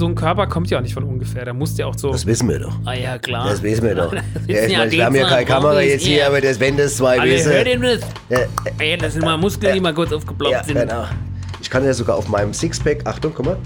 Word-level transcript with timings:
so 0.00 0.06
ein 0.06 0.14
Körper 0.16 0.46
kommt 0.48 0.68
ja 0.70 0.78
auch 0.78 0.82
nicht 0.82 0.94
von 0.94 1.04
ungefähr. 1.04 1.44
Da 1.44 1.52
musst 1.52 1.78
ja 1.78 1.86
auch 1.86 1.96
so. 1.96 2.10
Das 2.10 2.26
wissen 2.26 2.48
wir 2.48 2.58
doch. 2.58 2.74
ah 2.84 2.94
ja, 2.94 3.18
klar. 3.18 3.48
Das 3.48 3.62
wissen 3.62 3.84
wir 3.84 3.94
doch. 3.94 4.12
Ja, 4.48 4.64
ich 4.64 4.72
ja 4.72 4.78
meine, 4.78 4.90
wir 4.90 5.04
haben 5.04 5.14
ja 5.14 5.28
keine 5.28 5.44
Kamera 5.46 5.80
jetzt 5.80 6.04
hier, 6.04 6.26
aber 6.26 6.40
das, 6.40 6.58
wenn 6.58 6.76
das 6.76 6.96
zwei 6.96 7.20
Alle, 7.20 7.30
wissen. 7.30 7.52
hört 7.52 7.68
ihr 7.68 7.78
das? 7.78 8.00
Ja, 8.28 8.38
Ey, 8.78 8.96
das 8.96 9.12
sind 9.12 9.24
mal 9.24 9.36
Muskeln, 9.36 9.74
die 9.74 9.80
mal 9.80 9.94
kurz 9.94 10.12
aufgeploppt 10.12 10.52
ja, 10.52 10.64
sind. 10.64 10.74
genau. 10.74 11.04
Ich 11.62 11.70
kann 11.70 11.84
ja 11.84 11.94
sogar 11.94 12.16
auf 12.16 12.26
meinem 12.28 12.52
Sixpack, 12.52 13.06
Achtung, 13.06 13.32
guck 13.34 13.46
mal. 13.46 13.56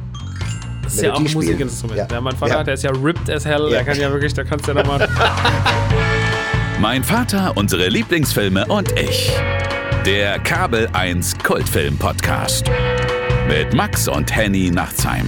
Das 0.82 0.94
ist 0.94 1.02
ja 1.02 1.12
auch 1.14 1.20
ein 1.20 1.26
spielen. 1.26 1.44
Musikinstrument. 1.44 1.98
Ja. 1.98 2.06
Ja. 2.10 2.20
mein 2.20 2.36
Vater, 2.36 2.54
Ja. 2.56 2.64
der 2.64 2.74
ist 2.74 2.82
ja 2.84 2.90
ripped 2.90 3.30
as 3.30 3.46
hell. 3.46 3.62
Ja. 3.64 3.68
Der 3.70 3.84
kann 3.84 3.98
ja 3.98 4.10
wirklich, 4.12 4.34
da 4.34 4.44
kannst 4.44 4.66
du 4.68 4.72
ja 4.72 4.82
nochmal. 4.82 5.08
Mein 6.80 7.02
Vater, 7.02 7.52
unsere 7.56 7.88
Lieblingsfilme 7.88 8.66
und 8.66 8.92
ich. 9.00 9.32
Der 10.04 10.38
Kabel 10.40 10.88
1 10.92 11.38
Kultfilm 11.42 11.96
Podcast. 11.96 12.66
Mit 13.48 13.72
Max 13.72 14.08
und 14.08 14.34
Henny 14.34 14.70
Nachtsheim. 14.70 15.26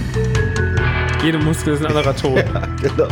Jede 1.23 1.39
Muskel 1.39 1.73
ist 1.73 1.81
ein 1.81 1.87
anderer 1.87 2.15
Ton. 2.15 2.35
Genau. 2.81 3.07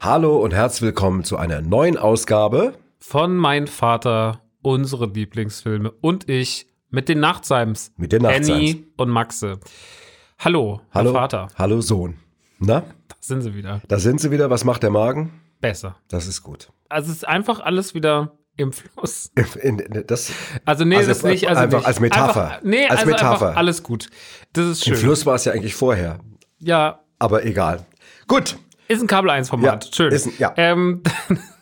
Hallo 0.00 0.38
und 0.38 0.52
herzlich 0.52 0.82
willkommen 0.82 1.24
zu 1.24 1.36
einer 1.36 1.60
neuen 1.60 1.96
Ausgabe. 1.96 2.74
Von 2.98 3.36
mein 3.36 3.66
Vater, 3.66 4.40
unsere 4.62 5.06
Lieblingsfilme 5.06 5.90
und 6.00 6.28
ich 6.28 6.66
mit 6.90 7.08
den 7.08 7.20
Nachtseims. 7.20 7.92
Mit 7.96 8.12
den 8.12 8.22
Nachtseims. 8.22 8.50
Annie 8.50 8.84
und 8.96 9.10
Maxe. 9.10 9.60
Hallo, 10.38 10.80
Hallo, 10.92 11.12
Vater. 11.12 11.48
Hallo 11.56 11.80
Sohn. 11.80 12.16
Na, 12.58 12.80
Da 12.80 13.14
sind 13.20 13.42
sie 13.42 13.54
wieder. 13.54 13.80
da 13.88 13.98
sind 13.98 14.20
sie 14.20 14.30
wieder. 14.30 14.50
Was 14.50 14.64
macht 14.64 14.82
der 14.82 14.90
Magen? 14.90 15.30
Besser. 15.60 15.96
Das 16.08 16.26
ist 16.26 16.42
gut. 16.42 16.70
Also 16.88 17.10
es 17.10 17.18
ist 17.18 17.28
einfach 17.28 17.60
alles 17.60 17.94
wieder 17.94 18.32
im 18.60 18.72
Fluss. 18.72 19.30
In, 19.62 19.78
in, 19.78 20.04
das, 20.06 20.30
Also 20.64 20.84
nee, 20.84 20.96
Also 20.96 21.08
das 21.08 21.22
nicht. 21.22 21.48
Also 21.48 21.60
einfach 21.62 21.78
nicht. 21.78 21.86
als 21.86 22.00
Metapher. 22.00 22.44
Einfach, 22.44 22.62
nee, 22.62 22.86
Als 22.86 23.00
also 23.00 23.10
Metapher. 23.12 23.56
alles 23.56 23.82
gut. 23.82 24.08
Das 24.52 24.66
ist 24.66 24.84
schön. 24.84 24.94
Im 24.94 25.00
Fluss 25.00 25.26
war 25.26 25.34
es 25.34 25.44
ja 25.44 25.52
eigentlich 25.52 25.74
vorher. 25.74 26.18
Ja, 26.58 27.00
Aber 27.18 27.44
egal. 27.44 27.86
Gut. 28.28 28.56
ist 28.88 29.00
ein 29.00 29.06
Kabel 29.06 29.30
1 29.30 29.48
Format. 29.48 29.84
Ja, 29.86 29.92
schön. 29.92 30.12
ein- 30.12 30.32
ja. 30.38 30.52
Ähm, 30.56 31.02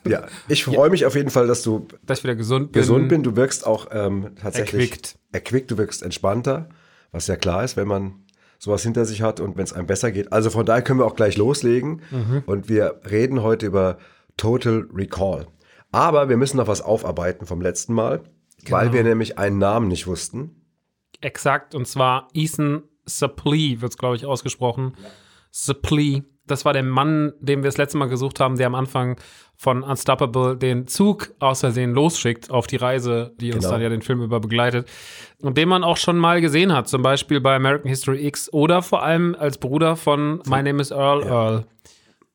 Ja, 0.06 0.27
ich 0.48 0.64
freue 0.64 0.91
mich 0.91 1.05
auf 1.06 1.14
jeden 1.14 1.31
Fall, 1.31 1.47
dass 1.47 1.62
du 1.62 1.87
dass 2.05 2.19
ich 2.19 2.25
wieder 2.25 2.34
gesund 2.37 2.72
bin. 2.72 2.81
gesund 2.81 3.09
bin. 3.09 3.22
Du 3.22 3.37
wirkst 3.37 3.67
auch 3.67 3.89
ähm, 3.92 4.31
tatsächlich 4.41 4.91
Erquickt. 4.91 5.19
erquickt. 5.33 5.70
Du 5.70 5.78
wirkst 5.78 6.03
entspannter, 6.03 6.69
was 7.12 7.27
ja 7.27 7.37
klar 7.37 7.62
ist, 7.65 7.77
wenn 7.77 7.89
man 7.89 8.25
sowas 8.59 8.83
hinter 8.83 9.05
sich 9.05 9.22
hat 9.22 9.39
und 9.39 9.56
wenn 9.56 9.65
es 9.65 9.72
einem 9.72 9.87
besser 9.87 10.11
geht. 10.11 10.33
Also 10.33 10.50
von 10.50 10.67
daher 10.67 10.83
können 10.83 10.98
wir 10.98 11.06
auch 11.06 11.15
gleich 11.15 11.37
loslegen 11.37 12.00
Mhm. 12.11 12.42
und 12.47 12.69
wir 12.69 13.00
reden 13.09 13.42
heute 13.42 13.67
über 13.67 13.98
Total 14.37 14.87
Recall. 14.94 15.47
Aber 15.92 16.28
wir 16.28 16.36
müssen 16.36 16.56
noch 16.58 16.67
was 16.69 16.83
aufarbeiten 16.83 17.47
vom 17.47 17.61
letzten 17.61 17.94
Mal, 17.94 18.22
weil 18.69 18.83
Genau. 18.89 18.92
wir 18.92 19.05
nämlich 19.05 19.39
einen 19.39 19.58
Namen 19.58 19.89
nicht 19.89 20.06
wussten. 20.06 20.64
Exakt, 21.20 21.75
und 21.75 21.86
zwar 21.89 22.28
Ethan 22.34 22.83
Suplee 23.06 23.81
wird 23.81 23.92
es, 23.92 23.98
glaube 23.98 24.16
ich, 24.16 24.27
ausgesprochen. 24.27 24.94
Suplee. 25.50 26.22
Das 26.47 26.64
war 26.64 26.72
der 26.72 26.83
Mann, 26.83 27.33
den 27.41 27.59
wir 27.62 27.69
das 27.69 27.77
letzte 27.77 27.98
Mal 27.98 28.09
gesucht 28.09 28.41
haben, 28.41 28.56
der 28.56 28.69
am 28.69 28.75
Anfang 28.75 29.19
von 29.55 29.83
Unstoppable 29.83 30.56
den 30.56 30.86
Zug 30.86 31.34
aus 31.41 31.61
Versehen 31.61 31.92
losschickt 31.92 32.50
auf 32.50 32.66
die 32.66 32.77
Reise, 32.77 33.34
die 33.39 33.53
uns 33.53 33.64
Genau. 33.64 33.72
dann 33.72 33.83
ja 33.83 33.89
den 33.91 34.00
Film 34.00 34.22
über 34.22 34.41
begleitet. 34.41 34.89
Und 35.42 35.59
den 35.59 35.69
man 35.69 35.84
auch 35.84 35.98
schon 35.98 36.16
mal 36.16 36.41
gesehen 36.41 36.72
hat, 36.72 36.89
zum 36.89 37.03
Beispiel 37.03 37.41
bei 37.41 37.56
American 37.56 37.89
History 37.91 38.27
X 38.27 38.50
oder 38.53 38.81
vor 38.83 39.03
allem 39.03 39.34
als 39.39 39.59
Bruder 39.59 39.97
von 39.97 40.36
My 40.47 40.62
Name 40.62 40.81
is 40.81 40.91
Earl 40.91 41.22
Earl. 41.25 41.66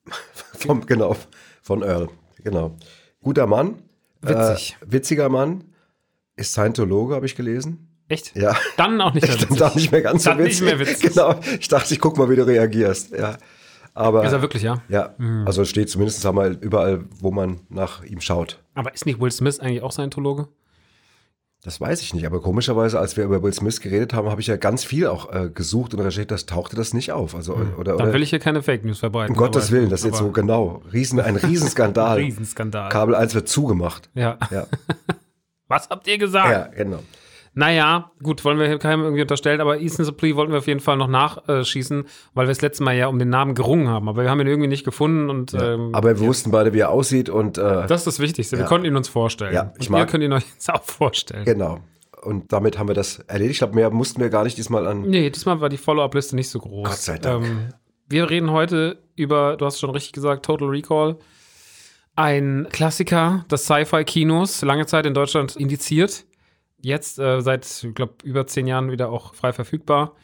Vom, 0.60 0.86
genau, 0.86 1.16
von 1.64 1.82
Earl. 1.82 2.10
Genau. 2.44 2.76
Guter 3.24 3.48
Mann. 3.48 3.76
Witzig. 4.22 4.78
Äh, 4.82 4.92
witziger 4.92 5.30
Mann. 5.30 5.64
Ist 6.36 6.54
Scientologe, 6.54 7.16
habe 7.16 7.26
ich 7.26 7.36
gelesen. 7.36 7.90
Echt? 8.08 8.36
Ja. 8.36 8.56
Dann 8.78 9.00
auch 9.02 9.14
nicht 9.14 9.28
mehr 9.28 9.42
witzig. 9.42 9.58
dann 9.58 9.74
nicht 9.76 9.92
mehr 9.92 10.02
ganz 10.02 10.24
so 10.24 10.30
Dann 10.30 10.40
nicht 10.40 10.62
witzig. 10.62 10.66
mehr 10.66 10.80
witzig. 10.80 11.10
Genau. 11.14 11.36
Ich 11.60 11.68
dachte, 11.68 11.94
ich 11.94 12.00
guck 12.00 12.18
mal, 12.18 12.30
wie 12.30 12.36
du 12.36 12.46
reagierst. 12.46 13.12
Ja. 13.12 13.38
Aber 13.96 14.26
Ist 14.26 14.32
er 14.34 14.42
wirklich, 14.42 14.64
ja? 14.64 14.82
ja, 14.90 15.14
also 15.46 15.64
steht 15.66 15.88
zumindest 15.88 16.26
einmal 16.26 16.54
überall, 16.62 17.06
wo 17.20 17.30
man 17.32 17.60
nach 17.70 18.04
ihm 18.04 18.22
schaut. 18.22 18.60
Aber 18.74 18.92
ist 18.92 19.06
nicht 19.06 19.20
Will 19.22 19.30
Smith 19.30 19.60
eigentlich 19.60 19.84
auch 19.84 19.92
Scientologe? 19.92 20.48
Das 21.66 21.80
weiß 21.80 22.02
ich 22.02 22.14
nicht, 22.14 22.26
aber 22.26 22.42
komischerweise, 22.42 23.00
als 23.00 23.16
wir 23.16 23.24
über 23.24 23.42
Will 23.42 23.54
Smith 23.54 23.80
geredet 23.80 24.14
haben, 24.14 24.30
habe 24.30 24.42
ich 24.42 24.48
ja 24.48 24.58
ganz 24.58 24.84
viel 24.84 25.08
auch 25.08 25.32
äh, 25.34 25.50
gesucht 25.50 25.94
und 25.94 26.02
recherchiert, 26.02 26.30
das 26.30 26.46
tauchte 26.46 26.76
das 26.76 26.94
nicht 26.94 27.14
auf. 27.14 27.36
Also 27.36 27.54
oder, 27.54 27.64
Hm. 27.64 27.76
Dann 27.86 28.08
oder 28.08 28.14
will 28.14 28.22
ich 28.22 28.32
hier 28.32 28.40
keine 28.40 28.62
Fake 28.62 28.84
News 28.84 29.00
verbreiten. 29.00 29.34
um 29.34 29.38
Gottes 29.40 29.72
Willen, 29.72 29.90
das 29.90 30.02
ist 30.02 30.08
jetzt 30.08 30.18
so 30.18 30.32
genau. 30.32 30.82
Riesen, 30.92 31.22
ein 31.22 31.38
Riesenskandal. 31.38 32.18
Riesenskandal. 32.20 32.90
Kabel 32.90 33.16
1 33.16 33.34
wird 33.34 33.48
zugemacht. 33.48 34.10
Ja. 34.14 34.38
Ja, 34.52 34.68
Was 35.70 35.90
habt 35.90 36.06
ihr 36.08 36.18
gesagt? 36.18 36.50
ja 36.52 36.68
genau. 36.84 37.00
Naja, 37.56 38.12
gut, 38.24 38.44
wollen 38.46 38.58
wir 38.58 38.80
keinem 38.80 39.04
irgendwie 39.04 39.22
unterstellen, 39.22 39.62
aber 39.62 39.80
Ethan 39.80 40.06
Suplee 40.06 40.36
wollten 40.36 40.52
wir 40.52 40.58
auf 40.60 40.66
jeden 40.68 40.80
Fall 40.80 40.98
noch 40.98 41.08
nachschießen, 41.08 42.06
weil 42.34 42.46
wir 42.48 42.52
das 42.52 42.62
letzte 42.62 42.84
Mal 42.84 42.96
ja 42.96 43.08
um 43.08 43.20
den 43.20 43.30
Namen 43.30 43.54
gerungen 43.54 43.90
haben, 43.90 44.10
aber 44.10 44.24
wir 44.24 44.30
haben 44.32 44.40
ihn 44.42 44.48
irgendwie 44.48 44.68
nicht 44.70 44.84
gefunden 44.84 45.30
und 45.30 45.54
ähm, 45.54 45.94
Aber 45.94 46.20
wir 46.20 46.26
wussten 46.28 46.50
beide, 46.50 46.74
wie 46.74 46.80
er 46.80 46.90
aussieht 46.90 47.30
und 47.30 47.60
äh, 47.60 47.86
das 47.88 48.02
ist 48.02 48.08
das 48.08 48.20
Wichtigste. 48.20 48.56
Wir 48.58 48.64
Ja. 48.64 48.68
konnten 48.68 48.88
ihn 48.88 48.96
uns 48.96 49.08
vorstellen. 49.08 49.54
Ja, 49.54 49.72
ich 49.80 49.88
und 49.90 49.96
ihr 49.96 50.00
mag- 50.00 50.10
könnt 50.10 50.24
ihn 50.24 50.34
euch 50.34 50.46
jetzt 50.52 50.72
auch 50.74 50.82
vorstellen. 50.84 51.46
genau. 51.46 51.80
Und 52.24 52.54
damit 52.54 52.80
haben 52.80 52.88
wir 52.88 52.96
das 52.96 53.20
erledigt. 53.20 53.52
Ich 53.52 53.58
glaube, 53.60 53.76
mehr 53.76 53.90
mussten 53.92 54.22
wir 54.22 54.30
gar 54.30 54.46
nicht 54.46 54.58
diesmal 54.58 54.88
an. 54.88 55.02
Nee, 55.02 55.30
diesmal 55.30 55.60
war 55.60 55.68
die 55.70 55.78
Follow-up-Liste 55.78 56.36
nicht 56.38 56.50
so 56.50 56.58
groß. 56.60 56.88
Gott 56.88 56.98
sei 56.98 57.18
Dank. 57.18 57.46
Ähm, 57.46 57.58
wir 58.08 58.30
reden 58.30 58.50
heute 58.50 58.98
über, 59.18 59.58
du 59.58 59.66
hast 59.66 59.80
schon 59.80 59.90
richtig 59.90 60.14
gesagt, 60.14 60.46
Total 60.46 60.70
Recall. 60.70 61.18
Ein 62.16 62.68
Klassiker 62.72 63.44
des 63.52 63.64
Sci-Fi-Kinos, 63.66 64.62
lange 64.62 64.86
Zeit 64.86 65.06
in 65.06 65.14
Deutschland 65.14 65.56
indiziert. 65.56 66.26
Jetzt 66.84 67.18
äh, 67.20 67.42
seit, 67.42 67.66
ich 67.84 67.96
glaube, 67.96 68.14
über 68.24 68.46
zehn 68.46 68.68
Jahren 68.68 68.92
wieder 68.92 69.10
auch 69.10 69.34
frei 69.34 69.54
verfügbar. 69.54 70.16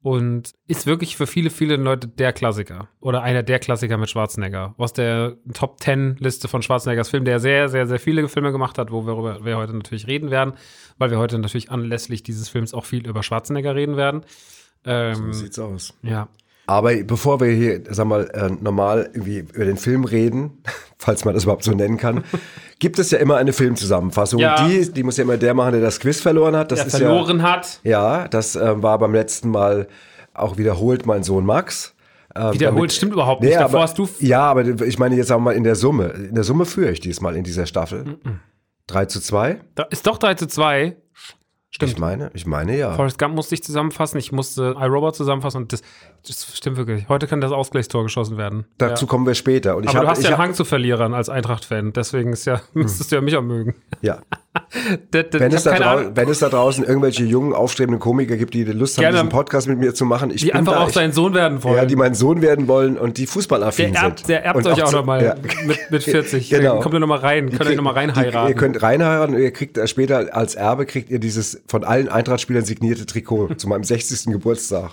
Und 0.00 0.52
ist 0.68 0.86
wirklich 0.86 1.16
für 1.16 1.26
viele, 1.26 1.50
viele 1.50 1.74
Leute 1.76 2.06
der 2.06 2.32
Klassiker. 2.32 2.88
Oder 3.00 3.22
einer 3.22 3.42
der 3.42 3.58
Klassiker 3.58 3.98
mit 3.98 4.08
Schwarzenegger. 4.08 4.74
Aus 4.78 4.92
der 4.92 5.36
Top 5.54 5.80
10 5.80 6.16
Liste 6.20 6.46
von 6.46 6.62
Schwarzeneggers 6.62 7.08
Film, 7.08 7.24
der 7.24 7.40
sehr, 7.40 7.68
sehr, 7.68 7.86
sehr 7.88 7.98
viele 7.98 8.28
Filme 8.28 8.52
gemacht 8.52 8.78
hat, 8.78 8.92
worüber 8.92 9.44
wir 9.44 9.56
heute 9.56 9.74
natürlich 9.74 10.06
reden 10.06 10.30
werden. 10.30 10.54
Weil 10.98 11.10
wir 11.10 11.18
heute 11.18 11.38
natürlich 11.38 11.70
anlässlich 11.72 12.22
dieses 12.22 12.48
Films 12.48 12.74
auch 12.74 12.84
viel 12.84 13.08
über 13.08 13.24
Schwarzenegger 13.24 13.74
reden 13.74 13.96
werden. 13.96 14.22
Ähm, 14.84 15.14
So 15.14 15.32
sieht's 15.32 15.58
aus. 15.58 15.94
ja. 16.02 16.28
Aber 16.68 16.94
bevor 16.96 17.40
wir 17.40 17.48
hier, 17.48 17.80
sag 17.88 18.06
mal, 18.06 18.28
äh, 18.34 18.50
normal 18.62 19.08
irgendwie 19.14 19.38
über 19.38 19.64
den 19.64 19.78
Film 19.78 20.04
reden, 20.04 20.62
falls 20.98 21.24
man 21.24 21.32
das 21.32 21.44
überhaupt 21.44 21.64
so 21.64 21.72
nennen 21.72 21.96
kann, 21.96 22.24
gibt 22.78 22.98
es 22.98 23.10
ja 23.10 23.18
immer 23.18 23.38
eine 23.38 23.54
Filmzusammenfassung. 23.54 24.38
Ja. 24.38 24.68
Die, 24.68 24.92
die 24.92 25.02
muss 25.02 25.16
ja 25.16 25.24
immer 25.24 25.38
der 25.38 25.54
machen, 25.54 25.72
der 25.72 25.80
das 25.80 25.98
Quiz 25.98 26.20
verloren 26.20 26.54
hat. 26.54 26.70
Das 26.70 26.80
der 26.80 26.86
ist 26.88 26.96
verloren 26.98 27.42
hat. 27.42 27.80
ja, 27.84 28.20
ja, 28.20 28.28
das 28.28 28.54
äh, 28.54 28.82
war 28.82 28.98
beim 28.98 29.14
letzten 29.14 29.48
Mal 29.48 29.88
auch 30.34 30.58
wiederholt 30.58 31.06
mein 31.06 31.22
Sohn 31.22 31.46
Max. 31.46 31.94
Ähm, 32.36 32.52
Wiederholt 32.52 32.76
damit- 32.76 32.92
stimmt 32.92 33.12
überhaupt 33.14 33.40
nicht. 33.40 33.50
Nee, 33.50 33.56
Davor 33.58 33.70
aber, 33.80 33.82
hast 33.84 33.98
du. 33.98 34.06
ja, 34.20 34.42
aber 34.42 34.82
ich 34.82 34.98
meine 34.98 35.16
jetzt 35.16 35.32
auch 35.32 35.40
mal 35.40 35.52
in 35.52 35.64
der 35.64 35.74
Summe. 35.74 36.08
In 36.08 36.34
der 36.34 36.44
Summe 36.44 36.66
führe 36.66 36.90
ich 36.90 37.00
diesmal 37.00 37.34
in 37.34 37.44
dieser 37.44 37.64
Staffel. 37.64 38.18
3 38.88 39.06
zu 39.06 39.20
2? 39.22 39.58
Da 39.74 39.84
ist 39.84 40.06
doch 40.06 40.18
3 40.18 40.34
zu 40.34 40.46
2. 40.46 40.96
Stimmt. 41.78 41.92
Ich 41.92 41.98
meine, 42.00 42.30
ich 42.34 42.44
meine 42.44 42.76
ja. 42.76 42.92
Forrest 42.94 43.20
Gump 43.20 43.36
musste 43.36 43.54
ich 43.54 43.62
zusammenfassen. 43.62 44.18
Ich 44.18 44.32
musste 44.32 44.74
iRobot 44.80 45.14
zusammenfassen. 45.14 45.58
Und 45.62 45.72
das, 45.72 45.82
das 46.26 46.56
stimmt 46.56 46.76
wirklich. 46.76 47.08
Heute 47.08 47.28
kann 47.28 47.40
das 47.40 47.52
Ausgleichstor 47.52 48.02
geschossen 48.02 48.36
werden. 48.36 48.64
Dazu 48.78 49.06
kommen 49.06 49.24
wir 49.26 49.34
später. 49.36 49.76
Und 49.76 49.86
Aber 49.86 49.92
du 49.92 49.98
hab- 50.00 50.10
hast 50.10 50.18
ich 50.18 50.24
ja 50.24 50.30
einen 50.30 50.38
Hang 50.38 50.54
zu 50.54 50.64
Verlierern 50.64 51.14
als 51.14 51.28
Eintracht-Fan. 51.28 51.92
Deswegen 51.92 52.32
ist 52.32 52.46
ja, 52.46 52.60
müsstest 52.74 53.12
du 53.12 53.16
ja 53.16 53.20
mich 53.22 53.36
auch 53.36 53.42
mögen. 53.42 53.76
Ja. 54.00 54.18
Das, 55.10 55.24
das, 55.30 55.40
Wenn 55.40 55.48
ich 55.50 55.56
es, 55.56 55.64
da 55.64 56.10
wenn 56.14 56.28
es 56.28 56.38
da 56.40 56.48
draußen 56.50 56.84
irgendwelche 56.84 57.24
jungen, 57.24 57.54
aufstrebenden 57.54 58.00
Komiker 58.00 58.36
gibt, 58.36 58.52
die 58.52 58.64
Lust 58.64 58.98
haben, 58.98 59.02
Gerne. 59.02 59.16
diesen 59.18 59.28
Podcast 59.30 59.66
mit 59.66 59.78
mir 59.78 59.94
zu 59.94 60.04
machen, 60.04 60.30
ich 60.30 60.42
die 60.42 60.48
bin 60.48 60.56
einfach 60.56 60.74
da, 60.74 60.80
auch 60.80 60.88
ich, 60.88 60.94
sein 60.94 61.12
Sohn 61.12 61.32
werden 61.32 61.64
wollen. 61.64 61.76
ja, 61.76 61.86
die 61.86 61.96
mein 61.96 62.14
Sohn 62.14 62.42
werden 62.42 62.68
wollen 62.68 62.98
und 62.98 63.16
die 63.16 63.26
fußballaffin 63.26 63.92
der 63.94 64.02
erbt, 64.02 64.18
sind. 64.18 64.28
der 64.28 64.44
erbt 64.44 64.56
Und 64.58 64.66
euch 64.66 64.82
auch 64.82 64.90
zu- 64.90 64.96
noch 64.96 65.06
mal 65.06 65.24
ja. 65.24 65.34
mit, 65.66 65.90
mit 65.90 66.02
40. 66.04 66.50
Genau. 66.50 66.74
Dann 66.74 66.82
kommt 66.82 66.94
ihr 66.94 67.00
noch 67.00 67.06
mal 67.06 67.18
rein. 67.18 67.48
Könnt 67.50 67.70
ihr 67.70 67.76
noch 67.76 67.82
mal 67.82 67.94
rein 67.94 68.10
Die- 68.12 68.20
heiraten. 68.20 68.48
Ihr 68.48 68.54
könnt 68.54 68.82
reinheiraten 68.82 69.34
und 69.36 69.40
ihr 69.40 69.52
kriegt 69.52 69.78
später 69.88 70.36
als 70.36 70.54
Erbe 70.54 70.84
kriegt 70.84 71.08
ihr 71.10 71.18
dieses 71.18 71.62
von 71.66 71.84
allen 71.84 72.08
Eintracht-Spielern 72.10 72.64
signierte 72.64 73.06
Trikot 73.06 73.54
zu 73.56 73.68
meinem 73.68 73.84
60. 73.84 74.26
Geburtstag. 74.32 74.90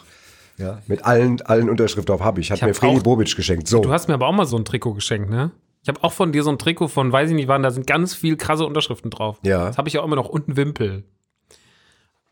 Ja, 0.58 0.80
mit 0.88 1.04
allen, 1.04 1.42
allen 1.42 1.70
Unterschriften 1.70 2.06
drauf 2.16 2.22
habe 2.24 2.40
ich. 2.40 2.50
Hat 2.50 2.62
hab 2.62 2.70
mir 2.70 2.74
Fredi 2.74 3.02
Bobic 3.02 3.36
geschenkt. 3.36 3.68
So. 3.68 3.82
Du 3.82 3.92
hast 3.92 4.08
mir 4.08 4.14
aber 4.14 4.28
auch 4.28 4.32
mal 4.32 4.46
so 4.46 4.56
ein 4.56 4.64
Trikot 4.64 4.94
geschenkt, 4.94 5.30
ne? 5.30 5.52
Ich 5.86 5.90
habe 5.90 6.04
auch 6.04 6.14
von 6.14 6.32
dir 6.32 6.42
so 6.42 6.50
ein 6.50 6.58
Trikot 6.58 6.88
von, 6.88 7.12
weiß 7.12 7.30
ich 7.30 7.36
nicht 7.36 7.48
wann, 7.48 7.62
da 7.62 7.70
sind 7.70 7.86
ganz 7.86 8.16
viel 8.16 8.38
krasse 8.38 8.66
Unterschriften 8.66 9.12
drauf. 9.12 9.38
Ja. 9.44 9.68
Das 9.68 9.78
habe 9.78 9.88
ich 9.88 9.94
ja 9.94 10.02
auch 10.02 10.06
immer 10.06 10.16
noch 10.16 10.30
unten 10.30 10.58
Wimpel. 10.58 11.04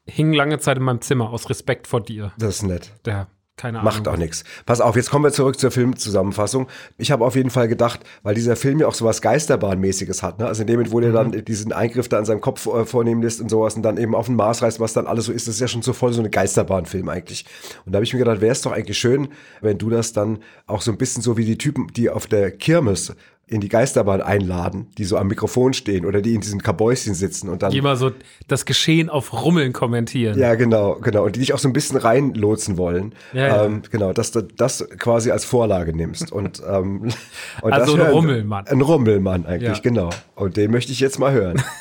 Hing 0.08 0.34
lange 0.34 0.58
Zeit 0.58 0.78
in 0.78 0.84
meinem 0.84 1.02
Zimmer 1.02 1.30
aus 1.30 1.52
Respekt 1.52 1.86
vor 1.86 2.02
dir. 2.02 2.34
das 2.40 2.56
ist 2.56 2.64
nett. 2.64 2.94
Der, 3.06 3.28
keine 3.56 3.80
Ahnung. 3.80 3.94
Macht 3.94 4.08
auch 4.08 4.18
nichts. 4.18 4.44
Pass 4.66 4.82
auf, 4.82 4.96
jetzt 4.96 5.12
kommen 5.12 5.24
wir 5.24 5.32
zurück 5.32 5.60
zur 5.60 5.70
Filmzusammenfassung. 5.70 6.68
Ich 6.98 7.12
habe 7.12 7.24
auf 7.24 7.36
jeden 7.36 7.52
Fall 7.52 7.68
gedacht, 7.68 8.00
weil 8.24 8.34
dieser 8.34 8.56
Film 8.56 8.80
ja 8.80 8.88
auch 8.88 8.96
sowas 8.96 9.22
Geisterbahnmäßiges 9.22 10.24
hat, 10.24 10.40
ne? 10.40 10.48
Also 10.48 10.62
in 10.62 10.68
dem 10.68 10.78
Moment, 10.78 10.92
wo 10.92 11.00
der 11.00 11.12
dann 11.12 11.46
diesen 11.46 11.74
Eingriff 11.74 12.10
da 12.10 12.18
an 12.18 12.26
seinem 12.26 12.42
Kopf 12.42 12.66
äh, 12.66 12.86
vornehmen 12.86 13.22
lässt 13.22 13.40
und 13.40 13.50
sowas 13.50 13.76
und 13.76 13.84
dann 13.84 13.98
eben 13.98 14.16
auf 14.16 14.26
den 14.26 14.36
Mars 14.36 14.64
reist, 14.64 14.80
was 14.80 14.94
dann 14.94 15.06
alles 15.06 15.26
so 15.26 15.32
ist, 15.32 15.48
das 15.48 15.56
ist 15.56 15.62
ja 15.62 15.68
schon 15.68 15.84
so 15.84 15.94
voll 15.94 16.12
so 16.12 16.22
eine 16.22 16.32
Geisterbahnfilm 16.32 17.08
eigentlich. 17.08 17.46
Und 17.86 17.92
da 17.92 17.98
habe 17.98 18.04
ich 18.04 18.14
mir 18.14 18.20
gedacht, 18.20 18.42
wäre 18.42 18.52
es 18.52 18.62
doch 18.62 18.72
eigentlich 18.72 18.98
schön, 18.98 19.28
wenn 19.62 19.78
du 19.78 19.92
das 19.92 20.12
dann 20.12 20.40
auch 20.66 20.82
so 20.82 20.92
ein 20.92 20.98
bisschen 20.98 21.22
so 21.22 21.38
wie 21.38 21.46
die 21.46 21.60
Typen, 21.60 21.86
die 21.96 22.10
auf 22.10 22.26
der 22.26 22.50
Kirmes 22.50 23.14
in 23.54 23.62
die 23.62 23.70
Geisterbahn 23.70 24.22
einladen, 24.22 24.88
die 24.98 25.06
so 25.06 25.18
am 25.18 25.28
Mikrofon 25.28 25.74
stehen 25.74 26.06
oder 26.06 26.22
die 26.22 26.34
in 26.34 26.42
diesem 26.42 26.62
Kabäuschen 26.62 27.14
sitzen 27.14 27.50
und 27.50 27.62
dann. 27.62 27.72
Die 27.72 27.78
immer 27.78 27.96
so 27.96 28.12
das 28.48 28.66
Geschehen 28.66 29.10
auf 29.10 29.32
Rummeln 29.32 29.72
kommentieren. 29.74 30.38
Ja, 30.38 30.56
genau, 30.56 30.96
genau. 30.96 31.24
Und 31.24 31.36
die 31.36 31.40
dich 31.40 31.54
auch 31.54 31.60
so 31.60 31.70
ein 31.70 31.74
bisschen 31.74 31.98
reinlotsen 31.98 32.78
wollen. 32.78 33.14
Ja, 33.32 33.48
ja. 33.48 33.66
Ähm, 33.66 33.84
genau, 33.92 34.12
dass 34.12 34.32
du 34.32 34.42
das 34.42 34.88
quasi 34.98 35.32
als 35.32 35.46
Vorlage 35.46 35.96
nimmst. 35.96 36.32
Und, 36.32 36.62
ähm, 36.68 37.12
und 37.62 37.72
Also 37.74 37.96
das 37.96 38.08
ein 38.08 38.12
Rummelmann. 38.12 38.68
Ein 38.68 38.82
Rummelmann 38.82 39.46
eigentlich, 39.46 39.78
Ja. 39.78 39.82
genau. 39.84 40.10
Und 40.36 40.58
den 40.58 40.72
möchte 40.72 40.92
ich 40.92 41.00
jetzt 41.00 41.20
mal 41.20 41.32
hören. 41.32 41.62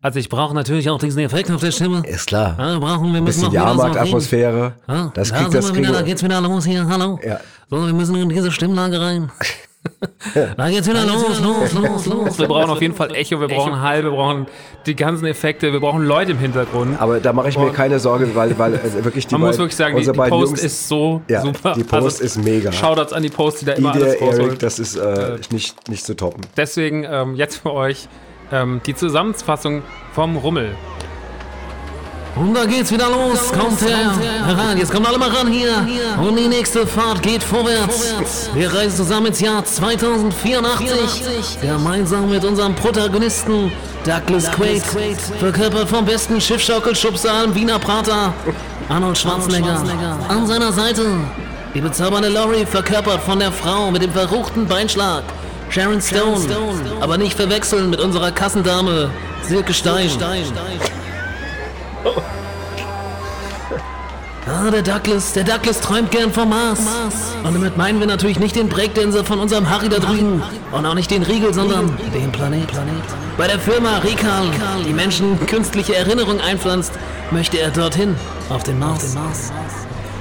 Also 0.00 0.20
ich 0.20 0.28
brauche 0.28 0.54
natürlich 0.54 0.88
auch 0.90 0.98
diesen 1.00 1.18
Effekt 1.24 1.50
auf 1.50 1.60
der 1.60 1.72
Stimme. 1.72 2.04
Ist 2.06 2.28
klar. 2.28 2.54
Ja, 2.56 2.78
brauchen 2.78 3.12
wir 3.12 3.20
müssen 3.20 3.40
Bisschen. 3.40 3.52
Jahrmarktatmosphäre. 3.52 4.74
Ja, 4.86 5.10
Das 5.12 5.30
da 5.30 5.36
kriegt 5.38 5.50
sind 5.50 5.64
das 5.64 5.74
wieder, 5.74 5.90
da 5.92 6.02
geht's 6.02 6.22
wieder 6.22 6.40
los 6.40 6.64
hier. 6.64 6.86
Hallo. 6.86 7.18
Ja. 7.26 7.40
So, 7.68 7.84
wir 7.84 7.92
müssen 7.92 8.14
in 8.14 8.28
diese 8.28 8.52
Stimmlage 8.52 9.00
rein. 9.00 9.32
Da 10.56 10.68
geht's 10.68 10.88
wieder 10.88 11.04
los, 11.04 11.40
los, 11.40 11.72
los, 11.74 12.06
los. 12.06 12.38
Wir 12.38 12.46
brauchen 12.46 12.70
auf 12.70 12.80
jeden 12.80 12.94
Fall 12.94 13.14
Echo, 13.14 13.40
wir 13.40 13.48
brauchen 13.48 13.80
Hall, 13.80 14.04
wir 14.04 14.10
brauchen 14.10 14.46
die 14.86 14.94
ganzen 14.94 15.26
Effekte, 15.26 15.72
wir 15.72 15.80
brauchen 15.80 16.04
Leute 16.04 16.32
im 16.32 16.38
Hintergrund. 16.38 17.00
Aber 17.00 17.18
da 17.20 17.32
mache 17.32 17.48
ich 17.48 17.58
mir 17.58 17.70
keine 17.72 17.98
Sorge, 17.98 18.34
weil, 18.34 18.56
weil 18.58 18.74
äh, 18.74 19.04
wirklich 19.04 19.26
die 19.26 19.34
Man 19.34 19.40
muss 19.42 19.50
beiden- 19.56 19.58
wirklich 19.60 19.76
sagen, 19.76 19.96
die, 19.96 20.04
die 20.04 20.12
Post 20.12 20.30
Jungs, 20.50 20.62
ist 20.62 20.88
so 20.88 21.22
Ja, 21.28 21.40
super. 21.42 21.70
Also 21.70 21.80
die 21.82 21.86
Post 21.88 22.20
ist 22.20 22.38
mega. 22.44 22.70
Shoutouts 22.70 23.12
an 23.12 23.22
die 23.22 23.28
Post, 23.30 23.62
die 23.62 23.64
da 23.66 23.72
immer 23.72 23.90
Idee, 23.94 24.02
alles 24.04 24.14
Eric, 24.14 24.22
rausholt. 24.40 24.62
das 24.62 24.78
ist 24.78 24.96
äh, 24.96 25.36
nicht, 25.50 25.88
nicht 25.88 26.04
zu 26.06 26.14
toppen. 26.14 26.42
Deswegen 26.56 27.04
ähm, 27.04 27.34
jetzt 27.34 27.56
für 27.56 27.72
euch 27.72 28.08
ähm, 28.52 28.80
die 28.86 28.94
Zusammenfassung 28.94 29.82
vom 30.14 30.36
Rummel. 30.36 30.76
Und 32.38 32.54
da 32.54 32.64
geht's 32.66 32.92
wieder 32.92 33.08
los. 33.10 33.52
Kommt 33.52 33.80
her 33.82 34.12
heran. 34.46 34.78
Jetzt 34.78 34.92
kommt 34.92 35.06
alle 35.06 35.18
mal 35.18 35.30
ran 35.30 35.48
hier. 35.48 35.86
Und 36.22 36.36
die 36.36 36.48
nächste 36.48 36.86
Fahrt 36.86 37.22
geht 37.22 37.42
vorwärts. 37.42 38.50
Wir 38.54 38.72
reisen 38.72 38.96
zusammen 38.96 39.26
ins 39.26 39.40
Jahr 39.40 39.64
2084. 39.64 41.58
Gemeinsam 41.60 42.30
mit 42.30 42.44
unserem 42.44 42.74
Protagonisten 42.74 43.72
Douglas 44.04 44.50
Quaid. 44.52 44.82
Verkörpert 45.38 45.88
vom 45.88 46.04
besten 46.04 46.40
Schiffschaukelschubser 46.40 47.44
im 47.44 47.54
Wiener 47.54 47.78
Prater. 47.78 48.32
Arnold 48.88 49.18
Schwarzenegger. 49.18 49.82
An 50.28 50.46
seiner 50.46 50.72
Seite. 50.72 51.04
Die 51.74 51.80
bezaubernde 51.80 52.28
Laurie 52.28 52.64
verkörpert 52.64 53.22
von 53.22 53.38
der 53.38 53.52
Frau 53.52 53.90
mit 53.90 54.02
dem 54.02 54.12
verruchten 54.12 54.66
Beinschlag. 54.66 55.24
Sharon 55.70 56.00
Stone. 56.00 56.46
Aber 57.00 57.18
nicht 57.18 57.36
verwechseln 57.36 57.90
mit 57.90 58.00
unserer 58.00 58.30
Kassendame 58.30 59.10
Silke 59.42 59.74
Stein. 59.74 60.10
Ah, 64.46 64.70
der 64.70 64.82
Douglas, 64.82 65.34
der 65.34 65.44
Douglas 65.44 65.80
träumt 65.80 66.10
gern 66.10 66.32
vom 66.32 66.48
Mars. 66.48 66.80
Und 67.44 67.54
damit 67.54 67.76
meinen 67.76 68.00
wir 68.00 68.06
natürlich 68.06 68.38
nicht 68.38 68.56
den 68.56 68.68
Breakdancer 68.68 69.22
von 69.24 69.40
unserem 69.40 69.68
Harry 69.68 69.90
da 69.90 69.98
drüben. 69.98 70.42
Und 70.72 70.86
auch 70.86 70.94
nicht 70.94 71.10
den 71.10 71.22
Riegel, 71.22 71.52
sondern 71.52 71.96
den 72.14 72.32
Planet. 72.32 72.68
Bei 73.36 73.46
der 73.46 73.58
Firma 73.58 73.98
Rikal, 73.98 74.46
die 74.86 74.92
Menschen 74.92 75.38
künstliche 75.46 75.94
Erinnerung 75.96 76.40
einpflanzt, 76.40 76.92
möchte 77.30 77.58
er 77.58 77.70
dorthin, 77.70 78.16
auf 78.48 78.62
den 78.62 78.78
Mars. 78.78 79.14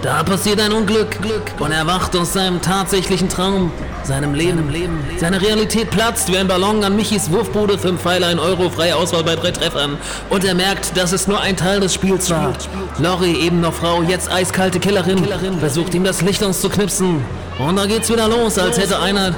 Da 0.04 0.22
passiert 0.22 0.62
ein 0.62 0.72
Unglück 0.74 1.18
und 1.60 1.72
er 1.72 1.88
wacht 1.88 2.16
aus 2.16 2.34
seinem 2.34 2.62
tatsächlichen 2.62 3.30
Traum, 3.30 3.72
seinem 4.04 4.36
Leben. 4.36 4.70
Seine 5.18 5.42
Realität 5.42 5.90
platzt 5.90 6.32
wie 6.32 6.38
ein 6.38 6.48
Ballon 6.48 6.84
an 6.84 6.96
Michis 6.96 7.32
Wurfbude, 7.32 7.80
5 7.80 8.00
Pfeile, 8.00 8.28
1 8.28 8.40
Euro, 8.40 8.70
freie 8.70 8.96
Auswahl 8.96 9.24
bei 9.24 9.36
drei 9.36 9.50
Treffern. 9.50 9.98
Und 10.30 10.46
er 10.46 10.54
merkt, 10.54 10.96
dass 10.96 11.14
es 11.14 11.28
nur 11.28 11.42
ein 11.42 11.58
Teil 11.58 11.80
des 11.80 11.96
Spiels 11.96 12.30
war. 12.30 12.54
Lori, 13.00 13.34
eben 13.34 13.60
noch 13.60 13.74
Frau, 13.74 14.04
jetzt 14.04 14.32
eiskalte 14.32 14.80
Killerin, 14.80 15.26
versucht 15.60 15.96
ihm 15.96 16.04
das 16.04 16.22
Licht 16.22 16.44
auszuknipsen. 16.44 17.26
Und 17.58 17.76
da 17.76 17.88
geht's 17.88 18.12
wieder 18.12 18.28
los, 18.28 18.60
als 18.60 18.78
hätte 18.78 19.00
einer 19.00 19.34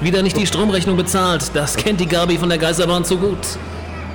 wieder 0.00 0.22
nicht 0.22 0.36
die 0.36 0.46
Stromrechnung 0.46 0.96
bezahlt. 0.96 1.50
Das 1.52 1.76
kennt 1.76 1.98
die 1.98 2.06
Gabi 2.06 2.38
von 2.38 2.48
der 2.48 2.58
Geisterbahn 2.58 3.04
zu 3.04 3.18
gut. 3.18 3.38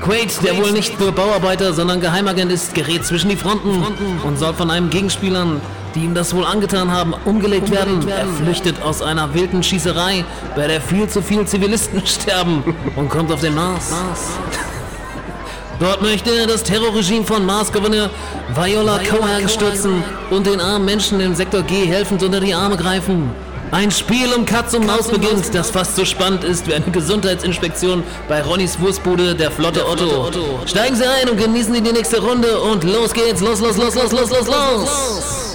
Quaid, 0.02 0.44
der 0.44 0.58
wohl 0.58 0.72
nicht 0.72 1.00
nur 1.00 1.12
Bauarbeiter, 1.12 1.74
sondern 1.74 2.02
Geheimagent 2.02 2.52
ist, 2.52 2.74
gerät 2.74 3.06
zwischen 3.06 3.30
die 3.30 3.36
Fronten 3.36 3.84
und 4.24 4.40
soll 4.40 4.54
von 4.54 4.72
einem 4.72 4.90
Gegenspielern, 4.90 5.62
die 5.96 6.02
ihm 6.02 6.14
das 6.14 6.34
wohl 6.36 6.46
angetan 6.46 6.92
haben, 6.92 7.14
umgelegt 7.26 7.72
werden. 7.72 8.08
Er 8.08 8.28
flüchtet 8.28 8.82
aus 8.82 9.02
einer 9.02 9.34
wilden 9.34 9.64
Schießerei, 9.64 10.26
bei 10.56 10.68
der 10.68 10.82
viel 10.82 11.08
zu 11.08 11.22
viele 11.22 11.46
Zivilisten 11.46 12.02
sterben 12.06 12.64
und 12.96 13.10
kommt 13.10 13.32
auf 13.32 13.42
den 13.42 13.56
Mars. 13.56 13.92
Dort 15.80 16.04
möchte 16.04 16.30
er 16.30 16.46
das 16.46 16.62
Terrorregime 16.62 17.26
von 17.26 17.44
Mars-Gouverneur 17.44 18.12
Viola 18.54 19.00
Cohen 19.00 19.50
stürzen 19.50 20.04
und 20.30 20.46
den 20.46 20.62
armen 20.62 20.86
Menschen 20.86 21.20
im 21.20 21.34
Sektor 21.34 21.64
G 21.64 21.88
helfend 21.88 22.22
unter 22.22 22.40
die 22.40 22.54
Arme 22.54 22.78
greifen. 22.78 23.32
Ein 23.72 23.90
Spiel 23.90 24.32
um 24.34 24.46
Katz 24.46 24.74
und 24.74 24.86
Maus 24.86 25.08
beginnt, 25.08 25.56
das 25.56 25.72
fast 25.72 25.96
so 25.96 26.04
spannend 26.04 26.44
ist 26.44 26.68
wie 26.68 26.74
eine 26.74 26.86
Gesundheitsinspektion 26.92 28.04
bei 28.28 28.42
Ronnys 28.44 28.80
Wurstbude, 28.80 29.34
der 29.34 29.50
Flotte 29.50 29.88
Otto. 29.88 30.30
Steigen 30.66 30.96
Sie 30.96 31.06
ein 31.06 31.30
und 31.30 31.38
genießen 31.38 31.74
Sie 31.74 31.82
die 31.82 31.94
nächste 31.94 32.22
Runde 32.22 32.60
und 32.60 32.84
los 32.84 33.14
geht's, 33.14 33.40
los, 33.40 33.62
los, 33.62 33.78
los, 33.78 33.96
los, 33.96 34.12
los, 34.12 34.30
los, 34.30 34.48
los! 34.48 35.51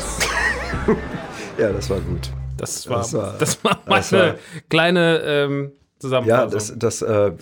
Ja, 1.58 1.72
das 1.72 1.88
war 1.90 2.00
gut. 2.00 2.30
Das 2.58 2.88
war, 2.88 2.98
Das 2.98 3.14
war- 3.14 3.34
das 3.38 3.64
war 3.64 3.80
meine 3.86 4.00
das 4.00 4.12
war- 4.12 4.34
kleine 4.68 5.20
ähm, 5.24 5.72
Zusammenfassung. 5.98 6.46
Ja, 6.48 6.52
das, 6.52 6.74
das, 6.76 7.02
äh, 7.02 7.32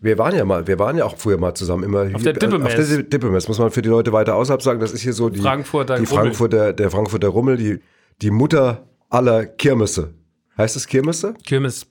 wir 0.00 0.16
waren 0.18 0.34
ja 0.34 0.44
mal, 0.44 0.66
wir 0.66 0.78
waren 0.78 0.96
ja 0.96 1.04
auch 1.04 1.16
früher 1.18 1.36
mal 1.38 1.54
zusammen 1.54 1.84
immer 1.84 2.08
Auf 2.14 2.22
der 2.22 2.32
Dippemess. 2.32 2.78
Auf 2.78 2.88
der 2.88 3.02
Dippemess 3.02 3.48
muss 3.48 3.58
man 3.58 3.70
für 3.70 3.82
die 3.82 3.88
Leute 3.90 4.12
weiter 4.12 4.34
außerhalb 4.34 4.62
sagen. 4.62 4.80
Das 4.80 4.92
ist 4.92 5.02
hier 5.02 5.12
so 5.12 5.28
die 5.28 5.40
Frankfurter 5.40 5.96
die 5.98 6.04
Rummel. 6.04 6.22
Frankfurter, 6.24 6.72
der 6.72 6.90
Frankfurter 6.90 7.28
Rummel, 7.28 7.56
die 7.58 7.80
die 8.22 8.30
Mutter 8.30 8.86
aller 9.10 9.44
Kirmesse. 9.46 10.14
Heißt 10.56 10.76
es 10.76 10.86
Kirmesse? 10.86 11.34
Kirmes. 11.44 11.86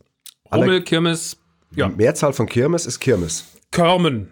Rummel, 0.54 0.82
Kirmes, 0.84 1.38
ja. 1.76 1.88
Mehrzahl 1.90 2.34
von 2.34 2.48
Kirmes 2.48 2.86
ist 2.88 3.00
Kirmes. 3.00 3.46
Körmen. 3.72 4.30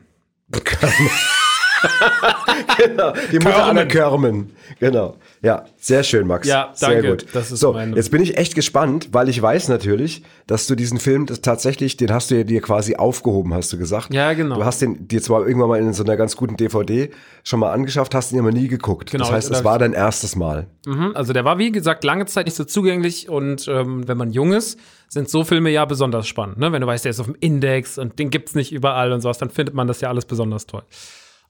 genau, 2.77 3.13
die 3.31 3.37
Mutter 3.39 3.51
Körmen. 3.51 3.69
aller 3.77 3.85
Körmen. 3.85 4.51
Genau. 4.79 5.17
Ja, 5.41 5.65
sehr 5.77 6.03
schön, 6.03 6.27
Max. 6.27 6.47
Ja, 6.47 6.71
sehr 6.73 6.89
danke. 6.89 7.09
gut. 7.09 7.25
Das 7.33 7.51
ist 7.51 7.59
so, 7.61 7.73
meine- 7.73 7.95
jetzt 7.95 8.11
bin 8.11 8.21
ich 8.21 8.37
echt 8.37 8.55
gespannt, 8.55 9.09
weil 9.13 9.29
ich 9.29 9.41
weiß 9.41 9.69
natürlich, 9.69 10.23
dass 10.47 10.67
du 10.67 10.75
diesen 10.75 10.99
Film 10.99 11.27
tatsächlich, 11.27 11.95
den 11.97 12.11
hast 12.13 12.29
du 12.31 12.35
ja 12.35 12.43
dir 12.43 12.61
quasi 12.61 12.95
aufgehoben, 12.95 13.53
hast 13.53 13.71
du 13.71 13.77
gesagt. 13.77 14.13
Ja, 14.13 14.33
genau. 14.33 14.55
Du 14.55 14.65
hast 14.65 14.81
den 14.81 15.07
dir 15.07 15.21
zwar 15.21 15.45
irgendwann 15.47 15.69
mal 15.69 15.79
in 15.79 15.93
so 15.93 16.03
einer 16.03 16.17
ganz 16.17 16.35
guten 16.35 16.57
DVD 16.57 17.09
schon 17.43 17.59
mal 17.61 17.71
angeschafft, 17.71 18.13
hast 18.15 18.31
ihn 18.33 18.39
aber 18.39 18.51
nie 18.51 18.67
geguckt. 18.67 19.11
Genau, 19.11 19.23
das 19.23 19.31
heißt, 19.33 19.51
es 19.51 19.63
war 19.63 19.79
dein 19.79 19.93
erstes 19.93 20.35
Mal. 20.35 20.67
Mhm, 20.85 21.11
Also 21.15 21.33
der 21.33 21.45
war, 21.45 21.57
wie 21.57 21.71
gesagt, 21.71 22.03
lange 22.03 22.25
Zeit 22.25 22.45
nicht 22.45 22.55
so 22.55 22.63
zugänglich 22.65 23.29
und 23.29 23.67
ähm, 23.67 24.07
wenn 24.07 24.17
man 24.17 24.31
jung 24.31 24.51
ist, 24.53 24.77
sind 25.07 25.29
so 25.29 25.43
Filme 25.43 25.69
ja 25.71 25.85
besonders 25.85 26.27
spannend. 26.27 26.57
Ne? 26.59 26.71
Wenn 26.71 26.81
du 26.81 26.87
weißt, 26.87 27.05
der 27.05 27.09
ist 27.11 27.19
auf 27.19 27.25
dem 27.25 27.35
Index 27.39 27.97
und 27.97 28.19
den 28.19 28.29
gibt's 28.29 28.53
nicht 28.55 28.71
überall 28.71 29.11
und 29.11 29.21
sowas, 29.21 29.37
dann 29.39 29.49
findet 29.49 29.73
man 29.73 29.87
das 29.87 30.01
ja 30.01 30.09
alles 30.09 30.25
besonders 30.25 30.65
toll. 30.67 30.83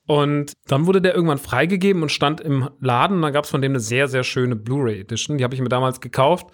Und 0.10 0.54
dann 0.66 0.88
wurde 0.88 1.04
der 1.04 1.14
irgendwann 1.14 1.38
freigegeben 1.38 2.02
und 2.02 2.12
stand 2.12 2.42
im 2.42 2.68
Laden. 2.80 3.18
Und 3.18 3.22
dann 3.22 3.32
gab's 3.32 3.51
von 3.51 3.62
dem 3.62 3.74
eine 3.74 3.80
sehr, 3.80 4.08
sehr 4.08 4.24
schöne 4.24 4.56
Blu-ray 4.56 5.01
Edition. 5.01 5.38
Die 5.38 5.44
habe 5.44 5.54
ich 5.54 5.62
mir 5.62 5.70
damals 5.70 6.01
gekauft 6.01 6.48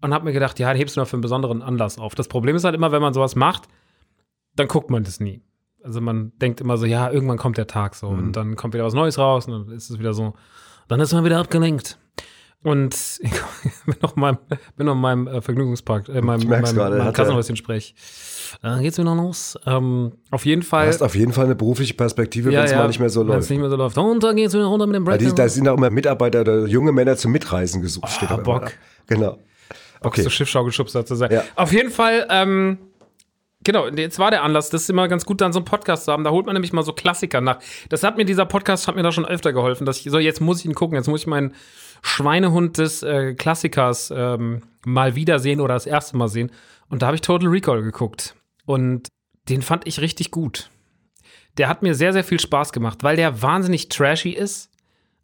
und 0.00 0.14
habe 0.14 0.24
mir 0.24 0.32
gedacht, 0.32 0.58
ja, 0.58 0.72
den 0.72 0.78
hebst 0.78 0.96
du 0.96 1.00
mal 1.00 1.04
für 1.04 1.16
einen 1.16 1.20
besonderen 1.20 1.60
Anlass 1.60 1.98
auf. 1.98 2.14
Das 2.14 2.28
Problem 2.28 2.56
ist 2.56 2.64
halt 2.64 2.74
immer, 2.74 2.92
wenn 2.92 3.02
man 3.02 3.12
sowas 3.12 3.36
macht, 3.36 3.68
dann 4.56 4.68
guckt 4.68 4.88
man 4.88 5.04
das 5.04 5.20
nie. 5.20 5.42
Also 5.82 6.00
man 6.00 6.32
denkt 6.38 6.62
immer 6.62 6.78
so, 6.78 6.86
ja, 6.86 7.10
irgendwann 7.10 7.36
kommt 7.36 7.58
der 7.58 7.66
Tag 7.66 7.94
so 7.94 8.08
und 8.08 8.32
dann 8.32 8.56
kommt 8.56 8.72
wieder 8.72 8.84
was 8.84 8.94
Neues 8.94 9.18
raus 9.18 9.48
und 9.48 9.68
dann 9.68 9.76
ist 9.76 9.90
es 9.90 9.98
wieder 9.98 10.14
so, 10.14 10.32
dann 10.88 10.98
ist 10.98 11.12
man 11.12 11.26
wieder 11.26 11.38
abgelenkt. 11.38 11.98
Und 12.64 12.94
ich 13.20 13.30
bin 13.86 13.94
noch 14.00 14.16
in 14.16 14.20
meinem, 14.20 14.38
bin 14.76 14.86
noch 14.86 14.94
in 14.94 15.00
meinem 15.00 15.26
äh, 15.28 15.40
Vergnügungspark, 15.42 16.08
äh, 16.08 16.20
meinem, 16.22 16.48
meinem, 16.48 16.74
gerade, 16.74 16.96
meinem 16.96 17.12
Kassenhäuschen 17.12 17.56
sprech. 17.56 17.94
Da 18.62 18.78
geht's 18.80 18.98
wieder 18.98 19.14
los. 19.14 19.58
Ähm, 19.66 20.12
auf 20.30 20.46
jeden 20.46 20.62
Du 20.62 20.66
Fall. 20.66 20.86
hast 20.88 21.02
auf 21.02 21.14
jeden 21.14 21.32
Fall 21.32 21.44
eine 21.44 21.54
berufliche 21.54 21.92
Perspektive, 21.94 22.50
wenn 22.50 22.64
es 22.64 22.74
mal 22.74 22.88
nicht 22.88 23.00
mehr 23.00 23.10
so 23.10 23.22
läuft. 23.22 23.50
nicht 23.50 23.60
mehr 23.60 23.68
so 23.70 23.76
läuft. 23.76 23.98
Und 23.98 24.22
da 24.24 24.32
geht's 24.32 24.54
wieder 24.54 24.64
runter 24.64 24.86
mit 24.86 24.96
dem 24.96 25.06
Weil 25.06 25.18
Break. 25.18 25.28
die, 25.28 25.34
da 25.34 25.48
sind 25.48 25.68
auch 25.68 25.76
immer 25.76 25.90
Mitarbeiter 25.90 26.40
oder 26.40 26.66
junge 26.66 26.90
Männer 26.92 27.16
zum 27.16 27.32
Mitreisen 27.32 27.82
gesucht. 27.82 28.08
Ah, 28.22 28.34
immer 28.34 28.42
Bock. 28.42 28.64
da. 28.66 29.14
Genau. 29.14 29.38
Okay. 30.00 30.22
so 30.22 30.30
Schiffschaukelschubser 30.30 31.04
zu 31.04 31.14
sein. 31.16 31.32
Ja. 31.32 31.44
Auf 31.56 31.72
jeden 31.72 31.90
Fall, 31.90 32.26
ähm, 32.30 32.78
genau, 33.62 33.88
jetzt 33.88 34.18
war 34.18 34.30
der 34.30 34.42
Anlass, 34.42 34.70
das 34.70 34.82
ist 34.82 34.90
immer 34.90 35.08
ganz 35.08 35.24
gut, 35.26 35.40
dann 35.40 35.52
so 35.52 35.58
einen 35.58 35.64
Podcast 35.66 36.04
zu 36.06 36.12
haben. 36.12 36.24
Da 36.24 36.30
holt 36.30 36.46
man 36.46 36.54
nämlich 36.54 36.72
mal 36.72 36.82
so 36.82 36.92
Klassiker 36.92 37.40
nach. 37.40 37.58
Das 37.90 38.02
hat 38.02 38.16
mir, 38.16 38.24
dieser 38.24 38.46
Podcast 38.46 38.86
hat 38.88 38.96
mir 38.96 39.02
da 39.02 39.12
schon 39.12 39.24
öfter 39.26 39.52
geholfen, 39.52 39.84
dass 39.86 39.98
ich 39.98 40.10
so, 40.10 40.18
jetzt 40.18 40.40
muss 40.40 40.60
ich 40.60 40.66
ihn 40.66 40.74
gucken, 40.74 40.96
jetzt 40.96 41.08
muss 41.08 41.20
ich 41.22 41.26
meinen 41.26 41.54
Schweinehund 42.06 42.76
des 42.76 43.02
äh, 43.02 43.34
Klassikers 43.34 44.12
ähm, 44.14 44.62
mal 44.84 45.14
wiedersehen 45.14 45.60
oder 45.60 45.72
das 45.72 45.86
erste 45.86 46.18
Mal 46.18 46.28
sehen. 46.28 46.52
Und 46.90 47.00
da 47.00 47.06
habe 47.06 47.16
ich 47.16 47.22
Total 47.22 47.48
Recall 47.48 47.82
geguckt. 47.82 48.36
Und 48.66 49.08
den 49.48 49.62
fand 49.62 49.86
ich 49.86 50.00
richtig 50.00 50.30
gut. 50.30 50.70
Der 51.56 51.68
hat 51.68 51.82
mir 51.82 51.94
sehr, 51.94 52.12
sehr 52.12 52.22
viel 52.22 52.38
Spaß 52.38 52.72
gemacht, 52.72 53.02
weil 53.02 53.16
der 53.16 53.40
wahnsinnig 53.40 53.88
trashy 53.88 54.30
ist. 54.30 54.70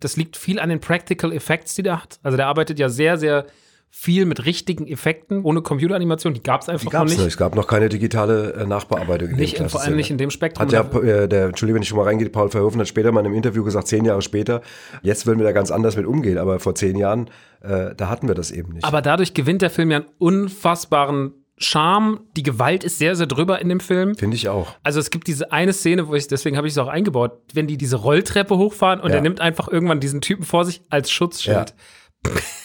Das 0.01 0.17
liegt 0.17 0.39
viel 0.39 0.59
an 0.59 0.71
den 0.71 0.81
Practical 0.81 1.33
Effects, 1.33 1.75
die 1.75 1.83
der 1.83 2.01
hat. 2.01 2.19
Also 2.23 2.39
der 2.39 2.47
arbeitet 2.47 2.79
ja 2.79 2.89
sehr, 2.89 3.19
sehr 3.19 3.47
viel 3.93 4.25
mit 4.25 4.45
richtigen 4.47 4.87
Effekten, 4.87 5.43
ohne 5.43 5.63
Computeranimation. 5.63 6.33
Die 6.33 6.43
gab 6.43 6.63
es 6.63 6.69
einfach 6.69 6.85
Die 6.87 6.91
gab 6.91 7.01
noch 7.03 7.07
es 7.07 7.13
nicht. 7.13 7.19
nicht. 7.25 7.33
Es 7.33 7.37
gab 7.37 7.55
noch 7.55 7.67
keine 7.67 7.89
digitale 7.89 8.53
äh, 8.55 8.65
Nachbearbeitung. 8.67 9.31
In 9.31 9.37
Nicht, 9.37 9.59
dem 9.59 9.69
vor 9.69 9.83
allem 9.83 9.97
nicht 9.97 10.11
in 10.11 10.17
dem 10.17 10.31
Spektrum. 10.31 10.65
Hat 10.65 10.73
ja, 10.73 10.83
äh, 11.01 11.29
der, 11.29 11.47
Entschuldigung, 11.47 11.77
wenn 11.77 11.83
ich 11.83 11.89
schon 11.89 11.99
mal 11.99 12.05
reingehe, 12.05 12.29
Paul 12.31 12.51
Verhoeven 12.51 12.81
hat 12.81 12.89
später 12.89 13.11
mal 13.13 13.21
in 13.21 13.27
einem 13.27 13.35
Interview 13.35 13.65
gesagt, 13.65 13.89
zehn 13.89 14.05
Jahre 14.05 14.23
später, 14.23 14.63
jetzt 15.03 15.27
würden 15.27 15.39
wir 15.39 15.45
da 15.45 15.53
ganz 15.53 15.71
anders 15.71 15.97
mit 15.97 16.07
umgehen, 16.07 16.39
aber 16.39 16.61
vor 16.61 16.75
zehn 16.77 16.97
Jahren, 16.97 17.29
äh, 17.63 17.95
da 17.97 18.09
hatten 18.09 18.29
wir 18.29 18.35
das 18.35 18.53
eben 18.53 18.73
nicht. 18.75 18.85
Aber 18.85 19.03
dadurch 19.03 19.35
gewinnt 19.35 19.61
der 19.61 19.71
Film 19.71 19.91
ja 19.91 19.99
einen 19.99 20.07
unfassbaren 20.19 21.33
Charme. 21.59 22.21
Die 22.37 22.43
Gewalt 22.43 22.85
ist 22.85 22.99
sehr, 22.99 23.17
sehr 23.17 23.27
drüber 23.27 23.61
in 23.61 23.69
dem 23.69 23.81
Film. 23.81 24.15
Finde 24.15 24.37
ich 24.37 24.49
auch. 24.49 24.77
Also 24.83 24.99
es 25.01 25.11
gibt 25.11 25.27
diese 25.27 25.53
eine 25.53 25.73
Szene, 25.75 26.09
wo 26.09 26.15
ich, 26.15 26.27
deswegen 26.27 26.57
habe 26.57 26.67
ich 26.67 26.73
es 26.75 26.79
auch 26.79 26.89
eingebaut, 26.89 27.33
wenn 27.53 27.67
die 27.67 27.77
diese 27.77 27.97
Rolltreppe 27.97 28.57
hochfahren 28.57 29.01
und 29.01 29.11
Ja. 29.11 29.17
er 29.17 29.21
nimmt 29.23 29.41
einfach 29.41 29.69
irgendwann 29.69 30.01
diesen 30.01 30.21
Typen 30.23 30.45
vor 30.45 30.65
sich 30.65 30.81
als 30.89 31.11
Schutzschild. 31.11 31.75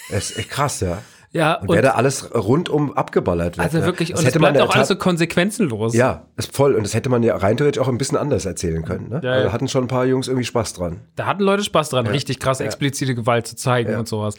Das 0.10 0.30
ist 0.32 0.38
echt 0.38 0.50
krass, 0.50 0.80
ja. 0.82 1.02
Ja, 1.36 1.56
Und, 1.56 1.70
und, 1.70 1.82
da 1.84 1.92
alles 1.92 2.34
rundum 2.34 2.94
abgeballert 2.94 3.58
wird. 3.58 3.66
also 3.66 3.80
ne? 3.80 3.86
wirklich, 3.86 4.12
Das 4.12 4.20
und 4.22 4.26
es 4.26 4.30
hätte 4.30 4.40
man 4.40 4.54
bleibt 4.54 4.64
in 4.66 4.72
auch 4.72 4.76
alles 4.76 4.88
so 4.88 4.96
konsequenzenlos. 4.96 5.94
Ja, 5.94 6.28
ist 6.38 6.56
voll. 6.56 6.76
Und 6.76 6.84
das 6.84 6.94
hätte 6.94 7.10
man 7.10 7.24
ja 7.24 7.36
rein 7.36 7.58
theoretisch 7.58 7.82
auch 7.82 7.90
ein 7.90 7.98
bisschen 7.98 8.18
anders 8.18 8.46
erzählen 8.46 8.84
können. 8.86 9.10
Ne? 9.10 9.20
Ja, 9.22 9.32
Also 9.32 9.48
ja. 9.48 9.52
hatten 9.54 9.68
schon 9.68 9.84
ein 9.84 9.88
paar 9.90 10.06
Jungs 10.06 10.28
irgendwie 10.30 10.46
Spaß 10.46 10.74
dran. 10.74 11.02
Da 11.18 11.26
hatten 11.26 11.44
Leute 11.44 11.64
Spaß 11.64 11.90
dran, 11.90 12.08
richtig 12.08 12.40
krass 12.40 12.62
explizite 12.62 13.16
Gewalt 13.16 13.48
zu 13.48 13.56
zeigen 13.58 13.92
Ja. 13.92 14.00
und 14.00 14.08
sowas. 14.08 14.36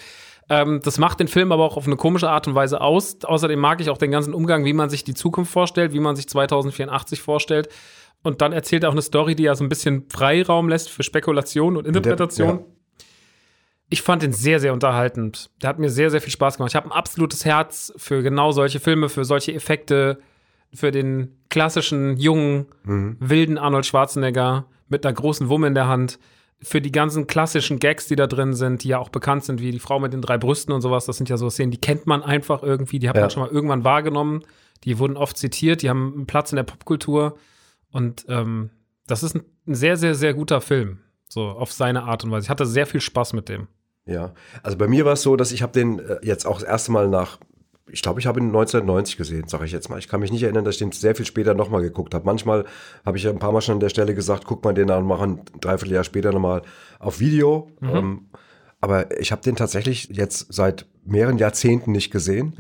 Ähm, 0.49 0.81
das 0.83 0.97
macht 0.99 1.21
den 1.21 1.29
Film 1.29 1.53
aber 1.53 1.65
auch 1.65 1.77
auf 1.77 1.87
eine 1.87 1.97
komische 1.97 2.31
Art 2.31 2.49
und 2.49 2.55
Weise 2.55 2.81
aus. 2.81 3.19
Außerdem 3.25 3.59
mag 3.59 3.81
ich 3.83 3.91
auch 3.91 3.99
den 3.99 4.11
ganzen 4.11 4.33
Umgang, 4.33 4.65
wie 4.65 4.73
man 4.73 4.89
sich 4.89 5.05
die 5.05 5.15
Zukunft 5.15 5.53
vorstellt, 5.53 5.93
wie 5.93 6.01
man 6.01 6.17
sich 6.17 6.29
2084 6.29 7.21
vorstellt. 7.21 7.69
Und 8.23 8.41
dann 8.41 8.53
erzählt 8.53 8.85
er 8.85 8.89
auch 8.89 8.95
eine 8.95 9.03
Story, 9.03 9.35
die 9.35 9.43
ja 9.45 9.55
so 9.55 9.65
ein 9.65 9.69
bisschen 9.69 10.07
Freiraum 10.09 10.69
lässt 10.69 10.89
für 10.89 11.03
Spekulation 11.03 11.77
und 11.77 11.87
Interpretation. 11.87 12.65
Ich 13.89 14.03
fand 14.03 14.23
ihn 14.23 14.33
sehr, 14.33 14.59
sehr 14.61 14.73
unterhaltend. 14.73 15.51
Der 15.63 15.69
hat 15.69 15.79
mir 15.79 15.91
sehr, 15.91 16.11
sehr 16.11 16.21
viel 16.21 16.33
Spaß 16.33 16.57
gemacht. 16.57 16.71
Ich 16.73 16.77
habe 16.77 16.89
ein 16.89 16.93
absolutes 16.93 17.45
Herz 17.45 17.93
für 17.97 18.23
genau 18.23 18.51
solche 18.53 18.81
Filme, 18.81 19.09
für 19.09 19.25
solche 19.25 19.53
Effekte, 19.55 20.19
für 20.75 20.91
den 20.91 21.37
klassischen, 21.51 22.17
jungen, 22.17 22.67
wilden 23.21 23.59
Arnold 23.59 23.87
Schwarzenegger 23.87 24.67
mit 24.89 25.07
einer 25.07 25.15
großen 25.15 25.49
Wumme 25.49 25.69
in 25.69 25.75
der 25.75 25.87
Hand, 25.89 26.19
für 26.61 26.81
die 26.81 26.91
ganzen 26.91 27.27
klassischen 27.27 27.79
Gags, 27.79 28.09
die 28.09 28.17
da 28.17 28.27
drin 28.27 28.55
sind, 28.55 28.83
die 28.83 28.89
ja 28.89 28.99
auch 28.99 29.11
bekannt 29.11 29.45
sind, 29.45 29.61
wie 29.61 29.71
die 29.71 29.79
Frau 29.79 30.01
mit 30.01 30.13
den 30.13 30.23
drei 30.23 30.39
Brüsten 30.39 30.73
und 30.75 30.81
sowas. 30.81 31.05
Das 31.07 31.17
sind 31.19 31.29
ja 31.29 31.37
so 31.37 31.51
Szenen, 31.51 31.71
die 31.71 31.81
kennt 31.81 32.07
man 32.07 32.23
einfach 32.23 32.63
irgendwie, 32.63 32.99
die 32.99 33.09
hat 33.09 33.17
Ja. 33.17 33.23
man 33.23 33.31
schon 33.31 33.43
mal 33.43 33.51
irgendwann 33.51 33.85
wahrgenommen. 33.85 34.43
Die 34.85 34.99
wurden 34.99 35.17
oft 35.17 35.37
zitiert, 35.37 35.83
die 35.83 35.91
haben 35.91 36.13
einen 36.15 36.27
Platz 36.27 36.53
in 36.53 36.57
der 36.57 36.63
Popkultur. 36.65 37.37
Und 37.91 38.25
ähm, 38.29 38.71
das 39.07 39.23
ist 39.23 39.37
ein 39.37 39.45
sehr, 39.67 39.97
sehr, 39.97 40.15
sehr 40.15 40.35
guter 40.35 40.61
Film. 40.61 40.99
So 41.29 41.43
auf 41.49 41.73
seine 41.73 42.05
Art 42.05 42.25
und 42.25 42.31
Weise. 42.31 42.45
Ich 42.47 42.51
hatte 42.51 42.67
sehr 42.67 42.87
viel 42.87 43.01
Spaß 43.01 43.33
mit 43.33 43.49
dem. 43.49 43.69
Ja, 44.07 44.33
also 44.63 44.79
bei 44.79 44.87
mir 44.87 45.05
war 45.05 45.15
es 45.15 45.23
so, 45.23 45.37
dass 45.37 45.53
ich 45.53 45.63
habe 45.63 45.73
den 45.73 45.99
äh, 45.99 46.19
jetzt 46.23 46.47
auch 46.47 46.61
das 46.61 46.69
erste 46.69 46.93
Mal 46.93 47.09
nach, 47.09 47.39
ich 47.91 48.03
glaube, 48.03 48.21
ich 48.21 48.27
habe 48.27 48.41
ihn 48.41 48.47
1990 48.47 49.17
gesehen, 49.17 49.49
sage 49.49 49.65
ich 49.65 49.73
jetzt 49.73 49.89
mal. 49.89 49.99
Ich 49.99 50.09
kann 50.09 50.21
mich 50.21 50.31
nicht 50.31 50.43
erinnern, 50.45 50.65
dass 50.65 50.77
ich 50.77 50.79
den 50.79 50.93
sehr 50.93 51.15
viel 51.17 51.27
später 51.27 51.55
nochmal 51.55 51.83
geguckt 51.83 52.15
habe. 52.15 52.25
Manchmal 52.25 52.65
habe 53.05 53.19
ich 53.19 53.25
ja 53.25 53.31
ein 53.31 53.39
paar 53.39 53.53
Mal 53.53 53.61
schon 53.61 53.75
an 53.75 53.81
der 53.81 53.89
Stelle 53.89 54.15
gesagt, 54.15 54.45
guck 54.45 54.65
mal 54.65 54.75
den 54.75 54.91
an 54.91 55.03
und 55.03 55.09
machen 55.09 55.41
ein 55.55 55.61
Dreivierteljahr 55.61 56.05
später 56.05 56.33
nochmal 56.33 56.63
auf 57.01 57.19
Video. 57.21 57.71
Ähm, 57.97 58.27
aber 58.81 59.19
ich 59.21 59.33
habe 59.33 59.43
den 59.43 59.57
tatsächlich 59.57 60.09
jetzt 60.13 60.53
seit 60.53 60.87
mehreren 61.05 61.39
Jahrzehnten 61.39 61.91
nicht 61.93 62.11
gesehen. 62.13 62.55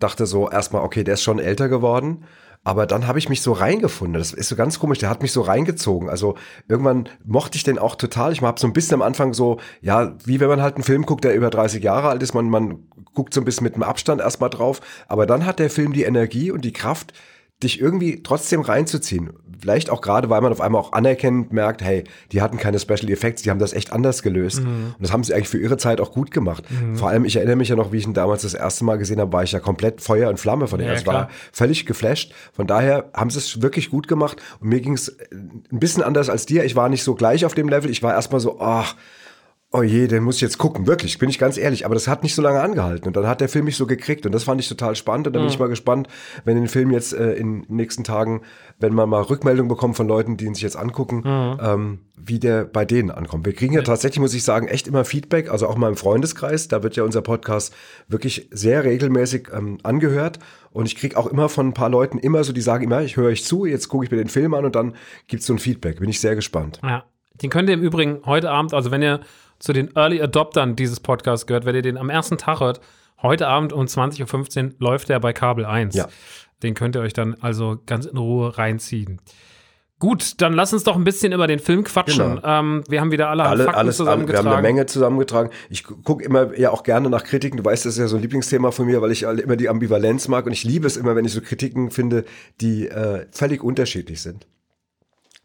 Dachte 0.00 0.26
so 0.26 0.50
erstmal, 0.50 0.82
okay, 0.82 1.04
der 1.04 1.14
ist 1.14 1.22
schon 1.22 1.38
älter 1.38 1.68
geworden. 1.68 2.24
Aber 2.62 2.86
dann 2.86 3.06
habe 3.06 3.18
ich 3.18 3.30
mich 3.30 3.40
so 3.40 3.52
reingefunden. 3.52 4.18
Das 4.18 4.34
ist 4.34 4.48
so 4.48 4.56
ganz 4.56 4.78
komisch. 4.78 4.98
Der 4.98 5.08
hat 5.08 5.22
mich 5.22 5.32
so 5.32 5.40
reingezogen. 5.40 6.10
Also 6.10 6.36
irgendwann 6.68 7.08
mochte 7.24 7.56
ich 7.56 7.62
den 7.62 7.78
auch 7.78 7.94
total. 7.94 8.32
Ich 8.32 8.42
habe 8.42 8.60
so 8.60 8.66
ein 8.66 8.74
bisschen 8.74 8.96
am 8.96 9.02
Anfang 9.02 9.32
so, 9.32 9.58
ja, 9.80 10.14
wie 10.24 10.40
wenn 10.40 10.48
man 10.48 10.60
halt 10.60 10.74
einen 10.74 10.84
Film 10.84 11.06
guckt, 11.06 11.24
der 11.24 11.34
über 11.34 11.48
30 11.48 11.82
Jahre 11.82 12.10
alt 12.10 12.22
ist. 12.22 12.34
Man, 12.34 12.50
man 12.50 12.86
guckt 13.14 13.32
so 13.32 13.40
ein 13.40 13.44
bisschen 13.44 13.64
mit 13.64 13.74
einem 13.74 13.82
Abstand 13.82 14.20
erstmal 14.20 14.50
drauf. 14.50 14.80
Aber 15.08 15.24
dann 15.24 15.46
hat 15.46 15.58
der 15.58 15.70
Film 15.70 15.94
die 15.94 16.02
Energie 16.04 16.50
und 16.50 16.62
die 16.62 16.72
Kraft, 16.72 17.14
dich 17.62 17.80
irgendwie 17.80 18.22
trotzdem 18.22 18.60
reinzuziehen. 18.60 19.30
Vielleicht 19.60 19.90
auch 19.90 20.00
gerade, 20.00 20.30
weil 20.30 20.40
man 20.40 20.52
auf 20.52 20.62
einmal 20.62 20.80
auch 20.80 20.92
anerkennend 20.92 21.52
merkt, 21.52 21.82
hey, 21.82 22.04
die 22.32 22.40
hatten 22.40 22.56
keine 22.56 22.78
Special 22.78 23.10
Effects, 23.10 23.42
die 23.42 23.50
haben 23.50 23.58
das 23.58 23.74
echt 23.74 23.92
anders 23.92 24.22
gelöst. 24.22 24.60
Und 24.60 24.94
das 24.98 25.12
haben 25.12 25.22
sie 25.22 25.34
eigentlich 25.34 25.50
für 25.50 25.58
ihre 25.58 25.76
Zeit 25.76 26.00
auch 26.00 26.12
gut 26.12 26.30
gemacht. 26.30 26.64
Vor 26.94 27.10
allem, 27.10 27.26
ich 27.26 27.36
erinnere 27.36 27.56
mich 27.56 27.68
ja 27.68 27.76
noch, 27.76 27.92
wie 27.92 27.98
ich 27.98 28.06
ihn 28.06 28.14
damals 28.14 28.40
das 28.40 28.54
erste 28.54 28.84
Mal 28.84 28.96
gesehen 28.96 29.20
habe, 29.20 29.32
war 29.34 29.42
ich 29.42 29.52
ja 29.52 29.60
komplett 29.60 30.00
Feuer 30.00 30.30
und 30.30 30.40
Flamme 30.40 30.66
von 30.66 30.78
dem. 30.78 30.88
Ja, 30.88 30.94
Es 30.94 31.02
klar. 31.02 31.14
war 31.14 31.30
völlig 31.52 31.84
geflasht. 31.84 32.32
Von 32.54 32.66
daher 32.66 33.10
haben 33.12 33.28
sie 33.28 33.38
es 33.38 33.60
wirklich 33.60 33.90
gut 33.90 34.08
gemacht. 34.08 34.38
Und 34.60 34.70
mir 34.70 34.80
ging 34.80 34.94
es 34.94 35.14
ein 35.30 35.78
bisschen 35.78 36.02
anders 36.02 36.30
als 36.30 36.46
dir. 36.46 36.64
Ich 36.64 36.74
war 36.74 36.88
nicht 36.88 37.04
so 37.04 37.14
gleich 37.14 37.44
auf 37.44 37.52
dem 37.54 37.68
Level. 37.68 37.90
Ich 37.90 38.02
war 38.02 38.14
erstmal 38.14 38.40
so, 38.40 38.60
ach, 38.60 38.94
oh 38.96 39.00
je, 39.82 40.08
den 40.08 40.24
muss 40.24 40.36
ich 40.36 40.42
jetzt 40.42 40.58
gucken. 40.58 40.88
Wirklich, 40.88 41.18
bin 41.18 41.28
ich 41.30 41.38
ganz 41.38 41.56
ehrlich. 41.56 41.84
Aber 41.84 41.94
das 41.94 42.08
hat 42.08 42.24
nicht 42.24 42.34
so 42.34 42.42
lange 42.42 42.60
angehalten. 42.60 43.06
Und 43.06 43.16
dann 43.16 43.28
hat 43.28 43.40
der 43.40 43.48
Film 43.48 43.66
mich 43.66 43.76
so 43.76 43.86
gekriegt. 43.86 44.26
Und 44.26 44.32
das 44.32 44.42
fand 44.42 44.60
ich 44.60 44.68
total 44.68 44.96
spannend. 44.96 45.28
Und 45.28 45.32
dann 45.34 45.42
bin 45.42 45.50
ich 45.50 45.60
mal 45.60 45.68
gespannt, 45.68 46.08
wenn 46.44 46.56
den 46.56 46.66
Film 46.66 46.90
jetzt 46.90 47.12
äh, 47.12 47.34
in 47.34 47.62
den 47.62 47.76
nächsten 47.76 48.02
Tagen, 48.02 48.42
wenn 48.80 48.92
man 48.94 49.08
mal 49.08 49.22
Rückmeldung 49.22 49.68
bekommt 49.68 49.96
von 49.96 50.08
Leuten, 50.08 50.36
die 50.36 50.46
ihn 50.46 50.54
sich 50.54 50.64
jetzt 50.64 50.76
angucken, 50.76 51.22
ähm, 51.24 52.00
wie 52.16 52.40
der 52.40 52.64
bei 52.64 52.84
denen 52.84 53.12
ankommt. 53.12 53.46
Wir 53.46 53.52
kriegen 53.52 53.74
ja 53.74 53.82
tatsächlich, 53.82 54.18
muss 54.18 54.34
ich 54.34 54.42
sagen, 54.42 54.66
echt 54.66 54.88
immer 54.88 55.04
Feedback. 55.04 55.52
Also 55.52 55.68
auch 55.68 55.76
mal 55.76 55.88
im 55.88 55.96
Freundeskreis. 55.96 56.66
Da 56.66 56.82
wird 56.82 56.96
ja 56.96 57.04
unser 57.04 57.22
Podcast 57.22 57.72
wirklich 58.08 58.48
sehr 58.50 58.82
regelmäßig 58.82 59.50
ähm, 59.54 59.78
angehört. 59.84 60.40
Und 60.72 60.86
ich 60.86 60.96
kriege 60.96 61.16
auch 61.16 61.28
immer 61.28 61.48
von 61.48 61.68
ein 61.68 61.74
paar 61.74 61.90
Leuten 61.90 62.18
immer 62.18 62.42
so, 62.42 62.52
die 62.52 62.60
sagen 62.60 62.82
immer, 62.82 63.02
ich 63.02 63.16
höre 63.16 63.28
euch 63.28 63.44
zu, 63.44 63.66
jetzt 63.66 63.88
gucke 63.88 64.04
ich 64.04 64.10
mir 64.10 64.16
den 64.16 64.28
Film 64.28 64.52
an 64.54 64.64
und 64.64 64.74
dann 64.74 64.94
gibt's 65.28 65.46
so 65.46 65.52
ein 65.52 65.60
Feedback. 65.60 66.00
Bin 66.00 66.10
ich 66.10 66.18
sehr 66.18 66.34
gespannt. 66.34 66.80
Ja. 66.82 67.04
Den 67.42 67.50
könnt 67.50 67.68
ihr 67.68 67.74
im 67.74 67.82
Übrigen 67.82 68.20
heute 68.26 68.50
Abend, 68.50 68.74
also 68.74 68.90
wenn 68.90 69.02
ihr 69.02 69.20
zu 69.60 69.72
den 69.72 69.94
Early 69.94 70.20
Adoptern 70.20 70.74
dieses 70.74 70.98
Podcasts 70.98 71.46
gehört, 71.46 71.64
wenn 71.64 71.76
ihr 71.76 71.82
den 71.82 71.98
am 71.98 72.10
ersten 72.10 72.38
Tag 72.38 72.58
hört, 72.60 72.80
heute 73.22 73.46
Abend 73.46 73.72
um 73.72 73.84
20.15 73.84 74.64
Uhr 74.64 74.72
läuft 74.78 75.08
der 75.08 75.20
bei 75.20 75.32
Kabel 75.32 75.64
1. 75.64 75.94
Ja. 75.94 76.08
Den 76.62 76.74
könnt 76.74 76.96
ihr 76.96 77.02
euch 77.02 77.12
dann 77.12 77.36
also 77.40 77.78
ganz 77.86 78.06
in 78.06 78.16
Ruhe 78.16 78.58
reinziehen. 78.58 79.20
Gut, 79.98 80.40
dann 80.40 80.54
lass 80.54 80.72
uns 80.72 80.82
doch 80.82 80.96
ein 80.96 81.04
bisschen 81.04 81.32
über 81.32 81.46
den 81.46 81.58
Film 81.58 81.84
quatschen. 81.84 82.36
Genau. 82.36 82.42
Ähm, 82.42 82.82
wir 82.88 83.02
haben 83.02 83.12
wieder 83.12 83.28
alle, 83.28 83.44
alle, 83.44 83.64
Fakten 83.64 83.78
alles, 83.80 84.00
alle, 84.00 84.06
wir 84.06 84.12
haben 84.12 84.20
zusammengetragen. 84.20 84.48
eine 84.48 84.62
Menge 84.62 84.86
zusammengetragen. 84.86 85.50
Ich 85.68 85.84
gucke 85.84 86.24
immer 86.24 86.58
ja 86.58 86.70
auch 86.70 86.84
gerne 86.84 87.10
nach 87.10 87.22
Kritiken. 87.22 87.58
Du 87.58 87.64
weißt, 87.66 87.84
das 87.84 87.92
ist 87.94 87.98
ja 87.98 88.08
so 88.08 88.16
ein 88.16 88.22
Lieblingsthema 88.22 88.70
von 88.70 88.86
mir, 88.86 89.02
weil 89.02 89.10
ich 89.10 89.24
immer 89.24 89.56
die 89.56 89.68
Ambivalenz 89.68 90.26
mag 90.28 90.46
und 90.46 90.52
ich 90.52 90.64
liebe 90.64 90.86
es 90.86 90.96
immer, 90.96 91.16
wenn 91.16 91.26
ich 91.26 91.32
so 91.32 91.42
Kritiken 91.42 91.90
finde, 91.90 92.24
die 92.62 92.88
äh, 92.88 93.26
völlig 93.30 93.62
unterschiedlich 93.62 94.22
sind. 94.22 94.46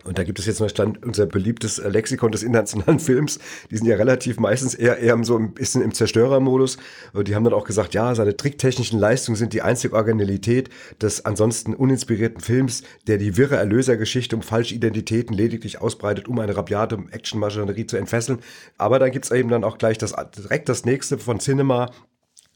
Und 0.06 0.20
da 0.20 0.24
gibt 0.24 0.38
es 0.40 0.46
jetzt 0.46 0.60
mal 0.60 0.70
stand 0.70 1.04
unser 1.04 1.26
beliebtes 1.26 1.80
äh, 1.80 1.90
Lexikon 1.90 2.32
des 2.32 2.44
internationalen 2.44 3.00
Films. 3.06 3.40
Die 3.72 3.78
sind 3.78 3.88
ja 3.88 3.96
relativ 3.96 4.40
meistens 4.40 4.76
eher, 4.76 5.00
eher 5.00 5.22
so 5.24 5.36
ein 5.38 5.54
bisschen 5.54 5.82
im 5.82 5.94
Zerstörermodus. 5.94 6.78
Und 7.14 7.28
die 7.28 7.36
haben 7.36 7.44
dann 7.44 7.54
auch 7.54 7.66
gesagt, 7.66 7.94
ja, 7.96 8.14
seine 8.14 8.38
tricktechnischen 8.38 9.00
Leistungen 9.00 9.36
sind 9.36 9.54
die 9.54 9.64
einzige 9.64 9.96
Originalität 9.96 10.70
des 11.02 11.26
ansonsten 11.26 11.74
uninspirierten 11.74 12.40
Films, 12.40 12.84
der 13.08 13.18
die 13.18 13.36
wirre 13.36 13.56
Erlösergeschichte 13.56 14.36
um 14.36 14.44
falsche 14.44 14.76
Identitäten 14.76 15.36
lediglich 15.36 15.82
ausbreitet, 15.82 16.28
um 16.28 16.38
eine 16.40 16.56
rabiate 16.56 17.00
Actionmaschinerie 17.12 17.88
zu 17.88 17.98
entfesseln. 17.98 18.40
Aber 18.78 19.00
da 19.00 19.10
gibt's 19.10 19.32
eben 19.32 19.50
dann 19.50 19.64
auch 19.64 19.80
gleich 19.80 19.98
das, 19.98 20.14
direkt 20.38 20.70
das 20.70 20.86
nächste 20.86 21.18
von 21.18 21.40
Cinema, 21.40 21.90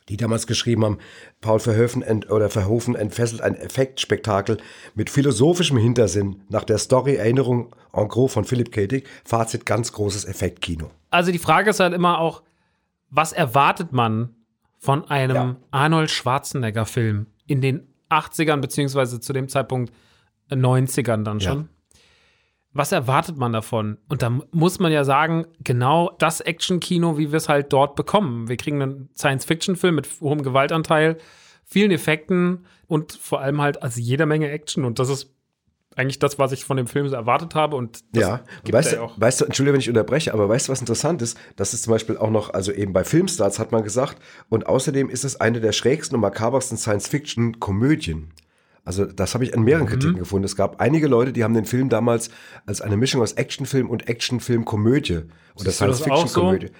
die 0.10 0.18
damals 0.18 0.48
geschrieben 0.48 0.84
haben, 0.84 0.98
Paul 1.40 1.60
Verhoeven 1.60 2.02
ent, 2.02 2.30
oder 2.30 2.50
Verhoeven 2.50 2.96
entfesselt 2.96 3.42
ein 3.42 3.56
Effektspektakel 3.56 4.58
mit 4.96 5.10
philosophischem 5.10 5.78
Hintersinn 5.78 6.42
nach 6.50 6.64
der 6.64 6.78
Story 6.80 7.16
Erinnerung 7.16 7.76
en 7.94 8.08
gros 8.08 8.34
von 8.34 8.44
Philipp 8.44 8.72
K. 8.72 8.88
Dick. 8.88 9.08
Fazit 9.24 9.66
ganz 9.66 9.94
großes 9.94 10.26
Effektkino. 10.26 10.90
Also 11.12 11.32
die 11.32 11.40
Frage 11.40 11.70
ist 11.70 11.80
halt 11.80 11.94
immer 11.94 12.20
auch, 12.20 12.44
was 13.10 13.34
erwartet 13.34 13.94
man 13.94 14.36
von 14.78 15.10
einem 15.10 15.36
Ja. 15.36 15.56
Arnold 15.72 16.10
Schwarzenegger-Film 16.10 17.28
in 17.48 17.62
den 17.62 17.88
80ern, 18.10 18.58
beziehungsweise 18.62 19.20
zu 19.20 19.34
dem 19.34 19.48
Zeitpunkt 19.50 19.94
90ern 20.50 21.24
dann 21.24 21.40
Ja. 21.40 21.66
Was 22.74 22.92
erwartet 22.92 23.38
man 23.38 23.52
davon? 23.52 23.98
Und 24.10 24.22
da 24.22 24.30
muss 24.52 24.80
man 24.80 24.92
ja 24.92 25.04
sagen, 25.04 25.46
genau 25.64 26.12
das 26.20 26.40
Action-Kino, 26.40 27.18
wie 27.18 27.32
wir 27.32 27.38
es 27.38 27.50
halt 27.50 27.74
dort 27.74 27.96
bekommen. 27.96 28.48
Wir 28.48 28.58
kriegen 28.58 28.82
einen 28.82 29.10
Science-Fiction-Film 29.18 29.96
mit 29.96 30.08
hohem 30.22 30.44
Gewaltanteil, 30.44 31.18
vielen 31.66 31.92
Effekten 31.92 32.66
und 32.88 33.14
vor 33.14 33.42
allem 33.42 33.60
halt 33.62 33.82
also 33.82 34.00
jeder 34.00 34.28
Menge 34.28 34.50
Action. 34.52 34.86
Und 34.86 35.00
das 35.00 35.10
ist 35.10 35.34
eigentlich 35.96 36.20
das, 36.20 36.38
was 36.40 36.52
ich 36.52 36.64
von 36.64 36.78
dem 36.78 36.88
Film 36.88 37.10
so 37.10 37.16
erwartet 37.16 37.56
habe. 37.56 37.76
Und 37.76 38.04
das 38.14 38.22
Ja, 38.22 38.42
weißt, 38.72 38.94
ja 38.94 39.02
auch. 39.02 39.20
weißt 39.20 39.42
du, 39.42 39.46
Entschuldige, 39.46 39.74
wenn 39.74 39.82
ich 39.82 39.90
unterbreche, 39.90 40.34
aber 40.34 40.48
weißt 40.48 40.68
du, 40.68 40.72
was 40.72 40.80
interessant 40.80 41.22
ist? 41.22 41.38
Das 41.56 41.74
ist 41.74 41.84
zum 41.84 41.92
Beispiel 41.92 42.18
auch 42.18 42.30
noch, 42.30 42.54
also 42.54 42.72
eben 42.72 42.94
bei 42.94 43.04
Filmstarts 43.04 43.60
hat 43.60 43.72
man 43.72 43.84
gesagt, 43.84 44.18
und 44.48 44.68
außerdem 44.68 45.10
ist 45.10 45.26
es 45.26 45.42
eine 45.42 45.60
der 45.60 45.72
schrägsten 45.72 46.16
und 46.16 46.22
makabersten 46.22 46.78
Science-Fiction-Komödien. 46.78 48.32
Also 48.90 49.06
das 49.06 49.36
habe 49.36 49.44
ich 49.44 49.54
an 49.54 49.60
Mhm. 49.60 49.66
mehreren 49.66 49.86
Kritiken 49.86 50.18
gefunden. 50.18 50.46
Es 50.46 50.56
gab 50.56 50.82
einige 50.82 51.08
Leute, 51.08 51.32
die 51.32 51.44
haben 51.44 51.54
den 51.54 51.66
Film 51.66 51.90
damals 51.90 52.32
als 52.66 52.82
eine 52.82 52.98
Mischung 52.98 53.22
aus 53.22 53.34
Actionfilm 53.34 53.88
und 53.88 54.08
Actionfilm-Komödie 54.10 55.20
oder 55.60 55.70
Science-Fiction-Komödie. 55.72 56.72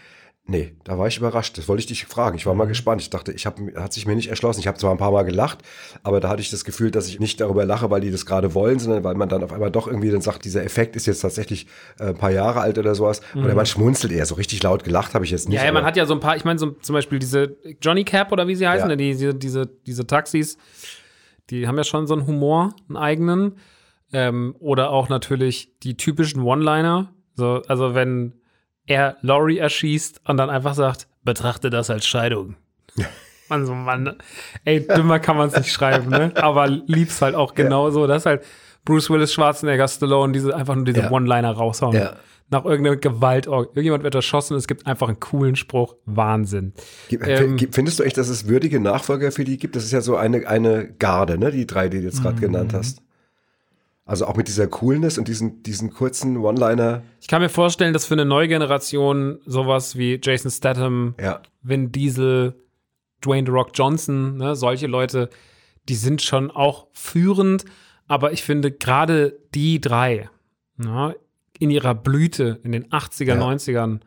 Nee, 0.48 0.74
da 0.84 0.98
war 0.98 1.06
ich 1.06 1.18
überrascht. 1.20 1.56
Das 1.60 1.68
wollte 1.68 1.82
ich 1.82 1.86
dich 1.86 2.06
fragen. 2.08 2.36
Ich 2.36 2.48
war 2.48 2.54
Mhm. 2.56 2.58
mal 2.58 2.66
gespannt. 2.66 3.00
Ich 3.04 3.12
dachte, 3.12 3.32
ich 3.32 3.46
hab, 3.46 3.60
hat 3.76 3.94
sich 3.94 4.08
mir 4.08 4.16
nicht 4.16 4.30
erschlossen. 4.32 4.60
Ich 4.60 4.66
habe 4.66 4.80
zwar 4.80 4.90
ein 4.90 4.98
paar 4.98 5.12
Mal 5.12 5.22
gelacht, 5.22 5.60
aber 6.02 6.20
da 6.20 6.30
hatte 6.30 6.42
ich 6.42 6.50
das 6.50 6.66
Gefühl, 6.66 6.90
dass 6.90 7.08
ich 7.08 7.20
nicht 7.20 7.40
darüber 7.40 7.64
lache, 7.64 7.92
weil 7.92 8.02
die 8.02 8.10
das 8.10 8.26
gerade 8.26 8.56
wollen, 8.56 8.80
sondern 8.80 9.04
weil 9.04 9.14
man 9.14 9.30
dann 9.30 9.44
auf 9.44 9.54
einmal 9.54 9.70
doch 9.70 9.86
irgendwie 9.86 10.10
dann 10.10 10.22
sagt, 10.22 10.46
dieser 10.46 10.64
Effekt 10.64 10.96
ist 10.96 11.06
jetzt 11.06 11.20
tatsächlich 11.20 11.68
äh, 12.00 12.06
ein 12.06 12.18
paar 12.18 12.32
Jahre 12.32 12.62
alt 12.62 12.80
oder 12.80 12.96
sowas. 12.96 13.22
Oder 13.36 13.54
man 13.54 13.68
schmunzelt 13.68 14.12
eher. 14.12 14.26
So 14.26 14.34
richtig 14.34 14.64
laut 14.64 14.84
gelacht 14.84 15.14
habe 15.14 15.24
ich 15.24 15.30
jetzt 15.30 15.48
nicht. 15.48 15.58
Mhm. 15.60 15.62
Ja, 15.62 15.66
ja, 15.68 15.72
man 15.72 15.86
hat 15.86 15.96
ja 15.96 16.08
so 16.08 16.16
ein 16.16 16.20
paar, 16.20 16.36
ich 16.36 16.44
meine, 16.46 16.58
so 16.58 16.72
zum 16.72 16.94
Beispiel 16.94 17.20
diese 17.20 17.56
Johnny 17.80 18.04
Cap 18.04 18.32
oder 18.32 18.48
wie 18.48 18.56
sie 18.56 18.68
heißen, 18.68 18.90
Ja. 18.90 18.96
die, 18.96 19.12
diese, 19.12 19.36
diese, 19.36 19.68
diese 19.86 20.08
Taxis, 20.08 20.58
die 21.50 21.68
haben 21.68 21.78
ja 21.78 21.84
schon 21.84 22.08
so 22.08 22.14
einen 22.14 22.28
Humor, 22.28 22.76
einen 22.88 22.98
eigenen. 22.98 23.58
Ähm, 24.12 24.56
oder 24.60 24.90
auch 24.90 25.10
natürlich 25.10 25.78
die 25.80 25.96
typischen 25.96 26.42
One-Liner. 26.42 27.14
So, 27.36 27.62
also 27.68 27.94
wenn 27.94 28.34
er 28.86 29.18
Laurie 29.22 29.60
erschießt 29.60 30.22
und 30.28 30.38
dann 30.38 30.50
einfach 30.50 30.74
sagt, 30.74 31.08
betrachte 31.24 31.70
das 31.70 31.90
als 31.90 32.08
Scheidung. 32.08 32.56
Mann, 33.50 33.66
so 33.68 33.76
Mann. 33.76 34.16
Ey, 34.66 34.86
dümmer 34.86 35.20
kann 35.20 35.38
man 35.38 35.50
es 35.50 35.56
nicht 35.56 35.72
schreiben, 35.72 36.10
ne? 36.10 36.32
Aber 36.36 36.68
lieb's 36.68 37.22
halt 37.22 37.36
auch 37.36 37.54
genauso. 37.54 38.08
Das 38.08 38.24
ist 38.24 38.26
halt 38.26 38.44
Bruce 38.86 39.10
Willis, 39.10 39.34
Schwarzenegger, 39.34 39.88
Stallone, 39.88 40.34
diese 40.34 40.56
einfach 40.56 40.76
nur 40.76 40.86
diese 40.86 41.02
Ja. 41.02 41.12
One-Liner 41.12 41.52
raushauen. 41.52 41.96
Ja. 41.96 42.16
Nach 42.52 42.66
irgendeiner 42.66 42.96
Gewalt. 42.96 43.48
oh, 43.48 43.62
Irgendjemand 43.62 44.04
wird 44.04 44.16
erschossen, 44.16 44.56
es 44.58 44.68
gibt 44.68 44.88
einfach 44.88 45.08
einen 45.08 45.20
coolen 45.20 45.56
Spruch. 45.56 45.96
Wahnsinn. 46.06 46.74
Gib- 47.08 47.26
Ähm, 47.28 47.58
Findest 47.72 48.00
du 48.00 48.04
echt, 48.04 48.18
dass 48.18 48.28
es 48.30 48.48
würdige 48.48 48.80
Nachfolger 48.80 49.32
für 49.32 49.44
die 49.44 49.58
gibt? 49.58 49.76
Das 49.76 49.84
ist 49.84 49.92
ja 49.92 50.02
so 50.02 50.16
eine, 50.16 50.48
eine 50.48 50.92
Garde, 50.98 51.38
ne? 51.38 51.52
Die 51.52 51.68
drei, 51.68 51.90
die 51.90 52.00
du 52.00 52.06
jetzt 52.06 52.24
gerade 52.24 52.38
Mhm. 52.38 52.42
genannt 52.42 52.74
hast. 52.74 53.04
Also 54.06 54.26
auch 54.26 54.36
mit 54.36 54.48
dieser 54.48 54.66
Coolness 54.66 55.20
und 55.20 55.28
diesen, 55.28 55.62
diesen 55.62 55.92
kurzen 55.92 56.38
One-Liner. 56.38 57.04
Ich 57.22 57.28
kann 57.28 57.44
mir 57.44 57.50
vorstellen, 57.50 57.94
dass 57.94 58.06
für 58.08 58.16
eine 58.16 58.26
neue 58.26 58.48
Generation 58.48 59.38
sowas 59.46 59.96
wie 59.98 60.20
Jason 60.20 60.50
Statham, 60.50 61.14
Ja. 61.22 61.42
Vin 61.62 61.92
Diesel, 61.92 62.56
Dwayne 63.24 63.46
The 63.46 63.52
Rock 63.52 63.70
Johnson, 63.76 64.38
ne, 64.38 64.56
solche 64.56 64.88
Leute, 64.88 65.30
die 65.88 65.94
sind 65.94 66.24
schon 66.24 66.50
auch 66.50 66.88
führend. 66.94 67.66
Aber 68.10 68.34
ich 68.34 68.44
finde 68.44 68.72
gerade 68.72 69.40
die 69.56 69.80
drei 69.80 70.30
ne, 70.76 71.16
in 71.60 71.70
ihrer 71.70 71.96
Blüte 71.96 72.60
in 72.64 72.74
den 72.74 72.88
80er, 72.90 73.26
Ja. 73.26 73.36
90ern, 73.36 74.00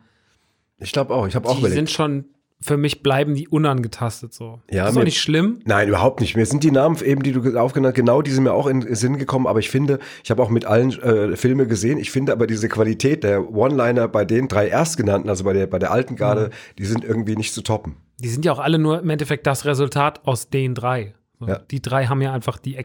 Ich 0.77 0.91
glaube 0.91 1.13
auch. 1.13 1.25
Ich 1.27 1.35
habe 1.35 1.47
auch 1.47 1.53
die 1.53 1.59
überlegt. 1.59 1.75
sind 1.77 1.89
schon, 1.89 2.25
für 2.59 2.77
mich 2.77 3.01
bleiben 3.03 3.35
die 3.35 3.47
unangetastet 3.47 4.33
so. 4.33 4.59
Ja, 4.71 4.83
das 4.83 4.91
ist 4.93 4.97
mir- 4.97 5.03
nicht 5.05 5.21
schlimm. 5.21 5.59
Nein, 5.65 5.87
überhaupt 5.87 6.19
nicht. 6.19 6.35
Mir 6.35 6.45
sind 6.45 6.63
die 6.63 6.71
Namen 6.71 6.97
eben, 7.03 7.23
die 7.23 7.31
du 7.31 7.57
aufgenannt 7.57 7.93
hast, 7.93 7.95
genau, 7.95 8.21
die 8.21 8.31
sind 8.31 8.43
mir 8.43 8.53
auch 8.53 8.67
in 8.67 8.81
den 8.81 8.95
Sinn 8.95 9.17
gekommen. 9.17 9.47
Aber 9.47 9.59
ich 9.59 9.69
finde, 9.69 9.99
ich 10.23 10.31
habe 10.31 10.41
auch 10.43 10.49
mit 10.49 10.65
allen 10.65 10.91
äh, 11.01 11.35
Filme 11.37 11.67
gesehen. 11.67 11.97
Ich 11.97 12.11
finde 12.11 12.31
aber 12.33 12.45
diese 12.47 12.67
Qualität 12.69 13.23
der 13.23 13.49
One-Liner 13.53 14.07
bei 14.09 14.25
den 14.25 14.47
drei 14.49 14.67
Erstgenannten, 14.67 15.29
also 15.29 15.43
bei 15.45 15.53
der, 15.53 15.67
bei 15.67 15.79
der 15.79 15.91
alten 15.91 16.15
Garde, 16.17 16.47
Mhm. 16.47 16.75
die 16.79 16.85
sind 16.85 17.03
irgendwie 17.05 17.35
nicht 17.37 17.53
zu 17.53 17.61
toppen. 17.61 17.95
Die 18.19 18.29
sind 18.29 18.43
ja 18.45 18.51
auch 18.51 18.59
alle 18.59 18.79
nur 18.79 18.99
im 19.01 19.09
Endeffekt 19.09 19.45
das 19.47 19.63
Resultat 19.65 20.25
aus 20.27 20.49
den 20.49 20.75
drei. 20.75 21.13
So, 21.39 21.47
Ja. 21.47 21.59
Die 21.59 21.81
drei 21.81 22.07
haben 22.07 22.21
ja 22.21 22.33
einfach 22.33 22.57
die 22.57 22.75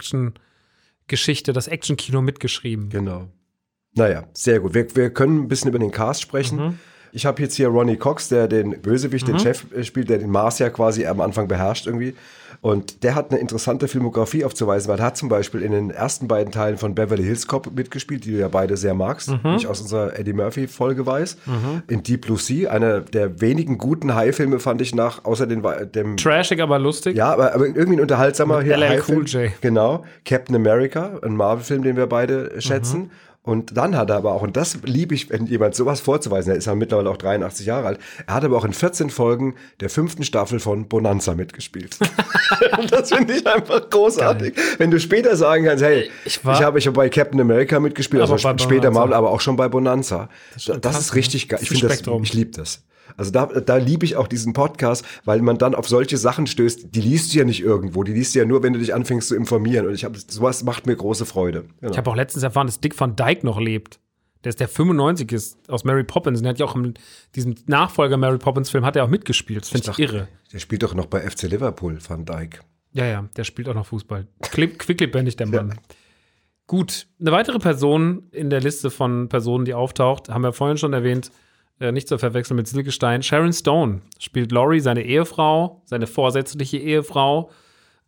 Action-Geschichte, 1.09 1.53
das 1.53 1.69
Action-Kino 1.69 2.21
mitgeschrieben. 2.21 2.91
Genau. 2.91 3.29
Naja, 3.95 4.25
sehr 4.35 4.61
gut. 4.61 4.75
Wir, 4.75 4.95
wir 4.95 5.11
können 5.11 5.45
ein 5.45 5.49
bisschen 5.49 5.71
über 5.71 5.79
den 5.79 5.91
Cast 5.91 6.23
sprechen. 6.23 6.59
Mhm. 6.59 6.79
Ich 7.13 7.25
habe 7.25 7.41
jetzt 7.41 7.55
hier 7.55 7.69
Ronnie 7.69 7.97
Cox, 7.97 8.29
der 8.29 8.49
den 8.49 8.83
Bösewicht, 8.83 9.27
den 9.27 9.39
Chef 9.39 9.65
spielt, 9.83 10.11
der 10.11 10.19
den 10.19 10.31
Mars 10.31 10.59
ja 10.59 10.69
quasi 10.69 11.07
am 11.07 11.23
Anfang 11.23 11.49
beherrscht 11.49 11.87
irgendwie. 11.87 12.15
Und 12.61 13.05
der 13.05 13.15
hat 13.15 13.31
eine 13.31 13.39
interessante 13.41 13.87
Filmografie 13.87 14.45
aufzuweisen, 14.45 14.89
weil 14.91 14.99
er 14.99 15.05
hat 15.07 15.17
zum 15.17 15.29
Beispiel 15.29 15.63
in 15.63 15.71
den 15.71 15.91
ersten 15.91 16.27
beiden 16.27 16.53
Teilen 16.53 16.77
von 16.77 16.95
Beverly 16.95 17.23
Hills 17.23 17.47
Cop 17.47 17.71
mitgespielt, 17.75 18.25
die 18.25 18.33
du 18.33 18.39
ja 18.39 18.49
beide 18.49 18.77
sehr 18.77 18.95
magst, 18.95 19.29
Mhm. 19.31 19.55
ich 19.57 19.67
aus 19.69 19.81
unserer 19.81 20.19
Eddie 20.19 20.33
Murphy-Folge 20.33 21.07
weiß. 21.07 21.37
In 21.89 22.03
Deep 22.03 22.23
Blue 22.23 22.39
Sea, 22.39 22.71
einer 22.71 23.01
der 23.01 23.41
wenigen 23.41 23.79
guten 23.79 24.15
High-Filme 24.15 24.59
fand 24.59 24.81
ich 24.83 24.95
nach, 24.95 25.25
außer 25.25 25.47
den, 25.47 25.63
dem 25.95 26.17
Trashig, 26.17 26.61
aber 26.61 26.79
lustig. 26.81 27.17
ja, 27.17 27.33
aber, 27.33 27.55
aber 27.55 27.67
irgendwie 27.67 27.95
ein 27.95 28.01
unterhaltsamer 28.01 28.59
Mit 28.59 28.67
LL 28.69 28.89
High-Film. 28.89 29.19
Cool 29.19 29.27
J. 29.27 29.51
Genau. 29.61 30.05
Captain 30.25 30.57
America, 30.57 31.19
ein 31.23 31.37
Marvel-Film, 31.37 31.83
den 31.85 31.97
wir 31.97 32.07
beide 32.07 32.53
Mhm. 32.57 33.11
Und 33.49 33.79
dann 33.79 33.97
hat 33.97 34.11
er 34.11 34.17
aber 34.17 34.35
auch, 34.35 34.43
und 34.43 34.59
das 34.59 34.77
liebe 34.85 35.15
ich, 35.15 35.31
wenn 35.31 35.47
jemand 35.47 35.75
sowas 35.75 36.01
vorzuweisen, 36.01 36.53
er 36.53 36.59
ist 36.59 36.67
ja 36.67 36.75
mittlerweile 36.75 37.09
auch 37.09 37.17
83 37.17 37.65
Jahre 37.65 37.87
alt, 37.87 37.99
er 38.27 38.35
hat 38.35 38.45
aber 38.45 38.59
auch 38.59 38.65
in 38.67 38.75
14 38.75 39.09
Folgen 39.09 39.55
der 39.81 39.89
fünften 39.89 40.23
Staffel 40.23 40.61
von 40.61 40.87
Bonanza 40.87 41.35
mitgespielt. 41.35 41.97
das 42.91 43.09
finde 43.11 43.33
ich 43.35 43.47
einfach 43.47 43.89
großartig. 43.89 44.55
Wenn 44.77 44.91
du 44.91 45.01
später 45.01 45.35
sagen 45.35 45.65
kannst, 45.65 45.83
hey, 45.83 46.11
Ich 46.27 46.37
ich, 46.37 46.45
war- 46.45 46.61
habe 46.61 46.79
ich 46.79 46.87
habe 46.87 46.95
bei 46.97 47.09
Captain 47.09 47.41
America 47.41 47.81
mitgespielt, 47.81 48.23
Aber 48.23 48.33
also 48.33 48.49
später 48.59 48.67
Bonanza. 48.91 48.91
Marvel, 49.01 49.15
aber 49.15 49.31
auch 49.31 49.41
schon 49.41 49.57
bei 49.57 49.69
Bonanza. 49.69 50.29
Das, 50.53 50.65
schon 50.65 50.81
das 50.83 50.93
krass, 50.93 51.05
ist 51.07 51.13
ne? 51.13 51.17
richtig 51.17 51.49
geil. 51.49 51.59
Das 51.59 51.63
Ich 51.63 51.73
ist 51.73 51.81
finde 51.81 52.13
das, 52.19 52.23
ich 52.29 52.35
liebe 52.35 52.51
das. 52.51 52.83
Also 53.19 53.33
da, 53.33 53.47
da 53.47 53.77
liebe 53.77 54.07
ich 54.07 54.17
auch 54.17 54.29
diesen 54.29 54.53
Podcast, 54.53 55.05
weil 55.25 55.43
man 55.43 55.59
dann 55.59 55.75
auf 55.75 55.89
solche 55.89 56.17
Sachen 56.17 56.47
stößt, 56.47 56.95
die 56.95 57.01
liest 57.01 57.35
du 57.35 57.39
ja 57.39 57.45
nicht 57.45 57.61
irgendwo, 57.61 58.05
die 58.05 58.13
liest 58.13 58.35
du 58.35 58.39
ja 58.39 58.45
nur, 58.45 58.63
wenn 58.63 58.73
du 58.73 58.79
dich 58.79 58.95
anfängst 58.95 59.29
zu 59.29 59.35
informieren. 59.35 59.87
Und 59.87 59.95
ich 59.95 60.05
habe 60.05 60.17
sowas 60.17 60.63
macht 60.63 60.87
mir 60.87 60.97
große 60.97 61.27
Freude. 61.27 61.65
Genau. 61.81 61.93
Ich 61.93 61.99
habe 61.99 62.09
auch 62.11 62.17
letztens 62.17 62.45
erfahren, 62.45 62.69
dass 62.69 62.81
Dick 62.81 62.99
Van 62.99 63.17
Dyke 63.17 63.45
noch 63.45 63.61
lebt. 63.61 63.99
Der 64.45 64.51
ist 64.51 64.61
der 64.61 64.69
95 64.69 65.33
ist 65.33 65.59
aus 65.69 65.83
Mary 65.83 66.05
Poppins. 66.05 66.39
Und 66.39 66.45
der 66.45 66.51
hat 66.51 66.61
ja 66.61 66.67
auch 66.67 66.77
in 66.77 66.95
diesem 67.35 67.57
Nachfolger 67.67 68.17
Mary 68.17 68.39
Poppins 68.39 68.71
Film 68.71 68.85
hat 68.85 68.95
er 68.95 69.05
auch 69.05 69.09
mitgespielt. 69.09 69.63
Das 69.63 69.71
finde 69.71 69.81
ich, 69.81 69.87
dachte, 69.87 70.03
irre. 70.03 70.29
Der 70.53 70.61
spielt 70.61 70.85
doch 70.85 70.95
noch 70.95 71.07
bei 71.07 71.29
FC 71.29 71.43
Liverpool, 71.43 71.99
Van 72.07 72.25
Dijk. 72.25 72.61
Ja, 72.93 73.05
ja, 73.05 73.29
der 73.37 73.45
spielt 73.45 73.69
auch 73.69 73.75
noch 73.75 73.87
Fußball. 73.87 74.29
Quicklebendig, 74.43 75.37
der 75.37 75.47
Mann. 75.49 75.81
Gut, 76.69 77.07
eine 77.19 77.33
weitere 77.33 77.59
Person 77.59 78.29
in 78.31 78.51
der 78.51 78.61
Liste 78.61 78.91
von 78.91 79.29
Personen, 79.29 79.65
die 79.65 79.75
auftaucht, 79.75 80.29
haben 80.29 80.43
wir 80.43 80.53
vorhin 80.53 80.77
schon 80.77 80.93
erwähnt, 80.93 81.33
äh, 81.81 81.93
nicht 81.93 82.09
zu 82.09 82.19
verwechseln 82.19 82.57
mit 82.57 82.69
Silkestein. 82.69 83.23
Sharon 83.23 83.53
Stone 83.53 84.01
spielt 84.19 84.53
Laurie, 84.53 84.81
seine 84.81 85.03
Ehefrau, 85.05 85.83
seine 85.85 86.07
vorsätzliche 86.07 86.79
Ehefrau. 86.79 87.51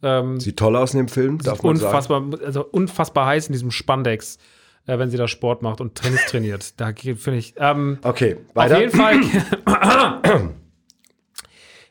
Ähm, 0.03 0.41
Sieht 0.41 0.57
toll 0.59 0.77
aus 0.77 0.95
in 0.95 0.99
dem 0.99 1.09
Film, 1.09 1.39
darf 1.39 1.63
man 1.63 1.77
sagen. 1.77 1.87
unfassbar, 1.93 2.47
also 2.47 2.65
unfassbar 2.65 3.27
heiß 3.27 3.49
in 3.49 3.53
diesem 3.53 3.71
Spandex, 3.71 4.39
äh, 4.87 4.99
wenn 4.99 5.11
sie 5.11 5.17
da 5.19 5.29
Sport 5.29 5.63
macht 5.63 5.81
und 5.81 5.95
Tennis 5.95 6.25
trainiert. 6.27 6.81
Da 6.81 6.93
finde 6.95 7.37
ich. 7.37 7.55
Ähm, 7.59 7.99
Okay, 8.03 8.37
auf 8.49 8.57
weiter. 8.57 8.81
jeden 8.81 8.93
Fall. 8.97 9.21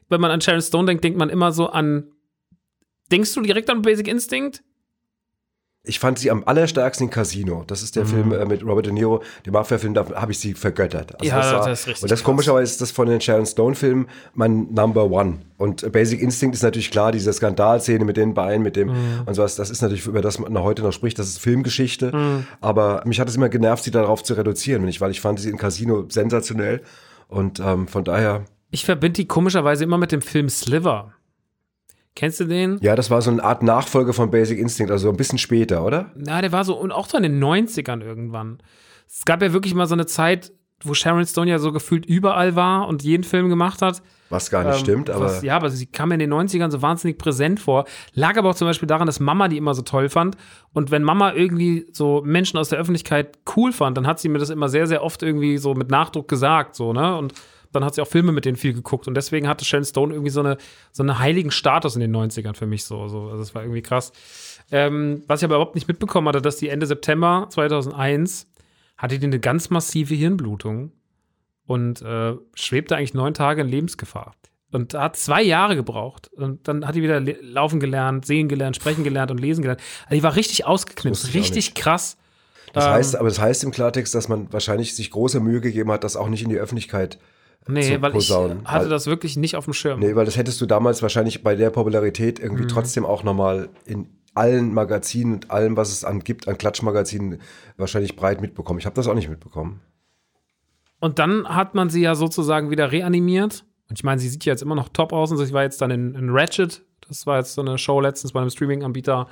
wenn 0.10 0.22
man 0.22 0.32
an 0.32 0.42
Sharon 0.42 0.62
Stone 0.62 0.86
denkt, 0.88 1.04
denkt 1.04 1.20
man 1.20 1.30
immer 1.30 1.52
so 1.52 1.68
an. 1.68 2.12
Denkst 3.12 3.34
du 3.34 3.42
direkt 3.42 3.70
an 3.70 3.82
Basic 3.82 4.08
Instinct? 4.08 4.64
Ich 5.84 5.98
fand 5.98 6.20
sie 6.20 6.30
am 6.30 6.44
allerstärksten 6.46 7.08
in 7.08 7.10
Casino. 7.10 7.64
Das 7.66 7.82
ist 7.82 7.96
der 7.96 8.06
Film 8.06 8.34
äh, 8.34 8.44
mit 8.46 8.66
Robert 8.66 8.86
De 8.86 8.92
Niro, 8.94 9.24
der 9.46 9.54
Mafia-Film, 9.54 9.94
da 9.94 10.06
habe 10.14 10.34
ich 10.34 10.38
sie 10.40 10.54
vergöttert. 10.54 11.14
Also 11.18 11.26
Ja, 11.34 11.38
war- 11.54 11.68
das 11.70 11.80
ist 11.82 11.88
richtig 11.88 12.04
Und 12.04 12.12
das 12.12 12.22
komischerweise 12.24 12.70
ist 12.70 12.82
das 12.82 12.92
von 12.92 13.08
den 13.08 13.22
Sharon 13.22 13.46
Stone-Filmen 13.46 14.08
mein 14.34 14.74
Number 14.74 15.10
One. 15.10 15.40
Und 15.58 15.84
äh, 15.84 15.90
Basic 15.90 16.22
Instinct 16.22 16.54
ist 16.56 16.64
natürlich 16.64 16.92
klar, 16.92 17.14
diese 17.14 17.32
Skandalszene 17.32 18.04
mit 18.04 18.18
den 18.18 18.34
Beinen, 18.34 18.62
mit 18.62 18.76
dem 18.76 18.90
Mhm. 18.90 19.22
und 19.26 19.34
sowas, 19.36 19.56
das 19.56 19.70
ist 19.70 19.82
natürlich, 19.82 20.06
über 20.06 20.22
das 20.22 20.38
man 20.38 20.58
heute 20.62 20.82
noch 20.84 20.92
spricht, 20.92 21.18
das 21.18 21.28
ist 21.30 21.40
Filmgeschichte. 21.40 22.12
Mhm. 22.14 22.46
Aber 22.60 23.02
mich 23.06 23.22
hat 23.22 23.30
es 23.30 23.38
immer 23.38 23.48
genervt, 23.50 23.84
sie 23.86 23.92
darauf 23.92 24.22
zu 24.22 24.34
reduzieren, 24.34 24.84
weil 25.00 25.12
ich 25.12 25.22
fand 25.22 25.40
sie 25.40 25.50
in 25.50 25.58
Casino 25.58 26.06
sensationell. 26.10 26.82
Und 27.30 27.62
ähm, 27.62 27.88
von 27.88 28.04
daher, 28.04 28.44
Ich 28.70 28.84
verbinde 28.84 29.14
die 29.22 29.28
komischerweise 29.28 29.86
immer 29.86 29.98
mit 29.98 30.12
dem 30.12 30.22
Film 30.22 30.50
Sliver. 30.50 31.14
Kennst 32.16 32.40
du 32.40 32.46
den? 32.46 32.80
ja, 32.82 32.96
das 32.96 33.10
war 33.10 33.22
so 33.22 33.32
eine 33.32 33.44
Art 33.44 33.64
Nachfolge 33.64 34.14
von 34.14 34.30
Basic 34.30 34.60
Instinct, 34.60 34.92
also 34.92 35.10
ein 35.10 35.18
bisschen 35.18 35.38
später, 35.38 35.86
oder? 35.86 36.12
Na, 36.16 36.42
der 36.42 36.52
war 36.52 36.66
so, 36.66 36.78
und 36.78 36.92
auch 36.92 37.08
so 37.08 37.18
in 37.18 37.24
den 37.24 37.42
90ern 37.42 38.02
irgendwann. 38.02 38.60
Es 39.08 39.26
gab 39.26 39.42
ja 39.42 39.54
wirklich 39.54 39.74
mal 39.74 39.88
so 39.88 39.94
eine 39.96 40.06
Zeit, 40.06 40.52
wo 40.84 40.94
Sharon 40.94 41.26
Stone 41.26 41.50
ja 41.50 41.60
so 41.60 41.72
gefühlt 41.72 42.06
überall 42.06 42.56
war 42.56 42.88
und 42.88 43.04
jeden 43.04 43.24
Film 43.24 43.50
gemacht 43.50 43.82
hat. 43.82 44.02
Was 44.30 44.50
gar 44.52 44.64
nicht 44.64 44.76
Ähm, 44.76 44.84
stimmt, 44.84 45.10
aber. 45.10 45.26
Was, 45.26 45.42
ja, 45.42 45.56
aber 45.56 45.70
sie 45.70 45.88
kam 45.88 46.12
in 46.12 46.20
den 46.20 46.32
90ern 46.32 46.70
so 46.72 46.82
wahnsinnig 46.82 47.18
präsent 47.18 47.60
vor. 47.60 47.86
Lag 48.14 48.38
aber 48.38 48.50
auch 48.50 48.56
zum 48.56 48.68
Beispiel 48.68 48.88
daran, 48.88 49.08
dass 49.08 49.20
Mama 49.20 49.48
die 49.48 49.58
immer 49.58 49.74
so 49.74 49.82
toll 49.82 50.08
fand. 50.10 50.38
Und 50.72 50.92
wenn 50.92 51.04
Mama 51.04 51.34
irgendwie 51.34 51.88
so 51.92 52.22
Menschen 52.24 52.58
aus 52.58 52.70
der 52.70 52.80
Öffentlichkeit 52.80 53.40
cool 53.56 53.72
fand, 53.74 53.98
dann 53.98 54.08
hat 54.08 54.20
sie 54.20 54.30
mir 54.30 54.38
das 54.40 54.52
immer 54.52 54.70
sehr, 54.70 54.88
sehr 54.88 55.04
oft 55.04 55.24
irgendwie 55.24 55.58
so 55.58 55.74
mit 55.74 55.90
Nachdruck 55.90 56.28
gesagt, 56.28 56.76
so, 56.76 56.94
ne? 56.94 57.18
Und 57.18 57.34
dann 57.72 57.86
hat 57.86 57.96
sie 57.96 58.02
auch 58.02 58.08
Filme 58.08 58.32
mit 58.32 58.46
denen 58.46 58.58
viel 58.58 58.74
geguckt. 58.74 59.08
Und 59.08 59.16
deswegen 59.16 59.48
hatte 59.48 59.66
Sharon 59.66 59.86
Stone 59.86 60.14
irgendwie 60.14 60.32
so, 60.32 60.40
eine, 60.40 60.58
so 60.92 61.04
einen 61.04 61.20
heiligen 61.20 61.52
Status 61.52 61.96
in 61.96 62.02
den 62.02 62.16
90ern 62.16 62.56
für 62.56 62.66
mich 62.66 62.84
so. 62.86 63.08
so. 63.08 63.24
Also 63.26 63.38
das 63.38 63.54
war 63.56 63.64
irgendwie 63.64 63.82
krass. 63.82 64.12
Ähm, 64.72 65.24
was 65.28 65.42
ich 65.42 65.46
aber 65.46 65.56
überhaupt 65.56 65.76
nicht 65.76 65.88
mitbekommen 65.88 66.28
hatte, 66.28 66.42
dass 66.42 66.58
die 66.58 66.70
Ende 66.70 66.86
September 66.86 67.48
2001 67.50 68.48
hatte 68.98 69.18
die 69.18 69.26
eine 69.26 69.40
ganz 69.40 69.70
massive 69.70 70.14
Hirnblutung 70.14 70.92
und 71.66 72.02
äh, 72.02 72.34
schwebte 72.56 72.96
eigentlich 72.96 73.14
neun 73.14 73.34
Tage 73.34 73.62
in 73.62 73.68
Lebensgefahr. 73.68 74.34
Und 74.72 74.94
hat 74.94 75.16
zwei 75.16 75.42
Jahre 75.42 75.76
gebraucht. 75.76 76.30
Und 76.34 76.68
dann 76.68 76.86
hat 76.86 76.94
die 76.96 77.02
wieder 77.02 77.20
laufen 77.20 77.80
gelernt, 77.80 78.26
sehen 78.26 78.48
gelernt, 78.48 78.76
sprechen 78.76 79.04
gelernt 79.04 79.32
und 79.32 79.40
lesen 79.40 79.62
gelernt. 79.64 79.82
Also 80.06 80.16
die 80.16 80.24
war 80.24 80.36
richtig 80.36 80.66
ausgeknipst, 80.66 81.34
richtig 81.34 81.74
krass. 81.74 82.18
Das 82.74 82.86
Ähm, 82.86 82.92
heißt, 82.92 83.16
aber 83.16 83.30
das 83.30 83.40
heißt 83.40 83.64
im 83.64 83.72
Klartext, 83.72 84.14
dass 84.14 84.28
man 84.28 84.52
wahrscheinlich 84.54 84.96
sich 84.96 85.10
große 85.10 85.40
Mühe 85.40 85.62
gegeben 85.62 85.92
hat, 85.92 86.04
das 86.04 86.16
auch 86.16 86.30
nicht 86.30 86.44
in 86.44 86.50
die 86.50 86.58
Öffentlichkeit. 86.58 87.18
Nee, 87.68 88.02
weil 88.02 88.10
ich 88.12 88.16
posaunen, 88.16 88.66
hatte 88.66 88.84
weil- 88.86 88.90
das 88.90 89.06
wirklich 89.08 89.38
nicht 89.38 89.56
auf 89.56 89.66
dem 89.66 89.74
Schirm. 89.74 90.00
Nee, 90.00 90.16
weil 90.16 90.26
das 90.26 90.38
hättest 90.38 90.60
du 90.62 90.66
damals 90.66 91.02
wahrscheinlich 91.02 91.44
bei 91.44 91.56
der 91.56 91.70
Popularität 91.70 92.40
irgendwie 92.40 92.64
Mhm. 92.64 92.70
trotzdem 92.70 93.06
auch 93.06 93.24
nochmal 93.24 93.70
in 93.86 94.08
allen 94.34 94.74
Magazinen 94.74 95.34
und 95.36 95.52
allem, 95.52 95.76
was 95.78 95.92
es 95.92 96.04
an 96.04 96.20
gibt, 96.24 96.48
an 96.48 96.58
Klatschmagazinen, 96.58 97.40
wahrscheinlich 97.78 98.16
breit 98.16 98.42
mitbekommen. 98.42 98.80
Ich 98.80 98.86
habe 98.86 98.96
das 98.96 99.08
auch 99.08 99.14
nicht 99.14 99.30
mitbekommen. 99.30 99.82
Und 101.00 101.20
dann 101.20 101.48
hat 101.48 101.76
man 101.76 101.90
sie 101.90 102.02
ja 102.02 102.16
sozusagen 102.16 102.72
wieder 102.72 102.92
reanimiert. 102.92 103.66
Und 103.90 103.98
ich 104.00 104.04
meine, 104.04 104.20
sie 104.20 104.30
sieht 104.30 104.46
ja 104.46 104.54
jetzt 104.54 104.62
immer 104.62 104.76
noch 104.76 104.90
top 104.90 105.14
aus. 105.14 105.32
Und 105.32 105.38
sie 105.38 105.54
war 105.54 105.64
jetzt 105.64 105.82
dann 105.82 105.92
in, 105.92 106.14
in 106.16 106.30
Ratchet. 106.30 106.84
Das 107.08 107.26
war 107.26 107.38
jetzt 107.38 107.54
so 107.54 107.62
eine 107.62 107.78
Show 107.78 108.00
letztens 108.02 108.34
bei 108.34 108.40
einem 108.42 108.50
Streaming-Anbieter. 108.50 109.28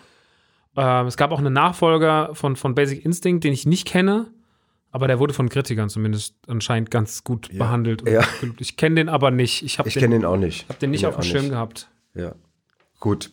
Ähm, 0.76 1.08
es 1.08 1.18
gab 1.18 1.32
auch 1.32 1.40
einen 1.40 1.54
Nachfolger 1.54 2.34
von, 2.34 2.56
von 2.56 2.74
Basic 2.76 3.04
Instinct, 3.06 3.44
den 3.44 3.54
ich 3.54 3.66
nicht 3.66 3.88
kenne. 3.88 4.28
Aber 4.91 5.08
der 5.08 5.19
wurde 5.19 5.34
von 5.34 5.50
Kritikern 5.50 5.89
zumindest 5.89 6.36
anscheinend 6.47 6.89
ganz 6.91 7.23
gut 7.23 7.50
behandelt. 7.58 8.02
Und 8.04 8.12
Ja. 8.12 8.23
Ich 8.60 8.78
kenne 8.78 8.95
den 8.95 9.10
aber 9.10 9.32
nicht. 9.32 9.63
Ich 9.63 9.80
habe 9.80 9.89
Ich 9.89 9.95
kenne 9.95 10.15
den 10.15 10.26
auch 10.26 10.38
nicht. 10.38 10.67
hab 10.69 10.80
den 10.80 10.91
nicht 10.91 11.06
auf 11.06 11.15
dem 11.15 11.23
Schirm 11.23 11.41
nicht. 11.43 11.52
gehabt. 11.52 11.89
Ja. 12.15 12.34
Gut. 13.00 13.32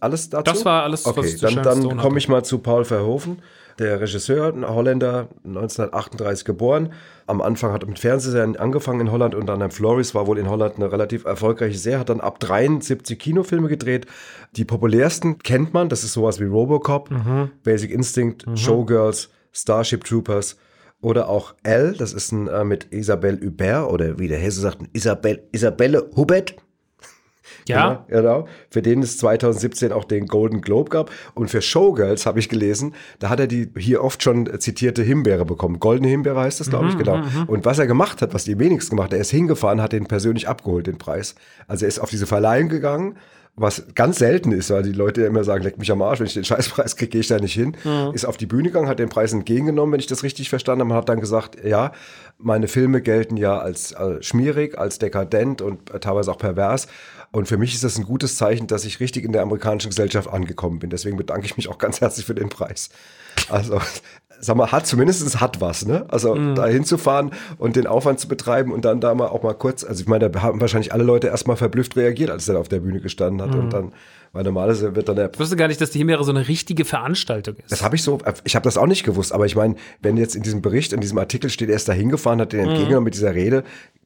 Alles 0.00 0.30
dazu? 0.30 0.44
Das 0.52 0.64
war 0.64 0.82
alles, 0.82 1.04
was 1.04 1.16
Okay, 1.16 1.28
ich 1.28 1.38
zu 1.38 1.46
dann, 1.46 1.62
dann 1.62 1.96
komme 1.98 2.18
ich 2.18 2.28
mal 2.28 2.44
zu 2.44 2.58
Paul 2.58 2.84
Verhoeven. 2.84 3.40
Der 3.78 4.00
Regisseur, 4.00 4.52
ein 4.52 4.68
Holländer, 4.68 5.28
1938 5.44 6.44
geboren. 6.44 6.92
Am 7.26 7.40
Anfang 7.40 7.72
hat 7.72 7.82
er 7.84 7.88
mit 7.88 7.98
Fernsehserien 7.98 8.56
angefangen 8.56 9.00
in 9.00 9.10
Holland 9.10 9.34
und 9.34 9.46
dann 9.46 9.70
Floris 9.70 10.14
war 10.14 10.26
wohl 10.26 10.38
in 10.38 10.48
Holland 10.48 10.76
eine 10.76 10.92
relativ 10.92 11.24
erfolgreiche 11.24 11.78
Serie, 11.78 11.98
hat 12.00 12.08
dann 12.10 12.20
ab 12.20 12.38
73 12.40 13.18
Kinofilme 13.18 13.68
gedreht. 13.68 14.06
Die 14.56 14.64
populärsten 14.64 15.38
kennt 15.38 15.72
man, 15.72 15.88
das 15.88 16.04
ist 16.04 16.12
sowas 16.12 16.38
wie 16.38 16.44
Robocop, 16.44 17.08
Basic 17.64 17.90
Instinct, 17.90 18.44
Showgirls, 18.58 19.30
Starship 19.52 20.04
Troopers 20.04 20.56
oder 21.02 21.28
auch 21.28 21.54
L, 21.64 21.94
das 21.98 22.14
ist 22.14 22.32
ein 22.32 22.46
äh, 22.46 22.64
mit 22.64 22.86
Isabelle 22.90 23.38
Hubert 23.44 23.90
oder 23.90 24.18
wie 24.18 24.28
der 24.28 24.38
Hesse 24.38 24.60
sagt, 24.60 24.78
Isabelle, 24.94 25.42
Isabelle 25.52 26.08
Hubert. 26.16 26.54
Ja, 27.68 28.04
Genau, 28.08 28.22
genau. 28.22 28.48
Für 28.70 28.82
den 28.82 29.02
es 29.02 29.18
2017 29.18 29.92
auch 29.92 30.02
den 30.04 30.26
Golden 30.26 30.62
Globe 30.62 30.90
gab. 30.90 31.12
Und 31.34 31.48
für 31.48 31.62
Showgirls 31.62 32.26
habe 32.26 32.40
ich 32.40 32.48
gelesen, 32.48 32.94
da 33.20 33.28
hat 33.28 33.38
er 33.38 33.46
die 33.46 33.70
hier 33.76 34.02
oft 34.02 34.20
schon 34.20 34.48
zitierte 34.58 35.02
Himbeere 35.02 35.44
bekommen. 35.44 35.78
Goldene 35.78 36.08
Himbeere 36.08 36.40
heißt 36.40 36.58
das, 36.58 36.70
glaube 36.70 36.88
ich, 36.88 36.98
genau. 36.98 37.22
Und 37.46 37.64
was 37.64 37.78
er 37.78 37.86
gemacht 37.86 38.20
hat, 38.20 38.34
was 38.34 38.42
die 38.42 38.58
wenigsten 38.58 38.96
gemacht 38.96 39.12
hat, 39.12 39.14
er 39.14 39.20
ist 39.20 39.30
hingefahren, 39.30 39.80
hat 39.80 39.92
den 39.92 40.06
persönlich 40.06 40.48
abgeholt, 40.48 40.88
den 40.88 40.98
Preis. 40.98 41.36
Also 41.68 41.84
er 41.84 41.88
ist 41.88 42.00
auf 42.00 42.10
diese 42.10 42.26
Verleihung 42.26 42.68
gegangen, 42.68 43.16
was 43.54 43.84
ganz 43.94 44.18
selten 44.18 44.50
ist, 44.50 44.70
weil 44.70 44.82
die 44.82 44.92
Leute 44.92 45.20
ja 45.20 45.26
immer 45.26 45.44
sagen, 45.44 45.62
leck 45.62 45.78
mich 45.78 45.92
am 45.92 46.00
Arsch, 46.00 46.20
wenn 46.20 46.26
ich 46.26 46.34
den 46.34 46.44
Scheißpreis 46.44 46.96
kriege, 46.96 47.10
gehe 47.10 47.20
ich 47.20 47.28
da 47.28 47.38
nicht 47.38 47.52
hin. 47.52 47.76
Ist 48.14 48.24
auf 48.24 48.38
die 48.38 48.46
Bühne 48.46 48.68
gegangen, 48.68 48.88
hat 48.88 48.98
den 48.98 49.10
Preis 49.10 49.32
entgegengenommen, 49.32 49.92
wenn 49.92 50.00
ich 50.00 50.06
das 50.06 50.22
richtig 50.22 50.48
verstanden 50.48 50.84
habe, 50.84 50.92
und 50.92 50.96
hat 50.96 51.08
dann 51.08 51.20
gesagt, 51.20 51.62
ja, 51.62 51.92
meine 52.38 52.66
Filme 52.66 53.02
gelten 53.02 53.36
ja 53.36 53.58
als, 53.58 53.92
als 53.92 54.26
schmierig, 54.26 54.78
als 54.78 54.98
dekadent 54.98 55.60
und 55.60 55.90
äh, 55.90 56.00
teilweise 56.00 56.32
auch 56.32 56.38
pervers. 56.38 56.88
Und 57.30 57.46
für 57.46 57.56
mich 57.58 57.74
ist 57.74 57.84
das 57.84 57.98
ein 57.98 58.04
gutes 58.04 58.36
Zeichen, 58.36 58.66
dass 58.66 58.84
ich 58.84 59.00
richtig 59.00 59.24
in 59.24 59.32
der 59.32 59.42
amerikanischen 59.42 59.88
Gesellschaft 59.88 60.28
angekommen 60.28 60.78
bin. 60.78 60.90
Deswegen 60.90 61.16
bedanke 61.16 61.46
ich 61.46 61.56
mich 61.56 61.68
auch 61.68 61.78
ganz 61.78 62.00
herzlich 62.00 62.26
für 62.26 62.34
den 62.34 62.48
Preis. 62.48 62.90
Also, 63.48 63.80
sag 64.44 64.56
mal, 64.56 64.72
hat 64.72 64.86
zumindest 64.86 65.40
hat 65.40 65.60
was, 65.60 65.86
ne? 65.86 66.04
Also 66.08 66.34
da 66.54 66.66
hinzufahren 66.66 67.30
und 67.58 67.76
den 67.76 67.86
Aufwand 67.86 68.18
zu 68.18 68.26
betreiben 68.26 68.72
und 68.72 68.84
dann 68.84 69.00
da 69.00 69.14
mal 69.14 69.28
auch 69.28 69.42
mal 69.44 69.54
kurz, 69.54 69.84
also 69.84 70.02
ich 70.02 70.08
meine, 70.08 70.28
da 70.28 70.42
haben 70.42 70.60
wahrscheinlich 70.60 70.92
alle 70.92 71.04
Leute 71.04 71.28
erstmal 71.28 71.56
verblüfft 71.56 71.96
reagiert, 71.96 72.28
als 72.28 72.48
er 72.48 72.58
auf 72.58 72.68
der 72.68 72.80
Bühne 72.80 73.00
gestanden 73.00 73.40
hat. 73.40 73.54
Und 73.54 73.72
dann, 73.72 73.92
weil 74.32 74.42
normalerweise 74.42 74.96
wird 74.96 75.08
dann 75.08 75.16
der 75.16 75.30
ich 75.32 75.38
wusste 75.38 75.54
gar 75.56 75.68
nicht, 75.68 75.80
dass 75.80 75.90
die 75.90 75.98
Himbeere 75.98 76.24
so 76.24 76.32
eine 76.32 76.48
richtige 76.48 76.84
Veranstaltung 76.84 77.54
ist. 77.56 77.70
das 77.70 77.84
habe 77.84 77.94
ich 77.94 78.02
so, 78.02 78.18
ich 78.42 78.56
habe 78.56 78.64
das 78.64 78.76
auch 78.76 78.86
nicht 78.86 79.04
gewusst, 79.04 79.32
aber 79.32 79.46
ich 79.46 79.54
meine, 79.54 79.76
wenn 80.00 80.16
jetzt 80.16 80.34
in 80.34 80.42
diesem 80.42 80.60
Bericht, 80.60 80.92
in 80.92 81.00
diesem 81.00 81.18
Artikel 81.18 81.48
steht, 81.48 81.68
er 81.68 81.76
ist 81.76 81.88
da 81.88 81.92
hingefahren, 81.92 82.40
hat 82.40 82.52
den 82.52 82.60
entgegengenommen 82.60 83.04
mit 83.04 83.14
dieser 83.14 83.34
Rede, 83.34 83.62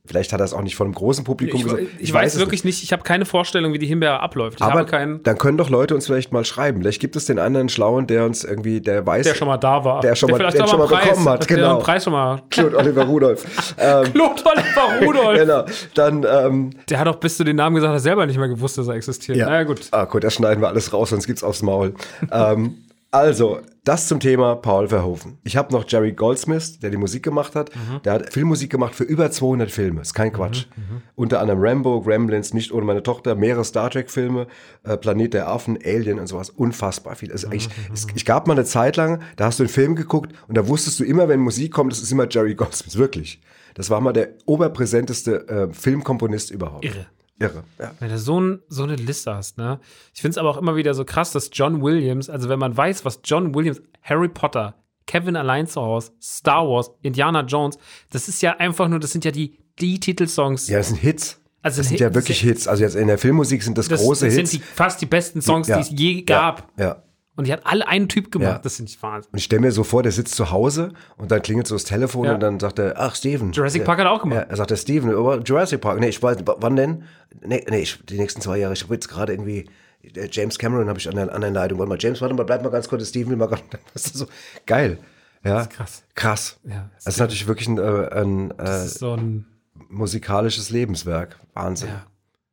vielleicht 0.07 0.33
hat 0.33 0.41
er 0.41 0.45
es 0.45 0.53
auch 0.53 0.63
nicht 0.63 0.77
von 0.77 0.87
einem 0.87 0.95
großen 0.95 1.25
Publikum 1.25 1.61
ich, 1.61 1.65
gesagt. 1.67 1.83
ich, 1.99 2.13
weiß, 2.13 2.35
es 2.35 2.41
wirklich 2.41 2.65
nicht, 2.65 2.83
ich 2.83 2.93
habe 2.93 3.03
keine 3.03 3.25
Vorstellung, 3.25 3.73
wie 3.73 3.79
die 3.79 3.87
Himbeere 3.87 4.21
abläuft. 4.21 4.61
Ich 4.61 4.67
Aber 4.67 4.85
keinen, 4.85 5.23
dann 5.23 5.39
können 5.39 5.59
doch 5.59 5.71
Leute 5.71 5.95
uns 5.95 6.07
vielleicht 6.07 6.33
mal 6.33 6.45
schreiben. 6.45 6.81
Vielleicht 6.81 7.01
gibt 7.01 7.17
es 7.17 7.25
den 7.27 7.39
anderen 7.39 7.69
Schlauen, 7.69 8.07
der 8.07 8.25
uns 8.25 8.45
irgendwie, 8.45 8.81
der 8.81 9.07
weiß, 9.07 9.27
der 9.27 9.35
schon 9.35 9.49
mal 9.49 9.57
da 9.57 9.85
war. 9.85 10.01
der 10.01 10.15
schon 10.15 10.31
mal, 10.31 10.37
vielleicht 10.39 10.55
den 10.57 10.63
auch 10.63 10.69
schon 10.69 10.79
mal 10.79 10.87
Preis- 10.89 11.09
bekommen 11.09 11.29
hat. 11.29 11.49
Der 11.51 11.57
Genau. 11.57 11.71
einen 11.75 11.83
Preis 11.83 12.05
schon 12.05 12.13
mal. 12.13 12.43
Claude 12.51 12.77
Oliver 12.77 13.05
Rudolph. 13.05 13.45
ähm, 13.79 14.05
Claude 14.13 14.43
Oliver 14.45 15.07
Rudolph. 15.07 15.39
genau. 15.39 15.65
Dann, 15.95 16.27
ähm, 16.29 16.71
Der 16.89 16.99
hat 16.99 17.09
auch 17.09 17.17
bis 17.17 17.37
zu 17.37 17.45
den 17.45 17.57
Namen 17.57 17.77
gesagt, 17.77 17.93
er 17.93 18.01
selber 18.01 18.27
nicht 18.27 18.39
mehr 18.39 18.49
gewusst, 18.49 18.79
dass 18.79 18.89
er 18.89 18.95
existiert. 18.95 19.37
ja. 19.39 19.47
Na 19.47 19.55
ja, 19.57 19.63
gut. 19.65 19.81
Ah, 19.91 20.05
gut, 20.05 20.25
da 20.25 20.31
schneiden 20.31 20.61
wir 20.63 20.69
alles 20.69 20.93
raus, 20.93 21.11
sonst 21.11 21.27
gibt's 21.27 21.43
aufs 21.45 21.63
Maul. 21.63 21.95
ähm, 22.33 22.79
also, 23.17 23.61
das 23.85 24.09
zum 24.09 24.19
Thema 24.21 24.57
Paul 24.57 24.89
Verhoeven. 24.89 25.39
Ich 25.45 25.57
habe 25.57 25.73
noch 25.73 25.85
Jerry 25.89 26.13
Goldsmith, 26.13 26.81
der 26.81 26.91
die 26.91 26.97
Musik 26.97 27.23
gemacht 27.23 27.55
hat. 27.55 27.71
Mhm. 27.75 28.03
Der 28.03 28.13
hat 28.15 28.33
Filmmusik 28.33 28.71
gemacht 28.71 28.95
für 28.95 29.05
über 29.05 29.31
200 29.31 29.71
Filme. 29.71 30.01
Ist 30.01 30.15
kein 30.15 30.33
Quatsch. 30.33 30.67
Unter 31.15 31.41
anderem 31.41 31.61
Rambo, 31.63 32.01
Gremlins, 32.03 32.53
Nicht 32.53 32.73
ohne 32.73 32.85
meine 32.85 33.03
Tochter, 33.03 33.35
mehrere 33.37 33.65
Star 33.65 33.91
Trek-Filme, 33.91 34.49
äh, 34.83 34.97
Planet 34.97 35.35
der 35.35 35.49
Affen, 35.49 35.79
Alien 35.85 36.19
und 36.19 36.27
sowas. 36.27 36.51
Unfassbar 36.51 37.15
viel. 37.15 37.31
Also 37.31 37.47
eigentlich, 37.47 37.69
Mhm. 37.69 37.95
es, 37.95 38.07
ich 38.15 38.25
gab 38.25 38.47
mal 38.49 38.55
eine 38.55 38.65
Zeit 38.65 38.97
lang, 38.97 39.23
da 39.37 39.47
hast 39.47 39.59
du 39.61 39.63
einen 39.63 39.71
Film 39.71 39.95
geguckt 39.95 40.33
und 40.49 40.57
da 40.57 40.67
wusstest 40.67 40.99
du 41.01 41.05
immer, 41.05 41.29
wenn 41.29 41.41
Musik 41.41 41.73
kommt, 41.73 41.93
das 41.93 42.01
ist 42.01 42.11
immer 42.11 42.27
Jerry 42.29 42.55
Goldsmith. 42.55 42.97
Wirklich. 42.99 43.41
Das 43.75 43.89
war 43.91 44.01
mal 44.01 44.13
der 44.13 44.31
oberpräsenteste 44.47 45.49
äh, 45.49 45.73
Filmkomponist 45.73 46.51
überhaupt. 46.51 46.85
Irre. 46.85 47.07
Irre, 47.39 47.65
ja. 47.79 47.93
Wenn 48.01 48.09
du 48.09 48.19
so, 48.19 48.41
ein, 48.41 48.61
so 48.69 48.85
eine 48.85 48.97
Liste 48.97 49.35
hast, 49.35 49.59
ne? 49.59 49.79
Ich 50.15 50.23
finde 50.23 50.31
es 50.33 50.39
aber 50.39 50.49
auch 50.51 50.57
immer 50.57 50.75
wieder 50.77 50.95
so 50.95 51.05
krass, 51.05 51.33
dass 51.33 51.51
John 51.53 51.83
Williams, 51.83 52.31
also 52.31 52.49
wenn 52.49 52.59
man 52.59 52.75
weiß, 52.77 53.05
was 53.05 53.21
John 53.25 53.55
Williams, 53.55 53.83
Harry 54.03 54.29
Potter, 54.29 54.75
Kevin 55.07 55.37
allein 55.37 55.67
zu 55.67 55.81
Hause, 55.83 56.13
Star 56.21 56.67
Wars, 56.69 56.91
Indiana 57.03 57.43
Jones, 57.43 57.79
das 58.11 58.29
ist 58.29 58.41
ja 58.43 58.57
einfach 58.57 58.89
nur, 58.89 58.99
das 59.01 59.13
sind 59.13 59.25
ja 59.25 59.31
die, 59.31 59.59
die 59.79 60.01
Titelsongs. 60.01 60.69
Ja, 60.69 60.79
das 60.79 60.89
sind 60.89 60.97
Hits. 60.97 61.41
Also 61.63 61.81
das 61.81 61.89
sind 61.89 62.01
ja 62.01 62.15
wirklich 62.15 62.41
Hits. 62.41 62.67
Also 62.69 62.83
jetzt 62.85 62.97
in 62.97 63.09
der 63.09 63.19
Filmmusik 63.19 63.63
sind 63.63 63.77
das, 63.77 63.89
das, 63.89 64.01
große 64.01 64.27
das 64.27 64.35
Hits. 64.35 64.51
sind 64.53 64.63
die, 64.63 64.67
fast 64.67 65.01
die 65.01 65.07
besten 65.07 65.43
Songs, 65.43 65.69
Ja. 65.69 65.77
die 65.77 65.83
es 65.83 65.91
je 66.01 66.23
gab. 66.23 66.71
Ja, 66.79 66.85
ja. 66.85 67.03
Und 67.37 67.47
die 67.47 67.53
hat 67.53 67.67
alle 67.67 67.87
einen 67.87 68.09
Typ 68.09 68.33
gemacht. 68.33 68.49
Ja. 68.51 68.59
Das 68.59 68.77
finde 68.77 68.91
ich 68.91 69.03
Wahnsinn. 69.03 69.31
Und 69.31 69.39
ich 69.39 69.45
stelle 69.45 69.61
mir 69.61 69.71
so 69.73 69.85
vor, 69.85 70.03
der 70.03 70.11
sitzt 70.13 70.35
zu 70.35 70.51
Hause 70.51 70.93
und 71.19 71.31
dann 71.31 71.43
klingelt 71.43 71.67
so 71.67 71.75
das 71.75 71.85
Telefon 71.85 72.25
Ja. 72.25 72.35
und 72.35 72.41
dann 72.41 72.59
sagt 72.59 72.79
er, 72.79 72.95
ach, 72.97 73.15
Steven. 73.15 73.53
Jurassic. 73.53 73.85
Park 73.85 73.99
hat 74.01 74.07
er 74.07 74.13
auch 74.13 74.23
gemacht. 74.23 74.41
Ja, 74.41 74.43
er 74.45 74.57
sagt, 74.57 74.77
Steven, 74.79 75.15
oh, 75.15 75.35
Jurassic 75.37 75.81
Park. 75.81 76.01
Nee, 76.01 76.09
ich 76.09 76.23
weiß, 76.23 76.39
wann 76.45 76.77
denn? 76.77 77.05
Nee, 77.45 77.65
nee 77.69 77.81
ich, 77.81 78.03
die 78.07 78.17
nächsten 78.19 78.41
zwei 78.41 78.57
Jahre. 78.59 78.73
Ich 78.73 78.83
habe 78.83 78.95
jetzt 78.95 79.09
gerade 79.09 79.33
irgendwie, 79.35 79.69
äh, 80.03 80.29
James 80.33 80.59
Cameron 80.59 80.89
habe 80.89 80.99
ich 80.99 81.09
an 81.09 81.15
der, 81.17 81.35
an 81.35 81.43
der 81.43 81.51
Leitung. 81.51 81.79
Warte 81.79 81.91
mal, 81.91 81.99
James, 82.01 82.21
warte 82.23 82.35
mal, 82.35 82.45
bleib 82.45 82.63
mal 82.63 82.71
ganz 82.71 82.89
kurz, 82.89 83.07
Steven 83.09 83.31
will 83.31 83.37
mal 83.37 83.47
ganz, 83.51 83.63
das 83.93 84.07
ist 84.07 84.15
so 84.17 84.27
geil. 84.65 84.99
Ja, 85.45 85.67
krass. 85.67 86.03
Krass. 86.15 86.59
Ja, 86.65 86.91
das 86.97 87.07
ist 87.15 87.21
natürlich 87.21 87.47
wirklich 87.47 87.69
ein, 87.69 87.79
äh, 87.79 88.09
ein 88.21 88.51
äh, 88.53 88.55
Das 88.57 88.87
ist 88.87 88.99
so 88.99 89.13
ein, 89.13 89.47
musikalisches 89.91 90.71
Lebenswerk. 90.71 91.39
Wahnsinn. 91.53 91.89
ja. 91.91 92.07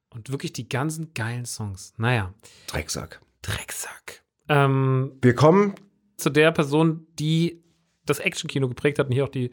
Und 0.10 0.30
wirklich 0.30 0.54
die 0.54 0.70
ganzen 0.70 1.14
geilen 1.16 1.46
Songs. 1.46 1.94
Naja, 1.98 2.34
Drecksack. 2.68 3.20
Drecksack. 3.42 4.22
Ähm, 4.50 5.14
Wir 5.22 5.36
kommen 5.36 5.76
zu 6.18 6.30
der 6.30 6.52
Person, 6.52 7.08
die 7.20 7.64
das 8.06 8.20
Actionkino 8.20 8.68
geprägt 8.68 9.00
hat 9.00 9.08
und 9.08 9.14
hier 9.14 9.24
auch 9.24 9.30
die 9.30 9.52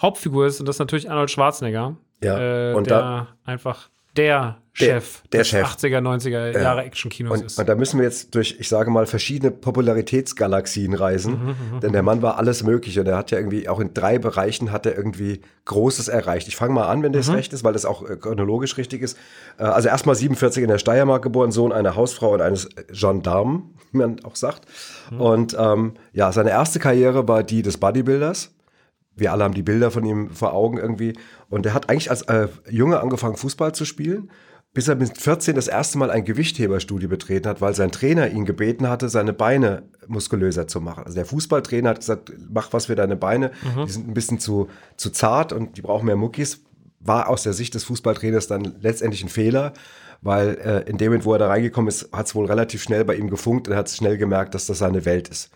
Hauptfigur 0.00 0.46
ist. 0.46 0.60
Und 0.60 0.66
das 0.66 0.76
ist 0.76 0.80
natürlich 0.80 1.10
Arnold 1.10 1.30
Schwarzenegger. 1.30 1.96
Ja, 2.22 2.70
Äh, 2.70 2.74
und 2.74 2.86
der 2.88 2.98
da- 2.98 3.28
einfach 3.44 3.90
der 4.16 4.60
Chef 4.76 5.22
der 5.32 5.40
des 5.40 5.48
Chef. 5.48 5.64
80er, 5.64 6.00
90er 6.00 6.60
Jahre 6.60 6.82
Actionkinos 6.82 7.38
Und, 7.38 7.46
ist. 7.46 7.58
und 7.60 7.68
da 7.68 7.76
müssen 7.76 7.98
wir 8.00 8.04
jetzt 8.06 8.34
durch, 8.34 8.56
ich 8.58 8.68
sage 8.68 8.90
mal, 8.90 9.06
verschiedene 9.06 9.52
Popularitätsgalaxien 9.52 10.94
reisen. 10.94 11.54
denn 11.80 11.92
der 11.92 12.02
Mann 12.02 12.22
war 12.22 12.38
alles 12.38 12.64
Mögliche. 12.64 13.00
Und 13.00 13.06
er 13.06 13.16
hat 13.16 13.30
ja 13.30 13.38
irgendwie 13.38 13.68
auch 13.68 13.78
in 13.78 13.94
drei 13.94 14.18
Bereichen 14.18 14.72
hat 14.72 14.84
er 14.86 14.96
irgendwie 14.96 15.42
Großes 15.66 16.08
erreicht. 16.08 16.48
Ich 16.48 16.56
fange 16.56 16.74
mal 16.74 16.88
an, 16.88 17.02
wenn 17.02 17.12
das 17.12 17.32
recht 17.32 17.52
ist, 17.52 17.62
weil 17.62 17.72
das 17.72 17.84
auch 17.84 18.08
äh, 18.08 18.16
chronologisch 18.16 18.76
richtig 18.76 19.00
ist. 19.02 19.16
Äh, 19.58 19.62
also 19.64 19.88
erstmal 19.88 20.16
47 20.16 20.62
in 20.64 20.68
der 20.68 20.78
Steiermark 20.78 21.22
geboren, 21.22 21.52
Sohn 21.52 21.72
einer 21.72 21.94
Hausfrau 21.94 22.34
und 22.34 22.40
eines 22.40 22.68
Gendarmen, 22.90 23.74
wie 23.92 23.98
man 23.98 24.24
auch 24.24 24.36
sagt. 24.36 24.62
Und 25.16 25.56
ähm, 25.58 25.94
ja, 26.12 26.32
seine 26.32 26.50
erste 26.50 26.80
Karriere 26.80 27.28
war 27.28 27.44
die 27.44 27.62
des 27.62 27.78
Bodybuilders. 27.78 28.50
Wir 29.16 29.32
alle 29.32 29.44
haben 29.44 29.54
die 29.54 29.62
Bilder 29.62 29.92
von 29.92 30.04
ihm 30.04 30.30
vor 30.30 30.52
Augen 30.52 30.78
irgendwie. 30.78 31.16
Und 31.48 31.64
er 31.66 31.74
hat 31.74 31.88
eigentlich 31.88 32.10
als 32.10 32.22
äh, 32.22 32.48
Junge 32.68 32.98
angefangen, 33.00 33.36
Fußball 33.36 33.72
zu 33.72 33.84
spielen, 33.84 34.30
bis 34.74 34.88
er 34.88 34.96
mit 34.96 35.16
14 35.16 35.54
das 35.54 35.68
erste 35.68 35.98
Mal 35.98 36.10
ein 36.10 36.24
Gewichtheberstudio 36.24 37.08
betreten 37.08 37.48
hat, 37.48 37.60
weil 37.60 37.74
sein 37.74 37.92
Trainer 37.92 38.28
ihn 38.28 38.44
gebeten 38.44 38.88
hatte, 38.88 39.08
seine 39.08 39.32
Beine 39.32 39.84
muskulöser 40.08 40.66
zu 40.66 40.80
machen. 40.80 41.04
Also 41.04 41.14
der 41.14 41.26
Fußballtrainer 41.26 41.90
hat 41.90 42.00
gesagt, 42.00 42.32
mach 42.52 42.72
was 42.72 42.86
für 42.86 42.96
deine 42.96 43.14
Beine, 43.14 43.52
die 43.86 43.90
sind 43.90 44.08
ein 44.08 44.14
bisschen 44.14 44.40
zu, 44.40 44.68
zu 44.96 45.10
zart 45.10 45.52
und 45.52 45.76
die 45.76 45.82
brauchen 45.82 46.06
mehr 46.06 46.16
Muckis. 46.16 46.60
War 46.98 47.28
aus 47.28 47.44
der 47.44 47.52
Sicht 47.52 47.74
des 47.74 47.84
Fußballtrainers 47.84 48.48
dann 48.48 48.74
letztendlich 48.80 49.22
ein 49.22 49.28
Fehler, 49.28 49.74
weil 50.22 50.56
äh, 50.56 50.90
in 50.90 50.98
dem 50.98 51.08
Moment, 51.08 51.24
wo 51.24 51.34
er 51.34 51.38
da 51.38 51.46
reingekommen 51.46 51.88
ist, 51.88 52.12
hat 52.12 52.26
es 52.26 52.34
wohl 52.34 52.46
relativ 52.46 52.82
schnell 52.82 53.04
bei 53.04 53.14
ihm 53.14 53.30
gefunkt 53.30 53.68
und 53.68 53.74
er 53.74 53.78
hat 53.78 53.90
schnell 53.90 54.18
gemerkt, 54.18 54.54
dass 54.54 54.66
das 54.66 54.78
seine 54.78 55.04
Welt 55.04 55.28
ist. 55.28 55.50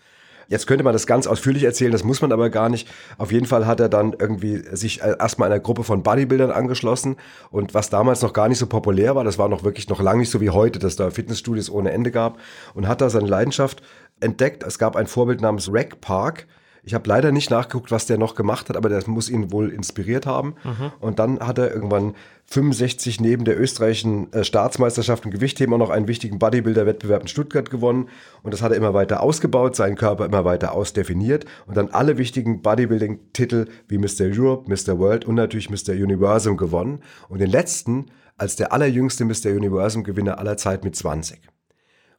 Jetzt 0.49 0.65
könnte 0.65 0.83
man 0.83 0.93
das 0.93 1.07
ganz 1.07 1.27
ausführlich 1.27 1.63
erzählen, 1.63 1.91
das 1.91 2.03
muss 2.03 2.21
man 2.21 2.31
aber 2.31 2.49
gar 2.49 2.69
nicht. 2.69 2.87
Auf 3.17 3.31
jeden 3.31 3.45
Fall 3.45 3.67
hat 3.67 3.79
er 3.79 3.87
dann 3.87 4.15
irgendwie 4.17 4.57
sich 4.75 5.01
äh, 5.01 5.15
erstmal 5.19 5.51
einer 5.51 5.59
Gruppe 5.59 5.83
von 5.83 6.03
Bodybuildern 6.03 6.51
angeschlossen 6.51 7.17
und 7.51 7.73
was 7.75 7.89
damals 7.89 8.21
noch 8.23 8.33
gar 8.33 8.49
nicht 8.49 8.57
so 8.57 8.65
populär 8.65 9.15
war, 9.15 9.23
das 9.23 9.37
war 9.37 9.47
noch 9.47 9.63
wirklich 9.63 9.87
noch 9.89 10.01
lange 10.01 10.19
nicht 10.19 10.31
so 10.31 10.41
wie 10.41 10.49
heute, 10.49 10.79
dass 10.79 10.95
da 10.95 11.11
Fitnessstudios 11.11 11.69
ohne 11.69 11.91
Ende 11.91 12.09
gab 12.11 12.39
und 12.73 12.87
hat 12.87 12.99
da 12.99 13.09
seine 13.09 13.27
Leidenschaft 13.27 13.83
entdeckt. 14.19 14.63
Es 14.63 14.79
gab 14.79 14.95
ein 14.95 15.07
Vorbild 15.07 15.39
namens 15.39 15.71
Rec 15.71 16.01
Park. 16.01 16.47
Ich 16.89 16.95
habe 16.95 17.07
leider 17.07 17.31
nicht 17.31 17.51
nachgeguckt, 17.51 17.91
was 17.91 18.07
der 18.07 18.17
noch 18.17 18.33
gemacht 18.33 18.67
hat, 18.67 18.75
aber 18.75 18.89
das 18.89 19.05
muss 19.05 19.29
ihn 19.29 19.51
wohl 19.51 19.69
inspiriert 19.69 20.25
haben. 20.25 20.55
Und 20.99 21.19
dann 21.19 21.39
hat 21.39 21.59
er 21.59 21.71
irgendwann 21.71 22.15
65 22.47 23.21
neben 23.21 23.45
der 23.45 23.61
österreichischen 23.61 24.33
äh, 24.33 24.43
Staatsmeisterschaft 24.43 25.23
im 25.23 25.29
Gewichtheben 25.29 25.71
auch 25.75 25.77
noch 25.77 25.91
einen 25.91 26.07
wichtigen 26.07 26.39
Bodybuilder-Wettbewerb 26.39 27.21
in 27.21 27.27
Stuttgart 27.27 27.69
gewonnen. 27.69 28.09
Und 28.41 28.55
das 28.55 28.63
hat 28.63 28.71
er 28.71 28.77
immer 28.77 28.95
weiter 28.95 29.21
ausgebaut, 29.21 29.75
seinen 29.75 29.97
Körper 29.97 30.25
immer 30.25 30.45
weiter 30.45 30.73
ausdefiniert 30.73 31.45
und 31.67 31.77
dann 31.77 31.89
alle 31.89 32.17
wichtigen 32.17 32.63
Bodybuilding-Titel 32.63 33.67
wie 33.87 33.99
Mr. 33.99 34.21
Europe, 34.21 34.67
Mr. 34.67 34.97
World 34.97 35.25
und 35.25 35.35
natürlich 35.35 35.69
Mr. 35.69 35.93
Universum 35.93 36.57
gewonnen. 36.57 37.03
Und 37.27 37.37
den 37.37 37.51
letzten 37.51 38.07
als 38.35 38.55
der 38.55 38.73
allerjüngste 38.73 39.25
Mr. 39.25 39.51
Universum-Gewinner 39.55 40.39
aller 40.39 40.57
Zeit 40.57 40.83
mit 40.83 40.95
20. 40.95 41.39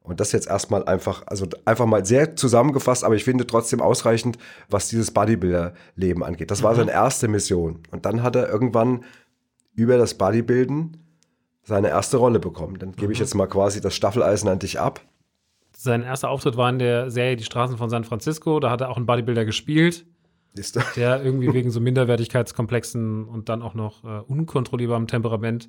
Und 0.02 0.18
das 0.18 0.32
jetzt 0.32 0.48
erstmal 0.48 0.84
einfach, 0.86 1.22
also 1.26 1.46
einfach 1.64 1.86
mal 1.86 2.04
sehr 2.04 2.34
zusammengefasst, 2.34 3.04
aber 3.04 3.14
ich 3.14 3.24
finde 3.24 3.46
trotzdem 3.46 3.80
ausreichend, 3.80 4.38
was 4.68 4.88
dieses 4.88 5.10
Bodybuilder-Leben 5.10 6.24
angeht. 6.24 6.50
Das 6.50 6.62
war 6.62 6.74
seine 6.74 6.90
erste 6.90 7.28
Mission. 7.28 7.80
Und 7.90 8.06
dann 8.06 8.22
hat 8.22 8.34
er 8.34 8.48
irgendwann 8.48 9.04
über 9.74 9.98
das 9.98 10.14
Bodybuilden 10.14 10.96
seine 11.62 11.88
erste 11.88 12.16
Rolle 12.16 12.40
bekommen. 12.40 12.78
Dann 12.78 12.92
gebe 12.92 13.12
ich 13.12 13.18
jetzt 13.18 13.34
mal 13.34 13.46
quasi 13.46 13.80
das 13.80 13.94
Staffeleisen 13.94 14.48
an 14.48 14.58
dich 14.58 14.80
ab. 14.80 15.00
Sein 15.76 16.02
erster 16.02 16.30
Auftritt 16.30 16.56
war 16.56 16.68
in 16.70 16.78
der 16.78 17.10
Serie 17.10 17.36
Die 17.36 17.44
Straßen 17.44 17.76
von 17.76 17.90
San 17.90 18.04
Francisco. 18.04 18.58
Da 18.58 18.70
hat 18.70 18.80
er 18.80 18.90
auch 18.90 18.96
einen 18.96 19.06
Bodybuilder 19.06 19.44
gespielt, 19.44 20.06
der 20.96 21.22
irgendwie 21.22 21.52
wegen 21.54 21.70
so 21.70 21.80
Minderwertigkeitskomplexen 21.80 23.26
und 23.26 23.48
dann 23.48 23.62
auch 23.62 23.74
noch 23.74 24.04
äh, 24.04 24.20
unkontrollierbarem 24.26 25.06
Temperament 25.06 25.68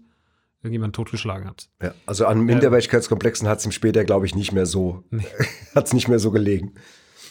irgendjemand 0.64 0.96
totgeschlagen 0.96 1.48
hat. 1.48 1.70
Ja, 1.82 1.94
also 2.06 2.26
an 2.26 2.42
Minderwertigkeitskomplexen 2.42 3.48
hat 3.48 3.60
es 3.60 3.66
ihm 3.66 3.72
später, 3.72 4.04
glaube 4.04 4.26
ich, 4.26 4.36
nicht 4.36 4.52
mehr 4.52 4.66
so, 4.66 5.04
hat 5.76 5.88
es 5.88 5.94
nicht 5.94 6.08
mehr 6.08 6.20
so 6.20 6.32
gelegen. 6.32 6.74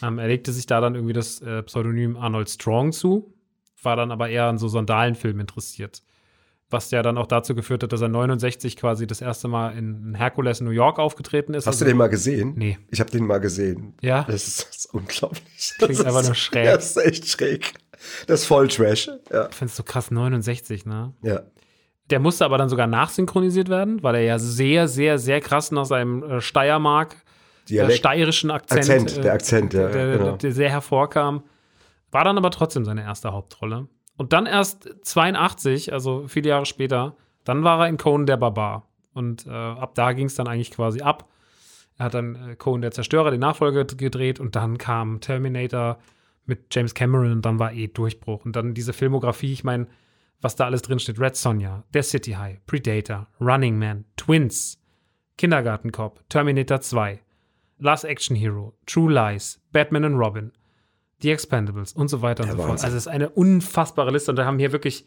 Ähm, 0.03 0.19
er 0.19 0.27
legte 0.27 0.51
sich 0.51 0.65
da 0.65 0.81
dann 0.81 0.95
irgendwie 0.95 1.13
das 1.13 1.41
äh, 1.41 1.63
Pseudonym 1.63 2.17
Arnold 2.17 2.49
Strong 2.49 2.91
zu, 2.91 3.33
war 3.83 3.95
dann 3.95 4.11
aber 4.11 4.29
eher 4.29 4.45
an 4.45 4.57
so 4.57 4.67
Sandalenfilmen 4.67 5.41
interessiert. 5.41 6.03
Was 6.69 6.89
ja 6.91 7.01
dann 7.01 7.17
auch 7.17 7.27
dazu 7.27 7.53
geführt 7.53 7.83
hat, 7.83 7.91
dass 7.91 7.99
er 8.01 8.07
69 8.07 8.77
quasi 8.77 9.05
das 9.05 9.19
erste 9.19 9.49
Mal 9.49 9.77
in 9.77 10.15
Hercules 10.15 10.61
New 10.61 10.69
York 10.71 10.99
aufgetreten 10.99 11.53
ist. 11.53 11.67
Hast 11.67 11.81
du 11.81 11.85
Also- 11.85 11.91
den 11.91 11.97
mal 11.97 12.07
gesehen? 12.07 12.53
Nee. 12.55 12.77
Ich 12.89 12.99
habe 13.01 13.11
den 13.11 13.25
mal 13.25 13.39
gesehen. 13.39 13.93
Ja? 14.01 14.23
Das 14.23 14.47
ist, 14.47 14.67
das 14.69 14.77
ist 14.77 14.93
unglaublich. 14.93 15.73
Klingt 15.77 15.99
das 15.99 16.05
einfach 16.05 16.23
nur 16.23 16.35
schräg. 16.35 16.65
Das 16.73 16.91
ist 16.91 16.97
echt 16.97 17.27
schräg. 17.27 17.73
Das 18.27 18.41
ist 18.41 18.45
voll 18.47 18.67
Trash. 18.69 19.09
Ja. 19.31 19.49
Ich 19.49 19.55
finde 19.55 19.69
es 19.71 19.75
so 19.75 19.83
krass, 19.83 20.11
69, 20.11 20.85
ne? 20.85 21.13
ja. 21.23 21.41
Der 22.11 22.19
musste 22.19 22.43
aber 22.43 22.57
dann 22.57 22.69
sogar 22.69 22.87
nachsynchronisiert 22.87 23.69
werden, 23.69 24.03
weil 24.03 24.15
er 24.15 24.21
ja 24.21 24.37
sehr, 24.37 24.87
sehr, 24.89 25.17
sehr 25.17 25.39
krass 25.39 25.71
nach 25.71 25.85
seinem 25.85 26.23
äh, 26.23 26.41
Steiermark, 26.41 27.13
äh, 27.13 27.69
Dialekt. 27.69 27.99
steirischen 27.99 28.51
Akzent, 28.51 28.89
Akzent, 28.89 29.23
der 29.23 29.33
Akzent, 29.33 29.73
ja, 29.73 29.87
der, 29.87 30.17
genau. 30.17 30.35
der 30.35 30.51
sehr 30.51 30.69
hervorkam. 30.69 31.43
War 32.11 32.25
dann 32.25 32.37
aber 32.37 32.51
trotzdem 32.51 32.83
seine 32.83 33.03
erste 33.03 33.31
Hauptrolle. 33.31 33.87
Und 34.17 34.33
dann 34.33 34.45
erst 34.45 34.89
82, 35.03 35.93
also 35.93 36.25
viele 36.27 36.49
Jahre 36.49 36.65
später, 36.65 37.15
dann 37.45 37.63
war 37.63 37.79
er 37.79 37.87
in 37.87 37.97
Conan 37.97 38.25
der 38.25 38.37
Barbar. 38.37 38.89
Und 39.13 39.47
äh, 39.47 39.49
ab 39.49 39.95
da 39.95 40.11
ging 40.11 40.27
es 40.27 40.35
dann 40.35 40.47
eigentlich 40.47 40.71
quasi 40.71 41.01
ab. 41.01 41.29
Er 41.97 42.05
hat 42.05 42.13
dann 42.13 42.35
äh, 42.35 42.55
Conan 42.55 42.81
der 42.81 42.91
Zerstörer, 42.91 43.31
den 43.31 43.39
Nachfolger 43.39 43.85
gedreht 43.85 44.41
und 44.41 44.57
dann 44.57 44.77
kam 44.77 45.21
Terminator 45.21 45.97
mit 46.45 46.75
James 46.75 46.93
Cameron 46.93 47.31
und 47.31 47.45
dann 47.45 47.57
war 47.57 47.71
eh 47.71 47.87
Durchbruch. 47.87 48.43
Und 48.43 48.55
dann 48.57 48.73
diese 48.73 48.91
Filmografie, 48.91 49.53
ich 49.53 49.63
meine, 49.63 49.87
was 50.41 50.55
da 50.55 50.65
alles 50.65 50.81
drin 50.81 50.99
steht: 50.99 51.19
Red 51.19 51.35
Sonja, 51.35 51.83
Der 51.93 52.03
City 52.03 52.31
High, 52.33 52.59
Predator, 52.65 53.27
Running 53.39 53.77
Man, 53.79 54.05
Twins, 54.17 54.79
Kindergarten 55.37 55.91
Cop, 55.91 56.21
Terminator 56.29 56.81
2, 56.81 57.19
Last 57.79 58.05
Action 58.05 58.35
Hero, 58.35 58.73
True 58.85 59.11
Lies, 59.11 59.59
Batman 59.71 60.05
and 60.05 60.15
Robin, 60.17 60.51
The 61.21 61.31
Expendables 61.31 61.93
und 61.93 62.09
so 62.09 62.21
weiter 62.21 62.43
und 62.43 62.49
Ja, 62.49 62.55
so 62.55 62.61
fort. 62.63 62.83
Also 62.83 62.87
es 62.97 63.03
ist 63.03 63.07
eine 63.07 63.29
unfassbare 63.29 64.11
Liste 64.11 64.31
und 64.31 64.35
da 64.37 64.45
haben 64.45 64.59
hier 64.59 64.71
wirklich 64.71 65.05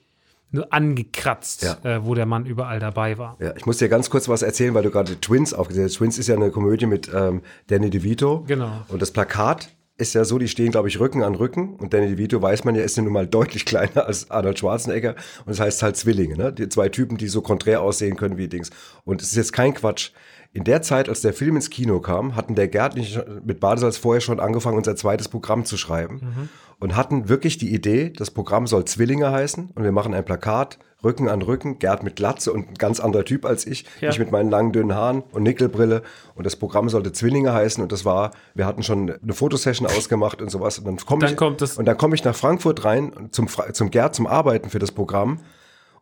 nur 0.51 0.73
angekratzt, 0.73 1.63
Ja. 1.63 1.79
äh, 1.83 2.05
wo 2.05 2.15
der 2.15 2.27
Mann 2.27 2.47
überall 2.47 2.79
dabei 2.79 3.19
war. 3.19 3.37
Ja, 3.41 3.57
ich 3.57 3.67
muss 3.67 3.79
dir 3.79 3.89
ganz 3.89 4.09
kurz 4.11 4.29
was 4.29 4.43
erzählen, 4.43 4.73
weil 4.75 4.85
du 4.85 4.91
gerade 4.91 5.21
Twins 5.21 5.53
aufgesehen 5.53 5.87
hast. 5.87 5.95
Twins 5.95 6.17
ist 6.19 6.29
ja 6.29 6.37
eine 6.37 6.51
Komödie 6.53 6.87
mit 6.87 7.11
ähm, 7.13 7.43
Danny 7.67 7.91
DeVito. 7.91 8.45
Genau. 8.47 8.83
Und 8.89 9.03
das 9.03 9.11
Plakat 9.11 9.74
ist 9.97 10.15
ja 10.15 10.25
so, 10.25 10.39
die 10.39 10.49
stehen, 10.49 10.73
glaube 10.73 10.89
ich, 10.89 10.99
Rücken 10.99 11.23
an 11.23 11.35
Rücken. 11.37 11.77
Und 11.77 11.95
Danny 11.95 12.09
DeVito, 12.09 12.43
weiß 12.43 12.65
man 12.65 12.75
ja, 12.75 12.83
ist 12.83 12.97
ja 12.97 13.03
nun 13.03 13.13
mal 13.13 13.27
deutlich 13.29 13.65
kleiner 13.65 14.07
als 14.07 14.31
Arnold 14.31 14.59
Schwarzenegger. 14.59 15.15
Und 15.41 15.51
das 15.51 15.61
heißt 15.61 15.83
halt 15.83 15.97
Zwillinge, 15.97 16.37
ne? 16.37 16.53
Die 16.53 16.69
zwei 16.69 16.89
Typen, 16.89 17.17
die 17.17 17.29
so 17.29 17.43
konträr 17.43 17.81
aussehen 17.83 18.17
können 18.17 18.37
wie 18.37 18.49
Dings. 18.49 18.71
Und 19.05 19.23
es 19.23 19.29
ist 19.29 19.37
jetzt 19.37 19.53
kein 19.53 19.75
Quatsch. 19.75 20.11
In 20.55 20.63
der 20.63 20.83
Zeit, 20.83 21.09
als 21.09 21.21
der 21.21 21.35
Film 21.35 21.57
ins 21.57 21.69
Kino 21.69 21.99
kam, 21.99 22.37
hatten 22.37 22.55
der 22.55 22.69
Gerd 22.69 22.97
mit 23.45 23.59
Badesalz 23.59 23.97
vorher 23.97 24.21
schon 24.21 24.39
angefangen, 24.39 24.77
unser 24.77 24.95
zweites 24.95 25.27
Programm 25.27 25.65
zu 25.65 25.77
schreiben. 25.77 26.49
Und 26.79 26.97
hatten 26.97 27.29
wirklich 27.29 27.59
die 27.59 27.75
Idee, 27.75 28.11
das 28.11 28.31
Programm 28.31 28.69
soll 28.69 28.85
Zwillinge 28.85 29.33
heißen. 29.33 29.71
Und 29.75 29.83
wir 29.83 29.91
machen 29.91 30.15
ein 30.15 30.25
Plakat, 30.25 30.79
Rücken 31.03 31.29
an 31.29 31.43
Rücken, 31.43 31.81
Gerd 31.81 32.05
mit 32.05 32.15
Glatze 32.15 32.53
und 32.53 32.69
ein 32.69 32.75
ganz 32.75 33.01
anderer 33.01 33.25
Typ 33.25 33.45
als 33.45 33.67
ich. 33.67 33.85
Ja. 34.01 34.11
Ich 34.11 34.19
mit 34.21 34.31
meinen 34.31 34.49
langen, 34.49 34.73
dünnen 34.73 34.95
Haaren 34.95 35.25
und 35.33 35.43
Nickelbrille. 35.43 36.03
Und 36.37 36.47
das 36.47 36.55
Programm 36.55 36.89
sollte 36.89 37.13
Zwillinge 37.13 37.53
heißen. 37.53 37.83
Und 37.83 37.91
das 37.91 38.05
war, 38.05 38.31
wir 38.55 38.65
hatten 38.65 38.85
schon 38.85 39.11
eine 39.11 39.33
Fotosession 39.33 39.89
ausgemacht 39.89 40.41
und 40.41 40.51
sowas. 40.51 40.79
Und 40.79 40.85
dann 40.85 40.97
komme 40.99 41.21
Dann 41.21 41.31
ich, 41.31 41.37
kommt 41.37 41.63
das- 41.63 41.79
und 41.79 41.85
dann 41.85 41.99
komme 41.99 42.15
ich 42.15 42.23
nach 42.23 42.37
Frankfurt 42.37 42.85
rein 42.85 43.29
zum, 43.33 43.49
zum 43.73 43.91
Gerd 43.91 44.15
zum 44.15 44.29
Arbeiten 44.29 44.71
für 44.71 44.79
das 44.79 44.93
Programm. 44.93 45.41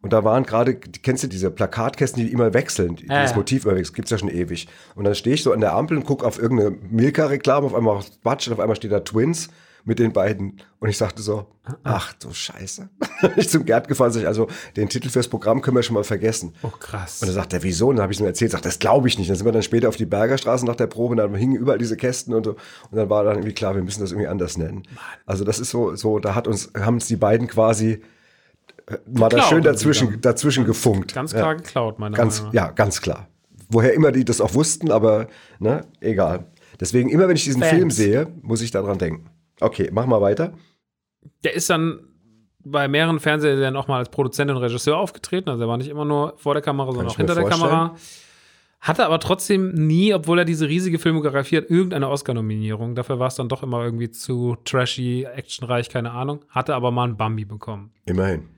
Und 0.03 0.13
da 0.13 0.25
waren 0.25 0.43
gerade, 0.43 0.75
kennst 0.75 1.23
du 1.23 1.29
diese 1.29 1.51
Plakatkästen, 1.51 2.23
die 2.23 2.33
immer 2.33 2.53
wechseln, 2.53 2.97
die, 2.97 3.07
Ja, 3.07 3.23
das. 3.23 3.37
Motiv 3.37 3.65
immer 3.65 3.77
wechselt, 3.77 3.95
gibt's 3.95 4.11
ja 4.11 4.19
schon 4.19 4.29
ewig. 4.29 4.69
Und 4.97 5.05
dann 5.05 5.15
stehe 5.15 5.35
ich 5.35 5.43
so 5.43 5.53
an 5.53 5.61
der 5.61 5.75
Ampel 5.75 5.97
und 5.97 6.05
gucke 6.05 6.27
auf 6.27 6.41
irgendeine 6.41 6.77
Milka-Reklame, 6.91 7.67
auf 7.67 7.75
einmal 7.75 7.97
auf 7.97 8.11
Batsch 8.21 8.49
und 8.49 8.55
auf 8.55 8.61
einmal 8.61 8.77
steht 8.77 8.93
da 8.93 9.01
Twins 9.01 9.49
mit 9.85 9.99
den 9.99 10.13
beiden. 10.13 10.61
Und 10.81 10.89
ich 10.89 10.99
sagte 10.99 11.23
so, 11.23 11.47
ach 11.85 12.13
du 12.15 12.33
Scheiße. 12.33 12.89
Ich 13.37 13.49
zum 13.49 13.65
Gerd 13.65 13.87
gefahren, 13.87 14.11
sag 14.11 14.23
ich, 14.23 14.27
also 14.27 14.49
den 14.75 14.89
Titel 14.89 15.09
fürs 15.09 15.29
Programm 15.29 15.63
können 15.63 15.77
wir 15.77 15.85
schon 15.85 15.95
mal 15.95 16.03
vergessen. 16.03 16.55
Oh, 16.65 16.71
krass. 16.71 17.23
Und 17.23 17.29
dann 17.29 17.37
sagt 17.37 17.53
er, 17.53 17.63
wieso? 17.63 17.89
Und 17.89 17.97
dann 17.97 18.03
habe 18.03 18.13
ich 18.13 18.19
ihm 18.19 18.27
erzählt, 18.27 18.51
sagt, 18.51 18.65
das 18.65 18.81
glaube 18.81 19.07
ich 19.07 19.17
nicht. 19.17 19.31
Dann 19.31 19.37
sind 19.37 19.47
wir 19.47 19.53
dann 19.53 19.63
später 19.63 19.89
auf 19.89 19.95
die 19.95 20.07
Bergerstraße 20.07 20.67
nach 20.67 20.75
der 20.75 20.89
Probe 20.89 21.13
und 21.13 21.19
dann 21.19 21.33
hingen 21.37 21.55
überall 21.55 21.79
diese 21.79 21.97
Kästen 21.97 22.35
und 22.35 22.45
so. 22.45 22.51
Und 22.91 22.99
dann 22.99 23.09
war 23.09 23.23
dann 23.23 23.37
irgendwie 23.37 23.55
klar, 23.55 23.77
wir 23.77 23.83
müssen 23.83 24.01
das 24.01 24.11
irgendwie 24.11 24.27
anders 24.27 24.59
nennen. 24.59 24.83
Also 25.25 25.45
das 25.45 25.61
ist 25.61 25.71
so, 25.71 25.95
so, 25.95 26.19
da 26.19 26.35
hat 26.35 26.49
uns, 26.49 26.73
haben 26.77 26.95
uns 26.95 27.07
die 27.07 27.15
beiden 27.15 27.47
quasi 27.47 27.93
äh, 27.93 28.01
mal 29.13 29.29
da 29.29 29.43
schön 29.43 29.63
dazwischen, 29.63 30.21
dazwischen 30.21 30.65
gefunkt. 30.65 31.15
Ganz 31.15 31.33
Ja. 31.33 31.39
klar 31.41 31.55
geklaut, 31.57 31.99
meiner 31.99 32.17
Ganz, 32.17 32.39
Meinung 32.41 32.55
nach. 32.55 32.67
ja, 32.69 32.71
ganz 32.73 33.01
klar. 33.01 33.29
Woher 33.69 33.95
immer 33.95 34.13
die 34.13 34.25
das 34.25 34.41
auch 34.41 34.55
wussten, 34.55 34.91
aber 34.91 35.29
ne, 35.59 35.87
egal. 36.01 36.47
Deswegen, 36.81 37.09
immer 37.11 37.29
wenn 37.29 37.37
ich 37.37 37.45
diesen 37.45 37.63
Fans. 37.63 37.73
Film 37.75 37.91
sehe, 37.91 38.29
muss 38.43 38.61
ich 38.61 38.71
daran 38.71 38.99
denken. 38.99 39.27
Okay, 39.61 39.89
mach 39.93 40.07
mal 40.07 40.21
weiter. 40.21 40.53
Der 41.45 41.55
ist 41.55 41.71
dann 41.71 42.01
bei 42.65 42.89
mehreren 42.89 43.19
Fernsehserien 43.21 43.77
auch 43.77 43.89
mal 43.89 43.99
als 43.99 44.09
Produzent 44.11 44.51
und 44.51 44.57
Regisseur 44.59 44.97
aufgetreten. 44.97 45.49
Also 45.49 45.65
er 45.65 45.69
war 45.69 45.77
nicht 45.77 45.89
immer 45.89 46.05
nur 46.05 46.35
vor 46.37 46.55
der 46.55 46.63
Kamera, 46.63 46.89
sondern 46.93 47.09
auch 47.09 47.17
hinter 47.17 47.35
der 47.35 47.43
vorstellen. 47.45 47.71
Kamera. 47.71 47.97
Hatte 48.81 49.07
aber 49.07 49.21
trotzdem 49.21 49.73
nie, 49.75 50.13
obwohl 50.13 50.41
er 50.41 50.45
diese 50.45 50.69
riesige 50.69 50.99
Filmografie 50.99 51.59
hat, 51.59 51.71
irgendeine 51.71 52.09
Oscar-Nominierung. 52.09 52.97
Dafür 52.97 53.21
war 53.21 53.29
es 53.29 53.37
dann 53.37 53.49
doch 53.49 53.63
immer 53.63 53.85
irgendwie 53.85 54.11
zu 54.11 54.57
trashy, 54.65 55.25
actionreich, 55.25 55.89
keine 55.89 56.11
Ahnung. 56.11 56.45
Hatte 56.49 56.75
aber 56.75 56.91
mal 56.91 57.05
einen 57.05 57.17
Bambi 57.17 57.45
bekommen. 57.45 57.93
Immerhin. 58.07 58.49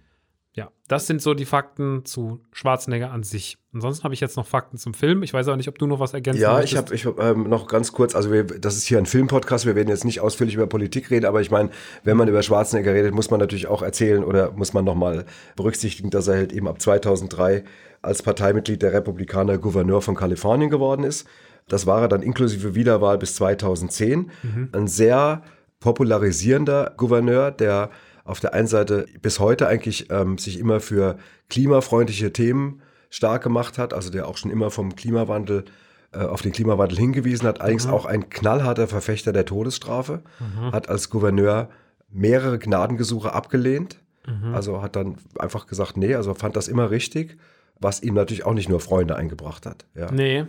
Ja, 0.57 0.71
das 0.87 1.09
sind 1.09 1.21
so 1.21 1.35
die 1.35 1.47
Fakten 1.47 2.05
zu 2.05 2.41
Schwarzenegger 2.53 3.11
an 3.11 3.25
sich. 3.25 3.59
Ansonsten 3.73 4.05
habe 4.05 4.15
ich 4.15 4.21
jetzt 4.21 4.37
noch 4.37 4.47
Fakten 4.47 4.79
zum 4.79 4.95
Film. 4.95 5.25
Ich 5.25 5.35
weiß 5.35 5.49
auch 5.49 5.57
nicht, 5.57 5.69
ob 5.69 5.79
du 5.79 5.89
noch 5.89 5.99
was 5.99 6.15
ergänzen 6.15 6.41
Ja, 6.41 6.61
ich 6.61 6.75
möchtest. 6.75 6.77
habe 6.77 6.95
ich 6.95 7.07
hab, 7.07 7.21
ähm, 7.21 7.49
noch 7.49 7.67
ganz 7.67 7.91
kurz, 7.91 8.15
also 8.15 8.31
wir, 8.31 8.45
das 8.45 8.77
ist 8.77 8.87
hier 8.87 8.99
ein 8.99 9.07
Filmpodcast, 9.07 9.67
wir 9.67 9.75
werden 9.75 9.89
jetzt 9.89 10.05
nicht 10.05 10.21
ausführlich 10.21 10.55
über 10.55 10.69
Politik 10.69 11.11
reden, 11.11 11.27
aber 11.27 11.41
ich 11.41 11.51
meine, 11.51 11.71
wenn 12.05 12.17
man 12.17 12.29
über 12.29 12.41
Schwarzenegger 12.41 12.95
redet, 12.95 13.13
muss 13.15 13.31
man 13.31 13.41
natürlich 13.41 13.67
auch 13.67 13.83
erzählen 13.83 14.23
oder 14.23 14.53
muss 14.53 14.73
man 14.73 14.85
nochmal 14.85 15.25
berücksichtigen, 15.57 16.11
dass 16.11 16.29
er 16.29 16.37
halt 16.37 16.53
eben 16.53 16.69
ab 16.69 16.81
2003 16.81 17.65
als 18.01 18.23
Parteimitglied 18.23 18.81
der 18.81 18.93
Republikaner 18.93 19.59
Gouverneur 19.59 20.03
von 20.03 20.15
Kalifornien 20.15 20.71
geworden 20.71 21.03
ist. 21.03 21.27
Das 21.67 21.87
war 21.87 22.03
er 22.03 22.09
dann 22.09 22.23
inklusive 22.23 22.77
Wiederwahl 22.77 23.19
bis 23.19 23.35
2010. 23.37 24.31
Ein 24.73 24.87
sehr 24.87 25.43
popularisierender 25.81 26.93
Gouverneur, 26.97 27.51
der 27.51 27.91
auf 28.25 28.41
der 28.41 28.55
einen 28.55 28.67
Seite 28.67 29.07
bis 29.23 29.39
heute 29.39 29.69
eigentlich 29.69 30.11
ähm, 30.11 30.39
sich 30.39 30.59
immer 30.59 30.81
für 30.81 31.19
klimafreundliche 31.51 32.33
Themen 32.33 32.81
stark 33.11 33.43
gemacht 33.43 33.79
hat, 33.79 33.95
also 33.95 34.11
der 34.11 34.27
auch 34.27 34.37
schon 34.37 34.51
immer 34.51 34.71
vom 34.71 34.97
Klimawandel 34.97 35.65
äh, 36.13 36.19
auf 36.19 36.43
den 36.43 36.53
Klimawandel 36.53 36.99
hingewiesen 36.99 37.47
hat, 37.47 37.61
allerdings 37.61 37.87
auch 37.87 38.07
ein 38.07 38.31
knallharter 38.31 38.89
Verfechter 38.89 39.33
der 39.33 39.45
Todesstrafe, 39.45 40.23
hat 40.73 40.89
als 40.89 41.11
Gouverneur 41.11 41.69
mehrere 42.11 42.59
Gnadengesuche 42.59 43.33
abgelehnt, 43.33 44.01
also 44.53 44.81
hat 44.81 44.97
dann 44.97 45.17
einfach 45.39 45.67
gesagt, 45.67 45.97
nee, 45.97 46.15
also 46.15 46.33
fand 46.35 46.57
das 46.57 46.69
immer 46.69 46.91
richtig, 46.91 47.37
was 47.79 48.03
ihm 48.03 48.15
natürlich 48.15 48.47
auch 48.47 48.55
nicht 48.55 48.69
nur 48.69 48.81
Freunde 48.81 49.17
eingebracht 49.17 49.67
hat. 49.67 49.85
Ja. 49.95 50.11
Nee. 50.11 50.47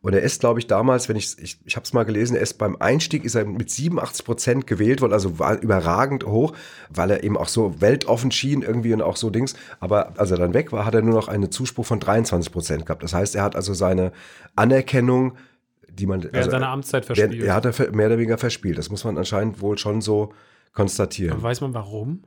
Und 0.00 0.14
er 0.14 0.22
ist, 0.22 0.40
glaube 0.40 0.60
ich, 0.60 0.68
damals, 0.68 1.08
wenn 1.08 1.16
ich, 1.16 1.36
ich, 1.38 1.58
ich 1.64 1.74
habe 1.74 1.84
es 1.84 1.92
mal 1.92 2.04
gelesen, 2.04 2.36
er 2.36 2.42
ist 2.42 2.54
beim 2.54 2.76
Einstieg 2.76 3.24
ist 3.24 3.34
er 3.34 3.44
mit 3.44 3.68
87 3.68 4.24
Prozent 4.24 4.66
gewählt 4.66 5.00
worden, 5.00 5.12
also 5.12 5.40
war 5.40 5.58
überragend 5.60 6.24
hoch, 6.24 6.54
weil 6.88 7.10
er 7.10 7.24
eben 7.24 7.36
auch 7.36 7.48
so 7.48 7.80
weltoffen 7.80 8.30
schien 8.30 8.62
irgendwie 8.62 8.92
und 8.92 9.02
auch 9.02 9.16
so 9.16 9.30
Dings. 9.30 9.54
Aber 9.80 10.12
als 10.18 10.30
er 10.30 10.36
dann 10.36 10.54
weg 10.54 10.70
war, 10.70 10.84
hat 10.84 10.94
er 10.94 11.02
nur 11.02 11.14
noch 11.14 11.26
einen 11.26 11.50
Zuspruch 11.50 11.84
von 11.84 11.98
23 11.98 12.52
Prozent 12.52 12.86
gehabt. 12.86 13.02
Das 13.02 13.12
heißt, 13.12 13.34
er 13.34 13.42
hat 13.42 13.56
also 13.56 13.74
seine 13.74 14.12
Anerkennung, 14.54 15.36
die 15.88 16.06
man 16.06 16.22
Während 16.22 16.36
also, 16.36 16.50
seiner 16.50 16.68
Amtszeit 16.68 17.04
verspielt. 17.04 17.42
er 17.42 17.54
hat 17.54 17.64
er 17.64 17.90
mehr 17.90 18.06
oder 18.06 18.18
weniger 18.18 18.38
verspielt. 18.38 18.78
Das 18.78 18.90
muss 18.90 19.02
man 19.02 19.18
anscheinend 19.18 19.60
wohl 19.60 19.78
schon 19.78 20.00
so 20.00 20.32
konstatieren. 20.74 21.42
Weiß 21.42 21.60
man 21.60 21.74
warum? 21.74 22.22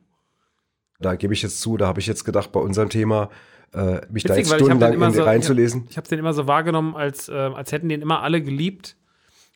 Da 1.00 1.16
gebe 1.16 1.34
ich 1.34 1.42
jetzt 1.42 1.62
zu, 1.62 1.78
da 1.78 1.88
habe 1.88 2.02
ich 2.02 2.08
jetzt 2.08 2.26
gedacht, 2.26 2.52
bei 2.52 2.60
unserem 2.60 2.90
Thema 2.90 3.30
äh, 3.74 4.02
mich 4.12 4.24
da 4.24 4.36
Witzig, 4.36 4.38
jetzt 4.38 4.52
hab 4.52 4.58
den 4.60 4.66
stundenlang 4.68 5.02
in, 5.10 5.14
so- 5.14 5.24
reinzulesen. 5.24 5.86
Ich 5.90 5.98
habe 5.98 6.08
den 6.08 6.20
immer 6.20 6.34
so 6.34 6.48
wahrgenommen, 6.48 6.96
als, 6.96 7.30
äh, 7.30 7.34
als 7.34 7.72
hätten 7.72 7.90
den 7.90 8.02
immer 8.02 8.22
alle 8.24 8.42
geliebt. 8.42 8.96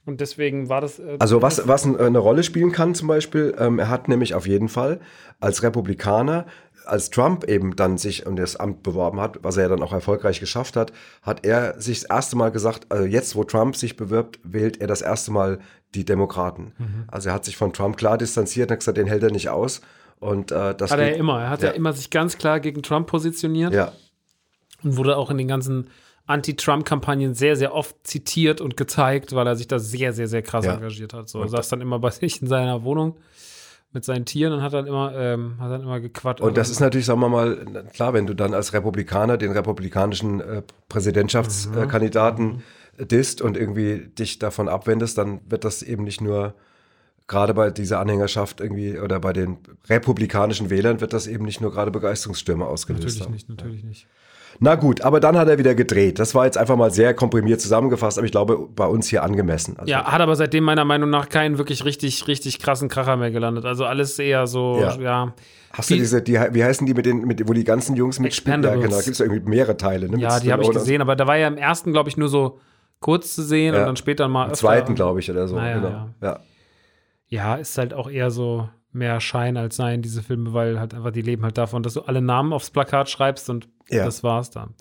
Und 0.06 0.22
deswegen 0.22 0.70
war 0.70 0.82
das. 0.82 1.00
Äh, 1.00 1.16
Also 1.20 1.42
was, 1.42 1.68
was 1.68 1.84
ein- 1.86 2.00
eine 2.00 2.20
Rolle 2.20 2.44
spielen 2.44 2.72
kann 2.72 2.94
zum 2.96 3.08
Beispiel, 3.08 3.56
ähm, 3.58 3.80
er 3.80 3.90
hat 3.90 4.08
nämlich 4.08 4.36
auf 4.36 4.46
jeden 4.48 4.70
Fall 4.70 5.00
als 5.40 5.64
Republikaner, 5.64 6.46
als 6.86 7.10
Trump 7.10 7.46
eben 7.46 7.76
dann 7.76 7.98
sich 7.98 8.28
um 8.28 8.36
das 8.36 8.56
Amt 8.56 8.84
beworben 8.84 9.20
hat, 9.20 9.40
was 9.42 9.58
er 9.58 9.64
ja 9.64 9.70
dann 9.70 9.82
auch 9.82 9.92
erfolgreich 9.94 10.40
geschafft 10.40 10.76
hat, 10.76 10.94
hat 11.24 11.44
er 11.44 11.82
sich 11.82 12.02
das 12.02 12.10
erste 12.10 12.36
Mal 12.36 12.52
gesagt, 12.52 12.86
also 12.92 13.06
jetzt, 13.06 13.36
wo 13.36 13.44
Trump 13.44 13.76
sich 13.76 13.98
bewirbt, 13.98 14.40
wählt 14.44 14.80
er 14.80 14.86
das 14.86 15.02
erste 15.02 15.32
Mal 15.32 15.58
die 15.96 16.06
Demokraten. 16.06 16.74
Mhm. 16.78 17.06
Also 17.08 17.30
er 17.30 17.36
hat 17.36 17.44
sich 17.46 17.58
von 17.58 17.74
Trump 17.74 17.98
klar 17.98 18.20
distanziert 18.20 18.70
und 18.70 18.74
hat 18.74 18.80
gesagt, 18.82 18.98
den 19.00 19.08
hält 19.08 19.24
er 19.24 19.32
nicht 19.32 19.50
aus. 19.50 19.82
Und 20.20 20.52
äh, 20.52 20.76
das 20.76 20.92
Hat 20.92 21.00
er 21.00 21.12
ja 21.12 21.16
immer. 21.18 21.42
Er 21.42 21.50
hat 21.50 21.62
ja. 21.64 21.70
Ja. 21.70 21.74
immer 21.74 21.92
sich 21.94 22.12
ganz 22.12 22.38
klar 22.38 22.60
gegen 22.60 22.84
Trump 22.84 23.08
positioniert 23.08 23.74
Ja, 23.74 23.92
und 24.84 24.98
wurde 24.98 25.18
auch 25.18 25.30
in 25.32 25.38
den 25.38 25.48
ganzen 25.48 25.90
Anti-Trump-Kampagnen 26.28 27.36
sehr, 27.36 27.56
sehr 27.56 27.74
oft 27.74 27.96
zitiert 28.04 28.60
und 28.62 28.78
gezeigt, 28.78 29.34
weil 29.36 29.46
er 29.46 29.56
sich 29.56 29.68
da 29.68 29.80
sehr, 29.80 30.12
sehr, 30.14 30.28
sehr 30.28 30.42
krass 30.42 30.66
Ja. 30.66 30.74
engagiert 30.76 31.14
hat. 31.14 31.30
So, 31.30 31.42
er 31.42 31.50
saß 31.50 31.70
dann 31.70 31.82
immer 31.82 32.00
bei 32.00 32.10
sich 32.12 32.42
in 32.42 32.48
seiner 32.48 32.84
Wohnung 32.84 33.18
mit 33.92 34.04
seinen 34.04 34.26
Tieren 34.26 34.52
und 34.54 34.62
hat 34.62 34.74
dann 34.74 34.88
immer, 34.88 35.16
ähm, 35.16 35.56
hat 35.60 35.72
dann 35.72 35.82
immer 35.82 36.00
gequatscht. 36.02 36.42
Und 36.42 36.58
das 36.58 36.70
ist 36.70 36.82
natürlich, 36.82 37.06
sagen 37.06 37.22
wir 37.22 37.30
mal, 37.30 37.86
klar, 37.94 38.14
wenn 38.14 38.28
du 38.28 38.34
dann 38.34 38.54
als 38.54 38.74
Republikaner 38.74 39.38
den 39.38 39.52
republikanischen 39.52 40.42
äh, 40.42 40.64
Präsidentschaftskandidaten 40.90 42.64
äh, 42.98 43.06
disst 43.06 43.42
und 43.42 43.58
irgendwie 43.58 44.08
dich 44.20 44.40
davon 44.40 44.68
abwendest, 44.68 45.18
dann 45.18 45.40
wird 45.50 45.64
das 45.64 45.82
eben 45.82 46.04
nicht 46.04 46.22
nur 46.22 46.56
gerade 47.28 47.54
bei 47.54 47.72
dieser 47.72 48.00
Anhängerschaft 48.00 48.60
irgendwie 48.62 49.00
oder 49.00 49.20
bei 49.20 49.34
den 49.34 49.58
republikanischen 49.88 50.70
Wählern 50.70 51.02
wird 51.02 51.14
das 51.14 51.26
eben 51.28 51.46
nicht 51.46 51.62
nur 51.62 51.72
gerade 51.72 51.90
Begeisterungsstürme 51.92 52.66
ausgelöst 52.66 53.04
natürlich 53.06 53.22
haben. 53.22 53.34
nicht, 53.34 53.50
natürlich 53.50 53.84
nicht. 53.84 54.08
Na 54.60 54.76
gut, 54.76 55.02
aber 55.02 55.20
dann 55.20 55.38
hat 55.38 55.48
er 55.48 55.58
wieder 55.58 55.76
gedreht. 55.76 56.18
Das 56.20 56.34
war 56.36 56.46
jetzt 56.46 56.58
einfach 56.58 56.76
mal 56.78 56.92
sehr 56.92 57.14
komprimiert 57.14 57.60
zusammengefasst, 57.62 58.18
aber 58.18 58.26
ich 58.26 58.32
glaube, 58.32 58.58
bei 58.76 58.86
uns 58.88 59.08
hier 59.10 59.24
angemessen. 59.24 59.76
Also, 59.78 59.92
Ja, 59.92 60.06
hat 60.12 60.22
aber 60.22 60.36
seitdem 60.36 60.64
meiner 60.64 60.86
Meinung 60.86 61.10
nach 61.10 61.28
keinen 61.30 61.58
wirklich 61.58 61.84
richtig, 61.86 62.28
richtig 62.28 62.60
krassen 62.60 62.88
Kracher 62.90 63.18
mehr 63.18 63.32
gelandet. 63.32 63.66
Also 63.66 63.86
alles 63.86 64.18
eher 64.20 64.48
so, 64.48 64.80
Ja. 64.82 64.96
ja. 65.00 65.34
Hast 65.74 65.90
du 65.90 65.96
Wie- 65.96 66.00
diese, 66.00 66.22
die, 66.22 66.34
wie 66.52 66.64
heißen 66.64 66.88
die 66.88 66.94
mit 66.94 67.06
den, 67.06 67.26
mit, 67.26 67.48
wo 67.48 67.52
die 67.54 67.66
ganzen 67.66 67.96
Jungs 67.98 68.20
mitspielen? 68.20 68.64
Ja, 68.64 68.76
genau, 68.76 68.96
gibt 68.96 69.08
es 69.10 69.20
irgendwie 69.20 69.42
mehrere 69.50 69.76
Teile. 69.76 70.08
Ne? 70.10 70.20
Ja, 70.20 70.40
die 70.40 70.52
habe 70.54 70.64
ich 70.64 70.70
gesehen, 70.72 71.02
aber 71.02 71.16
da 71.18 71.28
war 71.28 71.36
ja 71.38 71.48
im 71.50 71.58
ersten, 71.58 71.92
glaube 71.92 72.08
ich, 72.08 72.16
nur 72.16 72.30
so 72.30 72.60
kurz 73.02 73.36
zu 73.36 73.44
sehen 73.44 73.74
Ja. 73.74 73.82
und 73.82 73.86
dann 73.88 73.96
später 73.98 74.28
mal 74.30 74.46
Im 74.46 74.52
öfter. 74.52 74.60
zweiten, 74.68 74.96
glaube 74.96 75.20
ich, 75.20 75.30
oder 75.30 75.48
so. 75.50 75.56
Naja, 75.58 75.76
genau. 75.76 75.90
ja. 75.90 76.10
Ja. 76.22 76.40
Ja, 77.28 77.56
ist 77.56 77.78
halt 77.78 77.94
auch 77.94 78.10
eher 78.10 78.32
so 78.32 78.70
mehr 78.94 79.20
Schein 79.20 79.58
als 79.58 79.76
Sein, 79.76 80.02
diese 80.02 80.24
Filme, 80.24 80.54
weil 80.54 80.80
halt 80.80 80.94
einfach 80.94 81.12
die 81.12 81.22
leben 81.22 81.44
halt 81.44 81.58
davon, 81.58 81.84
dass 81.84 81.96
du 81.96 82.02
alle 82.04 82.22
Namen 82.22 82.54
aufs 82.54 82.70
Plakat 82.70 83.10
schreibst 83.10 83.50
und 83.50 83.68
Ja. 83.90 84.06
das 84.06 84.24
war's 84.24 84.50
dann. 84.50 84.74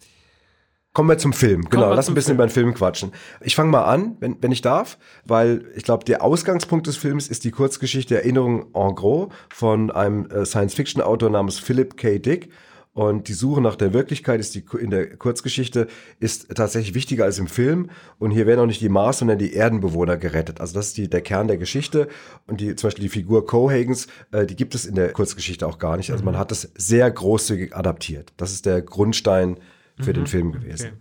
Kommen 0.94 1.08
wir 1.08 1.18
zum 1.18 1.32
Film. 1.32 1.68
Genau, 1.70 1.92
lass 1.92 2.08
ein 2.08 2.14
bisschen 2.14 2.28
Film. 2.28 2.36
über 2.36 2.46
den 2.46 2.52
Film 2.52 2.74
quatschen. 2.74 3.10
Ich 3.40 3.56
fange 3.56 3.68
mal 3.68 3.82
an, 3.82 4.16
wenn, 4.20 4.36
wenn 4.40 4.52
ich 4.52 4.62
darf, 4.62 4.96
weil 5.24 5.64
ich 5.74 5.82
glaube, 5.82 6.04
der 6.04 6.22
Ausgangspunkt 6.22 6.86
des 6.86 6.96
Films 6.96 7.26
ist 7.26 7.42
die 7.42 7.50
Kurzgeschichte 7.50 8.14
Erinnerung 8.14 8.66
en 8.74 8.94
gros 8.94 9.32
von 9.48 9.90
einem 9.90 10.26
äh, 10.26 10.46
Science-Fiction-Autor 10.46 11.30
namens 11.30 11.58
Philip 11.58 11.96
K. 11.96 12.20
Dick. 12.20 12.50
Und 12.94 13.26
die 13.26 13.32
Suche 13.32 13.60
nach 13.60 13.74
der 13.74 13.92
Wirklichkeit 13.92 14.38
ist 14.38 14.54
die, 14.54 14.64
in 14.78 14.90
der 14.90 15.16
Kurzgeschichte 15.16 15.88
ist 16.20 16.54
tatsächlich 16.54 16.94
wichtiger 16.94 17.24
als 17.24 17.40
im 17.40 17.48
Film. 17.48 17.90
Und 18.20 18.30
hier 18.30 18.46
werden 18.46 18.60
auch 18.60 18.66
nicht 18.66 18.80
die 18.80 18.88
Mars, 18.88 19.18
sondern 19.18 19.36
die 19.36 19.52
Erdenbewohner 19.52 20.16
gerettet. 20.16 20.60
Also 20.60 20.74
das 20.74 20.88
ist 20.88 20.96
die, 20.96 21.10
der 21.10 21.20
Kern 21.20 21.48
der 21.48 21.56
Geschichte. 21.56 22.06
Und 22.46 22.60
die, 22.60 22.76
zum 22.76 22.86
Beispiel 22.86 23.02
die 23.02 23.08
Figur 23.08 23.46
Cohagens, 23.46 24.06
äh, 24.30 24.46
die 24.46 24.54
gibt 24.54 24.76
es 24.76 24.86
in 24.86 24.94
der 24.94 25.12
Kurzgeschichte 25.12 25.66
auch 25.66 25.80
gar 25.80 25.96
nicht. 25.96 26.12
Also 26.12 26.24
man 26.24 26.38
hat 26.38 26.52
es 26.52 26.70
sehr 26.76 27.10
großzügig 27.10 27.74
adaptiert. 27.74 28.32
Das 28.36 28.52
ist 28.52 28.64
der 28.64 28.80
Grundstein 28.80 29.58
für 30.00 30.12
den 30.12 30.28
Film 30.28 30.52
gewesen. 30.52 30.86
Okay. 30.86 30.96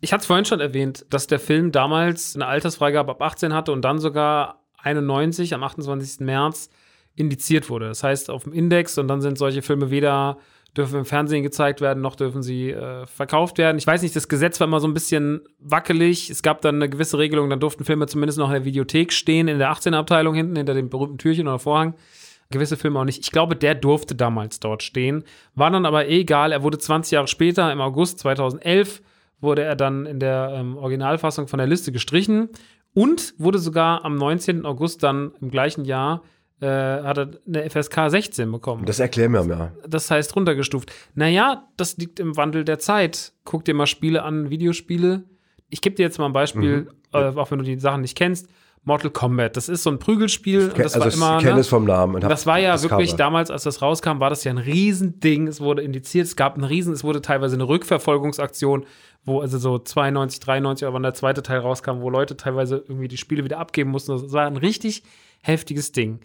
Ich 0.00 0.12
hatte 0.12 0.22
es 0.22 0.26
vorhin 0.26 0.44
schon 0.44 0.60
erwähnt, 0.60 1.04
dass 1.10 1.26
der 1.26 1.40
Film 1.40 1.72
damals 1.72 2.36
eine 2.36 2.46
Altersfreigabe 2.46 3.10
ab 3.10 3.22
18 3.22 3.52
hatte 3.52 3.72
und 3.72 3.82
dann 3.82 3.98
sogar 3.98 4.64
91 4.78 5.52
am 5.52 5.64
28. 5.64 6.20
März 6.20 6.70
indiziert 7.16 7.68
wurde. 7.68 7.88
Das 7.88 8.02
heißt, 8.02 8.30
auf 8.30 8.44
dem 8.44 8.52
Index 8.52 8.96
und 8.98 9.08
dann 9.08 9.20
sind 9.20 9.36
solche 9.36 9.62
Filme 9.62 9.90
weder 9.90 10.38
dürfen 10.76 11.00
im 11.00 11.04
Fernsehen 11.04 11.42
gezeigt 11.42 11.80
werden, 11.80 12.00
noch 12.00 12.14
dürfen 12.14 12.42
sie 12.42 12.70
äh, 12.70 13.06
verkauft 13.06 13.58
werden. 13.58 13.78
Ich 13.78 13.86
weiß 13.86 14.02
nicht, 14.02 14.14
das 14.14 14.28
Gesetz 14.28 14.60
war 14.60 14.68
immer 14.68 14.80
so 14.80 14.86
ein 14.86 14.94
bisschen 14.94 15.40
wackelig. 15.58 16.30
Es 16.30 16.42
gab 16.42 16.60
dann 16.60 16.76
eine 16.76 16.88
gewisse 16.88 17.18
Regelung, 17.18 17.50
dann 17.50 17.60
durften 17.60 17.84
Filme 17.84 18.06
zumindest 18.06 18.38
noch 18.38 18.48
in 18.48 18.54
der 18.54 18.64
Videothek 18.64 19.12
stehen, 19.12 19.48
in 19.48 19.58
der 19.58 19.72
18er-Abteilung 19.72 20.34
hinten, 20.34 20.56
hinter 20.56 20.74
dem 20.74 20.88
berühmten 20.88 21.18
Türchen 21.18 21.48
oder 21.48 21.58
Vorhang. 21.58 21.94
Gewisse 22.50 22.76
Filme 22.76 22.98
auch 22.98 23.04
nicht. 23.04 23.20
Ich 23.20 23.30
glaube, 23.30 23.54
der 23.54 23.74
durfte 23.74 24.14
damals 24.14 24.58
dort 24.58 24.82
stehen. 24.82 25.24
War 25.54 25.70
dann 25.70 25.86
aber 25.86 26.06
eh 26.06 26.20
egal. 26.20 26.52
Er 26.52 26.62
wurde 26.62 26.78
20 26.78 27.12
Jahre 27.12 27.28
später, 27.28 27.70
im 27.72 27.80
August 27.80 28.18
2011, 28.20 29.02
wurde 29.40 29.62
er 29.62 29.76
dann 29.76 30.06
in 30.06 30.18
der 30.18 30.52
ähm, 30.54 30.76
Originalfassung 30.76 31.46
von 31.46 31.58
der 31.58 31.68
Liste 31.68 31.92
gestrichen 31.92 32.48
und 32.92 33.34
wurde 33.38 33.58
sogar 33.58 34.04
am 34.04 34.16
19. 34.16 34.66
August 34.66 35.02
dann 35.02 35.32
im 35.40 35.50
gleichen 35.50 35.84
Jahr 35.84 36.22
äh, 36.60 36.66
hat 36.66 37.18
er 37.18 37.30
eine 37.46 37.68
FSK 37.70 38.10
16 38.10 38.50
bekommen. 38.52 38.84
Das 38.84 39.00
erklären 39.00 39.32
wir 39.32 39.44
mal. 39.44 39.72
Das 39.86 40.10
heißt 40.10 40.36
runtergestuft. 40.36 40.92
Naja, 41.14 41.68
das 41.76 41.96
liegt 41.96 42.20
im 42.20 42.36
Wandel 42.36 42.64
der 42.64 42.78
Zeit. 42.78 43.32
Guck 43.44 43.64
dir 43.64 43.74
mal 43.74 43.86
Spiele 43.86 44.22
an, 44.22 44.50
Videospiele. 44.50 45.24
Ich 45.68 45.80
gebe 45.80 45.96
dir 45.96 46.02
jetzt 46.02 46.18
mal 46.18 46.26
ein 46.26 46.32
Beispiel, 46.32 46.82
Mhm. 46.82 46.88
äh, 47.12 47.18
auch 47.38 47.50
wenn 47.50 47.58
du 47.58 47.64
die 47.64 47.78
Sachen 47.78 48.02
nicht 48.02 48.16
kennst. 48.16 48.48
Mortal 48.82 49.10
Kombat, 49.10 49.58
das 49.58 49.68
ist 49.68 49.82
so 49.82 49.90
ein 49.90 49.98
Prügelspiel. 49.98 50.70
und 50.70 50.78
das 50.78 50.94
also 50.94 51.00
war 51.00 51.08
ich 51.08 51.14
immer, 51.16 51.38
kenne 51.38 51.54
ne? 51.54 51.60
es 51.60 51.68
vom 51.68 51.84
Namen. 51.84 52.18
Das 52.22 52.46
war 52.46 52.58
ja 52.58 52.72
das 52.72 52.82
wirklich 52.82 53.10
Cover. 53.10 53.18
damals, 53.18 53.50
als 53.50 53.64
das 53.64 53.82
rauskam, 53.82 54.20
war 54.20 54.30
das 54.30 54.42
ja 54.44 54.50
ein 54.52 54.58
Riesending. 54.58 55.48
Es 55.48 55.60
wurde 55.60 55.82
indiziert, 55.82 56.26
es 56.26 56.34
gab 56.34 56.54
einen 56.54 56.64
Riesen, 56.64 56.94
es 56.94 57.04
wurde 57.04 57.20
teilweise 57.20 57.56
eine 57.56 57.68
Rückverfolgungsaktion, 57.68 58.86
wo 59.24 59.40
also 59.40 59.58
so 59.58 59.78
92, 59.78 60.40
93, 60.40 60.86
aber 60.86 60.94
wann 60.94 61.02
der 61.02 61.12
zweite 61.14 61.42
Teil 61.42 61.58
rauskam, 61.60 62.00
wo 62.00 62.08
Leute 62.08 62.36
teilweise 62.38 62.82
irgendwie 62.88 63.08
die 63.08 63.18
Spiele 63.18 63.44
wieder 63.44 63.58
abgeben 63.58 63.90
mussten. 63.90 64.12
Das 64.12 64.32
war 64.32 64.46
ein 64.46 64.56
richtig 64.56 65.02
heftiges 65.42 65.92
Ding. 65.92 66.20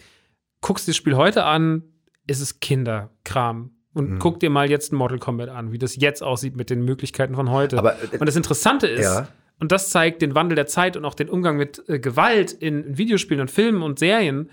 Guckst 0.61 0.87
dir 0.87 0.91
das 0.91 0.97
Spiel 0.97 1.15
heute 1.15 1.43
an, 1.45 1.83
ist 2.27 2.41
es 2.41 2.59
Kinderkram. 2.59 3.71
Und 3.93 4.09
Mhm. 4.11 4.19
guck 4.19 4.39
dir 4.39 4.49
mal 4.49 4.69
jetzt 4.69 4.91
ein 4.91 4.97
Mortal 4.97 5.19
Kombat 5.19 5.49
an, 5.49 5.71
wie 5.71 5.77
das 5.77 5.95
jetzt 5.95 6.21
aussieht 6.21 6.55
mit 6.57 6.69
den 6.69 6.83
Möglichkeiten 6.83 7.35
von 7.35 7.49
heute. 7.49 7.77
Aber, 7.77 7.93
äh, 8.01 8.17
und 8.17 8.25
das 8.25 8.35
Interessante 8.35 8.87
ist, 8.87 9.03
ja. 9.05 9.27
und 9.59 9.71
das 9.71 9.89
zeigt 9.89 10.21
den 10.21 10.35
Wandel 10.35 10.55
der 10.55 10.67
Zeit 10.67 10.97
und 10.97 11.05
auch 11.05 11.13
den 11.13 11.29
Umgang 11.29 11.55
mit 11.55 11.87
äh, 11.87 11.99
Gewalt 11.99 12.51
in, 12.51 12.83
in 12.83 12.97
Videospielen 12.97 13.39
und 13.41 13.51
Filmen 13.51 13.81
und 13.83 13.97
Serien, 13.99 14.49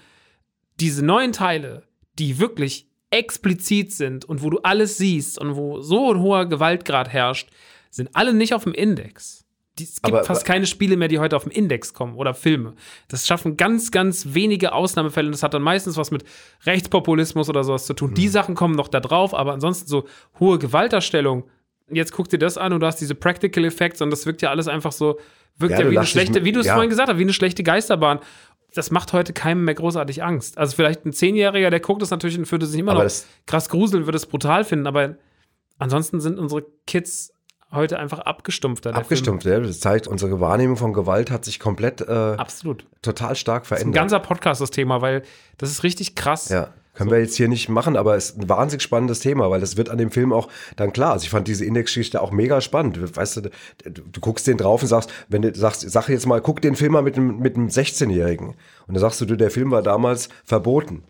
diese 0.79 1.05
neuen 1.05 1.33
Teile, 1.33 1.83
die 2.19 2.39
wirklich 2.39 2.89
explizit 3.11 3.93
sind 3.93 4.25
und 4.25 4.43
wo 4.43 4.51
du 4.51 4.59
alles 4.63 4.97
siehst 4.97 5.39
und 5.41 5.57
wo 5.57 5.81
so 5.81 6.13
ein 6.13 6.21
hoher 6.21 6.47
Gewaltgrad 6.47 7.09
herrscht, 7.09 7.51
sind 7.91 8.11
alle 8.15 8.33
nicht 8.33 8.55
auf 8.55 8.63
dem 8.65 8.73
Index. 8.75 9.42
Die, 9.79 9.85
es 9.85 10.03
gibt 10.03 10.15
Aber- 10.15 10.25
fast 10.25 10.45
keine 10.45 10.67
Spiele 10.67 10.97
mehr, 10.99 11.09
die 11.09 11.19
heute 11.19 11.35
auf 11.35 11.45
dem 11.45 11.53
Index 11.53 11.95
kommen 11.95 12.17
oder 12.17 12.35
Filme. 12.35 12.75
Das 13.09 13.27
schaffen 13.27 13.57
ganz, 13.57 13.91
ganz 13.91 14.35
wenige 14.35 14.73
Ausnahmefälle. 14.73 15.27
Und 15.29 15.33
das 15.33 15.43
hat 15.43 15.55
dann 15.55 15.63
meistens 15.63 15.97
was 15.97 16.11
mit 16.11 16.25
Rechtspopulismus 16.67 17.49
oder 17.49 17.65
sowas 17.65 17.87
zu 17.87 17.95
tun. 17.95 18.11
Mhm. 18.11 18.15
Die 18.15 18.29
Sachen 18.29 18.55
kommen 18.55 18.75
noch 18.75 18.89
da 18.89 19.01
drauf, 19.01 19.35
aber 19.35 19.53
ansonsten 19.53 19.89
so 19.89 20.05
hohe 20.41 20.59
Gewaltdarstellung. 20.59 21.45
Jetzt 21.91 22.13
guck 22.13 22.29
dir 22.29 22.39
das 22.39 22.59
an 22.59 22.73
und 22.73 22.81
du 22.81 22.87
hast 22.87 22.97
diese 23.01 23.15
Practical 23.15 23.65
Effects 23.65 24.01
und 24.03 24.11
das 24.11 24.27
wirkt 24.27 24.43
ja 24.43 24.51
alles 24.51 24.69
einfach 24.69 24.93
so, 24.93 25.19
wirkt 25.59 25.73
Ja, 25.79 25.85
ja, 25.85 25.91
wie 25.91 25.99
eine 25.99 26.07
schlechte, 26.07 26.45
wie 26.45 26.53
du 26.53 26.61
es 26.61 26.67
ja. 26.67 26.75
vorhin 26.75 26.91
gesagt 26.91 27.09
hast, 27.09 27.19
wie 27.19 27.23
eine 27.23 27.33
schlechte 27.33 27.63
Geisterbahn. 27.63 28.21
Das 28.75 28.91
macht 28.91 29.13
heute 29.13 29.33
keinem 29.35 29.65
mehr 29.65 29.75
großartig 29.75 30.23
Angst. 30.23 30.57
Also 30.57 30.77
vielleicht 30.77 31.05
ein 31.05 31.13
Zehnjähriger, 31.13 31.69
der 31.71 31.81
guckt 31.81 32.01
das 32.01 32.11
natürlich 32.11 32.39
und 32.39 32.51
würde 32.51 32.65
sich 32.67 32.81
immer 32.81 32.93
Aber 32.93 33.05
noch 33.05 33.13
krass 33.47 33.69
gruseln, 33.69 34.07
würde 34.07 34.17
es 34.17 34.25
brutal 34.27 34.65
finden, 34.65 34.87
aber 34.87 35.17
ansonsten 35.79 36.21
sind 36.21 36.39
unsere 36.39 36.65
Kids 36.87 37.32
heute 37.73 37.99
einfach 37.99 38.21
abgestumpfter. 38.21 38.95
Abgestumpft, 38.95 39.47
ja. 39.47 39.61
Das 39.61 39.81
zeigt, 39.81 40.07
unsere 40.07 40.41
Wahrnehmung 40.41 40.77
von 40.77 40.93
Gewalt 40.93 41.31
hat 41.31 41.45
sich 41.45 41.59
komplett 41.59 42.01
äh. 42.01 42.13
Absolut. 42.13 42.87
total 43.03 43.35
stark 43.35 43.65
Ein 43.65 43.67
verändert. 43.67 43.95
ganzer 43.95 44.21
Podcast 44.21 44.61
das 44.61 44.71
Thema, 44.71 45.01
weil 45.01 45.23
das 45.59 45.71
ist 45.71 45.83
richtig 45.83 46.15
krass. 46.15 46.49
Ja, 46.49 46.69
können 46.95 47.11
wir 47.11 47.19
jetzt 47.21 47.37
hier 47.37 47.49
nicht 47.49 47.71
machen, 47.71 47.97
aber 47.97 48.17
es 48.17 48.31
ist 48.31 48.39
ein 48.39 48.49
wahnsinnig 48.51 48.83
spannendes 48.83 49.21
Thema, 49.21 49.51
weil 49.51 49.61
das 49.61 49.79
wird 49.79 49.89
an 49.89 49.97
dem 49.97 50.11
Film 50.11 50.33
auch 50.33 50.49
dann 50.77 50.93
klar. 50.93 51.13
Also 51.13 51.25
ich 51.25 51.31
fand 51.31 51.49
diese 51.49 51.65
Indexgeschichte 51.65 52.21
auch 52.21 52.33
mega 52.33 52.61
spannend. 52.61 53.17
Weißt 53.17 53.39
du, 53.39 53.41
du, 53.43 53.51
du 53.91 54.21
guckst 54.21 54.47
den 54.47 54.59
drauf 54.59 54.83
und 54.83 54.89
sagst, 54.89 55.11
wenn 55.29 55.41
du 55.43 55.55
sagst, 55.55 55.91
sag 55.91 56.09
jetzt 56.11 56.27
mal, 56.27 56.43
guck 56.43 56.61
den 56.61 56.77
Film 56.77 56.93
mal 56.93 57.03
mit 57.03 57.17
einem, 57.17 57.39
mit 57.39 57.57
einem 57.57 57.69
16-Jährigen. 57.69 58.49
Und 58.49 58.57
dann 58.89 58.99
sagst 58.99 59.21
du, 59.23 59.25
der 59.25 59.51
Film 59.51 59.71
war 59.71 59.83
damals 59.83 60.29
verboten. 60.45 61.05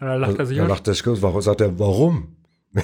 Und 0.00 0.06
dann 0.08 0.20
lacht 0.20 0.38
er 0.38 0.46
sich 0.46 0.58
Dann 0.58 0.68
lacht 0.68 0.86
der, 0.88 0.96
warum, 1.22 1.40
sagt 1.40 1.60
er, 1.60 1.78
warum? 1.78 2.36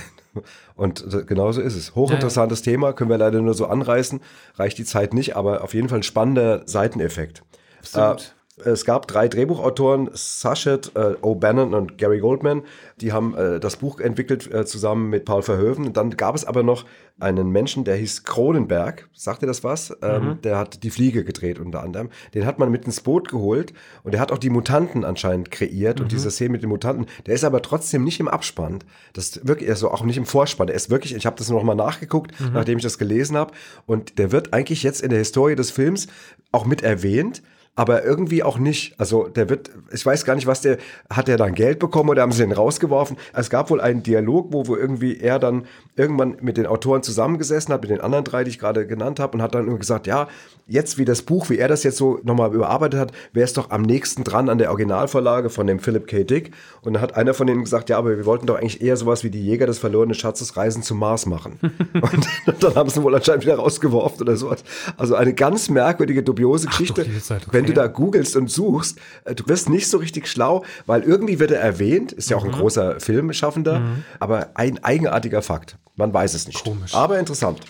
Und 0.74 1.04
äh, 1.12 1.24
genauso 1.24 1.60
ist 1.60 1.76
es. 1.76 1.94
Hochinteressantes 1.94 2.62
Thema, 2.62 2.92
können 2.92 3.10
wir 3.10 3.18
leider 3.18 3.40
nur 3.40 3.54
so 3.54 3.66
anreißen, 3.66 4.20
reicht 4.56 4.78
die 4.78 4.84
Zeit 4.84 5.12
nicht, 5.14 5.36
aber 5.36 5.62
auf 5.62 5.74
jeden 5.74 5.88
Fall 5.88 5.98
ein 5.98 6.04
spannender 6.04 6.62
Seiteneffekt. 6.66 7.42
Absolut. 7.80 8.34
Es 8.58 8.84
gab 8.84 9.08
drei 9.08 9.28
Drehbuchautoren, 9.28 10.10
Sachet, 10.12 10.92
äh, 10.94 11.14
O'Bannon 11.22 11.74
und 11.74 11.96
Gary 11.96 12.18
Goldman, 12.18 12.62
die 13.00 13.10
haben 13.10 13.34
äh, 13.34 13.58
das 13.58 13.76
Buch 13.76 13.98
entwickelt 13.98 14.52
äh, 14.52 14.66
zusammen 14.66 15.08
mit 15.08 15.24
Paul 15.24 15.42
Verhoeven. 15.42 15.86
Und 15.86 15.96
dann 15.96 16.10
gab 16.10 16.34
es 16.34 16.44
aber 16.44 16.62
noch 16.62 16.84
einen 17.18 17.50
Menschen, 17.50 17.84
der 17.84 17.96
hieß 17.96 18.24
Cronenberg, 18.24 19.08
sagt 19.14 19.42
ihr 19.42 19.46
das 19.46 19.64
was? 19.64 19.96
Ähm, 20.02 20.38
der 20.44 20.58
hat 20.58 20.82
die 20.82 20.90
Fliege 20.90 21.24
gedreht 21.24 21.58
unter 21.58 21.82
anderem. 21.82 22.10
Den 22.34 22.44
hat 22.44 22.58
man 22.58 22.70
mit 22.70 22.84
ins 22.84 23.00
Boot 23.00 23.30
geholt 23.30 23.72
und 24.02 24.12
der 24.12 24.20
hat 24.20 24.30
auch 24.30 24.38
die 24.38 24.50
Mutanten 24.50 25.04
anscheinend 25.04 25.50
kreiert 25.50 26.02
und 26.02 26.12
diese 26.12 26.30
Szene 26.30 26.50
mit 26.50 26.62
den 26.62 26.68
Mutanten, 26.68 27.06
der 27.24 27.34
ist 27.34 27.44
aber 27.44 27.62
trotzdem 27.62 28.04
nicht 28.04 28.20
im 28.20 28.28
Abspann. 28.28 28.80
Das 29.14 29.46
wirklich, 29.46 29.70
also 29.70 29.90
auch 29.90 30.04
nicht 30.04 30.18
im 30.18 30.26
Vorspann. 30.26 30.66
Der 30.66 30.76
ist 30.76 30.90
wirklich, 30.90 31.14
ich 31.14 31.24
habe 31.24 31.36
das 31.36 31.48
noch 31.48 31.62
mal 31.62 31.74
nachgeguckt, 31.74 32.32
nachdem 32.52 32.76
ich 32.78 32.84
das 32.84 32.98
gelesen 32.98 33.36
habe 33.36 33.54
und 33.86 34.18
der 34.18 34.30
wird 34.30 34.52
eigentlich 34.52 34.82
jetzt 34.82 35.00
in 35.00 35.08
der 35.08 35.20
Historie 35.20 35.54
des 35.54 35.70
Films 35.70 36.08
auch 36.50 36.66
mit 36.66 36.82
erwähnt, 36.82 37.42
aber 37.74 38.04
irgendwie 38.04 38.42
auch 38.42 38.58
nicht. 38.58 38.94
Also 38.98 39.28
der 39.28 39.48
wird, 39.48 39.70
ich 39.90 40.04
weiß 40.04 40.26
gar 40.26 40.34
nicht, 40.34 40.46
was 40.46 40.60
der, 40.60 40.76
hat 41.08 41.26
der 41.26 41.38
dann 41.38 41.54
Geld 41.54 41.78
bekommen 41.78 42.10
oder 42.10 42.20
haben 42.20 42.32
sie 42.32 42.42
den 42.42 42.52
rausgeworfen? 42.52 43.16
Es 43.32 43.48
gab 43.48 43.70
wohl 43.70 43.80
einen 43.80 44.02
Dialog, 44.02 44.52
wo, 44.52 44.66
wo 44.66 44.76
irgendwie 44.76 45.18
er 45.18 45.38
dann 45.38 45.64
irgendwann 45.96 46.36
mit 46.42 46.58
den 46.58 46.66
Autoren 46.66 47.02
zusammengesessen 47.02 47.72
hat, 47.72 47.80
mit 47.80 47.90
den 47.90 48.02
anderen 48.02 48.24
drei, 48.24 48.44
die 48.44 48.50
ich 48.50 48.58
gerade 48.58 48.86
genannt 48.86 49.20
habe, 49.20 49.36
und 49.36 49.42
hat 49.42 49.54
dann 49.54 49.78
gesagt, 49.78 50.06
ja, 50.06 50.28
jetzt 50.66 50.98
wie 50.98 51.06
das 51.06 51.22
Buch, 51.22 51.48
wie 51.48 51.58
er 51.58 51.68
das 51.68 51.82
jetzt 51.82 51.96
so 51.96 52.20
nochmal 52.24 52.52
überarbeitet 52.54 53.00
hat, 53.00 53.12
wäre 53.32 53.44
es 53.44 53.54
doch 53.54 53.70
am 53.70 53.82
nächsten 53.82 54.22
dran 54.22 54.50
an 54.50 54.58
der 54.58 54.68
Originalvorlage 54.68 55.48
von 55.48 55.66
dem 55.66 55.78
Philip 55.78 56.06
K. 56.06 56.24
Dick. 56.24 56.52
Und 56.82 56.94
dann 56.94 57.02
hat 57.02 57.16
einer 57.16 57.32
von 57.32 57.46
denen 57.46 57.64
gesagt, 57.64 57.88
ja, 57.88 57.96
aber 57.96 58.16
wir 58.16 58.26
wollten 58.26 58.46
doch 58.46 58.56
eigentlich 58.56 58.82
eher 58.82 58.98
sowas 58.98 59.24
wie 59.24 59.30
die 59.30 59.42
Jäger 59.42 59.66
des 59.66 59.78
verlorenen 59.78 60.14
Schatzes 60.14 60.58
Reisen 60.58 60.82
zum 60.82 60.98
Mars 60.98 61.24
machen. 61.24 61.58
und, 61.94 62.28
und 62.46 62.62
dann 62.62 62.74
haben 62.74 62.90
sie 62.90 63.02
wohl 63.02 63.14
anscheinend 63.14 63.44
wieder 63.44 63.56
rausgeworfen 63.56 64.20
oder 64.20 64.36
sowas. 64.36 64.62
Also 64.98 65.14
eine 65.14 65.32
ganz 65.32 65.70
merkwürdige, 65.70 66.22
dubiose 66.22 66.66
Geschichte. 66.66 67.06
okay. 67.48 67.61
Wenn 67.62 67.74
du 67.74 67.80
da 67.80 67.86
googelst 67.86 68.36
und 68.36 68.48
suchst, 68.50 68.98
äh, 69.24 69.34
du 69.34 69.46
wirst 69.48 69.68
nicht 69.68 69.88
so 69.88 69.98
richtig 69.98 70.28
schlau, 70.28 70.64
weil 70.86 71.02
irgendwie 71.02 71.38
wird 71.38 71.50
er 71.50 71.60
erwähnt, 71.60 72.12
ist 72.12 72.30
ja 72.30 72.36
auch 72.36 72.44
ein 72.44 72.52
großer 72.52 73.00
Filmschaffender, 73.00 73.82
aber 74.20 74.50
ein 74.54 74.82
eigenartiger 74.84 75.42
Fakt. 75.42 75.78
Man 75.96 76.12
weiß 76.14 76.34
es 76.34 76.46
nicht. 76.46 76.62
Komisch. 76.64 76.94
Aber 76.94 77.18
interessant. 77.18 77.60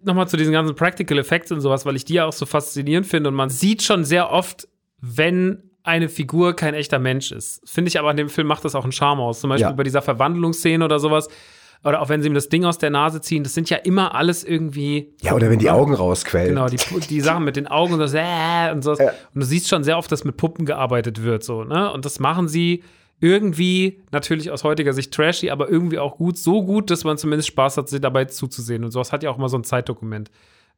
Nochmal 0.00 0.28
zu 0.28 0.36
diesen 0.36 0.52
ganzen 0.52 0.76
Practical 0.76 1.18
Effects 1.18 1.50
und 1.50 1.60
sowas, 1.60 1.84
weil 1.84 1.96
ich 1.96 2.04
die 2.04 2.14
ja 2.14 2.24
auch 2.26 2.32
so 2.32 2.46
faszinierend 2.46 3.06
finde 3.06 3.28
und 3.30 3.34
man 3.34 3.50
sieht 3.50 3.82
schon 3.82 4.04
sehr 4.04 4.30
oft, 4.30 4.68
wenn 5.00 5.62
eine 5.82 6.08
Figur 6.08 6.54
kein 6.54 6.74
echter 6.74 6.98
Mensch 6.98 7.32
ist. 7.32 7.60
Finde 7.68 7.88
ich 7.88 7.98
aber 7.98 8.10
in 8.10 8.16
dem 8.16 8.28
Film 8.28 8.46
macht 8.46 8.64
das 8.64 8.74
auch 8.74 8.84
einen 8.84 8.92
Charme 8.92 9.20
aus. 9.20 9.40
Zum 9.40 9.50
Beispiel 9.50 9.70
Ja. 9.70 9.72
bei 9.72 9.82
dieser 9.84 10.02
Verwandlungsszene 10.02 10.84
oder 10.84 10.98
sowas. 11.00 11.28
Oder 11.84 12.00
auch 12.02 12.08
wenn 12.08 12.22
sie 12.22 12.28
ihm 12.28 12.34
das 12.34 12.48
Ding 12.48 12.64
aus 12.64 12.78
der 12.78 12.90
Nase 12.90 13.20
ziehen, 13.20 13.44
das 13.44 13.54
sind 13.54 13.70
ja 13.70 13.76
immer 13.76 14.14
alles 14.14 14.42
irgendwie. 14.44 15.14
Ja, 15.22 15.34
oder 15.34 15.48
wenn 15.48 15.58
die 15.60 15.70
Augen 15.70 15.94
rausquellen. 15.94 16.48
Genau, 16.54 16.66
die, 16.68 16.78
die 17.08 17.20
Sachen 17.20 17.44
mit 17.44 17.56
den 17.56 17.66
Augen 17.68 17.94
und 17.94 18.06
so, 18.08 18.16
äh, 18.16 18.72
und 18.72 18.82
so. 18.82 18.94
Ja. 18.94 19.10
Und 19.34 19.40
du 19.40 19.46
siehst 19.46 19.68
schon 19.68 19.84
sehr 19.84 19.96
oft, 19.96 20.10
dass 20.10 20.24
mit 20.24 20.36
Puppen 20.36 20.66
gearbeitet 20.66 21.22
wird, 21.22 21.44
so, 21.44 21.64
ne? 21.64 21.92
Und 21.92 22.04
das 22.04 22.18
machen 22.18 22.48
sie 22.48 22.82
irgendwie, 23.20 24.00
natürlich 24.12 24.50
aus 24.50 24.64
heutiger 24.64 24.92
Sicht 24.92 25.12
trashy, 25.12 25.50
aber 25.50 25.68
irgendwie 25.68 25.98
auch 25.98 26.16
gut, 26.16 26.38
so 26.38 26.64
gut, 26.64 26.90
dass 26.90 27.04
man 27.04 27.18
zumindest 27.18 27.48
Spaß 27.48 27.76
hat, 27.76 27.88
sie 27.88 28.00
dabei 28.00 28.26
zuzusehen. 28.26 28.84
Und 28.84 28.90
sowas 28.92 29.12
hat 29.12 29.22
ja 29.22 29.30
auch 29.30 29.38
immer 29.38 29.48
so 29.48 29.58
ein 29.58 29.64
Zeitdokument. 29.64 30.30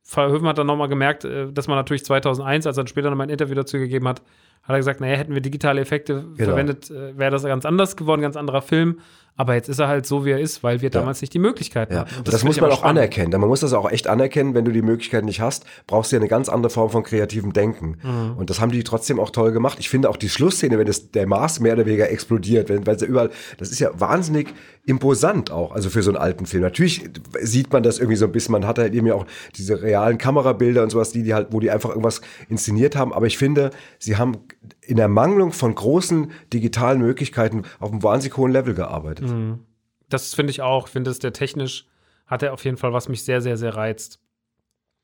Verhoeven 0.02 0.48
hat 0.48 0.56
dann 0.56 0.66
nochmal 0.66 0.88
gemerkt, 0.88 1.24
äh, 1.24 1.52
dass 1.52 1.68
man 1.68 1.76
natürlich 1.76 2.04
2001, 2.04 2.66
als 2.66 2.76
er 2.76 2.82
dann 2.84 2.88
später 2.88 3.10
nochmal 3.10 3.26
ein 3.26 3.30
Interview 3.30 3.54
dazu 3.54 3.76
gegeben 3.78 4.08
hat, 4.08 4.20
hat 4.62 4.74
er 4.74 4.78
gesagt, 4.78 5.00
naja, 5.00 5.16
hätten 5.16 5.34
wir 5.34 5.40
digitale 5.40 5.80
Effekte 5.80 6.24
Genau. 6.36 6.50
verwendet, 6.50 6.90
äh, 6.90 7.16
wäre 7.18 7.30
das 7.30 7.42
ganz 7.42 7.64
anders 7.66 7.96
geworden, 7.96 8.22
ganz 8.22 8.36
anderer 8.36 8.62
Film. 8.62 9.00
Aber 9.36 9.54
jetzt 9.54 9.68
ist 9.68 9.78
er 9.78 9.88
halt 9.88 10.04
so, 10.04 10.24
wie 10.26 10.30
er 10.32 10.38
ist, 10.38 10.62
weil 10.62 10.82
wir 10.82 10.90
damals 10.90 11.20
nicht 11.22 11.32
die 11.32 11.38
Möglichkeiten 11.38 11.94
Ja, 11.94 12.00
hatten. 12.00 12.14
und 12.18 12.28
das, 12.28 12.34
finde 12.36 12.46
muss 12.46 12.60
man 12.60 12.70
auch 12.70 12.78
spannend. 12.78 12.98
anerkennen. 12.98 13.40
Man 13.40 13.48
muss 13.48 13.60
das 13.60 13.72
auch 13.72 13.90
echt 13.90 14.06
anerkennen, 14.06 14.54
wenn 14.54 14.66
du 14.66 14.72
die 14.72 14.82
Möglichkeit 14.82 15.24
nicht 15.24 15.40
hast, 15.40 15.64
brauchst 15.86 16.12
du 16.12 16.16
ja 16.16 16.20
eine 16.20 16.28
ganz 16.28 16.48
andere 16.50 16.70
Form 16.70 16.90
von 16.90 17.02
kreativem 17.04 17.52
Denken. 17.54 17.96
Mhm. 18.02 18.36
Und 18.36 18.50
das 18.50 18.60
haben 18.60 18.70
die 18.70 18.84
trotzdem 18.84 19.18
auch 19.18 19.30
toll 19.30 19.52
gemacht. 19.52 19.78
Ich 19.80 19.88
finde 19.88 20.10
auch 20.10 20.16
die 20.18 20.28
Schlussszene, 20.28 20.78
wenn 20.78 20.86
das, 20.86 21.10
der 21.10 21.26
Mars 21.26 21.58
mehr 21.60 21.72
oder 21.72 21.86
weniger 21.86 22.10
explodiert, 22.10 22.68
wenn, 22.68 22.86
weil 22.86 22.98
sie 22.98 23.06
überall, 23.06 23.30
das 23.56 23.70
ist 23.70 23.78
ja 23.78 23.90
wahnsinnig 23.98 24.52
imposant 24.84 25.50
auch, 25.50 25.72
also 25.72 25.88
für 25.90 26.02
so 26.02 26.10
einen 26.10 26.18
alten 26.18 26.46
Film. 26.46 26.62
Natürlich 26.62 27.08
sieht 27.40 27.72
man 27.72 27.82
das 27.82 27.98
irgendwie 27.98 28.16
so 28.16 28.26
ein 28.26 28.32
bisschen, 28.32 28.52
man 28.52 28.66
hat 28.66 28.78
halt 28.78 28.92
eben 28.94 29.06
ja 29.06 29.14
auch 29.14 29.26
diese 29.56 29.80
realen 29.82 30.18
Kamerabilder 30.18 30.82
und 30.82 30.90
sowas, 30.90 31.12
die, 31.12 31.22
die 31.22 31.32
halt, 31.34 31.48
wo 31.50 31.60
die 31.60 31.70
einfach 31.70 31.90
irgendwas 31.90 32.20
inszeniert 32.48 32.96
haben. 32.96 33.12
Aber 33.12 33.26
ich 33.26 33.38
finde, 33.38 33.70
sie 33.98 34.16
haben 34.16 34.38
in 34.82 34.96
der 34.96 35.08
Mangelung 35.08 35.52
von 35.52 35.74
großen 35.74 36.32
digitalen 36.52 37.00
Möglichkeiten 37.00 37.62
auf 37.78 37.90
einem 37.90 38.02
wahnsinnig 38.02 38.36
hohen 38.36 38.52
Level 38.52 38.74
gearbeitet. 38.74 39.28
Mhm. 39.28 39.60
Das 40.08 40.34
finde 40.34 40.50
ich 40.50 40.62
auch. 40.62 40.86
Ich 40.86 40.92
finde, 40.92 41.10
dass 41.10 41.18
der 41.18 41.32
technisch 41.32 41.86
hat 42.26 42.42
er 42.42 42.52
auf 42.52 42.64
jeden 42.64 42.76
Fall, 42.76 42.92
was 42.92 43.08
mich 43.08 43.24
sehr, 43.24 43.40
sehr, 43.40 43.56
sehr 43.56 43.76
reizt. 43.76 44.20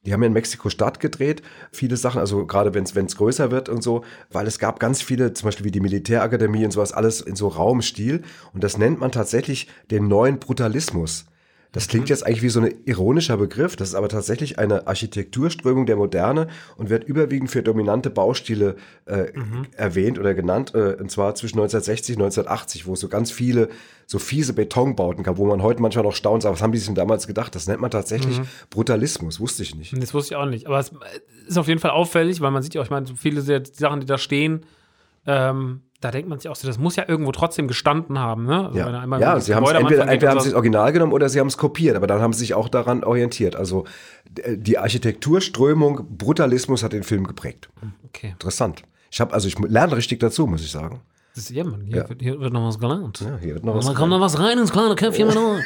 Die 0.04 0.12
haben 0.12 0.22
ja 0.22 0.28
in 0.28 0.32
Mexiko-Stadt 0.32 1.00
gedreht, 1.00 1.42
viele 1.72 1.96
Sachen, 1.96 2.20
also 2.20 2.46
gerade 2.46 2.74
wenn 2.74 2.84
es 2.84 3.16
größer 3.16 3.50
wird 3.50 3.68
und 3.68 3.82
so, 3.82 4.04
weil 4.30 4.46
es 4.46 4.60
gab 4.60 4.78
ganz 4.78 5.02
viele, 5.02 5.32
zum 5.32 5.48
Beispiel 5.48 5.66
wie 5.66 5.72
die 5.72 5.80
Militärakademie 5.80 6.64
und 6.64 6.70
sowas, 6.70 6.92
alles 6.92 7.20
in 7.20 7.34
so 7.34 7.48
Raumstil. 7.48 8.22
Und 8.52 8.62
das 8.62 8.78
nennt 8.78 9.00
man 9.00 9.10
tatsächlich 9.10 9.68
den 9.90 10.06
neuen 10.06 10.38
Brutalismus. 10.38 11.26
Das 11.76 11.88
klingt 11.88 12.08
jetzt 12.08 12.26
eigentlich 12.26 12.40
wie 12.40 12.48
so 12.48 12.60
ein 12.60 12.72
ironischer 12.86 13.36
Begriff, 13.36 13.76
das 13.76 13.90
ist 13.90 13.94
aber 13.94 14.08
tatsächlich 14.08 14.58
eine 14.58 14.86
Architekturströmung 14.86 15.84
der 15.84 15.96
Moderne 15.96 16.48
und 16.78 16.88
wird 16.88 17.04
überwiegend 17.04 17.50
für 17.50 17.62
dominante 17.62 18.08
Baustile 18.08 18.76
äh, 19.04 19.26
erwähnt 19.76 20.18
oder 20.18 20.32
genannt, 20.32 20.72
äh, 20.74 20.94
und 20.94 21.10
zwar 21.10 21.34
zwischen 21.34 21.56
1960 21.58 22.16
und 22.16 22.22
1980, 22.22 22.86
wo 22.86 22.94
es 22.94 23.00
so 23.00 23.08
ganz 23.08 23.30
viele 23.30 23.68
so 24.06 24.18
fiese 24.18 24.54
Betonbauten 24.54 25.22
gab, 25.22 25.36
wo 25.36 25.44
man 25.44 25.62
heute 25.62 25.82
manchmal 25.82 26.04
noch 26.04 26.14
staunt, 26.14 26.44
was 26.44 26.62
haben 26.62 26.72
die 26.72 26.78
sich 26.78 26.86
denn 26.86 26.94
damals 26.94 27.26
gedacht? 27.26 27.54
Das 27.54 27.66
nennt 27.66 27.82
man 27.82 27.90
tatsächlich 27.90 28.40
Brutalismus, 28.70 29.38
wusste 29.38 29.62
ich 29.62 29.74
nicht. 29.74 30.00
Das 30.02 30.14
wusste 30.14 30.32
ich 30.32 30.38
auch 30.38 30.46
nicht. 30.46 30.66
Aber 30.66 30.78
es 30.78 30.92
ist 31.46 31.58
auf 31.58 31.68
jeden 31.68 31.80
Fall 31.80 31.90
auffällig, 31.90 32.40
weil 32.40 32.52
man 32.52 32.62
sieht 32.62 32.72
ja 32.72 32.80
auch, 32.80 32.86
ich 32.86 32.90
meine, 32.90 33.04
so 33.04 33.14
viele 33.16 33.42
Sachen, 33.42 34.00
die 34.00 34.06
da 34.06 34.16
stehen, 34.16 34.64
ähm, 35.26 35.82
da 36.00 36.10
denkt 36.10 36.28
man 36.28 36.38
sich 36.38 36.48
auch 36.48 36.56
so, 36.56 36.66
das 36.66 36.78
muss 36.78 36.96
ja 36.96 37.04
irgendwo 37.08 37.32
trotzdem 37.32 37.68
gestanden 37.68 38.18
haben, 38.18 38.44
ne? 38.44 38.66
Also 38.66 38.78
Ja, 38.78 39.18
ja 39.18 39.40
sie 39.40 39.54
haben 39.54 39.64
es 39.64 39.72
entweder, 39.72 40.02
entweder 40.08 40.30
haben 40.30 40.40
sie 40.40 40.50
das 40.50 40.54
Original 40.54 40.92
genommen 40.92 41.12
oder 41.12 41.28
sie 41.28 41.40
haben 41.40 41.46
es 41.46 41.56
kopiert, 41.56 41.96
aber 41.96 42.06
dann 42.06 42.20
haben 42.20 42.32
sie 42.32 42.40
sich 42.40 42.54
auch 42.54 42.68
daran 42.68 43.02
orientiert. 43.02 43.56
Also 43.56 43.84
die 44.28 44.78
Architekturströmung 44.78 46.16
Brutalismus 46.16 46.82
hat 46.82 46.92
den 46.92 47.02
Film 47.02 47.26
geprägt. 47.26 47.70
Okay. 48.04 48.30
Interessant. 48.32 48.82
Ich 49.10 49.20
habe 49.20 49.32
also 49.32 49.48
ich 49.48 49.58
lerne 49.58 49.96
richtig 49.96 50.20
dazu, 50.20 50.46
muss 50.46 50.62
ich 50.62 50.70
sagen. 50.70 51.00
Das 51.34 51.44
ist, 51.44 51.50
ja, 51.50 51.64
Mann, 51.64 51.82
hier, 51.82 51.98
Ja. 51.98 52.08
Wird, 52.08 52.22
hier 52.22 52.40
wird 52.40 52.52
noch 52.52 52.66
was 52.66 52.78
gelernt. 52.78 53.20
Ja, 53.20 53.38
hier 53.38 53.54
wird 53.54 53.64
noch 53.64 53.76
was. 53.76 53.86
dann 53.86 53.94
kommt 53.94 54.10
noch 54.10 54.20
was 54.20 54.38
rein 54.38 54.58
ins 54.58 54.72
kleine 54.72 54.94
Köpfchen 54.94 55.28
mit 55.28 55.36
euch. 55.36 55.64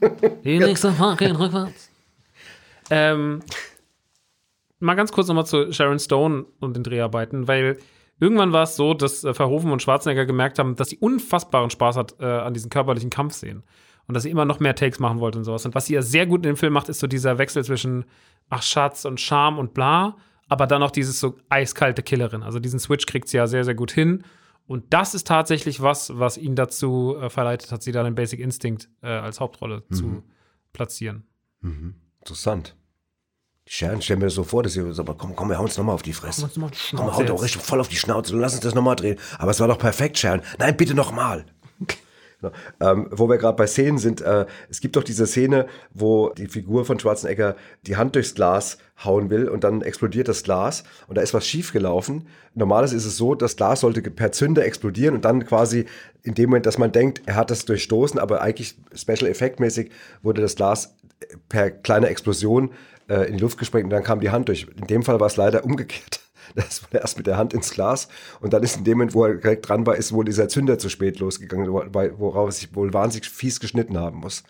Die 0.44 0.58
nächste 0.58 0.92
Fahrt 0.92 1.18
geht 1.18 1.38
rückwärts. 1.38 1.90
Ähm, 2.90 3.40
mal 4.78 4.94
ganz 4.94 5.12
kurz 5.12 5.28
nochmal 5.28 5.46
zu 5.46 5.72
Sharon 5.72 5.98
Stone 5.98 6.46
und 6.58 6.74
den 6.74 6.82
Dreharbeiten, 6.82 7.46
weil 7.48 7.78
irgendwann 8.20 8.52
war 8.52 8.62
es 8.64 8.76
so, 8.76 8.94
dass 8.94 9.24
äh, 9.24 9.34
Verhoeven 9.34 9.72
und 9.72 9.82
Schwarzenegger 9.82 10.26
gemerkt 10.26 10.58
haben, 10.58 10.76
dass 10.76 10.90
sie 10.90 10.98
unfassbaren 10.98 11.70
Spaß 11.70 11.96
hat 11.96 12.16
äh, 12.20 12.26
an 12.26 12.54
diesen 12.54 12.70
körperlichen 12.70 13.10
Kampfszenen. 13.10 13.64
Und 14.06 14.14
dass 14.14 14.24
sie 14.24 14.30
immer 14.30 14.44
noch 14.44 14.58
mehr 14.58 14.74
Takes 14.74 14.98
machen 14.98 15.20
wollte 15.20 15.38
und 15.38 15.44
sowas. 15.44 15.64
Und 15.64 15.74
was 15.74 15.86
sie 15.86 15.94
ja 15.94 16.02
sehr 16.02 16.26
gut 16.26 16.38
in 16.38 16.52
dem 16.52 16.56
Film 16.56 16.72
macht, 16.72 16.88
ist 16.88 16.98
so 16.98 17.06
dieser 17.06 17.38
Wechsel 17.38 17.64
zwischen 17.64 18.04
ach 18.48 18.62
Schatz 18.62 19.04
und 19.04 19.20
Charme 19.20 19.58
und 19.58 19.72
bla, 19.72 20.16
aber 20.48 20.66
dann 20.66 20.82
auch 20.82 20.90
dieses 20.90 21.20
so 21.20 21.36
eiskalte 21.48 22.02
Killerin. 22.02 22.42
Also 22.42 22.58
diesen 22.58 22.80
Switch 22.80 23.06
kriegt 23.06 23.28
sie 23.28 23.36
ja 23.36 23.46
sehr, 23.46 23.64
sehr 23.64 23.76
gut 23.76 23.92
hin. 23.92 24.24
Und 24.66 24.92
das 24.92 25.14
ist 25.14 25.28
tatsächlich 25.28 25.80
was, 25.80 26.18
was 26.18 26.38
ihn 26.38 26.56
dazu 26.56 27.16
äh, 27.20 27.30
verleitet 27.30 27.70
hat, 27.70 27.82
sie 27.82 27.92
dann 27.92 28.06
in 28.06 28.16
Basic 28.16 28.40
Instinct 28.40 28.88
äh, 29.02 29.08
als 29.08 29.38
Hauptrolle 29.38 29.84
zu 29.90 30.24
platzieren. 30.72 31.24
Interessant. 32.20 32.76
Die 33.70 33.74
Sharon 33.76 34.02
stellen 34.02 34.18
mir 34.18 34.26
das 34.26 34.34
so 34.34 34.42
vor, 34.42 34.64
dass 34.64 34.72
sie 34.72 34.92
so, 34.92 35.04
komm, 35.04 35.36
komm, 35.36 35.48
wir 35.48 35.56
hauen 35.56 35.66
uns 35.66 35.78
nochmal 35.78 35.94
auf 35.94 36.02
die 36.02 36.12
Fresse. 36.12 36.42
noch 36.42 36.56
mal 36.56 36.70
die 36.70 36.96
Komm, 36.96 37.16
haut 37.16 37.28
doch 37.28 37.40
richtig 37.40 37.62
voll 37.62 37.80
auf 37.80 37.86
die 37.86 37.96
Schnauze 37.96 38.34
und 38.34 38.40
lass 38.40 38.54
uns 38.54 38.62
das 38.62 38.74
nochmal 38.74 38.96
drehen. 38.96 39.16
Aber 39.38 39.52
es 39.52 39.60
war 39.60 39.68
doch 39.68 39.78
perfekt, 39.78 40.18
Sharon. 40.18 40.42
Nein, 40.58 40.76
bitte 40.76 40.94
nochmal. 40.94 41.44
Genau. 42.40 42.52
Ähm, 42.80 43.06
wo 43.10 43.28
wir 43.28 43.36
gerade 43.36 43.56
bei 43.56 43.66
Szenen 43.66 43.98
sind, 43.98 44.22
äh, 44.22 44.46
es 44.70 44.80
gibt 44.80 44.96
doch 44.96 45.04
diese 45.04 45.26
Szene, 45.26 45.66
wo 45.92 46.30
die 46.30 46.48
Figur 46.48 46.84
von 46.84 46.98
Schwarzenegger 46.98 47.54
die 47.86 47.96
Hand 47.96 48.14
durchs 48.14 48.34
Glas 48.34 48.78
hauen 49.04 49.30
will 49.30 49.48
und 49.48 49.62
dann 49.62 49.82
explodiert 49.82 50.26
das 50.26 50.42
Glas 50.42 50.82
und 51.06 51.16
da 51.16 51.22
ist 51.22 51.34
was 51.34 51.46
schiefgelaufen. 51.46 52.26
Normalerweise 52.54 52.96
ist 52.96 53.04
es 53.04 53.18
so, 53.18 53.34
das 53.34 53.56
Glas 53.56 53.80
sollte 53.80 54.00
per 54.02 54.32
Zünder 54.32 54.64
explodieren 54.64 55.14
und 55.14 55.24
dann 55.24 55.44
quasi 55.44 55.84
in 56.22 56.34
dem 56.34 56.48
Moment, 56.48 56.64
dass 56.66 56.78
man 56.78 56.92
denkt, 56.92 57.22
er 57.26 57.36
hat 57.36 57.50
das 57.50 57.66
durchstoßen, 57.66 58.18
aber 58.18 58.40
eigentlich 58.40 58.74
Special 58.94 59.26
Effect 59.26 59.60
mäßig 59.60 59.90
wurde 60.22 60.40
das 60.40 60.56
Glas 60.56 60.94
per 61.48 61.70
kleiner 61.70 62.08
Explosion 62.08 62.70
äh, 63.10 63.24
in 63.28 63.36
die 63.36 63.42
Luft 63.42 63.58
gesprengt 63.58 63.84
und 63.84 63.90
dann 63.90 64.02
kam 64.04 64.20
die 64.20 64.30
Hand 64.30 64.48
durch. 64.48 64.66
In 64.80 64.86
dem 64.86 65.02
Fall 65.02 65.20
war 65.20 65.26
es 65.26 65.36
leider 65.36 65.64
umgekehrt. 65.64 66.20
Das 66.56 66.82
wurde 66.82 66.98
erst 66.98 67.16
mit 67.16 67.28
der 67.28 67.36
Hand 67.36 67.54
ins 67.54 67.70
Glas 67.70 68.08
und 68.40 68.52
dann 68.52 68.64
ist 68.64 68.76
in 68.76 68.82
dem 68.82 68.98
Moment, 68.98 69.14
wo 69.14 69.24
er 69.24 69.34
direkt 69.36 69.68
dran 69.68 69.86
war, 69.86 69.94
ist 69.94 70.10
wohl 70.12 70.24
dieser 70.24 70.48
Zünder 70.48 70.78
zu 70.80 70.88
spät 70.88 71.20
losgegangen, 71.20 71.68
worauf 71.70 72.48
er 72.48 72.52
sich 72.52 72.74
wohl 72.74 72.92
wahnsinnig 72.92 73.30
fies 73.30 73.60
geschnitten 73.60 73.96
haben 73.96 74.18
muss. 74.18 74.42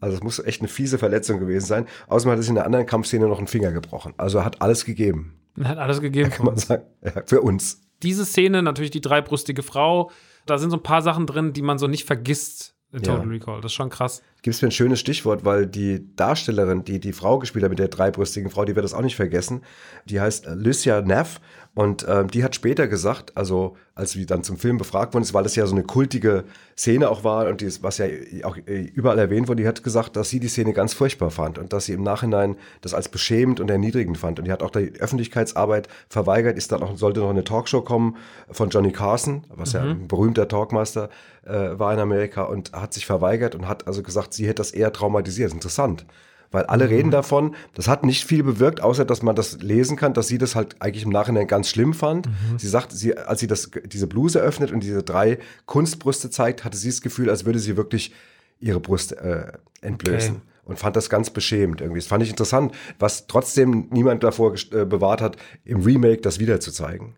Also 0.00 0.16
es 0.16 0.24
muss 0.24 0.40
echt 0.40 0.60
eine 0.60 0.66
fiese 0.68 0.98
Verletzung 0.98 1.38
gewesen 1.38 1.66
sein. 1.66 1.86
Außerdem 2.08 2.32
hat 2.32 2.38
er 2.40 2.42
sich 2.42 2.48
in 2.48 2.56
der 2.56 2.64
anderen 2.66 2.84
Kampfszene 2.86 3.28
noch 3.28 3.38
einen 3.38 3.46
Finger 3.46 3.70
gebrochen. 3.70 4.12
Also 4.16 4.38
er 4.38 4.44
hat 4.44 4.60
alles 4.60 4.84
gegeben, 4.84 5.38
Er 5.56 5.68
hat 5.68 5.78
alles 5.78 6.00
gegeben. 6.00 6.30
kann 6.30 6.46
man 6.46 6.56
sagen. 6.56 6.82
Ja, 7.04 7.12
für 7.26 7.40
uns. 7.42 7.80
diese 8.02 8.24
Szene, 8.26 8.60
natürlich 8.62 8.90
die 8.90 9.00
dreibrüstige 9.00 9.62
Frau, 9.62 10.10
da 10.46 10.58
sind 10.58 10.70
so 10.70 10.78
ein 10.78 10.82
paar 10.82 11.02
Sachen 11.02 11.26
drin, 11.28 11.52
die 11.52 11.62
man 11.62 11.78
so 11.78 11.86
nicht 11.86 12.06
vergisst 12.06 12.74
in 12.92 13.04
Ja. 13.04 13.12
Total 13.14 13.28
Recall. 13.28 13.60
Das 13.60 13.70
ist 13.70 13.74
schon 13.74 13.90
krass. 13.90 14.20
Gibt 14.42 14.54
es 14.54 14.62
mir 14.62 14.68
ein 14.68 14.72
schönes 14.72 15.00
Stichwort, 15.00 15.44
weil 15.44 15.66
die 15.66 16.14
Darstellerin, 16.14 16.84
die 16.84 17.00
die 17.00 17.12
Frau 17.12 17.38
gespielt 17.38 17.64
hat 17.64 17.70
mit 17.70 17.78
der 17.78 17.88
dreibrüstigen 17.88 18.50
Frau, 18.50 18.64
die 18.64 18.76
wird 18.76 18.84
das 18.84 18.94
auch 18.94 19.02
nicht 19.02 19.16
vergessen. 19.16 19.62
Die 20.04 20.20
heißt 20.20 20.46
Lucia 20.54 21.00
Neff 21.00 21.40
und 21.76 22.06
ähm, 22.08 22.28
die 22.30 22.42
hat 22.42 22.54
später 22.54 22.88
gesagt, 22.88 23.36
also 23.36 23.76
als 23.94 24.12
sie 24.12 24.24
dann 24.24 24.42
zum 24.42 24.56
Film 24.56 24.78
befragt 24.78 25.12
worden 25.12 25.24
ist, 25.24 25.34
weil 25.34 25.44
es 25.44 25.56
ja 25.56 25.66
so 25.66 25.74
eine 25.74 25.84
kultige 25.84 26.44
Szene 26.74 27.10
auch 27.10 27.22
war 27.22 27.48
und 27.48 27.60
die, 27.60 27.70
was 27.82 27.98
ja 27.98 28.06
auch 28.44 28.56
äh, 28.56 28.80
überall 28.94 29.18
erwähnt 29.18 29.46
wurde, 29.48 29.62
die 29.62 29.68
hat 29.68 29.82
gesagt, 29.82 30.16
dass 30.16 30.30
sie 30.30 30.40
die 30.40 30.48
Szene 30.48 30.72
ganz 30.72 30.94
furchtbar 30.94 31.30
fand 31.30 31.58
und 31.58 31.74
dass 31.74 31.84
sie 31.84 31.92
im 31.92 32.02
Nachhinein 32.02 32.56
das 32.80 32.94
als 32.94 33.10
beschämend 33.10 33.60
und 33.60 33.70
erniedrigend 33.70 34.16
fand. 34.16 34.38
Und 34.38 34.46
die 34.46 34.52
hat 34.52 34.62
auch 34.62 34.70
die 34.70 34.98
Öffentlichkeitsarbeit 34.98 35.88
verweigert, 36.08 36.56
ist 36.56 36.72
dann 36.72 36.82
auch, 36.82 36.96
sollte 36.96 37.20
noch 37.20 37.28
eine 37.28 37.44
Talkshow 37.44 37.82
kommen 37.82 38.16
von 38.50 38.70
Johnny 38.70 38.92
Carson, 38.92 39.44
was 39.48 39.74
ja 39.74 39.82
ein 39.82 40.08
berühmter 40.08 40.48
Talkmaster 40.48 41.10
äh, 41.44 41.78
war 41.78 41.92
in 41.92 42.00
Amerika 42.00 42.44
und 42.44 42.72
hat 42.72 42.94
sich 42.94 43.04
verweigert 43.04 43.54
und 43.54 43.68
hat 43.68 43.86
also 43.86 44.02
gesagt, 44.02 44.32
sie 44.36 44.44
hätte 44.44 44.56
das 44.56 44.70
eher 44.70 44.92
traumatisiert. 44.92 45.46
Das 45.46 45.52
ist 45.52 45.56
interessant. 45.56 46.06
Weil 46.52 46.64
alle 46.66 46.88
reden 46.88 47.10
davon, 47.10 47.54
das 47.74 47.88
hat 47.88 48.04
nicht 48.04 48.24
viel 48.24 48.42
bewirkt, 48.42 48.80
außer 48.80 49.04
dass 49.04 49.22
man 49.22 49.34
das 49.34 49.60
lesen 49.60 49.96
kann, 49.96 50.14
dass 50.14 50.28
sie 50.28 50.38
das 50.38 50.54
halt 50.54 50.76
eigentlich 50.80 51.04
im 51.04 51.10
Nachhinein 51.10 51.46
ganz 51.46 51.68
schlimm 51.68 51.92
fand. 51.92 52.28
Sie 52.56 52.68
sagt, 52.68 52.92
sie, 52.92 53.16
als 53.16 53.40
sie 53.40 53.46
das, 53.46 53.70
diese 53.84 54.06
Bluse 54.06 54.38
öffnet 54.40 54.70
und 54.70 54.82
diese 54.82 55.02
drei 55.02 55.38
Kunstbrüste 55.66 56.30
zeigt, 56.30 56.64
hatte 56.64 56.76
sie 56.76 56.88
das 56.88 57.00
Gefühl, 57.00 57.30
als 57.30 57.44
würde 57.44 57.58
sie 57.58 57.76
wirklich 57.76 58.12
ihre 58.60 58.80
Brust 58.80 59.12
äh, 59.12 59.52
entblößen. 59.80 60.36
Okay. 60.36 60.46
Und 60.64 60.78
fand 60.78 60.96
das 60.96 61.10
ganz 61.10 61.30
beschämend 61.30 61.80
irgendwie. 61.80 62.00
Das 62.00 62.08
fand 62.08 62.22
ich 62.22 62.30
interessant, 62.30 62.74
was 62.98 63.26
trotzdem 63.26 63.88
niemand 63.90 64.24
davor 64.24 64.54
äh, 64.72 64.84
bewahrt 64.84 65.20
hat, 65.20 65.36
im 65.64 65.82
Remake 65.82 66.22
das 66.22 66.40
wieder 66.40 66.58
zu 66.58 66.72
zeigen. 66.72 67.14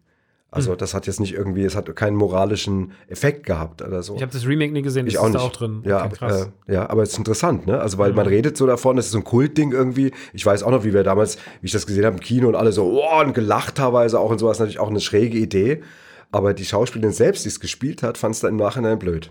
Also 0.50 0.74
das 0.74 0.94
hat 0.94 1.06
jetzt 1.06 1.20
nicht 1.20 1.34
irgendwie, 1.34 1.62
es 1.64 1.76
hat 1.76 1.94
keinen 1.94 2.16
moralischen 2.16 2.92
Effekt 3.08 3.44
gehabt 3.44 3.82
oder 3.82 4.02
so. 4.02 4.16
Ich 4.16 4.22
habe 4.22 4.32
das 4.32 4.46
Remake 4.46 4.72
nie 4.72 4.80
gesehen, 4.80 5.06
Ich 5.06 5.18
auch 5.18 5.26
ist 5.26 5.32
nicht. 5.34 5.42
da 5.42 5.46
auch 5.46 5.52
drin. 5.52 5.82
Ja, 5.84 6.06
Okay, 6.06 6.16
krass. 6.16 6.42
aber, 6.42 6.52
äh, 6.66 6.74
ja, 6.74 6.88
aber 6.88 7.02
es 7.02 7.10
ist 7.10 7.18
interessant, 7.18 7.66
ne? 7.66 7.78
Also, 7.78 7.98
weil 7.98 8.14
man 8.14 8.26
redet 8.26 8.56
so 8.56 8.66
davon, 8.66 8.96
das 8.96 9.06
ist 9.06 9.12
so 9.12 9.18
ein 9.18 9.24
Kultding 9.24 9.72
irgendwie. 9.72 10.10
Ich 10.32 10.46
weiß 10.46 10.62
auch 10.62 10.70
noch, 10.70 10.84
wie 10.84 10.94
wir 10.94 11.04
damals, 11.04 11.36
wie 11.60 11.66
ich 11.66 11.72
das 11.72 11.86
gesehen 11.86 12.06
habe 12.06 12.16
im 12.16 12.22
Kino 12.22 12.48
und 12.48 12.54
alle 12.54 12.72
so, 12.72 12.84
oh, 13.02 13.20
und 13.20 13.34
gelacht 13.34 13.74
teilweise 13.74 14.18
auch 14.18 14.30
und 14.30 14.38
sowas, 14.38 14.58
natürlich 14.58 14.78
auch 14.80 14.88
eine 14.88 15.00
schräge 15.00 15.36
Idee. 15.36 15.82
Aber 16.30 16.54
die 16.54 16.64
Schauspielerin 16.64 17.12
selbst, 17.12 17.44
die 17.44 17.48
es 17.50 17.60
gespielt 17.60 18.02
hat, 18.02 18.16
fand 18.16 18.34
es 18.34 18.40
dann 18.40 18.50
im 18.52 18.56
Nachhinein 18.56 18.98
blöd. 18.98 19.30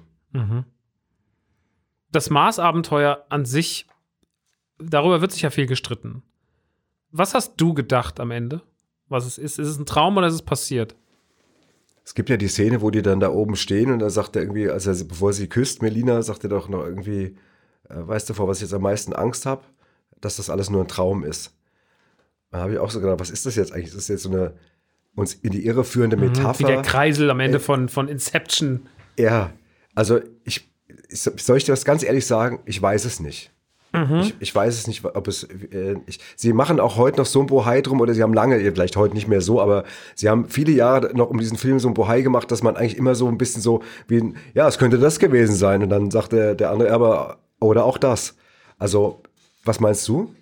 das 2.12 2.30
Mars-Abenteuer 2.30 3.26
an 3.30 3.46
sich, 3.46 3.88
darüber 4.80 5.22
wird 5.22 5.32
sich 5.32 5.42
ja 5.42 5.50
viel 5.50 5.66
gestritten. 5.68 6.24
Was 7.12 7.34
hast 7.34 7.56
du 7.58 7.74
gedacht 7.74 8.20
am 8.20 8.32
Ende? 8.32 8.62
Was 9.10 9.26
es 9.26 9.38
ist? 9.38 9.58
Ist 9.60 9.68
es 9.68 9.80
ein 9.80 9.86
Traum 9.86 10.18
oder 10.18 10.28
ist 10.28 10.34
es 10.34 10.42
passiert? 10.42 10.96
Es 12.08 12.14
gibt 12.14 12.30
ja 12.30 12.38
die 12.38 12.48
Szene, 12.48 12.82
wo 12.82 12.90
die 12.90 13.02
dann 13.02 13.20
da 13.20 13.30
oben 13.32 13.58
stehen 13.58 13.92
und 13.92 14.00
da 14.00 14.10
sagt 14.10 14.38
er 14.38 14.42
irgendwie, 14.42 14.70
also 14.70 14.94
bevor 15.06 15.34
sie 15.34 15.50
küsst, 15.50 15.82
Melina, 15.82 16.22
sagt 16.22 16.42
er 16.46 16.50
doch 16.50 16.70
noch 16.70 16.86
irgendwie, 16.86 17.36
äh, 17.90 17.96
weißt 17.96 18.30
du, 18.30 18.34
vor 18.34 18.48
was 18.48 18.60
ich 18.60 18.62
jetzt 18.62 18.74
am 18.74 18.82
meisten 18.84 19.12
Angst 19.12 19.46
habe? 19.46 19.64
Dass 20.22 20.38
das 20.38 20.50
alles 20.50 20.70
nur 20.70 20.82
ein 20.86 20.88
Traum 20.88 21.26
ist. 21.26 21.54
Da 22.50 22.60
habe 22.60 22.72
ich 22.72 22.80
auch 22.80 22.92
so 22.92 23.02
gedacht, 23.02 23.20
was 23.20 23.30
ist 23.30 23.46
das 23.46 23.58
jetzt 23.58 23.74
eigentlich? 23.74 23.88
Ist 23.88 23.98
das 23.98 24.08
jetzt 24.08 24.24
so 24.24 24.30
eine 24.30 24.54
uns 25.16 25.34
in 25.34 25.52
die 25.52 25.66
Irre 25.66 25.84
führende 25.84 26.16
Wie 26.16 26.28
Metapher? 26.30 26.66
der 26.66 26.82
Kreisel 26.82 27.30
am 27.30 27.42
Äh, 27.42 27.46
Ende 27.46 27.60
von, 27.60 27.90
von 27.90 28.08
Inception. 28.08 28.88
Ja, 29.20 29.52
also 29.94 30.22
ich, 30.46 30.72
ich 31.10 31.20
soll 31.22 31.58
ich 31.58 31.66
dir 31.66 31.74
das 31.74 31.84
ganz 31.84 32.04
ehrlich 32.04 32.26
sagen, 32.26 32.60
ich 32.66 32.82
weiß 32.82 33.04
es 33.04 33.20
nicht. 33.20 33.52
Ich, 34.22 34.36
ich 34.40 34.56
weiß 34.56 34.74
es 34.74 34.88
nicht, 34.88 35.04
ob 35.06 35.28
es. 35.28 35.44
Äh, 35.44 35.96
ich, 36.06 36.20
sie 36.36 36.54
machen 36.54 36.80
auch 36.80 36.98
heute 36.98 37.18
noch 37.18 37.26
so 37.26 37.40
ein 37.40 37.48
Bohai 37.48 37.82
drum, 37.82 38.02
oder 38.02 38.14
sie 38.14 38.24
haben 38.24 38.34
lange, 38.34 38.60
vielleicht 38.60 38.96
heute 38.96 39.14
nicht 39.16 39.28
mehr 39.28 39.42
so, 39.42 39.62
aber 39.62 39.84
sie 40.16 40.30
haben 40.30 40.50
viele 40.50 40.72
Jahre 40.72 41.16
noch 41.16 41.30
um 41.30 41.40
diesen 41.40 41.58
Film 41.58 41.80
so 41.80 41.88
ein 41.88 41.94
Bohai 41.94 42.22
gemacht, 42.22 42.52
dass 42.52 42.64
man 42.64 42.76
eigentlich 42.76 42.98
immer 42.98 43.16
so 43.16 43.28
ein 43.28 43.38
bisschen 43.38 43.62
so 43.62 43.82
wie, 44.08 44.18
ein, 44.18 44.38
ja, 44.54 44.68
es 44.68 44.78
könnte 44.78 44.98
das 45.00 45.20
gewesen 45.20 45.56
sein. 45.56 45.84
Und 45.84 45.90
dann 45.90 46.12
sagt 46.12 46.32
der, 46.34 46.56
der 46.56 46.72
andere, 46.72 46.92
aber, 46.92 47.38
oder 47.60 47.86
auch 47.86 47.98
das. 47.98 48.36
Also, 48.80 49.22
was 49.66 49.80
meinst 49.80 50.08
du? 50.08 50.34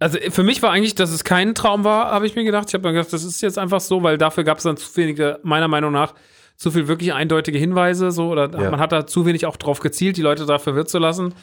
Also 0.00 0.18
für 0.30 0.44
mich 0.44 0.62
war 0.62 0.70
eigentlich, 0.70 0.94
dass 0.94 1.10
es 1.10 1.24
kein 1.24 1.54
Traum 1.54 1.82
war, 1.82 2.12
habe 2.12 2.26
ich 2.26 2.36
mir 2.36 2.44
gedacht. 2.44 2.68
Ich 2.68 2.74
habe 2.74 2.86
mir 2.86 2.94
gedacht, 2.94 3.12
das 3.12 3.24
ist 3.24 3.40
jetzt 3.40 3.58
einfach 3.58 3.80
so, 3.80 4.02
weil 4.02 4.16
dafür 4.16 4.44
gab 4.44 4.58
es 4.58 4.62
dann 4.64 4.76
zu 4.76 4.96
wenige, 4.96 5.40
meiner 5.42 5.66
Meinung 5.66 5.92
nach, 5.92 6.14
zu 6.56 6.70
viel 6.70 6.86
wirklich 6.88 7.12
eindeutige 7.12 7.58
Hinweise, 7.58 8.10
so, 8.10 8.28
oder 8.30 8.50
Ja. 8.60 8.70
man 8.70 8.80
hat 8.80 8.92
da 8.92 9.06
zu 9.06 9.26
wenig 9.26 9.46
auch 9.46 9.56
drauf 9.56 9.80
gezielt, 9.80 10.16
die 10.16 10.22
Leute 10.22 10.46
da 10.46 10.58
verwirrt 10.58 10.88
zu 10.88 10.98
lassen. 10.98 11.34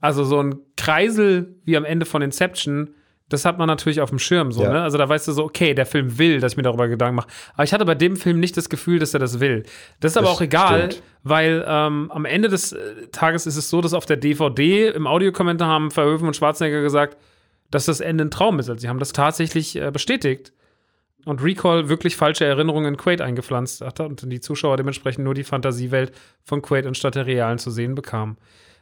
Also 0.00 0.24
so 0.24 0.40
ein 0.42 0.56
Kreisel 0.76 1.56
wie 1.64 1.76
am 1.76 1.84
Ende 1.84 2.06
von 2.06 2.22
Inception, 2.22 2.90
das 3.28 3.44
hat 3.44 3.58
man 3.58 3.66
natürlich 3.66 4.00
auf 4.00 4.08
dem 4.10 4.18
Schirm, 4.18 4.52
so, 4.52 4.62
Ja. 4.62 4.72
ne? 4.72 4.82
Also 4.82 4.96
da 4.96 5.06
weißt 5.08 5.28
du 5.28 5.32
so, 5.32 5.44
okay, 5.44 5.74
der 5.74 5.84
Film 5.86 6.18
will, 6.18 6.40
dass 6.40 6.52
ich 6.52 6.56
mir 6.56 6.62
darüber 6.62 6.88
Gedanken 6.88 7.16
mache. 7.16 7.28
Aber 7.54 7.64
ich 7.64 7.72
hatte 7.74 7.84
bei 7.84 7.94
dem 7.94 8.16
Film 8.16 8.40
nicht 8.40 8.56
das 8.56 8.68
Gefühl, 8.70 8.98
dass 9.00 9.12
er 9.12 9.20
das 9.20 9.38
will. 9.40 9.64
Das 10.00 10.12
ist 10.12 10.16
aber 10.16 10.28
Das 10.28 10.36
auch 10.36 10.40
egal, 10.40 10.92
stimmt. 10.92 11.02
weil 11.24 11.64
ähm, 11.66 12.10
am 12.10 12.24
Ende 12.24 12.48
des 12.48 12.72
äh, 12.72 13.08
Tages 13.12 13.46
ist 13.46 13.56
es 13.56 13.68
so, 13.68 13.80
dass 13.82 13.92
auf 13.92 14.06
der 14.06 14.16
DVD 14.16 14.88
im 14.88 15.06
Audiokommentar 15.06 15.68
haben 15.68 15.90
Verhoeven 15.90 16.26
und 16.26 16.36
Schwarzenegger 16.36 16.80
gesagt, 16.80 17.18
dass 17.70 17.84
das 17.84 18.00
Ende 18.00 18.24
ein 18.24 18.30
Traum 18.30 18.58
ist. 18.60 18.70
Also 18.70 18.80
sie 18.80 18.88
haben 18.88 18.98
das 18.98 19.12
tatsächlich 19.12 19.76
äh, 19.76 19.90
bestätigt 19.90 20.52
und 21.26 21.42
Recall 21.42 21.90
wirklich 21.90 22.16
falsche 22.16 22.46
Erinnerungen 22.46 22.94
in 22.94 22.96
Quaid 22.96 23.20
eingepflanzt 23.20 23.82
hat 23.82 24.00
und 24.00 24.22
die 24.32 24.40
Zuschauer 24.40 24.78
dementsprechend 24.78 25.24
nur 25.24 25.34
die 25.34 25.44
Fantasiewelt 25.44 26.12
von 26.44 26.62
Quaid 26.62 26.86
anstatt 26.86 27.16
der 27.16 27.26
realen 27.26 27.58
zu 27.58 27.70
sehen 27.70 27.94
bekamen. 27.94 28.38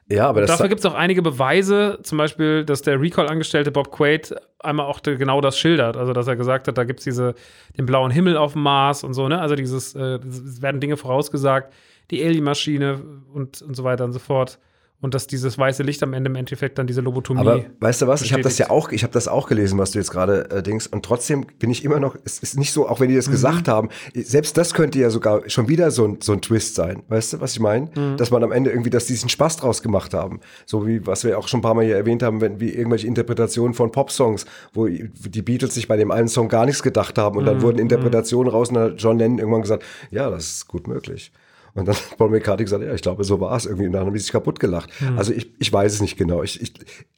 Ja, 0.08 0.28
aber 0.28 0.46
Dafür 0.46 0.68
gibt 0.68 0.78
es 0.78 0.86
auch 0.86 0.94
einige 0.94 1.20
Beweise, 1.20 1.98
zum 2.02 2.18
Beispiel, 2.18 2.64
dass 2.64 2.82
der 2.82 3.00
Recall-Angestellte 3.00 3.72
Bob 3.72 3.90
Quaid 3.90 4.34
einmal 4.60 4.86
auch 4.86 5.02
genau 5.02 5.40
das 5.40 5.58
schildert. 5.58 5.96
Also, 5.96 6.12
dass 6.12 6.28
er 6.28 6.36
gesagt 6.36 6.68
hat, 6.68 6.78
da 6.78 6.84
gibt 6.84 7.00
es 7.00 7.04
diese, 7.04 7.34
den 7.76 7.86
blauen 7.86 8.12
Himmel 8.12 8.36
auf 8.36 8.52
dem 8.52 8.62
Mars 8.62 9.02
und 9.02 9.14
so, 9.14 9.28
ne? 9.28 9.40
Also, 9.40 9.56
dieses, 9.56 9.94
äh, 9.96 10.18
es 10.24 10.62
werden 10.62 10.80
Dinge 10.80 10.96
vorausgesagt, 10.96 11.72
die 12.12 12.24
Alien-Maschine 12.24 13.00
und, 13.34 13.62
und 13.62 13.74
so 13.74 13.82
weiter 13.82 14.04
und 14.04 14.12
so 14.12 14.20
fort. 14.20 14.60
Und 15.00 15.12
dass 15.12 15.26
dieses 15.26 15.58
weiße 15.58 15.82
Licht 15.82 16.02
am 16.02 16.14
Ende 16.14 16.30
im 16.30 16.36
Endeffekt 16.36 16.78
dann 16.78 16.86
diese 16.86 17.02
Lobotomie. 17.02 17.40
Aber 17.40 17.64
weißt 17.80 18.00
du 18.02 18.06
was? 18.06 18.22
Ich 18.22 18.32
habe 18.32 18.42
das 18.42 18.52
bestätigt. 18.54 18.70
ja 18.70 18.74
auch, 18.74 18.90
ich 18.90 19.02
habe 19.02 19.12
das 19.12 19.28
auch 19.28 19.46
gelesen, 19.46 19.78
was 19.78 19.90
du 19.90 19.98
jetzt 19.98 20.10
gerade 20.10 20.50
äh, 20.50 20.62
denkst. 20.62 20.86
Und 20.90 21.04
trotzdem 21.04 21.44
bin 21.58 21.70
ich 21.70 21.84
immer 21.84 22.00
noch, 22.00 22.16
es 22.24 22.38
ist 22.38 22.58
nicht 22.58 22.72
so, 22.72 22.88
auch 22.88 22.98
wenn 22.98 23.08
die 23.08 23.14
Mhm. 23.14 23.18
das 23.18 23.30
gesagt 23.30 23.68
haben, 23.68 23.90
selbst 24.14 24.56
das 24.56 24.72
könnte 24.72 24.98
ja 24.98 25.10
sogar 25.10 25.48
schon 25.50 25.68
wieder 25.68 25.90
so 25.90 26.06
ein, 26.08 26.18
so 26.22 26.32
ein 26.32 26.40
Twist 26.40 26.76
sein. 26.76 27.02
Weißt 27.08 27.34
du, 27.34 27.40
was 27.40 27.52
ich 27.52 27.60
meine? 27.60 27.90
Mhm. 27.94 28.16
Dass 28.16 28.30
man 28.30 28.42
am 28.42 28.52
Ende 28.52 28.70
irgendwie, 28.70 28.88
dass 28.90 29.04
die 29.04 29.12
diesen 29.12 29.28
Spaß 29.28 29.58
draus 29.58 29.82
gemacht 29.82 30.14
haben. 30.14 30.40
So 30.64 30.86
wie, 30.86 31.06
was 31.06 31.24
wir 31.24 31.38
auch 31.38 31.46
schon 31.48 31.58
ein 31.58 31.62
paar 31.62 31.74
Mal 31.74 31.84
hier 31.84 31.96
erwähnt 31.96 32.22
haben, 32.22 32.40
wenn, 32.40 32.58
wie 32.58 32.70
irgendwelche 32.70 33.06
Interpretationen 33.06 33.74
von 33.74 33.92
Popsongs, 33.92 34.46
wo 34.72 34.86
die 34.86 35.42
Beatles 35.42 35.74
sich 35.74 35.88
bei 35.88 35.96
dem 35.98 36.10
einen 36.10 36.28
Song 36.28 36.48
gar 36.48 36.64
nichts 36.64 36.82
gedacht 36.82 37.18
haben 37.18 37.36
und 37.36 37.44
Mhm. 37.44 37.48
dann 37.48 37.62
wurden 37.62 37.78
Interpretationen 37.78 38.50
raus 38.50 38.70
und 38.70 38.76
dann 38.76 38.92
hat 38.92 39.02
John 39.02 39.18
Lennon 39.18 39.38
irgendwann 39.38 39.62
gesagt, 39.62 39.84
ja, 40.10 40.30
das 40.30 40.46
ist 40.46 40.68
gut 40.68 40.88
möglich. 40.88 41.32
Und 41.76 41.86
dann 41.86 41.94
hat 41.94 42.16
Paul 42.16 42.30
McCartney 42.30 42.64
gesagt, 42.64 42.82
ja, 42.82 42.94
ich 42.94 43.02
glaube, 43.02 43.22
so 43.24 43.40
war 43.40 43.54
es 43.56 43.66
irgendwie. 43.66 43.86
Und 43.86 43.92
dann 43.92 44.06
haben 44.06 44.12
die 44.12 44.18
sich 44.18 44.32
kaputt 44.32 44.58
gelacht. 44.58 44.90
Hm. 44.98 45.18
Also 45.18 45.32
ich, 45.32 45.50
ich 45.58 45.72
weiß 45.72 45.92
es 45.92 46.00
nicht 46.00 46.16
genau. 46.16 46.42
Ich, 46.42 46.60
ich, 46.60 46.72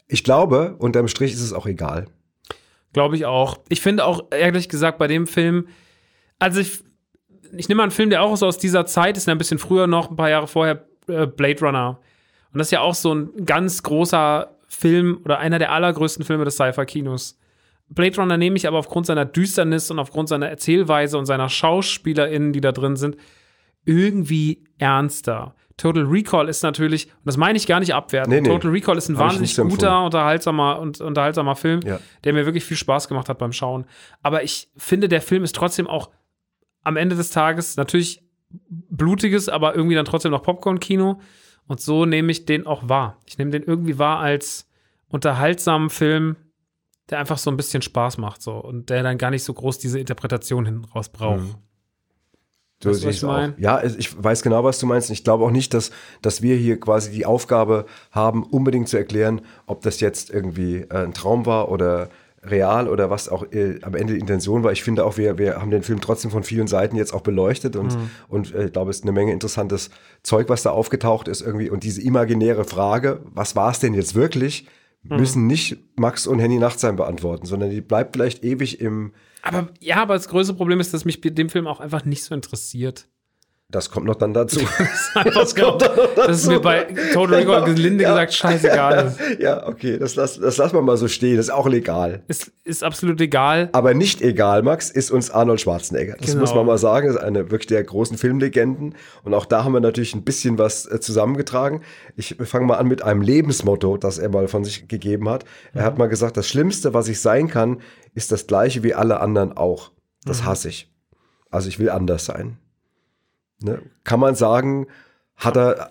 ich 0.09 0.25
glaube, 0.25 0.75
unterm 0.79 1.09
Strich 1.09 1.33
ist 1.33 1.43
es 1.43 1.53
auch 1.53 1.67
egal. 1.67 2.07
Glaube 2.93 3.17
ich 3.17 3.25
auch. 3.25 3.59
Ich 3.69 3.81
finde 3.81 4.05
auch, 4.05 4.27
ehrlich 4.31 4.69
gesagt, 4.69 4.99
bei 4.99 5.07
dem 5.07 5.27
Film, 5.27 5.69
also 6.39 6.61
ich, 6.61 6.83
ich 7.57 7.69
nehme 7.69 7.79
mal 7.79 7.83
einen 7.85 7.93
Film, 7.93 8.11
der 8.11 8.23
auch 8.23 8.37
so 8.37 8.47
aus 8.47 8.59
dieser 8.59 8.85
Zeit 8.87 9.17
ist, 9.17 9.29
ein 9.29 9.39
bisschen 9.39 9.59
früher 9.59 9.87
noch, 9.87 10.11
ein 10.11 10.17
paar 10.17 10.31
Jahre 10.31 10.49
vorher, 10.49 10.87
äh, 11.07 11.27
Blade 11.27 11.61
Runner. 11.61 12.01
Und 12.53 12.59
das 12.59 12.69
ist 12.69 12.73
ja 12.73 12.81
auch 12.81 12.95
so 12.95 13.15
ein 13.15 13.47
ganz 13.47 13.83
großer 13.83 14.57
Film 14.67 15.21
oder 15.25 15.39
einer 15.39 15.59
der 15.59 15.73
allergrößten 15.73 16.25
Filme 16.25 16.45
des 16.45 16.55
Sci-Fi-Kinos. 16.55 17.39
Blade 17.91 18.17
Runner 18.17 18.37
nehme 18.37 18.57
ich 18.57 18.67
aber 18.67 18.79
aufgrund 18.79 19.07
seiner 19.07 19.25
Düsternis 19.25 19.91
und 19.91 19.99
aufgrund 19.99 20.29
seiner 20.29 20.49
Erzählweise 20.49 21.17
und 21.17 21.27
seiner 21.27 21.49
SchauspielerInnen, 21.49 22.53
die 22.53 22.61
da 22.61 22.73
drin 22.73 22.97
sind, 22.97 23.17
irgendwie 23.89 24.65
ernster. 24.79 25.55
Total 25.79 26.05
Recall 26.05 26.49
ist 26.49 26.63
natürlich, 26.63 27.07
und 27.07 27.27
das 27.27 27.37
meine 27.37 27.57
ich 27.57 27.67
gar 27.67 27.81
nicht 27.81 27.95
abwerten, 27.95 28.33
Nee, 28.33 28.41
nee. 28.41 28.49
Total 28.49 28.71
Recall 28.71 28.99
ist 28.99 29.09
ein 29.09 29.17
Hab 29.17 29.27
wahnsinnig 29.27 29.57
guter, 29.57 30.05
unterhaltsamer 30.05 30.79
und 30.81 31.01
unterhaltsamer 31.01 31.55
Film, 31.57 31.81
Ja. 31.83 32.01
der 32.25 32.33
mir 32.33 32.45
wirklich 32.47 32.65
viel 32.65 32.77
Spaß 32.77 33.09
gemacht 33.09 33.29
hat 33.29 33.39
beim 33.39 33.53
Schauen. 33.53 33.87
Aber 34.23 34.43
ich 34.43 34.71
finde, 34.77 35.09
der 35.09 35.23
Film 35.23 35.45
ist 35.45 35.55
trotzdem 35.55 35.87
auch 35.87 36.11
am 36.83 36.97
Ende 36.97 37.17
des 37.17 37.31
Tages 37.31 37.77
natürlich 37.77 38.23
blutiges, 38.69 39.49
aber 39.49 39.75
irgendwie 39.77 39.95
dann 39.95 40.05
trotzdem 40.05 40.33
noch 40.33 40.43
Popcorn-Kino. 40.43 41.21
Und 41.67 41.81
so 41.81 42.05
nehme 42.07 42.33
ich 42.33 42.45
den 42.45 42.67
auch 42.67 42.89
wahr. 42.89 43.19
Ich 43.27 43.39
nehme 43.39 43.51
den 43.51 43.63
irgendwie 43.63 43.99
wahr 43.99 44.19
als 44.21 44.69
unterhaltsamen 45.09 45.91
Film, 45.91 46.37
der 47.11 47.19
einfach 47.21 47.39
so 47.39 47.51
ein 47.51 47.57
bisschen 47.57 47.83
Spaß 47.83 48.19
macht 48.19 48.43
so 48.43 48.53
und 48.57 48.91
der 48.91 49.03
dann 49.03 49.17
gar 49.19 49.31
nicht 49.31 49.45
so 49.45 49.53
groß 49.55 49.79
diese 49.79 49.99
Interpretation 50.01 50.65
hin 50.67 50.85
raus 50.95 51.09
braucht. 51.09 51.41
Mhm. 51.43 51.55
So 52.83 52.91
Weißt 52.91 53.03
du, 53.03 53.09
was 53.09 53.17
ich 53.17 53.23
mein? 53.23 53.55
auch. 53.55 53.59
Ja, 53.59 53.83
ich 53.83 54.23
weiß 54.23 54.43
genau, 54.43 54.63
was 54.63 54.79
du 54.79 54.87
meinst. 54.87 55.11
Ich 55.11 55.25
glaube 55.25 55.45
auch 55.45 55.51
nicht, 55.51 55.75
dass, 55.75 55.91
dass 56.23 56.43
wir 56.43 56.55
hier 56.57 56.79
quasi 56.79 57.11
die 57.11 57.27
Aufgabe 57.27 57.87
haben, 58.13 58.45
unbedingt 58.45 58.89
zu 58.89 58.97
erklären, 58.97 59.41
ob 59.67 59.83
das 59.83 59.99
jetzt 60.01 60.31
irgendwie 60.31 60.83
äh, 60.83 61.05
ein 61.05 61.13
Traum 61.13 61.45
war 61.47 61.71
oder 61.71 62.09
real 62.45 62.87
oder 62.89 63.11
was 63.11 63.29
auch 63.29 63.51
äh, 63.53 63.81
am 63.83 63.97
Ende 63.97 64.13
die 64.15 64.21
Intention 64.21 64.63
war. 64.63 64.71
Ich 64.71 64.85
finde 64.85 65.05
auch, 65.05 65.17
wir, 65.17 65.39
wir 65.39 65.57
haben 65.61 65.73
den 65.73 65.83
Film 65.83 66.01
trotzdem 66.01 66.31
von 66.31 66.45
vielen 66.45 66.69
Seiten 66.69 66.95
jetzt 66.95 67.13
auch 67.13 67.23
beleuchtet 67.23 67.75
und, 67.75 67.95
Mhm. 67.97 68.11
und 68.29 68.55
äh, 68.55 68.67
ich 68.67 68.73
glaube, 68.73 68.91
es 68.91 68.99
ist 68.99 69.03
eine 69.03 69.11
Menge 69.13 69.33
interessantes 69.33 69.91
Zeug, 70.23 70.49
was 70.49 70.63
da 70.63 70.71
aufgetaucht 70.71 71.27
ist 71.27 71.41
irgendwie. 71.43 71.69
Und 71.71 71.83
diese 71.83 72.01
imaginäre 72.01 72.65
Frage, 72.65 73.23
was 73.35 73.57
war 73.57 73.73
es 73.73 73.81
denn 73.81 73.93
jetzt 73.95 74.15
wirklich, 74.15 74.67
Mhm. 75.03 75.17
müssen 75.17 75.47
nicht 75.49 75.79
Max 75.97 76.27
und 76.29 76.39
Henny 76.39 76.59
Nachtsheim 76.59 76.95
beantworten, 76.97 77.45
sondern 77.47 77.71
die 77.71 77.81
bleibt 77.81 78.15
vielleicht 78.17 78.45
ewig 78.45 78.81
im, 78.81 79.13
Aber 79.43 79.69
ja, 79.81 79.97
aber 79.97 80.15
das 80.15 80.29
größte 80.29 80.55
Problem 80.55 80.81
ist, 80.81 80.93
dass 80.95 81.05
mich 81.05 81.21
dem 81.21 81.49
Film 81.49 81.67
auch 81.67 81.81
einfach 81.81 82.05
nicht 82.05 82.25
so 82.25 82.35
interessiert. 82.35 83.09
Das 83.71 83.91
kommt 83.91 84.07
noch 84.07 84.15
dann 84.15 84.33
dazu. 84.33 84.61
Das, 85.35 85.55
kommt 85.55 85.83
doch 85.83 85.95
noch 85.97 86.15
das 86.15 86.39
ist 86.41 86.47
mir 86.49 86.61
bei 86.61 86.85
Total 87.13 87.41
Recall 87.41 87.65
gelinde 87.65 88.05
Ja. 88.05 88.11
gesagt 88.11 88.33
scheißegal. 88.35 89.15
Ja, 89.41 89.67
okay, 89.67 89.99
das 89.99 90.15
lass, 90.15 90.39
das 90.41 90.57
lassen 90.57 90.75
wir 90.75 90.83
mal 90.83 90.97
so 90.97 91.07
stehen. 91.09 91.37
Das 91.37 91.47
ist 91.47 91.51
auch 91.53 91.67
legal. 91.67 92.23
Es 92.29 92.51
ist 92.65 92.83
absolut 92.83 93.21
egal. 93.21 93.69
Aber 93.73 93.93
nicht 93.95 94.23
egal, 94.23 94.63
Max, 94.63 94.91
ist 94.91 95.11
uns 95.11 95.31
Arnold 95.31 95.61
Schwarzenegger. 95.61 96.17
Das 96.19 96.29
Genau. 96.29 96.41
muss 96.41 96.55
man 96.55 96.65
mal 96.67 96.79
sagen. 96.79 97.09
Das 97.09 97.17
ist 97.17 97.23
eine 97.23 97.51
wirklich 97.51 97.67
der 97.67 97.85
großen 97.85 98.17
Filmlegenden. 98.17 98.95
Und 99.25 99.35
auch 99.35 99.45
da 99.45 99.65
haben 99.65 99.73
wir 99.73 99.81
natürlich 99.81 100.15
ein 100.15 100.25
bisschen 100.25 100.59
was 100.59 100.87
äh, 100.87 101.01
zusammengetragen. 101.01 101.83
Ich 102.17 102.37
fange 102.45 102.65
mal 102.67 102.77
an 102.77 102.87
mit 102.89 103.03
einem 103.03 103.21
Lebensmotto, 103.21 103.97
das 103.99 104.19
er 104.19 104.31
mal 104.31 104.49
von 104.49 104.65
sich 104.65 104.89
gegeben 104.89 105.29
hat. 105.29 105.45
Er 105.75 105.85
hat 105.85 105.99
mal 105.99 106.09
gesagt, 106.09 106.37
das 106.39 106.49
Schlimmste, 106.49 106.95
was 106.95 107.09
ich 107.09 107.21
sein 107.21 107.49
kann, 107.49 107.81
ist 108.15 108.33
das 108.33 108.47
gleiche 108.47 108.83
wie 108.83 108.95
alle 108.95 109.21
anderen 109.21 109.55
auch. 109.57 109.91
Das 110.25 110.45
hasse 110.45 110.69
ich. 110.71 110.91
Also 111.51 111.69
ich 111.69 111.79
will 111.79 111.91
anders 111.91 112.25
sein. 112.25 112.59
Ne? 113.61 113.83
Kann 114.05 114.21
man 114.21 114.35
sagen, 114.35 114.87
hat 115.37 115.57
er 115.57 115.91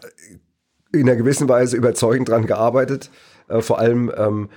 in 0.94 1.02
einer 1.02 1.16
gewissen 1.16 1.50
Weise 1.50 1.78
überzeugend 1.78 2.30
dran 2.30 2.46
gearbeitet. 2.46 3.10
Äh, 3.48 3.62
vor 3.62 3.80
allem, 3.80 4.12
ähm, 4.18 4.50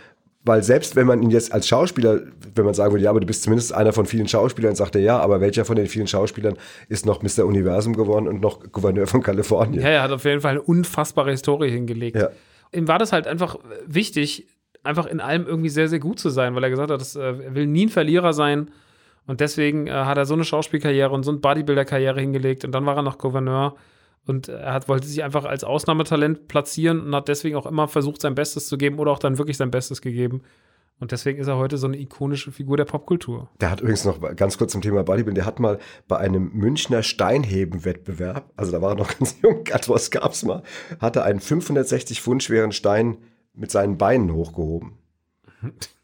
Weil 0.43 0.63
selbst 0.63 0.97
wenn 0.97 1.07
man 1.07 1.23
ihn 1.23 1.31
jetzt 1.31 1.53
als 1.53 1.69
Schauspieler, 1.69 2.23
wenn 2.55 2.65
man 2.65 2.73
sagen 2.73 2.93
würde, 2.93 3.05
ja, 3.05 3.11
aber 3.11 3.21
du 3.21 3.27
bist 3.27 3.43
zumindest 3.43 3.75
einer 3.75 3.93
von 3.93 4.07
vielen 4.07 4.27
Schauspielern, 4.27 4.75
sagt 4.75 4.95
er 4.97 5.03
ja, 5.03 5.19
aber 5.19 5.41
welcher 5.43 5.67
von 5.67 5.77
den 5.77 5.87
vielen 5.87 6.07
Schauspielern 6.07 6.57
ist 6.89 7.05
noch 7.05 7.23
Mr. 7.23 7.45
Universum 7.45 7.95
geworden 7.95 8.27
und 8.27 8.41
noch 8.41 8.73
Gouverneur 8.73 9.07
von 9.07 9.23
Kalifornien? 9.23 9.83
Ja, 9.83 9.89
er 9.89 10.03
hat 10.03 10.13
auf 10.13 10.25
jeden 10.25 10.41
Fall 10.41 10.53
eine 10.53 10.63
unfassbare 10.63 11.31
Historie 11.31 11.71
hingelegt. 11.71 12.17
Ja. 12.17 12.31
Ihm 12.73 12.89
war 12.89 12.99
das 12.99 13.13
halt 13.13 13.27
einfach 13.27 13.59
wichtig, 13.87 14.47
einfach 14.83 15.05
in 15.05 15.21
allem 15.21 15.47
irgendwie 15.47 15.69
sehr, 15.69 15.89
sehr 15.89 15.99
gut 15.99 16.19
zu 16.19 16.31
sein, 16.31 16.55
weil 16.55 16.65
er 16.65 16.71
gesagt 16.71 16.91
hat, 16.91 17.01
dass, 17.01 17.17
äh, 17.17 17.21
er 17.21 17.55
will 17.55 17.67
nie 17.67 17.87
ein 17.87 17.91
Verlierer 17.91 18.33
sein. 18.33 18.71
Und 19.31 19.39
deswegen 19.39 19.87
äh, 19.87 19.93
hat 19.93 20.19
er 20.19 20.27
so 20.27 20.35
eine 20.35 20.43
Schauspielkarriere 20.43 21.11
und 21.11 21.23
so 21.23 21.31
eine 21.31 21.39
Bodybuilder-Karriere 21.39 22.21
hingelegt. 22.21 22.65
Und 22.65 22.73
dann 22.73 22.85
war 22.85 22.97
er 22.97 23.03
noch 23.03 23.17
Gouverneur. 23.17 23.77
Und 24.27 24.49
er 24.49 24.73
hat, 24.73 24.89
wollte 24.89 25.07
sich 25.07 25.23
einfach 25.23 25.45
als 25.45 25.63
Ausnahmetalent 25.63 26.49
platzieren 26.49 27.01
und 27.01 27.15
hat 27.15 27.29
deswegen 27.29 27.55
auch 27.55 27.67
immer 27.67 27.87
versucht, 27.87 28.21
sein 28.23 28.35
Bestes 28.35 28.67
zu 28.67 28.77
geben 28.77 28.99
oder 28.99 29.13
auch 29.13 29.21
dann 29.21 29.39
wirklich 29.39 29.57
sein 29.57 29.71
Bestes 29.71 30.03
gegeben. 30.03 30.43
Und 30.99 31.13
deswegen 31.13 31.39
ist 31.39 31.47
er 31.47 31.59
heute 31.59 31.79
so 31.79 31.87
eine 31.87 32.01
ikonische 32.01 32.51
Figur 32.51 32.77
der 32.77 32.87
Popkultur. 32.87 33.49
Der 33.61 33.71
hat 33.71 33.83
übrigens 33.83 34.05
noch 34.05 34.21
ganz 34.35 34.59
kurz 34.59 34.73
zum 34.73 34.83
Thema 34.83 35.05
Bodybuilding, 35.05 35.37
der 35.37 35.47
hat 35.47 35.61
mal 35.61 35.79
bei 36.09 36.17
einem 36.17 36.51
Münchner 36.53 37.05
Steinheben-Wettbewerb, 37.05 38.51
also 38.57 38.73
da 38.73 38.83
war 38.83 38.95
er 38.95 38.97
noch 38.97 39.09
ganz 39.19 39.37
jung, 39.45 39.63
Gott, 39.63 39.89
was 39.89 40.11
gab's 40.11 40.45
mal, 40.45 40.65
hat 40.99 41.15
er 41.15 41.23
einen 41.23 41.39
560 41.39 42.21
Pfund 42.21 42.43
schweren 42.43 42.73
Stein 42.73 43.19
mit 43.55 43.71
seinen 43.71 43.97
Beinen 43.97 44.35
hochgehoben. 44.35 44.99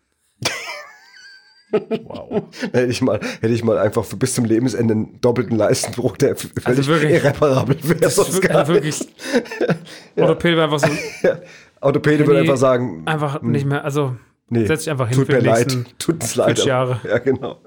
Wow. 1.73 2.45
hätte 2.73 2.87
ich 2.87 3.03
mal, 3.03 3.19
hätte 3.41 3.53
ich 3.53 3.65
mal 3.65 3.77
einfach 3.79 4.05
bis 4.15 4.35
zum 4.35 4.45
Lebensende 4.45 4.95
einen 4.95 5.21
doppelten 5.21 5.57
Leistenbruch, 5.57 6.17
der 6.17 6.37
völlig 6.37 6.67
Also 6.67 6.87
wirklich- 6.87 7.11
irreparabel 7.13 7.77
wäre. 7.83 8.01
Das 8.01 8.15
sonst 8.17 8.35
wirklich, 8.35 8.51
gar 8.53 8.61
also 8.61 8.75
wirklich 8.75 9.09
Orthopäde 10.17 10.57
war 10.57 10.65
einfach 10.65 10.79
so, 10.79 10.89
Orthopäde 11.81 12.27
würde 12.27 12.41
einfach 12.41 12.57
sagen, 12.57 13.03
einfach 13.07 13.43
nicht 13.43 13.67
mehr, 13.67 13.85
also 13.85 14.09
Hm. 14.11 14.19
nee, 14.51 14.67
setz 14.67 14.85
dich 14.85 14.91
einfach 14.91 15.09
hin 15.09 15.17
tut 15.19 15.27
für 15.27 15.33
mir 15.35 15.41
leid, 15.41 15.77
tut 15.99 16.15
uns 16.23 16.37
leid. 16.37 16.47
40 16.59 16.65
Jahre. 16.67 17.01
Ja, 17.09 17.19
genau. 17.19 17.61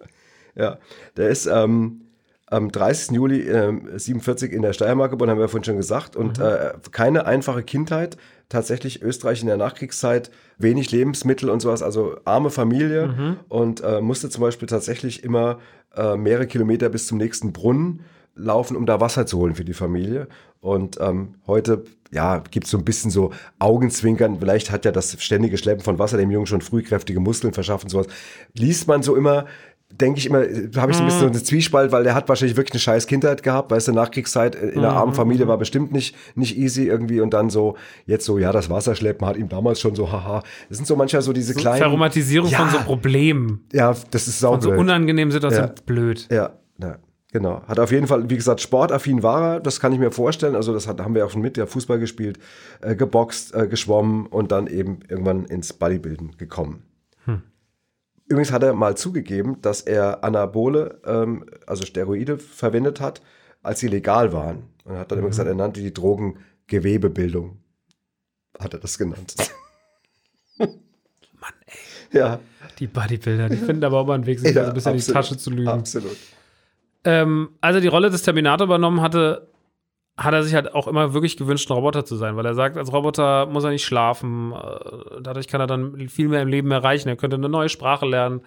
Ja, 0.55 0.77
der 1.17 1.29
ist 1.29 1.45
ähm, 1.45 2.01
am 2.47 2.71
30. 2.71 3.11
Juli 3.11 3.41
ähm, 3.47 3.89
47 3.95 4.51
in 4.51 4.61
der 4.61 4.73
Steiermark 4.73 5.11
geboren, 5.11 5.29
haben 5.29 5.37
wir 5.37 5.43
ja 5.43 5.47
vorhin 5.47 5.63
schon 5.65 5.77
gesagt. 5.77 6.15
Und 6.15 6.39
Mhm. 6.39 6.45
äh, 6.45 6.71
keine 6.91 7.25
einfache 7.25 7.63
Kindheit. 7.63 8.17
Tatsächlich 8.49 9.01
Österreich 9.03 9.41
in 9.41 9.47
der 9.47 9.57
Nachkriegszeit, 9.57 10.31
wenig 10.57 10.91
Lebensmittel 10.91 11.49
und 11.49 11.59
sowas, 11.61 11.83
also 11.83 12.17
arme 12.25 12.49
Familie 12.49 13.07
Mhm. 13.07 13.37
und 13.47 13.81
äh, 13.83 14.01
musste 14.01 14.29
zum 14.29 14.41
Beispiel 14.41 14.67
tatsächlich 14.67 15.23
immer 15.23 15.59
äh, 15.95 16.15
mehrere 16.17 16.47
Kilometer 16.47 16.89
bis 16.89 17.07
zum 17.07 17.17
nächsten 17.17 17.53
Brunnen 17.53 18.01
laufen, 18.35 18.75
um 18.75 18.85
da 18.85 18.99
Wasser 18.99 19.25
zu 19.25 19.37
holen 19.37 19.55
für 19.55 19.65
die 19.65 19.73
Familie. 19.73 20.27
Und 20.61 20.97
ähm, 20.99 21.35
heute, 21.47 21.83
ja, 22.11 22.39
gibt 22.39 22.65
es 22.65 22.71
so 22.71 22.77
ein 22.77 22.85
bisschen 22.85 23.11
so 23.11 23.31
Augenzwinkern. 23.59 24.39
Vielleicht 24.39 24.71
hat 24.71 24.83
ja 24.85 24.91
das 24.91 25.21
ständige 25.21 25.57
Schleppen 25.57 25.83
von 25.83 25.99
Wasser 25.99 26.17
dem 26.17 26.31
Jungen 26.31 26.47
schon 26.47 26.61
früh 26.61 26.81
kräftige 26.81 27.19
Muskeln 27.19 27.53
verschafft 27.53 27.83
und 27.85 27.89
sowas. 27.89 28.07
Liest 28.53 28.87
man 28.87 29.03
so 29.03 29.15
immer, 29.15 29.45
denke 29.91 30.19
ich 30.19 30.27
immer, 30.27 30.39
habe 30.39 30.91
ich 30.91 30.97
so 30.97 31.03
ein 31.03 31.05
bisschen 31.05 31.19
so 31.19 31.25
eine 31.25 31.43
Zwiespalt, 31.43 31.91
weil 31.91 32.03
der 32.03 32.13
hat 32.13 32.29
wahrscheinlich 32.29 32.55
wirklich 32.55 32.73
eine 32.73 32.79
scheiß 32.79 33.07
Kindheit 33.07 33.41
gehabt, 33.41 33.71
weißt 33.71 33.87
du, 33.87 33.93
Nachkriegszeit 33.93 34.55
in 34.55 34.79
einer 34.79 34.93
armen 34.93 35.13
Familie 35.13 35.47
war 35.47 35.57
bestimmt 35.57 35.91
nicht, 35.91 36.15
nicht 36.35 36.57
easy 36.57 36.87
irgendwie 36.87 37.21
und 37.21 37.33
dann 37.33 37.49
so, 37.49 37.75
jetzt 38.05 38.25
so, 38.25 38.37
ja, 38.37 38.51
das 38.51 38.69
Wasserschleppen 38.69 39.27
hat 39.27 39.37
ihm 39.37 39.49
damals 39.49 39.79
schon 39.79 39.95
so, 39.95 40.11
haha. 40.11 40.43
Das 40.69 40.77
sind 40.77 40.85
so 40.85 40.95
manchmal 40.95 41.21
so 41.23 41.33
diese 41.33 41.55
kleinen. 41.55 41.79
Verromatisierung 41.79 42.49
ja, 42.49 42.59
von 42.59 42.69
so 42.69 42.77
Problemen. 42.79 43.65
Ja, 43.73 43.95
das 44.11 44.27
ist 44.27 44.39
Von 44.39 44.61
so 44.61 44.71
unangenehmen 44.71 45.31
Situationen. 45.31 45.71
Ja. 45.75 45.83
Blöd. 45.85 46.27
Ja, 46.31 46.51
ja, 46.79 46.97
genau. 47.31 47.63
Hat 47.67 47.79
auf 47.79 47.91
jeden 47.91 48.05
Fall, 48.05 48.29
wie 48.29 48.35
gesagt, 48.35 48.61
sportaffin 48.61 49.23
war 49.23 49.55
er, 49.55 49.59
das 49.59 49.79
kann 49.79 49.91
ich 49.91 49.99
mir 49.99 50.11
vorstellen. 50.11 50.55
Also, 50.55 50.71
das 50.71 50.87
hat, 50.87 51.01
haben 51.01 51.15
wir 51.15 51.25
auch 51.25 51.31
schon 51.31 51.41
mit, 51.41 51.57
ja, 51.57 51.65
Fußball 51.65 51.99
gespielt, 51.99 52.37
äh, 52.81 52.95
geboxt, 52.95 53.55
äh, 53.55 53.67
geschwommen 53.67 54.27
und 54.27 54.51
dann 54.51 54.67
eben 54.67 54.99
irgendwann 55.09 55.45
ins 55.45 55.73
Bodybuilden 55.73 56.37
gekommen. 56.37 56.83
Übrigens 58.29 58.51
hat 58.51 58.61
er 58.61 58.73
mal 58.73 58.95
zugegeben, 58.95 59.59
dass 59.61 59.81
er 59.81 60.23
Anabole, 60.23 61.01
ähm, 61.03 61.45
also 61.65 61.83
Steroide, 61.83 62.37
verwendet 62.37 63.01
hat, 63.01 63.21
als 63.63 63.79
sie 63.79 63.87
legal 63.87 64.31
waren. 64.31 64.63
Und 64.85 64.97
hat 64.97 65.11
dann 65.11 65.17
immer 65.19 65.29
gesagt, 65.29 65.49
er 65.49 65.55
nannte 65.55 65.81
die 65.81 65.93
Drogen 65.93 66.37
Gewebebildung. 66.67 67.57
Hat 68.59 68.73
er 68.73 68.79
das 68.79 68.99
genannt. 68.99 69.35
Mann, 70.59 70.69
ey. 71.65 72.19
Ja, 72.19 72.39
Die 72.77 72.87
Bodybuilder, 72.87 73.49
die 73.49 73.57
finden 73.57 73.83
aber 73.83 73.99
auch 73.99 74.05
mal 74.05 74.13
einen 74.13 74.25
Weg, 74.25 74.39
sich 74.39 74.55
ja 74.55 74.63
so 74.63 74.69
ein 74.69 74.73
bisschen 74.75 74.91
in 74.91 74.97
die 74.97 75.01
absolut, 75.01 75.15
Tasche 75.15 75.37
zu 75.37 75.49
lügen. 75.49 75.67
Absolut. 75.67 76.17
Ähm, 77.03 77.49
als 77.61 77.75
er 77.75 77.81
die 77.81 77.87
Rolle 77.87 78.11
des 78.11 78.21
Terminator 78.21 78.65
übernommen 78.65 79.01
hatte, 79.01 79.47
hat 80.23 80.33
er 80.33 80.43
sich 80.43 80.53
halt 80.53 80.73
auch 80.75 80.87
immer 80.87 81.13
wirklich 81.13 81.37
gewünscht, 81.37 81.69
ein 81.69 81.73
Roboter 81.73 82.03
zu 82.03 82.15
sein, 82.17 82.35
weil 82.35 82.45
er 82.45 82.53
sagt, 82.53 82.77
als 82.77 82.91
Roboter 82.91 83.45
muss 83.45 83.63
er 83.63 83.69
nicht 83.71 83.85
schlafen. 83.85 84.51
äh, 84.53 85.21
Dadurch 85.21 85.47
kann 85.47 85.61
er 85.61 85.67
dann 85.67 86.09
viel 86.09 86.27
mehr 86.27 86.41
im 86.41 86.49
Leben 86.49 86.69
erreichen. 86.71 87.07
Er 87.07 87.15
könnte 87.15 87.37
eine 87.37 87.47
neue 87.49 87.69
Sprache 87.69 88.05
lernen, 88.05 88.41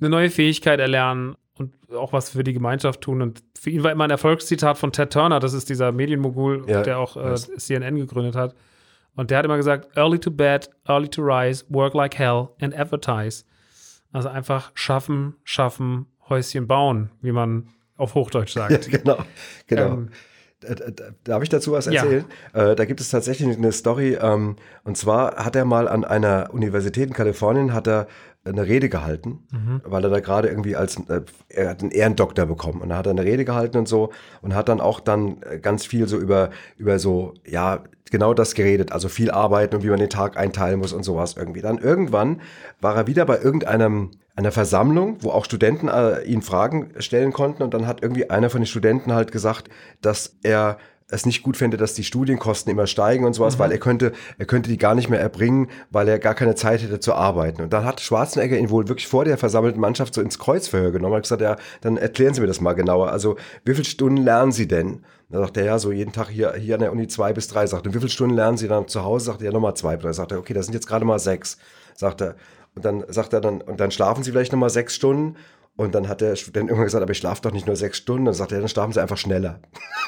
eine 0.00 0.08
neue 0.08 0.30
Fähigkeit 0.30 0.80
erlernen 0.80 1.34
und 1.58 1.74
auch 1.94 2.12
was 2.14 2.30
für 2.30 2.42
die 2.44 2.54
Gemeinschaft 2.54 3.02
tun. 3.02 3.20
Und 3.20 3.42
für 3.58 3.70
ihn 3.70 3.84
war 3.84 3.92
immer 3.92 4.04
ein 4.04 4.10
Erfolgszitat 4.10 4.78
von 4.78 4.90
Ted 4.92 5.12
Turner, 5.12 5.38
das 5.38 5.52
ist 5.52 5.68
dieser 5.68 5.92
Medienmogul, 5.92 6.64
Ja, 6.66 6.82
der 6.82 6.98
auch 6.98 7.16
äh. 7.16 7.34
CNN 7.34 7.96
gegründet 7.96 8.34
hat. 8.34 8.54
Und 9.14 9.30
der 9.30 9.38
hat 9.38 9.44
immer 9.44 9.58
gesagt, 9.58 9.94
early 9.96 10.18
to 10.18 10.30
bed, 10.30 10.70
early 10.88 11.08
to 11.08 11.20
rise, 11.22 11.64
work 11.68 11.92
like 11.92 12.18
hell 12.18 12.48
and 12.62 12.74
advertise. 12.74 13.44
Also 14.12 14.30
einfach 14.30 14.72
schaffen, 14.74 15.34
schaffen, 15.44 16.06
Häuschen 16.28 16.66
bauen, 16.66 17.10
wie 17.20 17.32
man 17.32 17.68
auf 17.98 18.14
Hochdeutsch 18.14 18.52
sagt. 18.54 18.88
Ja, 18.90 18.98
genau. 18.98 19.18
genau. 19.66 19.86
Ähm, 19.88 20.08
Äh, 20.08 20.14
äh, 20.14 20.31
Darf 21.24 21.42
ich 21.42 21.48
dazu 21.48 21.72
was 21.72 21.86
Ja. 21.86 22.02
erzählen? 22.02 22.24
Äh, 22.52 22.74
da 22.74 22.84
gibt 22.84 23.00
es 23.00 23.10
tatsächlich 23.10 23.56
eine 23.56 23.72
Story. 23.72 24.18
Ähm, 24.20 24.56
und 24.84 24.96
zwar 24.96 25.36
hat 25.44 25.56
er 25.56 25.64
mal 25.64 25.88
an 25.88 26.04
einer 26.04 26.50
Universität 26.52 27.08
in 27.08 27.14
Kalifornien 27.14 27.72
hat 27.72 27.86
er 27.86 28.06
eine 28.44 28.66
Rede 28.66 28.88
gehalten, 28.88 29.40
weil 29.84 30.04
er 30.04 30.10
da 30.10 30.20
gerade 30.20 30.48
irgendwie 30.48 30.74
als 30.74 30.96
äh, 31.08 31.22
er 31.48 31.70
hat 31.70 31.82
einen 31.82 31.92
Ehrendoktor 31.92 32.46
bekommen 32.46 32.80
und 32.80 32.88
da 32.88 32.96
hat 32.96 33.06
er 33.06 33.10
eine 33.10 33.24
Rede 33.24 33.44
gehalten 33.44 33.78
und 33.78 33.86
so 33.86 34.10
und 34.40 34.54
hat 34.54 34.68
dann 34.68 34.80
auch 34.80 35.00
dann 35.00 35.36
äh, 35.42 35.58
ganz 35.58 35.86
viel 35.86 36.08
so 36.08 36.18
über 36.18 36.50
über 36.76 36.98
so 36.98 37.34
ja 37.46 37.84
genau 38.10 38.34
das 38.34 38.54
geredet, 38.54 38.92
also 38.92 39.08
viel 39.08 39.30
arbeiten 39.30 39.76
und 39.76 39.82
wie 39.82 39.88
man 39.88 39.98
den 39.98 40.10
Tag 40.10 40.36
einteilen 40.36 40.78
muss 40.78 40.92
und 40.92 41.02
sowas 41.02 41.36
irgendwie. 41.36 41.62
Dann 41.62 41.78
irgendwann 41.78 42.40
war 42.80 42.96
er 42.96 43.06
wieder 43.06 43.24
bei 43.24 43.38
irgendeinem 43.38 44.10
einer 44.34 44.52
Versammlung, 44.52 45.18
wo 45.20 45.30
auch 45.30 45.44
Studenten 45.44 45.88
äh, 45.88 46.22
ihn 46.22 46.42
Fragen 46.42 46.90
stellen 46.98 47.32
konnten 47.32 47.62
und 47.62 47.74
dann 47.74 47.86
hat 47.86 48.02
irgendwie 48.02 48.30
einer 48.30 48.50
von 48.50 48.62
den 48.62 48.66
Studenten 48.66 49.12
halt 49.12 49.30
gesagt, 49.30 49.68
dass 50.00 50.36
er 50.42 50.78
es 51.12 51.26
nicht 51.26 51.42
gut 51.42 51.56
fände, 51.56 51.76
dass 51.76 51.94
die 51.94 52.04
Studienkosten 52.04 52.72
immer 52.72 52.86
steigen 52.86 53.24
und 53.24 53.34
sowas, 53.34 53.58
weil 53.58 53.70
er 53.70 53.78
könnte, 53.78 54.12
er 54.38 54.46
könnte 54.46 54.70
die 54.70 54.78
gar 54.78 54.94
nicht 54.94 55.08
mehr 55.08 55.20
erbringen, 55.20 55.68
weil 55.90 56.08
er 56.08 56.18
gar 56.18 56.34
keine 56.34 56.54
Zeit 56.54 56.82
hätte 56.82 57.00
zu 57.00 57.14
arbeiten. 57.14 57.62
Und 57.62 57.72
dann 57.72 57.84
hat 57.84 58.00
Schwarzenegger 58.00 58.56
ihn 58.56 58.70
wohl 58.70 58.88
wirklich 58.88 59.06
vor 59.06 59.24
der 59.24 59.38
versammelten 59.38 59.80
Mannschaft 59.80 60.14
so 60.14 60.20
ins 60.20 60.38
Kreuzverhör 60.38 60.90
genommen 60.90 61.12
und 61.12 61.18
hat 61.18 61.24
gesagt, 61.24 61.42
ja, 61.42 61.56
dann 61.82 61.96
erklären 61.96 62.34
Sie 62.34 62.40
mir 62.40 62.46
das 62.46 62.60
mal 62.60 62.72
genauer. 62.72 63.10
Also, 63.10 63.36
wie 63.64 63.74
viele 63.74 63.84
Stunden 63.84 64.22
lernen 64.22 64.52
Sie 64.52 64.66
denn? 64.66 65.04
Da 65.28 65.40
sagt 65.40 65.56
er, 65.56 65.64
ja, 65.64 65.78
so 65.78 65.92
jeden 65.92 66.12
Tag 66.12 66.28
hier, 66.28 66.54
hier 66.54 66.74
an 66.74 66.80
der 66.80 66.92
Uni 66.92 67.08
zwei 67.08 67.32
bis 67.32 67.48
drei. 67.48 67.66
Sagt 67.66 67.86
er, 67.86 67.94
wie 67.94 67.98
viele 67.98 68.10
Stunden 68.10 68.34
lernen 68.34 68.56
Sie 68.56 68.68
dann 68.68 68.88
zu 68.88 69.04
Hause? 69.04 69.26
Sagt 69.26 69.42
er, 69.42 69.46
ja, 69.46 69.52
nochmal 69.52 69.74
zwei. 69.74 69.96
Da 69.96 70.12
sagt 70.12 70.32
er, 70.32 70.38
okay, 70.38 70.54
das 70.54 70.66
sind 70.66 70.74
jetzt 70.74 70.86
gerade 70.86 71.04
mal 71.04 71.18
sechs. 71.18 71.58
Sagt 71.94 72.20
er. 72.20 72.36
Und 72.74 72.84
dann 72.84 73.04
sagt 73.08 73.32
er 73.32 73.40
dann, 73.40 73.60
und 73.60 73.80
dann 73.80 73.90
schlafen 73.90 74.24
Sie 74.24 74.30
vielleicht 74.30 74.52
nochmal 74.52 74.70
sechs 74.70 74.94
Stunden. 74.94 75.36
Und 75.74 75.94
dann 75.94 76.06
hat 76.06 76.20
der 76.20 76.36
Student 76.36 76.68
irgendwann 76.68 76.84
gesagt, 76.84 77.02
aber 77.02 77.12
ich 77.12 77.18
schlafe 77.18 77.40
doch 77.40 77.50
nicht 77.50 77.66
nur 77.66 77.76
sechs 77.76 77.96
Stunden. 77.96 78.26
Dann 78.26 78.34
sagt 78.34 78.52
er, 78.52 78.58
dann 78.58 78.68
schlafen 78.68 78.92
Sie 78.92 79.00
einfach 79.00 79.16
schneller. 79.16 79.58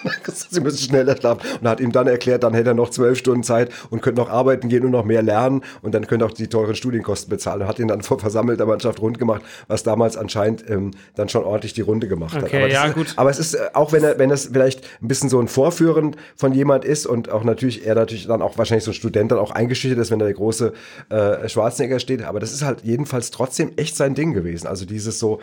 Sie 0.51 0.61
müssen 0.61 0.77
schneller 0.77 1.17
schlafen. 1.17 1.41
Und 1.59 1.67
hat 1.67 1.81
ihm 1.81 1.91
dann 1.91 2.07
erklärt, 2.07 2.43
dann 2.43 2.53
hätte 2.53 2.73
er 2.73 2.75
noch 2.75 2.91
zwölf 2.91 3.19
Stunden 3.19 3.43
Zeit 3.43 3.71
und 3.89 4.03
könnte 4.03 4.21
noch 4.21 4.29
arbeiten 4.29 4.69
gehen 4.69 4.85
und 4.85 4.91
noch 4.91 5.07
mehr 5.07 5.23
lernen. 5.23 5.65
Und 5.81 5.95
dann 5.95 6.07
könnte 6.07 6.27
auch 6.27 6.33
die 6.33 6.49
teuren 6.49 6.75
Studienkosten 6.75 7.31
bezahlen. 7.31 7.63
Und 7.63 7.69
hat 7.69 7.79
ihn 7.79 7.89
dann 7.89 8.03
vor 8.03 8.19
versammelter 8.19 8.67
Mannschaft 8.67 9.01
rund 9.01 9.19
gemacht, 9.19 9.41
was 9.67 9.83
damals 9.83 10.19
anscheinend 10.19 10.69
ähm, 10.69 10.91
dann 11.15 11.31
schon 11.31 11.45
ordentlich 11.45 11.73
die 11.73 11.81
Runde 11.81 12.09
gemacht 12.09 12.35
hat. 12.35 12.43
Okay, 12.45 12.59
aber 12.59 12.69
das 12.69 12.75
ja, 12.75 12.85
ist, 12.85 12.95
gut. 12.95 13.15
Aber 13.17 13.31
es 13.31 13.39
ist, 13.39 13.55
äh, 13.55 13.71
auch 13.73 13.93
wenn 13.93 14.05
er, 14.05 14.19
wenn 14.19 14.31
es 14.31 14.51
vielleicht 14.53 14.87
ein 15.01 15.09
bisschen 15.09 15.31
so 15.31 15.41
ein 15.41 15.49
Vorführen 15.49 16.15
von 16.37 16.53
jemand 16.53 16.85
ist 16.85 17.07
und 17.07 17.31
auch 17.31 17.43
natürlich, 17.43 17.87
er 17.87 17.95
natürlich 17.95 18.27
dann 18.27 18.43
auch 18.43 18.59
wahrscheinlich 18.59 18.85
so 18.85 18.91
ein 18.91 18.95
Student 18.95 19.33
dann 19.33 19.39
auch 19.39 19.51
eingeschüchtert 19.51 19.99
ist, 19.99 20.11
wenn 20.11 20.19
da 20.19 20.27
der 20.27 20.35
große 20.35 20.75
äh, 21.09 21.49
Schwarzenegger 21.49 22.01
steht. 22.01 22.23
Aber 22.23 22.39
das 22.39 22.53
ist 22.53 22.63
halt 22.63 22.83
jedenfalls 22.83 23.31
trotzdem 23.31 23.73
echt 23.77 23.97
sein 23.97 24.15
Ding 24.15 24.35
gewesen. 24.35 24.67
Also 24.67 24.85
dieses 24.85 25.19
so, 25.19 25.41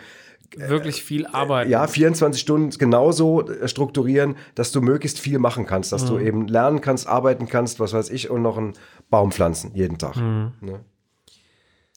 wirklich 0.56 1.02
viel 1.02 1.26
Arbeit. 1.26 1.68
ja, 1.68 1.86
24 1.86 2.40
Stunden 2.40 2.70
genauso 2.78 3.48
äh, 3.48 3.68
strukturieren, 3.68 4.36
dass 4.54 4.72
du 4.72 4.80
möglichst 4.80 5.18
viel 5.18 5.38
machen 5.38 5.66
kannst, 5.66 5.92
dass 5.92 6.04
du 6.04 6.14
Mhm. 6.18 6.26
eben 6.26 6.48
lernen 6.48 6.80
kannst, 6.80 7.06
arbeiten 7.06 7.48
kannst, 7.48 7.80
was 7.80 7.92
weiß 7.92 8.10
ich, 8.10 8.30
und 8.30 8.42
noch 8.42 8.58
einen 8.58 8.72
Baum 9.10 9.32
pflanzen 9.32 9.72
jeden 9.74 9.98
Tag. 9.98 10.16
Mhm. 10.16 10.52
Ne? 10.60 10.80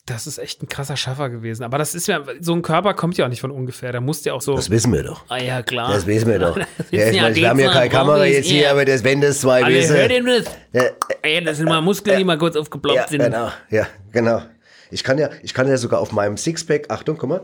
Das 0.08 0.28
ist 0.28 0.38
echt 0.38 0.62
ein 0.62 0.68
krasser 0.70 0.98
Schaffer 0.98 1.32
gewesen. 1.32 1.64
Aber 1.64 1.80
das 1.80 1.96
ist 1.96 2.08
ja, 2.08 2.22
so 2.40 2.54
ein 2.54 2.62
Körper 2.62 2.94
kommt 2.94 3.18
ja 3.18 3.26
auch 3.26 3.30
nicht 3.30 3.42
von 3.42 3.50
ungefähr. 3.50 3.92
Der 3.92 4.02
muss 4.02 4.24
ja 4.24 4.34
auch 4.34 4.42
so. 4.42 4.56
wissen 4.70 4.94
wir 4.94 5.02
doch. 5.02 5.24
Ah 5.30 5.38
ja, 5.42 5.64
klar. 5.64 5.92
Das 5.92 6.06
wissen 6.06 6.28
wir 6.28 6.38
doch. 6.38 6.56
Ja, 6.92 7.10
ich 7.10 7.20
meine, 7.20 7.36
wir 7.36 7.50
haben 7.50 7.60
ja 7.60 7.72
keine 7.72 7.90
Kamera 7.90 8.24
jetzt 8.26 8.46
hier, 8.48 8.70
aber 8.70 8.86
das, 8.86 9.04
wenn 9.04 9.20
das 9.22 9.42
zwei 9.42 9.64
Alle, 9.64 9.88
hört 9.88 10.12
ihr 10.12 10.24
das? 10.24 10.46
Ja, 10.74 10.84
Ey, 11.24 11.44
das 11.44 11.58
sind 11.58 11.68
mal 11.68 11.82
Muskeln, 11.82 12.20
die 12.20 12.24
mal 12.24 12.38
kurz 12.38 12.56
aufgeploppt 12.56 12.96
ja, 12.96 13.08
sind. 13.08 13.24
genau, 13.24 13.50
ja, 13.72 13.88
genau. 14.12 14.44
Ich 14.92 15.04
kann 15.04 15.18
ja, 15.18 15.30
ich 15.42 15.56
kann 15.56 15.68
ja 15.68 15.76
sogar 15.78 16.00
auf 16.00 16.12
meinem 16.12 16.38
Sixpack, 16.38 16.92
Achtung, 16.92 17.18
guck 17.18 17.28
mal. 17.30 17.42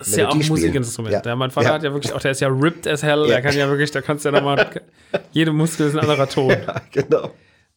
Das 0.00 0.08
ist 0.08 0.16
ja 0.16 0.28
auch 0.28 0.34
ein. 0.34 0.46
Musikinstrument. 0.48 1.12
Ja. 1.12 1.22
Ja. 1.24 1.36
mein 1.36 1.50
Vater 1.50 1.68
Ja. 1.68 1.74
hat 1.74 1.82
ja 1.82 1.92
wirklich 1.92 2.12
auch, 2.12 2.20
der 2.20 2.32
ist 2.32 2.40
ja 2.40 2.48
ripped 2.48 2.86
as 2.88 3.02
hell. 3.02 3.26
Der 3.28 3.40
kann 3.42 3.54
ja 3.54 3.68
wirklich, 3.68 3.90
da 3.92 4.00
kannst 4.00 4.24
du 4.24 4.30
ja 4.30 4.32
nochmal, 4.34 4.66
jede 5.30 5.52
Muskel 5.52 5.86
ist 5.86 5.94
ein 5.94 6.00
anderer 6.00 6.28
Ton. 6.28 6.50
Ja, 6.50 6.80
genau. 6.90 7.30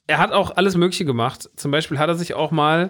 Er 0.07 0.17
hat 0.17 0.31
auch 0.31 0.55
alles 0.57 0.75
Mögliche 0.75 1.05
gemacht. 1.05 1.49
Zum 1.55 1.71
Beispiel 1.71 1.99
hat 1.99 2.07
er 2.09 2.15
sich 2.15 2.33
auch 2.33 2.51
mal 2.51 2.89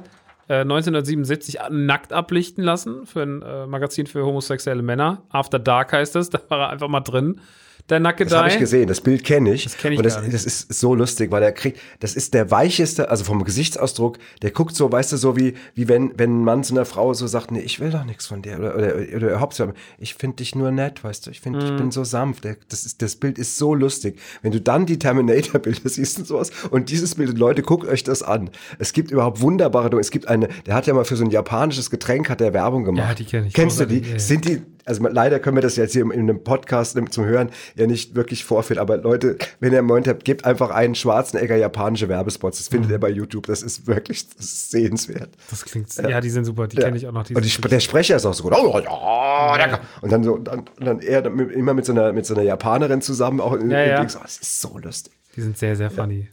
äh, 0.50 0.62
1977 0.62 1.60
nackt 1.70 2.14
ablichten 2.14 2.64
lassen 2.64 3.06
für 3.06 3.22
ein 3.24 3.42
äh, 3.42 3.66
Magazin 3.68 4.08
für 4.08 4.26
homosexuelle 4.26 4.82
Männer. 4.82 5.24
After 5.30 5.60
Dark 5.60 5.94
heißt 5.94 6.16
es. 6.16 6.30
Da 6.32 6.40
war 6.50 6.60
er 6.60 6.70
einfach 6.70 6.88
mal 6.88 7.02
drin. 7.02 7.42
Der 7.90 8.00
Nackedei. 8.00 8.30
Das 8.30 8.40
habe 8.40 8.48
ich 8.50 8.60
gesehen, 8.60 8.88
das 8.88 9.02
Bild 9.02 9.26
kenne 9.26 9.54
ich. 9.54 9.66
Das 9.66 9.78
kenn 9.78 9.92
ich 9.92 10.00
Und 10.00 10.06
das, 10.06 10.16
das 10.16 10.46
ist 10.46 10.74
so 10.74 10.96
lustig, 10.96 11.32
weil 11.32 11.44
er 11.44 11.52
kriegt, 11.52 11.80
das 12.00 12.16
ist 12.16 12.34
der 12.34 12.50
weicheste, 12.50 13.10
also 13.10 13.26
vom 13.26 13.44
Gesichtsausdruck, 13.44 14.20
der 14.42 14.52
guckt 14.52 14.76
so, 14.76 14.90
weißt 14.90 15.12
du, 15.12 15.18
so 15.18 15.36
wie, 15.36 15.56
wie 15.76 15.90
wenn, 15.90 16.18
wenn 16.18 16.42
ein 16.42 16.44
Mann 16.46 16.64
zu 16.64 16.74
einer 16.74 16.86
Frau 16.86 17.14
so 17.14 17.28
sagt, 17.28 17.52
nee, 17.52 17.60
ich 17.60 17.82
will 17.82 17.90
doch 17.90 18.06
nichts 18.06 18.28
von 18.28 18.42
dir. 18.42 18.58
Oder, 18.58 18.76
oder, 18.76 18.96
oder 19.16 19.30
überhaupt 19.30 19.62
ich 19.98 20.16
finde 20.16 20.38
dich 20.38 20.56
nur 20.56 20.72
nett, 20.72 21.04
weißt 21.04 21.28
du, 21.28 21.32
ich 21.32 21.42
finde, 21.42 21.60
Mhm. 21.60 21.66
ich 21.66 21.76
bin 21.78 21.92
so 21.92 22.04
sanft. 22.04 22.46
Der, 22.46 22.56
das, 22.70 22.86
ist, 22.86 23.02
das 23.02 23.18
Bild 23.18 23.38
ist 23.38 23.58
so 23.58 23.76
lustig. 23.76 24.20
Wenn 24.42 24.52
du 24.52 24.62
dann 24.62 24.86
die 24.86 24.98
Terminator-Bilder 24.98 25.82
siehst 25.90 26.20
und 26.20 26.26
sowas 26.26 26.52
und 26.72 26.90
dieses 26.90 27.16
Bild, 27.16 27.38
Leute, 27.38 27.62
guckt 27.62 27.86
euch 27.88 28.04
das 28.04 28.24
an. 28.24 28.50
Es 28.80 28.94
gibt 28.94 29.12
überhaupt 29.12 29.42
wunderbare, 29.42 30.00
es 30.00 30.10
gibt 30.10 30.28
eine, 30.28 30.48
der 30.66 30.74
hat 30.74 30.88
ja 30.88 30.94
mal 30.94 31.06
für 31.06 31.18
so 31.18 31.24
ein 31.26 31.32
japanisches 31.32 31.90
Getränk, 31.90 32.30
hat 32.30 32.40
der 32.40 32.54
Werbung 32.54 32.86
gemacht. 32.86 33.10
Ja, 33.10 33.16
die 33.16 33.26
kenn 33.26 33.46
ich. 33.46 33.54
Kennst 33.54 33.80
du 33.80 33.86
die? 33.86 34.00
Ja, 34.00 34.14
ja. 34.14 34.20
Sind 34.20 34.46
die, 34.46 34.62
also 34.86 35.08
leider 35.08 35.40
können 35.40 35.58
wir 35.58 35.62
das 35.62 35.76
jetzt 35.76 35.94
hier 35.94 36.04
in 36.04 36.12
einem 36.12 36.44
Podcast 36.44 36.98
zum 37.12 37.26
Hören 37.26 37.50
ja 37.76 37.88
nicht 37.88 38.16
wirklich 38.16 38.44
vorführen, 38.44 38.80
aber 38.80 38.98
Leute, 38.98 39.38
wenn 39.60 39.72
ihr 39.72 39.80
einen 39.80 39.88
Moment 39.88 40.08
habt, 40.08 40.26
gebt 40.26 40.46
einfach 40.46 40.70
einen 40.72 40.96
Schwarzenegger 40.96 41.56
japanische 41.56 42.10
Werbespots. 42.10 42.58
Das 42.58 42.70
Mhm. 42.70 42.76
findet 42.76 42.92
ihr 42.92 43.00
bei 43.00 43.10
YouTube. 43.10 43.48
Das 43.48 43.62
ist 43.64 43.88
wirklich, 43.88 44.28
das 44.30 44.46
ist 44.46 44.72
sehenswert. 44.72 45.30
Das 45.50 45.64
klingt, 45.66 45.96
ja, 45.96 46.20
die 46.22 46.30
sind 46.30 46.46
super. 46.46 46.68
Die 46.68 46.78
kenne 46.78 46.98
ich 46.98 47.08
auch 47.08 47.12
noch. 47.12 47.30
Und 47.30 47.44
die, 47.46 47.62
der 47.70 47.80
Sprecher 47.80 48.16
ist 48.16 48.26
auch 48.26 48.34
so 48.34 48.44
gut. 48.44 48.54
Oh, 48.56 48.80
ja, 48.80 49.58
danke. 49.58 49.80
Und 50.02 50.12
dann 50.12 50.24
so, 50.24 50.38
dann, 50.38 50.66
dann 50.80 51.00
er 51.00 51.26
immer 51.26 51.74
mit 51.74 51.86
so 51.86 51.92
einer, 51.94 52.12
mit 52.14 52.26
so 52.26 52.34
einer 52.34 52.44
Japanerin 52.44 53.02
zusammen 53.02 53.40
auch 53.40 53.54
in, 53.54 53.70
Ja, 53.72 53.84
in 53.84 53.90
ja. 53.90 54.02
Oh, 54.02 54.20
das 54.22 54.38
ist 54.38 54.62
so 54.62 54.78
lustig. 54.78 55.14
Die 55.36 55.42
sind 55.42 55.58
sehr, 55.58 55.76
sehr 55.76 55.90
funny. 55.90 56.30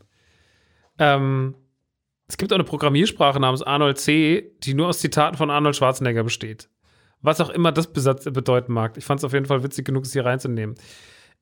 Ähm, 0.98 1.54
es 2.28 2.36
gibt 2.36 2.52
auch 2.52 2.56
eine 2.56 2.64
Programmiersprache 2.64 3.40
namens 3.40 3.62
Arnold 3.62 3.98
C., 3.98 4.52
die 4.62 4.74
nur 4.74 4.88
aus 4.88 5.00
Zitaten 5.00 5.36
von 5.36 5.50
Arnold 5.50 5.76
Schwarzenegger 5.76 6.22
besteht. 6.22 6.68
Was 7.22 7.40
auch 7.40 7.50
immer 7.50 7.70
das 7.72 7.92
besatz- 7.92 8.30
bedeuten 8.32 8.72
mag. 8.72 8.96
Ich 8.96 9.04
fand 9.04 9.20
es 9.20 9.24
auf 9.24 9.32
jeden 9.32 9.46
Fall 9.46 9.62
witzig 9.62 9.84
genug, 9.84 10.04
es 10.04 10.12
hier 10.12 10.24
reinzunehmen. 10.24 10.74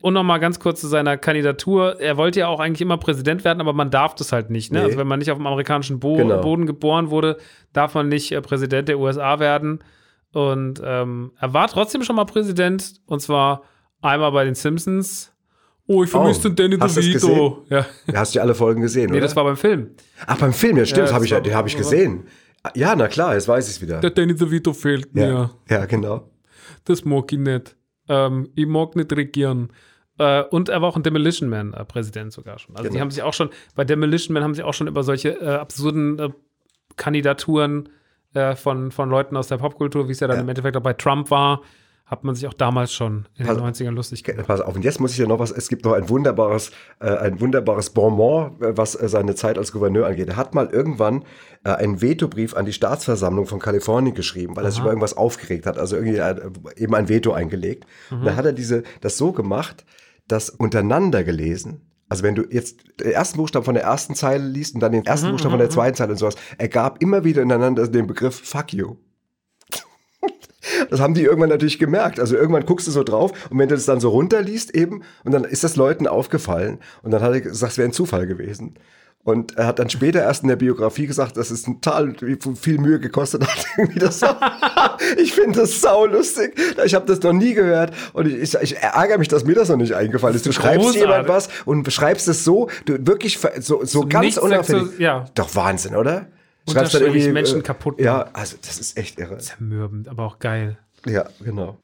Und 0.01 0.15
nochmal 0.15 0.39
ganz 0.39 0.61
kurz 0.61 0.81
zu 0.81 0.87
seiner 0.87 1.17
Kandidatur. 1.17 2.01
Er 2.01 2.17
wollte 2.17 2.41
ja 2.41 2.49
auch 2.49 2.61
eigentlich 2.61 2.81
immer 2.81 2.99
Präsident 2.99 3.45
werden, 3.45 3.61
aber 3.61 3.73
man 3.73 3.91
darf 3.91 4.15
das 4.15 4.31
halt 4.33 4.49
nicht. 4.51 4.73
Ne? 4.73 4.79
Nee. 4.81 4.85
Also 4.87 4.99
wenn 4.99 5.09
man 5.09 5.19
nicht 5.19 5.31
auf 5.33 5.39
dem 5.39 5.47
amerikanischen 5.47 5.99
Bo 5.99 6.17
Genau. 6.17 6.41
Boden 6.41 6.67
geboren 6.67 7.11
wurde, 7.11 7.37
darf 7.73 7.95
man 7.95 8.09
nicht 8.09 8.31
äh, 8.33 8.41
Präsident 8.41 8.89
der 8.89 8.99
USA 9.01 9.41
werden. 9.41 9.81
Und 10.33 10.81
ähm, 10.85 11.33
er 11.41 11.53
war 11.53 11.67
trotzdem 11.69 12.03
schon 12.05 12.15
mal 12.17 12.27
Präsident. 12.27 12.95
Und 13.07 13.21
zwar 13.21 13.63
einmal 14.01 14.31
bei 14.33 14.45
den 14.45 14.55
Simpsons. 14.55 15.33
Oh, 15.89 16.05
ich 16.05 16.11
vermisse 16.11 16.41
Oh, 16.49 16.51
den 16.51 16.57
Danny 16.57 16.79
du 16.79 16.87
DeVito. 16.87 17.65
Ja. 17.71 17.87
Da 18.07 18.19
hast 18.21 18.35
du 18.35 18.39
ja 18.39 18.43
alle 18.45 18.55
Folgen 18.55 18.83
gesehen, 18.83 19.07
Nee, 19.07 19.13
oder? 19.17 19.23
das 19.23 19.35
war 19.35 19.43
beim 19.45 19.57
Film. 19.57 19.93
Ach, 20.27 20.37
beim 20.39 20.53
Film, 20.53 20.77
ja, 20.77 20.85
stimmt, 20.85 20.99
Ja, 20.99 21.05
das 21.05 21.13
hab 21.15 21.21
das 21.23 21.47
ich, 21.47 21.55
habe 21.55 21.69
ich 21.69 21.77
gesehen. 21.77 22.25
Ja, 22.75 22.95
na 22.97 23.09
klar, 23.09 23.35
jetzt 23.35 23.49
weiß 23.49 23.69
ich 23.69 23.77
es 23.77 23.83
wieder. 23.83 24.01
Der 24.01 24.11
Danny 24.11 24.35
DeVito 24.35 24.73
fehlt 24.73 25.15
mir. 25.15 25.51
Ja, 25.69 25.77
ja, 25.79 25.87
genau. 25.87 26.31
Das 26.85 27.05
mag 27.05 27.33
ich 27.33 27.39
nicht. 27.39 27.77
Ähm, 28.09 28.49
ich 28.55 28.67
mag 28.67 28.97
nicht 28.97 29.13
regieren. 29.13 29.71
Äh, 30.19 30.43
und 30.45 30.69
er 30.69 30.83
war 30.83 30.89
auch 30.89 30.97
ein 30.97 31.03
Demolition 31.03 31.49
Man 31.49 31.73
äh, 31.75 32.31
sogar 32.31 32.59
schon. 32.59 32.77
Also 32.77 32.85
die 32.89 32.93
Genau. 32.95 33.01
haben 33.03 33.11
sich 33.11 33.23
auch 33.23 33.35
schon, 33.35 33.51
bei 33.75 33.85
Demolition 33.85 34.35
Man 34.35 34.43
haben 34.43 34.55
sie 34.55 34.63
auch 34.63 34.75
schon 34.75 34.89
über 34.89 35.03
solche 35.03 35.41
äh, 35.41 35.47
absurden 35.57 36.19
äh, 36.19 36.31
Kandidaturen 36.97 37.89
äh, 38.35 38.57
von, 38.57 38.91
von 38.91 39.09
Leuten 39.11 39.37
aus 39.37 39.49
der 39.49 39.59
Popkultur, 39.59 40.09
wie 40.09 40.13
es 40.13 40.21
ja 40.21 40.27
dann 40.27 40.39
Ja. 40.39 40.43
im 40.43 40.49
Endeffekt 40.49 40.77
auch 40.77 40.83
bei 40.83 40.93
Trump 40.95 41.31
war, 41.31 41.63
hat 42.09 42.25
man 42.25 42.35
sich 42.35 42.47
auch 42.49 42.55
damals 42.55 42.93
schon 42.93 43.27
in 43.37 43.45
den 43.45 43.55
Pass- 43.55 43.81
90ern 43.81 43.91
lustig 43.91 44.25
gemacht. 44.25 44.47
Pass 44.47 44.61
auf, 44.63 44.75
und 44.75 44.83
jetzt 44.83 44.99
muss 44.99 45.13
ich 45.13 45.19
ja 45.19 45.27
noch 45.27 45.39
was, 45.39 45.51
es 45.51 45.69
gibt 45.69 45.85
noch 45.85 45.93
ein 45.93 46.09
wunderbares, 46.09 46.71
äh, 47.01 47.11
ein 47.11 47.41
wunderbares 47.41 47.91
Bonbon, 47.91 48.61
äh, 48.63 48.77
was 48.77 48.95
äh, 48.95 49.09
seine 49.09 49.35
Zeit 49.35 49.59
als 49.59 49.73
Gouverneur 49.73 50.07
angeht. 50.07 50.29
Er 50.29 50.37
hat 50.37 50.55
mal 50.55 50.67
irgendwann 50.69 51.25
äh, 51.65 51.71
einen 51.71 52.01
Vetobrief 52.01 52.55
an 52.57 52.65
die 52.65 52.73
Staatsversammlung 52.73 53.47
von 53.47 53.59
Kalifornien 53.59 54.15
geschrieben, 54.15 54.57
weil 54.57 54.65
er 54.65 54.71
sich 54.71 54.81
über 54.81 54.89
irgendwas 54.89 55.17
aufgeregt 55.17 55.67
hat, 55.67 55.79
also 55.79 55.97
irgendwie 55.97 56.17
äh, 56.17 56.51
eben 56.77 56.95
ein 56.95 57.09
Veto 57.09 57.33
eingelegt. 57.33 57.85
Und 58.11 58.25
dann 58.25 58.37
hat 58.37 58.47
er 58.47 58.53
diese, 58.55 58.83
das 59.03 59.19
so 59.19 59.33
gemacht, 59.33 59.85
dass 60.27 60.51
untereinander 60.51 61.25
gelesen, 61.25 61.83
also 62.09 62.23
wenn 62.23 62.35
du 62.35 62.45
jetzt 62.51 62.85
den 63.01 63.11
ersten 63.13 63.37
Buchstaben 63.37 63.67
von 63.67 63.75
der 63.75 63.85
ersten 63.85 64.15
Zeile 64.15 64.45
liest 64.47 64.75
und 64.75 64.81
dann 64.81 64.93
den 64.93 65.05
ersten 65.05 65.31
Buchstaben 65.31 65.53
von 65.53 65.61
der 65.61 65.69
zweiten 65.69 65.95
Zeile 65.95 66.13
und 66.13 66.19
sowas, 66.19 66.37
ergab 66.57 67.03
immer 67.03 67.23
wieder 67.25 67.43
ineinander 67.43 67.87
den 67.87 68.07
Begriff 68.07 68.41
Fuck 68.43 68.73
you. 68.73 68.97
Das 70.91 71.01
haben 71.01 71.15
die 71.15 71.23
irgendwann 71.23 71.51
natürlich 71.51 71.79
gemerkt. 71.79 72.21
Also 72.21 72.37
irgendwann 72.37 72.67
guckst 72.67 72.87
du 72.87 72.91
so 72.91 73.05
drauf 73.05 73.33
und 73.51 73.59
wenn 73.59 73.69
du 73.69 73.75
das 73.75 73.87
dann 73.87 74.01
so 74.01 74.11
runterliest 74.11 74.75
eben 74.75 75.03
und 75.25 75.33
dann 75.33 75.45
ist 75.45 75.65
das 75.65 75.77
Leuten 75.77 76.07
aufgefallen 76.07 76.79
und 77.03 77.11
dann 77.11 77.23
hat 77.23 77.33
er 77.33 77.41
gesagt, 77.41 77.73
es 77.73 77.79
wäre 77.79 77.89
ein 77.89 77.93
Zufall 77.93 78.27
gewesen. 78.27 78.75
Und 79.25 79.59
er 79.59 79.67
hat 79.67 79.79
dann 79.79 79.91
später 79.91 80.23
erst 80.23 80.43
in 80.43 80.49
der 80.49 80.57
Biografie 80.57 81.07
gesagt, 81.07 81.37
dass 81.37 81.51
es 81.51 81.65
total 81.65 82.15
viel 82.59 82.79
Mühe 82.79 82.99
gekostet 82.99 83.47
hat. 83.47 83.67
Das 83.97 84.23
ich 85.19 85.33
finde 85.35 85.61
das 85.61 85.81
sau 85.81 86.07
lustig. 86.07 86.59
Ich 86.85 86.95
habe 86.95 87.05
das 87.05 87.21
noch 87.21 87.33
nie 87.33 87.53
gehört 87.53 87.93
und 88.15 88.27
ich, 88.27 88.55
ich, 88.55 88.55
ich 88.55 88.77
ärgere 88.79 89.19
mich, 89.19 89.29
dass 89.29 89.45
mir 89.45 89.55
das 89.55 89.69
noch 89.69 89.77
nicht 89.77 89.93
eingefallen 89.95 90.35
ist. 90.35 90.47
Du 90.47 90.53
schreibst 90.53 90.79
Großartig. 90.79 91.03
jemand 91.03 91.29
was 91.29 91.49
und 91.67 91.83
beschreibst 91.83 92.27
es 92.29 92.45
so, 92.45 92.71
du 92.87 93.07
wirklich 93.07 93.39
so, 93.61 93.85
so 93.85 94.07
ganz 94.07 94.39
unauffällig. 94.39 94.99
ja. 94.99 95.27
Doch 95.35 95.55
Wahnsinn, 95.55 95.95
oder? 95.95 96.29
Unterschwellig 96.69 97.33
Menschen 97.33 97.63
kaputt 97.63 98.01
Ja, 98.01 98.29
also 98.33 98.57
das 98.61 98.79
ist 98.79 98.97
echt 98.97 99.19
irre. 99.19 99.39
Zermürbend, 99.39 100.09
aber 100.09 100.25
auch 100.25 100.39
geil. 100.39 100.79
Ja, 101.07 101.29
genau. 101.41 101.79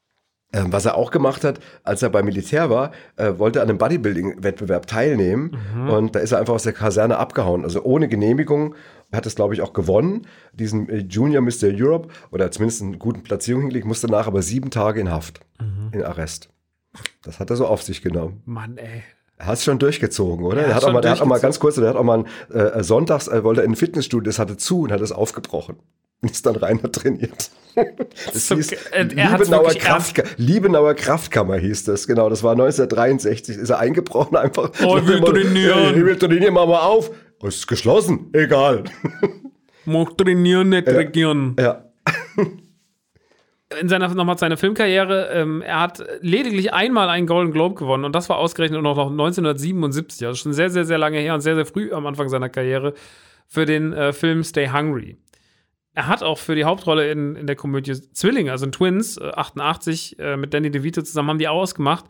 Ähm, 0.53 0.73
was 0.73 0.85
er 0.85 0.97
auch 0.97 1.11
gemacht 1.11 1.43
hat, 1.43 1.59
als 1.83 2.03
er 2.03 2.11
beim 2.11 2.27
Militär 2.27 2.71
war, 2.71 2.93
äh, 3.17 3.33
wollte 3.39 3.59
er 3.59 3.63
an 3.63 3.71
einem 3.71 3.79
Bodybuilding-Wettbewerb 3.79 4.87
teilnehmen 4.87 5.59
und 5.89 6.15
da 6.15 6.21
ist 6.21 6.31
er 6.31 6.39
einfach 6.39 6.55
aus 6.55 6.63
der 6.63 6.73
Kaserne 6.73 7.19
abgehauen. 7.19 7.65
Also 7.65 7.83
ohne 7.83 8.09
Genehmigung 8.09 8.77
hat 9.13 9.27
es, 9.27 9.35
glaube 9.35 9.55
ich, 9.55 9.63
auch 9.63 9.73
gewonnen, 9.73 10.27
diesen 10.53 10.89
äh, 10.89 10.99
Junior 10.99 11.43
Mr. 11.43 11.73
Europe 11.73 12.09
oder 12.31 12.51
zumindest 12.53 12.83
eine 12.83 12.99
gute 12.99 13.21
Platzierung 13.21 13.63
hingelegt, 13.63 13.87
musste 13.87 14.07
danach 14.07 14.29
aber 14.29 14.43
sieben 14.43 14.71
Tage 14.71 15.01
in 15.01 15.11
Haft, 15.11 15.41
in 15.93 16.05
Arrest. 16.05 16.51
Das 17.23 17.41
hat 17.41 17.51
er 17.51 17.57
so 17.57 17.67
auf 17.67 17.83
sich 17.83 18.03
genommen. 18.03 18.43
Mann, 18.45 18.77
ey. 18.77 19.03
Er 19.37 19.47
hat 19.47 19.55
es 19.55 19.65
schon 19.65 19.79
durchgezogen, 19.79 20.45
oder? 20.45 20.61
Er 20.61 20.67
Der 20.69 20.75
hat, 20.77 20.85
auch 20.85 20.93
mal, 20.93 21.01
der 21.01 21.11
hat 21.13 21.21
auch 21.21 21.27
mal 21.27 21.41
ganz 21.41 21.59
kurz, 21.59 21.75
der 21.75 21.89
hat 21.89 21.97
auch 21.97 22.05
mal 22.05 22.25
äh, 22.53 22.83
sonntags, 22.83 23.29
äh, 23.29 23.43
wollte 23.43 23.63
er 23.63 23.65
in 23.65 23.73
ein 23.73 23.77
Fitnessstudio, 23.77 24.27
das 24.31 24.39
hatte 24.39 24.57
zu 24.57 24.83
und 24.83 24.93
hat 24.93 25.01
es 25.01 25.13
aufgebrochen. 25.13 25.77
Und 26.23 26.31
ist 26.31 26.47
dann 26.47 26.57
rein 26.57 26.79
und 26.81 26.95
trainiert. 26.95 27.51
Das 28.27 28.47
So 28.47 28.55
hieß 28.55 28.71
äh, 28.71 28.77
er 28.93 29.05
Liebenauer, 29.05 29.75
Kraft, 29.75 30.23
Liebenauer 30.37 30.95
Kraftkammer 30.95 31.57
hieß 31.57 31.83
das, 31.85 32.07
genau. 32.07 32.31
Das 32.31 32.45
war 32.45 32.53
1963, 32.53 33.57
ist 33.57 33.71
er 33.71 33.81
eingebrochen 33.81 34.37
einfach. 34.37 34.71
Oh, 34.87 34.97
ich 34.99 35.07
will 35.09 35.21
trainieren. 35.21 35.97
Ich 35.97 36.05
will 36.05 36.17
trainieren, 36.17 36.55
mach 36.55 36.69
mal 36.69 36.83
auf. 36.83 37.11
Oh, 37.43 37.49
es 37.49 37.57
ist 37.57 37.67
geschlossen, 37.67 38.31
egal. 38.33 38.85
Mag 39.87 40.17
trainieren, 40.17 40.69
nicht 40.69 40.87
regieren. 40.87 41.57
Ja. 41.59 41.84
In 43.81 43.89
seiner 43.89 44.13
nochmal 44.15 44.39
seine 44.39 44.57
Filmkarriere, 44.57 45.31
ähm, 45.33 45.63
er 45.63 45.81
hat 45.81 46.05
lediglich 46.21 46.73
einmal 46.73 47.09
einen 47.09 47.27
Golden 47.27 47.53
Globe 47.53 47.75
gewonnen 47.75 48.05
und 48.05 48.15
das 48.15 48.29
war 48.29 48.39
ausgerechnet 48.39 48.83
noch 48.83 48.99
1977, 48.99 50.27
also 50.27 50.37
schon 50.37 50.53
sehr, 50.53 50.71
sehr, 50.71 50.85
sehr 50.85 50.99
lange 50.99 51.19
her 51.19 51.35
und 51.35 51.41
sehr, 51.41 51.55
sehr 51.55 51.67
früh 51.67 51.93
am 51.93 52.07
Anfang 52.07 52.29
seiner 52.29 52.49
Karriere 52.49 52.95
für 53.47 53.67
den 53.67 53.93
äh, 53.93 54.13
Film 54.13 54.43
Stay 54.43 54.69
Hungry. 54.69 55.17
Er 55.95 56.09
hat 56.09 56.23
auch 56.23 56.39
für 56.39 56.57
die 56.57 56.65
Hauptrolle 56.65 57.11
in, 57.11 57.37
in 57.37 57.47
der 57.47 57.57
Komödie 57.57 57.93
Zwillinge, 57.93 58.51
also 58.51 58.67
in 58.67 58.73
Twins, 58.73 59.17
äh, 59.17 59.31
88, 59.35 60.19
äh, 60.19 60.37
mit 60.37 60.53
Danny 60.53 60.71
DeVito 60.71 61.03
zusammen, 61.03 61.31
haben 61.31 61.39
die 61.39 61.49
ausgemacht, 61.49 62.05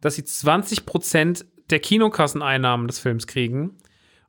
dass 0.00 0.16
sie 0.16 0.22
20% 0.22 1.44
der 1.70 1.78
Kinokasseneinnahmen 1.78 2.86
des 2.88 2.98
Films 2.98 3.26
kriegen. 3.26 3.76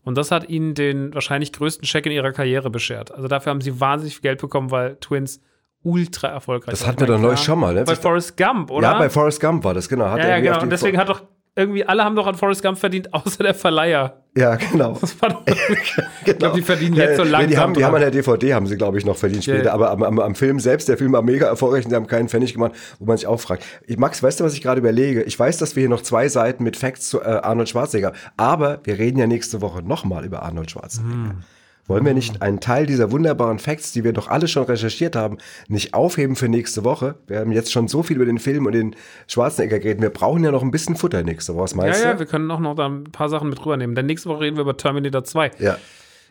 Und 0.03 0.17
das 0.17 0.31
hat 0.31 0.49
ihnen 0.49 0.75
den 0.75 1.13
wahrscheinlich 1.13 1.51
größten 1.53 1.85
Check 1.85 2.05
in 2.05 2.11
ihrer 2.11 2.31
Karriere 2.31 2.69
beschert. 2.69 3.11
Also 3.11 3.27
dafür 3.27 3.51
haben 3.51 3.61
sie 3.61 3.79
wahnsinnig 3.79 4.15
viel 4.15 4.21
Geld 4.21 4.41
bekommen, 4.41 4.71
weil 4.71 4.95
Twins 4.97 5.41
ultra 5.83 6.27
erfolgreich 6.27 6.71
Das 6.71 6.85
hatten 6.87 6.99
wir 6.99 7.07
doch 7.07 7.19
neulich 7.19 7.39
schon 7.39 7.59
mal, 7.59 7.73
ne? 7.73 7.83
Bei 7.83 7.95
Forrest 7.95 8.35
Gump, 8.37 8.71
oder? 8.71 8.91
Ja, 8.91 8.97
bei 8.99 9.09
Forrest 9.09 9.39
Gump 9.39 9.63
war 9.63 9.73
das, 9.73 9.87
genau. 9.89 10.09
Hat 10.09 10.19
ja, 10.19 10.29
ja, 10.29 10.39
genau. 10.39 10.61
Und 10.61 10.69
deswegen 10.71 10.97
hat 10.97 11.09
doch 11.09 11.21
irgendwie 11.55 11.83
alle 11.83 12.05
haben 12.05 12.15
doch 12.15 12.27
an 12.27 12.35
Forrest 12.35 12.61
Gump 12.63 12.77
verdient, 12.77 13.13
außer 13.13 13.43
der 13.43 13.53
Verleiher. 13.53 14.23
Ja, 14.37 14.55
genau. 14.55 14.97
Das 15.01 15.19
war 15.21 15.29
doch, 15.29 15.41
Ich 16.25 16.37
glaube, 16.37 16.55
die 16.55 16.61
verdienen 16.61 16.95
jetzt 16.95 17.17
so 17.17 17.23
Ja, 17.23 17.29
langsam. 17.31 17.49
Die 17.49 17.57
haben, 17.57 17.73
die 17.73 17.83
haben 17.83 17.95
an 17.95 18.01
der 18.01 18.11
DVD, 18.11 18.53
haben 18.53 18.67
sie, 18.67 18.77
glaube 18.77 18.97
ich, 18.97 19.05
noch 19.05 19.17
verdient 19.17 19.43
später. 19.43 19.65
ja. 19.65 19.73
Aber 19.73 19.89
am, 19.89 20.03
am, 20.03 20.19
am 20.19 20.35
Film 20.35 20.59
selbst, 20.59 20.87
der 20.87 20.97
Film 20.97 21.11
war 21.11 21.21
mega 21.23 21.47
erfolgreich 21.47 21.83
und 21.85 21.89
die 21.91 21.95
haben 21.95 22.07
keinen 22.07 22.29
Pfennig 22.29 22.53
gemacht, 22.53 22.73
wo 22.99 23.05
man 23.05 23.17
sich 23.17 23.27
auch 23.27 23.39
fragt. 23.39 23.63
Ich, 23.87 23.97
Max, 23.97 24.21
weißt 24.21 24.39
du, 24.39 24.43
was 24.43 24.53
ich 24.53 24.61
gerade 24.61 24.79
überlege? 24.79 25.23
Ich 25.23 25.37
weiß, 25.37 25.57
dass 25.57 25.75
wir 25.75 25.81
hier 25.81 25.89
noch 25.89 26.03
zwei 26.03 26.29
Seiten 26.29 26.63
mit 26.63 26.77
Facts 26.77 27.09
zu 27.09 27.19
äh, 27.21 27.25
Arnold 27.25 27.67
Schwarzenegger, 27.69 28.13
aber 28.37 28.79
wir 28.83 28.99
reden 28.99 29.17
ja 29.17 29.27
nächste 29.27 29.61
Woche 29.61 29.81
nochmal 29.81 30.23
über 30.23 30.43
Arnold 30.43 30.71
Schwarzenegger. 30.71 31.13
Hm. 31.31 31.43
Wollen 31.89 32.05
wir 32.05 32.13
nicht 32.13 32.41
einen 32.43 32.59
Teil 32.59 32.85
dieser 32.85 33.11
wunderbaren 33.11 33.57
Facts, 33.59 33.91
die 33.91 34.03
wir 34.03 34.13
doch 34.13 34.27
alle 34.27 34.47
schon 34.47 34.63
recherchiert 34.63 35.15
haben, 35.15 35.39
nicht 35.67 35.93
aufheben 35.95 36.35
für 36.35 36.47
nächste 36.47 36.83
Woche? 36.83 37.15
Wir 37.27 37.39
haben 37.39 37.51
jetzt 37.51 37.71
schon 37.71 37.87
so 37.87 38.03
viel 38.03 38.15
über 38.17 38.25
den 38.25 38.37
Film 38.37 38.67
und 38.67 38.73
den 38.73 38.95
Schwarzenegger 39.27 39.79
geredet. 39.79 40.01
Wir 40.03 40.11
brauchen 40.11 40.43
ja 40.43 40.51
noch 40.51 40.61
ein 40.61 40.69
bisschen 40.71 40.95
Futter 40.95 41.23
nächste 41.23 41.55
Woche. 41.55 41.63
Was 41.63 41.71
Ja, 41.71 41.77
meinst 41.77 42.03
ja, 42.03 42.13
du? 42.13 42.19
wir 42.19 42.25
können 42.27 42.49
auch 42.51 42.59
noch 42.59 42.75
da 42.75 42.85
ein 42.87 43.05
paar 43.05 43.27
Sachen 43.27 43.49
mit 43.49 43.59
rübernehmen. 43.65 43.95
Denn 43.95 44.05
nächste 44.05 44.29
Woche 44.29 44.41
reden 44.41 44.55
wir 44.57 44.61
über 44.61 44.77
Terminator 44.77 45.23
2. 45.23 45.51
Ja. 45.59 45.77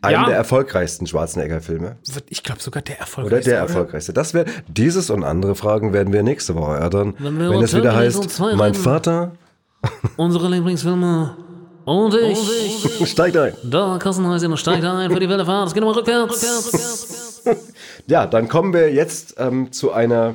Einen 0.00 0.12
Ja. 0.14 0.26
der 0.26 0.36
erfolgreichsten 0.36 1.08
Schwarzenegger-Filme. 1.08 1.96
Ich 2.28 2.44
glaube 2.44 2.60
sogar 2.62 2.80
der 2.82 2.94
Oder 2.94 3.00
erfolgreichste. 3.00 3.50
der 3.50 3.58
erfolgreichste. 3.58 4.12
Das 4.12 4.32
wäre 4.32 4.46
dieses 4.68 5.10
und 5.10 5.24
andere 5.24 5.56
Fragen 5.56 5.92
werden 5.92 6.12
wir 6.12 6.22
nächste 6.22 6.54
Woche 6.54 6.74
erörtern, 6.76 7.14
Wenn 7.18 7.36
wenn 7.40 7.62
es 7.62 7.74
wieder 7.74 7.96
heißt, 7.96 8.30
2 8.30 8.54
mein. 8.54 8.74
Vater. 8.74 9.32
Unsere 10.16 10.48
Lieblingsfilme 10.50 11.36
Und 11.88 12.14
ich. 12.14 13.08
Steigt 13.08 13.34
ein. 13.38 13.54
Da, 13.64 13.96
Kassenhäuschen, 13.98 14.54
steigt 14.58 14.84
ein 14.84 15.10
für 15.10 15.20
die 15.20 15.28
Wellefahrt. 15.28 15.68
Es 15.68 15.74
geht 15.74 15.82
nochmal 15.82 15.98
rückwärts. 16.00 17.42
Ja, 18.06 18.26
dann 18.26 18.48
kommen 18.48 18.74
wir 18.74 18.92
jetzt 18.92 19.36
ähm, 19.38 19.72
zu 19.72 19.90
einer 19.92 20.34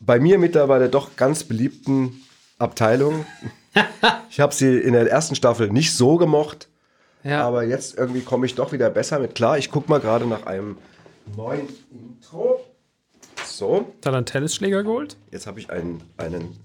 bei 0.00 0.20
mir 0.20 0.38
mittlerweile 0.38 0.90
doch 0.90 1.16
ganz 1.16 1.44
beliebten 1.44 2.20
Abteilung. 2.58 3.24
ich 4.30 4.40
habe 4.40 4.52
sie 4.54 4.76
in 4.78 4.92
der 4.92 5.10
ersten 5.10 5.34
Staffel 5.36 5.70
nicht 5.70 5.94
so 5.96 6.16
gemocht, 6.16 6.68
Ja. 7.22 7.46
aber 7.46 7.64
jetzt 7.64 7.96
irgendwie 7.96 8.20
komme 8.20 8.44
ich 8.44 8.54
doch 8.54 8.72
wieder 8.72 8.90
besser 8.90 9.18
mit 9.20 9.34
klar. 9.34 9.56
Ich 9.56 9.70
gucke 9.70 9.88
mal 9.90 10.00
gerade 10.00 10.26
nach 10.26 10.44
einem 10.44 10.76
neuen 11.34 11.66
Intro. 11.90 12.60
So, 13.46 13.86
Hat 14.04 14.12
er 14.12 14.14
einen 14.16 14.26
Tennisschläger 14.26 14.82
geholt? 14.82 15.16
jetzt 15.30 15.46
habe 15.46 15.60
ich 15.60 15.70
einen, 15.70 16.02
einen 16.18 16.56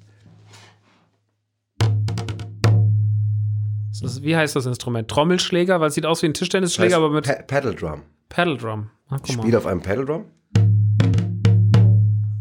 Das 4.01 4.23
wie 4.23 4.35
heißt 4.35 4.55
das 4.55 4.65
Instrument? 4.65 5.07
Trommelschläger, 5.07 5.79
weil 5.81 5.89
es 5.89 5.95
sieht 5.95 6.05
aus 6.05 6.21
wie 6.21 6.27
ein 6.27 6.33
Tischtennisschläger, 6.33 6.95
heißt 6.95 7.03
aber 7.03 7.09
mit 7.09 7.25
Pa 7.25 7.33
Paddle 7.43 7.75
Drum. 7.75 8.01
Paddle 8.29 8.57
Drum. 8.57 8.89
Guck 9.09 9.21
Ich 9.27 9.33
spiele 9.33 9.57
auf 9.57 9.65
einem 9.65 9.81
Paddle 9.81 10.05
Drum. 10.05 10.25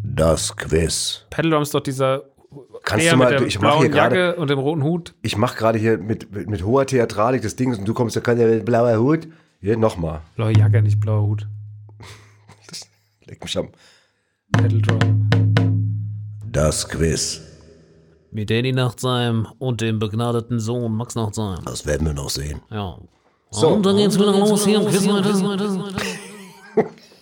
Das 0.03 0.57
Quiz. 0.57 1.27
Paddle 1.31 1.51
Drum 1.51 1.63
ist 1.63 1.75
doch 1.75 1.81
dieser 1.81 2.25
Kannst 2.83 3.05
der 3.05 3.13
du 3.13 3.19
mal, 3.19 3.31
mit 3.31 3.41
der 3.41 3.47
ich 3.47 3.61
mache 3.61 3.81
hier 3.81 3.89
gerade, 3.89 4.37
und 4.37 4.49
dem 4.49 4.59
roten 4.59 4.83
Hut. 4.83 5.15
ich 5.23 5.37
mache 5.37 5.57
gerade 5.57 5.79
hier 5.79 5.99
mit, 5.99 6.33
mit, 6.33 6.49
mit 6.49 6.65
hoher 6.65 6.87
Theatralik 6.87 7.43
das 7.43 7.57
Ding 7.57 7.75
und 7.77 7.87
du 7.87 7.93
kommst, 7.93 8.17
da 8.17 8.21
kann 8.21 8.39
der 8.39 8.49
mit 8.49 8.65
blauer 8.65 8.99
Hut. 8.99 9.29
Hier 9.61 9.77
nochmal. 9.77 10.21
Blaue 10.37 10.57
Jacke, 10.57 10.81
nicht 10.83 11.01
blauer 11.01 11.23
Hut. 11.23 11.49
Leck 13.27 13.43
mich 13.43 13.59
am. 13.59 13.69
Paddle 14.53 14.81
Drum. 14.81 15.29
Das 16.47 16.89
Quiz. 16.89 17.48
Mit 18.31 18.51
Danny 18.51 18.73
Nachtsheim 18.73 19.49
und 19.59 19.81
dem 19.81 19.99
begnadeten 19.99 20.61
Sohn 20.61 20.95
Max 20.95 21.15
Nachtsheim. 21.15 21.61
Das 21.65 21.87
werden 21.87 22.07
wir 22.07 22.15
noch 22.15 22.31
sehen. 22.31 22.61
Ja. 22.71 22.99
So. 23.51 23.69
Und 23.69 23.87
dann 23.87 23.97
geht's 23.97 24.19
wieder 24.19 24.33
los 24.39 24.67
hier. 24.67 24.81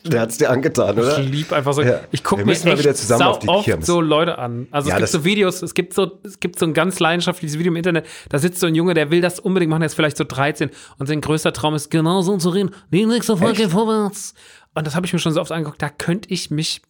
Der 0.05 0.21
hat 0.21 0.31
es 0.31 0.39
dir 0.39 0.51
angetan, 0.51 0.99
oder? 0.99 1.19
Ich 1.19 1.29
lieb 1.29 1.53
einfach 1.53 1.73
so. 1.73 1.83
Ja. 1.83 2.01
Ich 2.11 2.23
gucke 2.23 2.45
mir 2.45 2.53
echt 2.53 2.65
wieder 2.65 2.95
zusammen 2.95 3.23
auf 3.23 3.39
die 3.39 3.49
oft 3.49 3.65
Kirmes. 3.65 3.87
so 3.87 4.01
Leute 4.01 4.39
an. 4.39 4.69
Also 4.71 4.89
Ja, 4.89 4.97
es 4.97 5.01
gibt 5.01 5.11
so 5.11 5.25
Videos, 5.25 5.63
es 5.63 5.75
gibt 5.75 5.95
so, 5.95 6.19
es 6.23 6.39
gibt 6.41 6.59
so 6.59 6.67
ein 6.67 6.75
ganz 6.75 7.01
leidenschaftliches 7.01 7.59
Video 7.59 7.73
im 7.73 7.77
Internet. 7.77 8.07
Da 8.29 8.39
sitzt 8.39 8.61
so 8.61 8.67
ein 8.67 8.75
Junge, 8.75 8.95
der 8.95 9.11
will 9.11 9.21
das 9.21 9.41
unbedingt 9.41 9.71
machen, 9.71 9.81
der 9.81 9.87
ist 9.87 9.95
vielleicht 9.95 10.17
so 10.17 10.25
13 10.25 10.71
und 10.99 11.07
sein 11.07 11.21
größter 11.21 11.53
Traum 11.53 11.75
ist 11.75 11.91
genau 11.91 12.23
so 12.23 12.37
zu 12.37 12.51
reden. 12.51 12.71
Die 12.93 13.05
nächste 13.07 13.37
Folge 13.37 13.63
geht 13.63 13.71
vorwärts. 13.71 14.35
Und 14.75 14.87
das 14.87 14.95
habe 14.95 15.07
ich 15.07 15.13
mir 15.13 15.19
schon 15.19 15.33
so 15.33 15.41
oft 15.41 15.53
angeguckt. 15.53 15.81
Da 15.81 15.89
könnte 15.89 16.29
ich 16.33 16.51
mich 16.51 16.83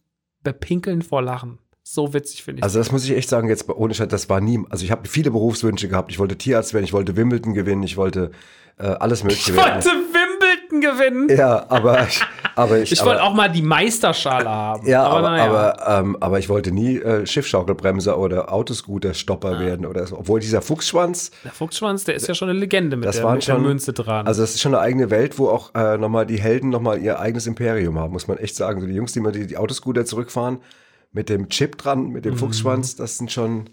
bepinkeln 0.43 1.01
vor 1.01 1.21
Lachen. 1.21 1.59
So 1.89 2.13
witzig 2.13 2.43
finde 2.43 2.59
ich. 2.59 2.63
Also 2.63 2.79
das 2.79 2.91
muss 2.91 3.05
ich 3.05 3.11
echt 3.15 3.29
sagen, 3.29 3.47
jetzt 3.47 3.69
ohne 3.69 3.93
Scheiß, 3.93 4.09
das 4.09 4.27
war 4.27 4.41
nie, 4.41 4.59
also 4.69 4.83
ich 4.83 4.91
habe 4.91 5.07
viele 5.07 5.31
Berufswünsche 5.31 5.87
gehabt. 5.87 6.11
Ich 6.11 6.19
wollte 6.19 6.37
Tierarzt 6.37 6.73
werden, 6.73 6.83
ich 6.83 6.91
wollte 6.91 7.15
Wimbledon 7.15 7.53
gewinnen, 7.53 7.81
ich 7.83 7.95
wollte 7.95 8.31
äh, 8.77 8.87
alles 8.87 9.23
mögliche 9.23 9.51
ich 9.51 9.57
werden. 9.57 9.75
wollte 9.75 9.89
Wimbledon 9.89 10.81
gewinnen. 10.81 11.29
Ja, 11.37 11.65
aber 11.69 12.05
ich, 12.05 12.21
aber 12.55 12.77
ich, 12.81 12.91
Ich 12.91 12.99
aber, 12.99 13.11
wollte 13.11 13.23
auch 13.23 13.33
mal 13.33 13.49
die 13.49 13.61
Meisterschale 13.61 14.49
haben. 14.49 14.85
ja, 14.85 15.03
aber, 15.03 15.21
naja. 15.21 15.45
aber, 15.45 15.99
ähm, 16.01 16.17
aber 16.19 16.39
ich 16.39 16.49
wollte 16.49 16.71
nie 16.73 16.97
äh, 16.97 17.25
Schiffschaukelbremser 17.25 18.17
oder 18.19 18.51
Autoscooter-Stopper 18.51 19.57
werden 19.61 19.85
oder 19.85 20.05
so. 20.07 20.17
Obwohl 20.17 20.41
dieser 20.41 20.61
Fuchsschwanz, 20.61 21.31
der 21.45 21.53
Fuchsschwanz, 21.53 22.03
der 22.03 22.15
ist 22.15 22.27
ja 22.27 22.35
schon 22.35 22.49
eine 22.49 22.59
Legende 22.59 22.97
mit, 22.97 23.05
das 23.07 23.15
der, 23.15 23.23
waren 23.23 23.35
mit 23.35 23.47
der 23.47 23.53
schon, 23.53 23.63
Münze 23.63 23.93
dran. 23.93 24.27
also 24.27 24.41
das 24.41 24.55
ist 24.55 24.61
schon 24.61 24.75
eine 24.75 24.83
eigene 24.83 25.09
Welt, 25.09 25.39
wo 25.39 25.47
auch 25.47 25.73
äh, 25.73 25.97
nochmal 25.97 26.25
die 26.25 26.39
Helden 26.39 26.69
nochmal 26.69 27.01
ihr 27.01 27.19
eigenes 27.21 27.47
Imperium 27.47 27.97
haben, 27.97 28.11
muss 28.11 28.27
man 28.27 28.37
echt 28.37 28.57
sagen. 28.57 28.81
So 28.81 28.87
die 28.87 28.93
Jungs, 28.93 29.13
die 29.13 29.21
mal 29.21 29.31
die, 29.31 29.47
die 29.47 29.55
Autoscooter 29.55 30.03
zurückfahren, 30.05 30.59
mit 31.17 31.29
dem 31.29 31.49
Chip 31.49 31.77
dran, 31.77 32.09
mit 32.09 32.23
dem 32.25 32.35
Mhm. 32.35 32.37
Fuchsschwanz, 32.37 32.95
das 32.95 33.17
sind 33.17 33.31
schon, 33.31 33.69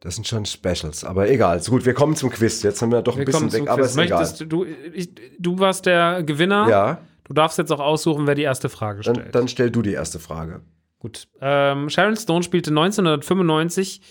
das 0.00 0.14
sind 0.16 0.28
schon 0.28 0.44
Specials. 0.44 1.02
Aber 1.02 1.28
egal, 1.30 1.62
so 1.62 1.72
gut, 1.72 1.86
wir 1.86 1.94
kommen 1.94 2.14
zum 2.14 2.30
Quiz. 2.30 2.62
Jetzt 2.62 2.82
haben 2.82 2.92
wir 2.92 3.00
doch 3.02 3.14
ein 3.14 3.20
Wir 3.20 3.24
bisschen 3.24 3.52
weg, 3.52 3.68
aber 3.68 3.82
ist 3.82 3.96
egal. 3.96 4.20
Möchtest 4.20 4.52
du, 4.52 4.66
ich, 4.92 5.10
du 5.38 5.58
warst 5.58 5.86
der 5.86 6.22
Gewinner. 6.22 6.68
Ja, 6.68 6.98
Du 7.26 7.32
darfst 7.32 7.56
jetzt 7.56 7.72
auch 7.72 7.80
aussuchen, 7.80 8.26
wer 8.26 8.34
die 8.34 8.42
erste 8.42 8.68
Frage 8.68 9.02
stellt. 9.02 9.16
dann, 9.16 9.30
dann 9.32 9.48
stell 9.48 9.70
du 9.70 9.80
die 9.80 9.94
erste 9.94 10.18
Frage. 10.18 10.60
Gut. 10.98 11.26
Ähm, 11.40 11.88
Sharon 11.88 12.16
Stone 12.16 12.42
spielte 12.42 12.68
1995 12.70 14.02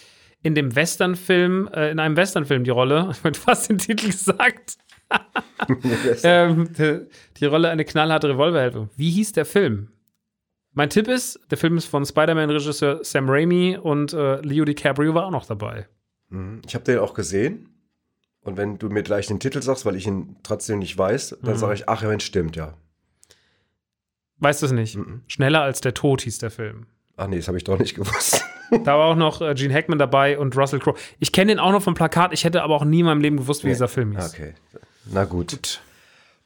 in 0.41 0.55
dem 0.55 0.75
Westernfilm, 0.75 1.69
äh, 1.71 1.91
in 1.91 1.99
einem 1.99 2.17
Westernfilm 2.17 2.63
die 2.63 2.71
Rolle. 2.71 3.09
Ich 3.11 3.23
hätte 3.23 3.39
fast 3.39 3.69
den 3.69 3.77
Titel 3.77 4.07
gesagt. 4.07 4.77
ähm, 6.23 6.73
die, 6.73 7.01
die 7.37 7.45
Rolle 7.45 7.69
eine 7.69 7.85
knallharte 7.85 8.29
Revolverhelferin. 8.29 8.89
Wie 8.97 9.11
hieß 9.11 9.33
der 9.33 9.45
Film? 9.45 9.89
Mein 10.73 10.89
Tipp 10.89 11.07
ist, 11.07 11.39
der 11.51 11.57
Film 11.57 11.77
ist 11.77 11.85
von 11.85 12.05
Spider-Man-Regisseur 12.05 13.03
Sam 13.03 13.29
Raimi 13.29 13.77
und 13.81 14.13
äh, 14.13 14.41
Leo 14.41 14.65
DiCaprio 14.65 15.13
war 15.13 15.25
auch 15.25 15.31
noch 15.31 15.45
dabei. 15.45 15.87
Mhm. 16.29 16.61
Ich 16.67 16.73
habe 16.75 16.83
den 16.83 16.99
auch 16.99 17.13
gesehen. 17.13 17.69
Und 18.41 18.57
wenn 18.57 18.77
du 18.77 18.89
mir 18.89 19.03
gleich 19.03 19.27
den 19.27 19.39
Titel 19.39 19.61
sagst, 19.61 19.85
weil 19.85 19.95
ich 19.95 20.05
ihn 20.07 20.35
trotzdem 20.43 20.79
nicht 20.79 20.97
weiß, 20.97 21.37
dann 21.41 21.53
Mhm. 21.53 21.57
sage 21.59 21.73
ich, 21.75 21.87
ach, 21.89 22.01
wenn 22.03 22.19
stimmt, 22.19 22.55
ja. 22.55 22.73
Weißt 24.39 24.61
du 24.61 24.65
es 24.65 24.71
nicht? 24.71 24.97
Mhm. 24.97 25.21
Schneller 25.27 25.61
als 25.61 25.79
der 25.81 25.93
Tod 25.93 26.21
hieß 26.21 26.39
der 26.39 26.51
Film. 26.51 26.87
Ach 27.15 27.27
nee, 27.27 27.37
das 27.37 27.47
habe 27.47 27.57
ich 27.57 27.63
doch 27.63 27.77
nicht 27.79 27.93
gewusst. 27.95 28.43
Da 28.83 28.97
war 28.97 29.05
auch 29.05 29.15
noch 29.15 29.41
äh, 29.41 29.53
Gene 29.53 29.73
Hackman 29.73 29.99
dabei 29.99 30.39
und 30.39 30.57
Russell 30.57 30.79
Crowe. 30.79 30.97
Ich 31.19 31.31
kenne 31.31 31.51
den 31.51 31.59
auch 31.59 31.71
noch 31.71 31.83
vom 31.83 31.93
Plakat. 31.93 32.33
Ich 32.33 32.43
hätte 32.43 32.63
aber 32.63 32.75
auch 32.75 32.83
nie 32.85 33.01
in 33.01 33.05
meinem 33.05 33.21
Leben 33.21 33.37
gewusst, 33.37 33.63
wie 33.63 33.67
dieser 33.67 33.87
Film 33.87 34.15
hieß. 34.17 34.33
Okay, 34.33 34.55
na 35.05 35.23
gut. 35.25 35.79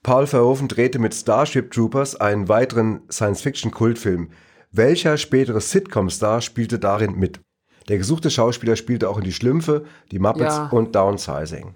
Paul 0.07 0.25
Verhoeven 0.25 0.69
drehte 0.69 0.99
mit 0.99 1.13
Starship 1.13 1.69
Troopers 1.69 2.15
einen 2.15 2.47
weiteren 2.47 3.01
Science-Fiction-Kultfilm. 3.11 4.29
Welcher 4.71 5.17
spätere 5.17 5.59
Sitcom-Star 5.59 6.39
spielte 6.39 6.79
darin 6.79 7.15
mit? 7.19 7.41
Der 7.89 7.97
gesuchte 7.97 8.31
Schauspieler 8.31 8.77
spielte 8.77 9.09
auch 9.09 9.17
in 9.17 9.25
Die 9.25 9.33
Schlümpfe, 9.33 9.83
Die 10.13 10.19
Muppets 10.19 10.55
Ja. 10.55 10.67
und 10.69 10.95
Downsizing. 10.95 11.75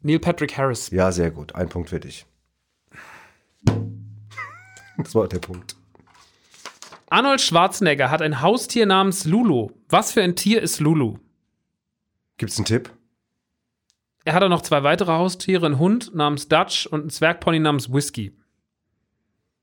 Neil 0.00 0.18
Patrick 0.20 0.56
Harris. 0.56 0.88
Ja, 0.88 1.12
sehr 1.12 1.30
gut. 1.30 1.54
Ein 1.54 1.68
Punkt 1.68 1.90
für 1.90 2.00
dich. 2.00 2.24
Das 4.96 5.14
war 5.14 5.28
der 5.28 5.40
Punkt. 5.40 5.76
Arnold 7.10 7.42
Schwarzenegger 7.42 8.10
hat 8.10 8.22
ein 8.22 8.40
Haustier 8.40 8.86
namens 8.86 9.26
Lulu. 9.26 9.68
Was 9.90 10.12
für 10.12 10.22
ein 10.22 10.34
Tier 10.34 10.62
ist 10.62 10.80
Lulu? 10.80 11.18
Gibt's 12.38 12.56
einen 12.56 12.64
Tipp? 12.64 12.90
Er 14.30 14.34
hat 14.34 14.44
auch 14.44 14.48
noch 14.48 14.62
zwei 14.62 14.84
weitere 14.84 15.10
Haustiere, 15.10 15.66
einen 15.66 15.80
Hund 15.80 16.14
namens 16.14 16.46
Dutch 16.46 16.86
und 16.86 17.00
einen 17.00 17.10
Zwergpony 17.10 17.58
namens 17.58 17.92
Whisky. 17.92 18.30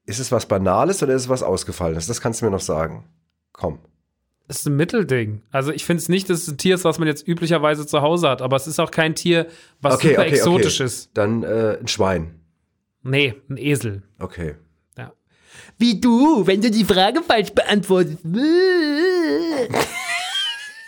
Ist 0.06 0.20
es 0.20 0.30
was 0.30 0.46
Banales 0.46 1.02
oder 1.02 1.14
ist 1.14 1.22
es 1.22 1.30
was 1.30 1.42
Ausgefallenes? 1.42 2.06
Das 2.08 2.20
kannst 2.20 2.42
du 2.42 2.46
mir 2.48 2.52
noch 2.52 2.60
sagen. 2.60 3.06
Komm. 3.54 3.80
Das 4.46 4.58
ist 4.60 4.68
ein 4.68 4.76
Mittelding. 4.76 5.42
Also 5.52 5.72
ich 5.72 5.86
finde 5.86 6.02
es 6.02 6.10
nicht, 6.10 6.30
dass 6.30 6.42
es 6.42 6.50
ein 6.50 6.58
Tier 6.58 6.76
ist, 6.76 6.84
was 6.84 7.00
man 7.00 7.08
jetzt 7.08 7.26
üblicherweise 7.26 7.88
zu 7.88 8.02
Hause 8.02 8.28
hat, 8.28 8.42
aber 8.42 8.58
es 8.58 8.68
ist 8.68 8.78
auch 8.82 8.92
kein 8.92 9.16
Tier, 9.16 9.48
was 9.80 10.02
super 10.02 10.26
exotisch 10.26 10.82
ist. 10.82 11.12
Dann 11.14 11.44
äh, 11.44 11.78
ein 11.80 11.88
Schwein. 11.88 12.42
Nee, 13.04 13.36
ein 13.50 13.56
Esel. 13.56 14.04
Okay. 14.20 14.56
Ja. 14.98 15.14
Wie 15.78 16.02
du, 16.02 16.46
wenn 16.46 16.60
du 16.60 16.70
die 16.70 16.84
Frage 16.84 17.24
falsch 17.24 17.52
beantwortest. 17.52 18.18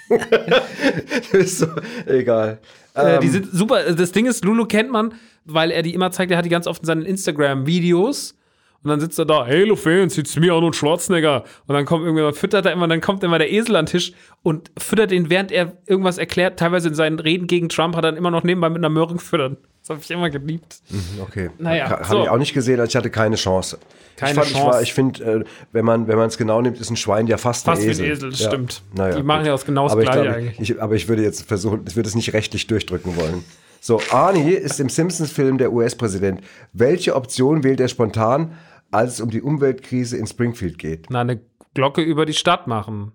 ist 1.31 1.59
so, 1.59 1.67
egal. 2.05 2.59
Äh, 3.07 3.15
Ähm, 3.15 3.21
die 3.21 3.27
sind 3.29 3.47
super. 3.51 3.93
Das 3.93 4.11
Ding 4.11 4.25
ist, 4.25 4.43
Lulu 4.45 4.65
kennt 4.65 4.91
man, 4.91 5.13
weil 5.45 5.71
er 5.71 5.81
die 5.81 5.93
immer 5.93 6.11
zeigt. 6.11 6.31
Er 6.31 6.37
hat 6.37 6.45
die 6.45 6.49
ganz 6.49 6.67
oft 6.67 6.81
in 6.81 6.85
seinen 6.85 7.03
Instagram-Videos. 7.05 8.35
Und 8.81 8.89
dann 8.89 9.01
sitzt 9.01 9.19
er 9.19 9.25
da, 9.25 9.45
hey, 9.45 9.75
Fans, 9.75 10.17
it's 10.17 10.37
me, 10.37 10.53
Arnold 10.53 10.73
Schwarzenegger. 10.73 11.43
Und 11.67 11.75
dann 11.75 11.83
kommt 11.83 12.03
irgendjemand, 12.05 12.37
füttert 12.37 12.65
er 12.65 12.71
immer, 12.71 12.87
dann 12.87 13.01
kommt 13.01 13.23
immer 13.25 13.37
der 13.37 13.51
Esel 13.51 13.75
an 13.75 13.85
den 13.85 13.91
Tisch 13.91 14.13
und 14.41 14.71
füttert 14.77 15.11
ihn, 15.11 15.29
während 15.29 15.51
er 15.51 15.73
irgendwas 15.85 16.17
erklärt. 16.17 16.57
Teilweise 16.57 16.87
in 16.87 16.93
seinen 16.95 17.19
Reden 17.19 17.47
gegen 17.47 17.67
Trump 17.67 17.97
hat 17.97 18.05
er 18.05 18.11
dann 18.11 18.17
immer 18.17 18.31
noch 18.31 18.43
nebenbei 18.43 18.69
mit 18.69 18.77
einer 18.77 18.89
Möhre 18.89 19.15
gefüttert. 19.15 19.57
Das 19.89 19.95
habe 19.95 20.03
ich 20.03 20.11
immer 20.11 20.29
geliebt. 20.29 20.81
Okay. 21.19 21.49
Naja, 21.57 21.89
Habe 21.89 22.05
so. 22.05 22.21
ich 22.23 22.29
auch 22.29 22.37
nicht 22.37 22.53
gesehen, 22.53 22.79
also 22.79 22.89
ich 22.91 22.95
hatte 22.95 23.09
keine 23.09 23.37
Chance. 23.37 23.79
Keine 24.17 24.33
ich 24.33 24.37
fand, 24.37 24.51
Chance. 24.51 24.67
Ich, 24.67 24.73
war- 24.73 24.81
ich 24.83 24.93
finde, 24.93 25.23
äh, 25.23 25.43
wenn 25.71 25.83
man 25.83 26.07
wenn 26.07 26.15
man 26.17 26.27
es 26.27 26.37
genau 26.37 26.61
nimmt, 26.61 26.79
ist 26.79 26.91
ein 26.91 26.95
Schwein 26.95 27.25
ja 27.25 27.37
fast, 27.37 27.65
Fast 27.65 27.81
ein 27.81 27.87
wie 27.87 27.89
Esel. 27.91 28.05
ein 28.05 28.11
Esel, 28.11 28.29
das 28.29 28.39
ja. 28.39 28.47
stimmt. 28.49 28.83
Naja, 28.93 29.15
Die 29.15 29.23
machen 29.23 29.45
ja 29.47 29.51
das 29.53 29.65
genau 29.65 29.85
das 29.85 29.93
aber 29.93 30.03
ich 30.03 30.07
Gleiche 30.11 30.23
glaub, 30.25 30.35
eigentlich. 30.35 30.69
Ich, 30.69 30.79
aber 30.81 30.93
ich 30.93 31.07
würde 31.07 31.23
jetzt 31.23 31.47
versuchen, 31.47 31.85
ich 31.87 31.95
würde 31.95 32.07
es 32.07 32.13
nicht 32.13 32.33
rechtlich 32.33 32.67
durchdrücken 32.67 33.15
wollen. 33.15 33.43
So, 33.81 33.99
Arnie 34.11 34.51
ist 34.51 34.79
im 34.79 34.89
Simpsons-Film 34.89 35.57
der 35.57 35.73
US-Präsident. 35.73 36.41
Welche 36.71 37.15
Option 37.15 37.63
wählt 37.63 37.79
er 37.79 37.87
spontan, 37.87 38.53
als 38.91 39.13
es 39.13 39.21
um 39.21 39.31
die 39.31 39.41
Umweltkrise 39.41 40.17
in 40.17 40.27
Springfield 40.27 40.77
geht? 40.77 41.07
Na, 41.09 41.21
eine 41.21 41.39
Glocke 41.73 42.01
über 42.03 42.27
die 42.27 42.33
Stadt 42.33 42.67
machen. 42.67 43.13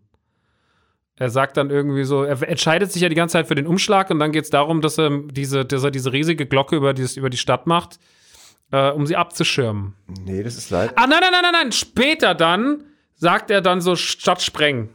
Er 1.16 1.30
sagt 1.30 1.56
dann 1.56 1.70
irgendwie 1.70 2.04
so, 2.04 2.24
er 2.24 2.42
entscheidet 2.48 2.90
sich 2.90 3.02
ja 3.02 3.08
die 3.08 3.14
ganze 3.14 3.34
Zeit 3.34 3.46
für 3.46 3.54
den 3.54 3.66
Umschlag 3.66 4.10
und 4.10 4.18
dann 4.18 4.32
geht 4.32 4.44
es 4.44 4.50
darum, 4.50 4.80
dass 4.80 4.98
er 4.98 5.10
diese, 5.10 5.64
dass 5.64 5.84
er 5.84 5.92
diese 5.92 6.12
riesige 6.12 6.46
Glocke 6.46 6.74
über, 6.76 6.92
dieses, 6.92 7.16
über 7.16 7.30
die 7.30 7.36
Stadt 7.36 7.66
macht, 7.68 8.00
äh, 8.72 8.90
um 8.90 9.06
sie 9.06 9.14
abzuschirmen. 9.14 9.94
Nee, 10.24 10.42
das 10.42 10.56
ist 10.56 10.70
leid. 10.70 10.92
Ah, 10.96 11.06
nein, 11.06 11.20
nein, 11.20 11.30
nein, 11.30 11.42
nein, 11.42 11.52
nein. 11.52 11.72
Später 11.72 12.34
dann 12.34 12.84
sagt 13.14 13.50
er 13.50 13.60
dann 13.60 13.80
so 13.80 13.94
Stadt 13.94 14.42
sprengen. 14.42 14.88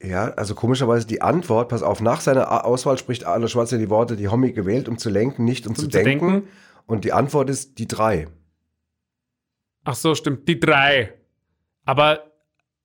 Ja, 0.00 0.28
also 0.34 0.54
komischerweise 0.54 1.06
die 1.06 1.22
Antwort, 1.22 1.70
pass 1.70 1.82
auf, 1.82 2.00
nach 2.00 2.20
seiner 2.20 2.64
Auswahl 2.64 2.98
spricht 2.98 3.24
Arnold 3.24 3.50
Schwarzenegger 3.50 3.86
die 3.86 3.90
Worte, 3.90 4.16
die 4.16 4.28
Homie 4.28 4.52
gewählt, 4.52 4.88
um 4.88 4.98
zu 4.98 5.10
lenken, 5.10 5.44
nicht 5.44 5.66
um, 5.66 5.74
zu, 5.74 5.82
zu 5.82 5.88
denken. 5.88 6.28
denken. 6.28 6.48
Und 6.86 7.04
die 7.04 7.12
Antwort 7.12 7.50
ist 7.50 7.78
die 7.78 7.88
drei. 7.88 8.28
Ach 9.84 9.94
so, 9.94 10.14
stimmt. 10.14 10.46
Die 10.48 10.60
drei. 10.60 11.14
Aber, 11.84 12.24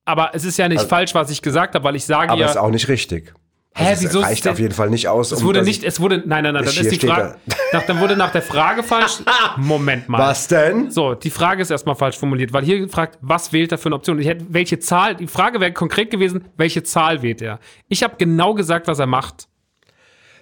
aber 0.04 0.30
es 0.34 0.44
ist 0.44 0.56
ja 0.58 0.68
nicht 0.68 0.78
Also- 0.78 0.88
falsch, 0.88 1.14
was 1.14 1.30
ich 1.30 1.42
gesagt 1.42 1.74
habe, 1.74 1.84
weil 1.84 1.96
ich 1.96 2.04
sage 2.04 2.30
Aber 2.30 2.40
ja. 2.40 2.48
ist 2.48 2.56
auch 2.56 2.70
nicht 2.70 2.88
richtig. 2.88 3.32
Hä, 3.74 3.86
Also 3.86 4.04
es 4.06 4.10
wieso 4.12 4.20
reicht 4.20 4.46
auf 4.48 4.58
jeden 4.58 4.74
Fall 4.74 4.90
nicht 4.90 5.08
aus. 5.08 5.32
Es 5.32 5.38
um 5.40 5.46
wurde 5.46 5.62
nicht, 5.62 5.80
ich- 5.82 5.88
es 5.88 5.98
wurde, 5.98 6.18
nein, 6.26 6.44
nein, 6.44 6.52
nein, 6.52 6.62
Das 6.64 6.74
dann 6.74 6.84
ist 6.86 7.00
die 7.02 7.06
Frage, 7.06 7.36
nach, 7.72 7.86
dann 7.86 8.00
wurde 8.00 8.16
nach 8.18 8.30
der 8.30 8.42
Frage 8.42 8.82
falsch. 8.82 9.20
Moment 9.56 10.10
mal. 10.10 10.18
Was 10.18 10.46
denn? 10.46 10.90
So, 10.90 11.14
die 11.14 11.30
Frage 11.30 11.62
ist 11.62 11.70
erstmal 11.70 11.94
falsch 11.94 12.18
formuliert, 12.18 12.52
weil 12.52 12.64
hier 12.64 12.78
gefragt, 12.80 13.16
was 13.22 13.50
wählt 13.54 13.72
er 13.72 13.78
für 13.78 13.86
eine 13.86 13.94
Option? 13.94 14.18
Ich 14.18 14.26
hätte, 14.26 14.44
welche 14.50 14.78
Zahl, 14.78 15.14
die 15.16 15.26
Frage 15.26 15.58
wäre 15.58 15.72
konkret 15.72 16.10
gewesen, 16.10 16.44
welche 16.58 16.82
Zahl 16.82 17.22
wählt 17.22 17.40
er? 17.40 17.60
Ich 17.88 18.02
habe 18.02 18.16
genau 18.18 18.52
gesagt, 18.52 18.88
was 18.88 18.98
er 18.98 19.06
macht. 19.06 19.48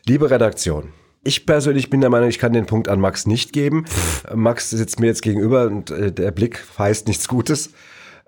Liebe 0.08 0.28
Redaktion, 0.28 0.92
ich 1.22 1.46
persönlich 1.46 1.88
bin 1.88 2.00
der 2.00 2.11
Meinung, 2.11 2.28
ich 2.30 2.40
kann 2.40 2.52
den 2.52 2.66
Punkt 2.66 2.88
an 2.88 2.98
Max 2.98 3.26
nicht 3.28 3.52
geben. 3.52 3.84
Max 4.34 4.70
sitzt 4.70 4.98
mir 4.98 5.06
jetzt 5.06 5.22
gegenüber 5.22 5.66
und 5.66 5.92
äh, 5.92 6.11
der 6.11 6.32
Blick 6.32 6.64
heißt 6.80 7.06
nichts 7.06 7.28
Gutes. 7.28 7.72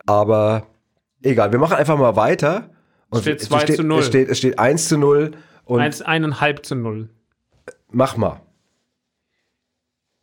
Aber 0.06 0.68
egal, 1.22 1.52
wir 1.52 1.58
machen 1.58 1.76
einfach 1.76 1.98
mal 1.98 2.16
weiter. 2.16 2.70
Und 3.10 3.22
Steht 3.22 3.40
es 3.42 3.48
2 3.48 3.64
zu 3.66 3.82
0. 3.82 3.98
Es 4.00 4.06
steht, 4.06 4.28
es 4.28 4.38
steht 4.38 4.58
1 4.58 4.88
zu 4.88 4.98
0 4.98 5.32
und 5.64 5.80
Eins, 5.80 6.02
eineinhalb 6.02 6.64
zu 6.64 6.74
null. 6.74 7.08
mach 7.90 8.16
mal. 8.16 8.40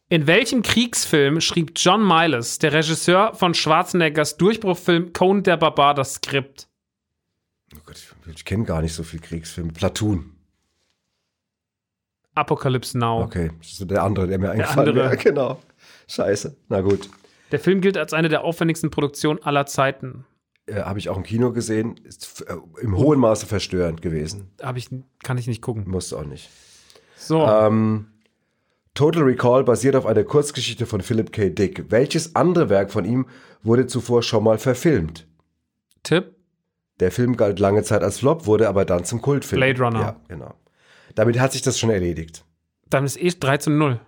In 0.10 0.26
welchem 0.26 0.64
Kriegsfilm 0.64 1.40
schrieb 1.40 1.74
John 1.76 2.06
Miles, 2.06 2.58
der 2.58 2.74
Regisseur 2.74 3.36
von 3.36 3.54
Schwarzeneggers 3.54 4.38
Durchbruchfilm 4.38 5.14
Conan 5.14 5.44
der 5.44 5.58
Barbar, 5.58 5.94
das 5.94 6.16
Skript? 6.16 6.68
Oh 7.76 7.80
Gott, 7.86 7.96
ich, 8.26 8.36
ich 8.36 8.46
kenne 8.46 8.64
gar 8.66 8.82
nicht 8.82 8.94
so 8.94 9.04
viel 9.04 9.20
Kriegsfilme. 9.20 9.72
Platoon. 9.72 10.32
Apocalypse 12.34 12.98
Now. 12.98 13.22
Okay, 13.24 13.52
das 13.60 13.80
ist 13.80 13.92
der 13.92 14.04
andere, 14.04 14.28
der 14.28 14.40
mir 14.40 14.52
eingefallen 14.52 14.90
andere. 14.90 15.10
wäre. 15.12 15.18
Genau. 15.24 15.62
Scheiße. 16.08 16.56
Na 16.70 16.82
gut. 16.82 17.08
Der 17.52 17.60
Film 17.60 17.82
gilt 17.82 17.98
als 17.98 18.14
eine 18.14 18.30
der 18.30 18.44
aufwendigsten 18.44 18.90
Produktionen 18.90 19.42
aller 19.44 19.66
Zeiten. 19.68 20.26
Äh, 20.70 20.82
Habe 20.84 21.00
ich 21.00 21.10
auch 21.10 21.18
im 21.18 21.24
Kino 21.24 21.52
gesehen. 21.52 21.96
Ist 22.04 22.42
äh, 22.48 22.56
im 22.82 22.98
hohen 22.98 23.20
Maße 23.20 23.46
verstörend 23.46 24.02
gewesen. 24.02 24.52
Hab 24.62 24.78
ich, 24.78 24.90
kann 25.24 25.38
ich 25.38 25.48
nicht 25.48 25.62
gucken. 25.62 25.86
Musste 25.88 26.18
auch 26.18 26.26
nicht. 26.26 26.50
So, 27.18 27.46
Ähm, 27.46 28.08
Total 28.94 29.24
Recall 29.24 29.64
basiert 29.64 29.96
auf 29.96 30.06
einer 30.06 30.24
Kurzgeschichte 30.24 30.86
von 30.86 31.02
Philip 31.02 31.32
K. 31.32 31.50
Dick. 31.50 31.86
Welches 31.90 32.36
andere 32.36 32.70
Werk 32.70 32.92
von 32.92 33.06
ihm 33.06 33.28
wurde 33.64 33.88
zuvor 33.88 34.24
schon 34.24 34.44
mal 34.44 34.58
verfilmt? 34.58 35.28
Tipp. 36.04 36.36
Der 37.00 37.12
Film 37.12 37.38
galt 37.38 37.60
lange 37.60 37.84
Zeit 37.84 38.04
als 38.04 38.20
Flop, 38.20 38.46
wurde 38.46 38.68
aber 38.68 38.84
dann 38.84 39.06
zum 39.06 39.22
Kultfilm. 39.22 39.60
Blade 39.62 39.80
Runner. 39.82 40.00
Ja, 40.02 40.16
genau. 40.28 40.54
Damit 41.16 41.40
hat 41.40 41.54
sich 41.54 41.62
das 41.62 41.80
schon 41.80 41.90
erledigt. 41.90 42.44
Dann 42.90 43.06
ist 43.06 43.22
eh 43.22 43.30
3 43.30 43.58
zu 43.58 43.70
0. 43.70 44.00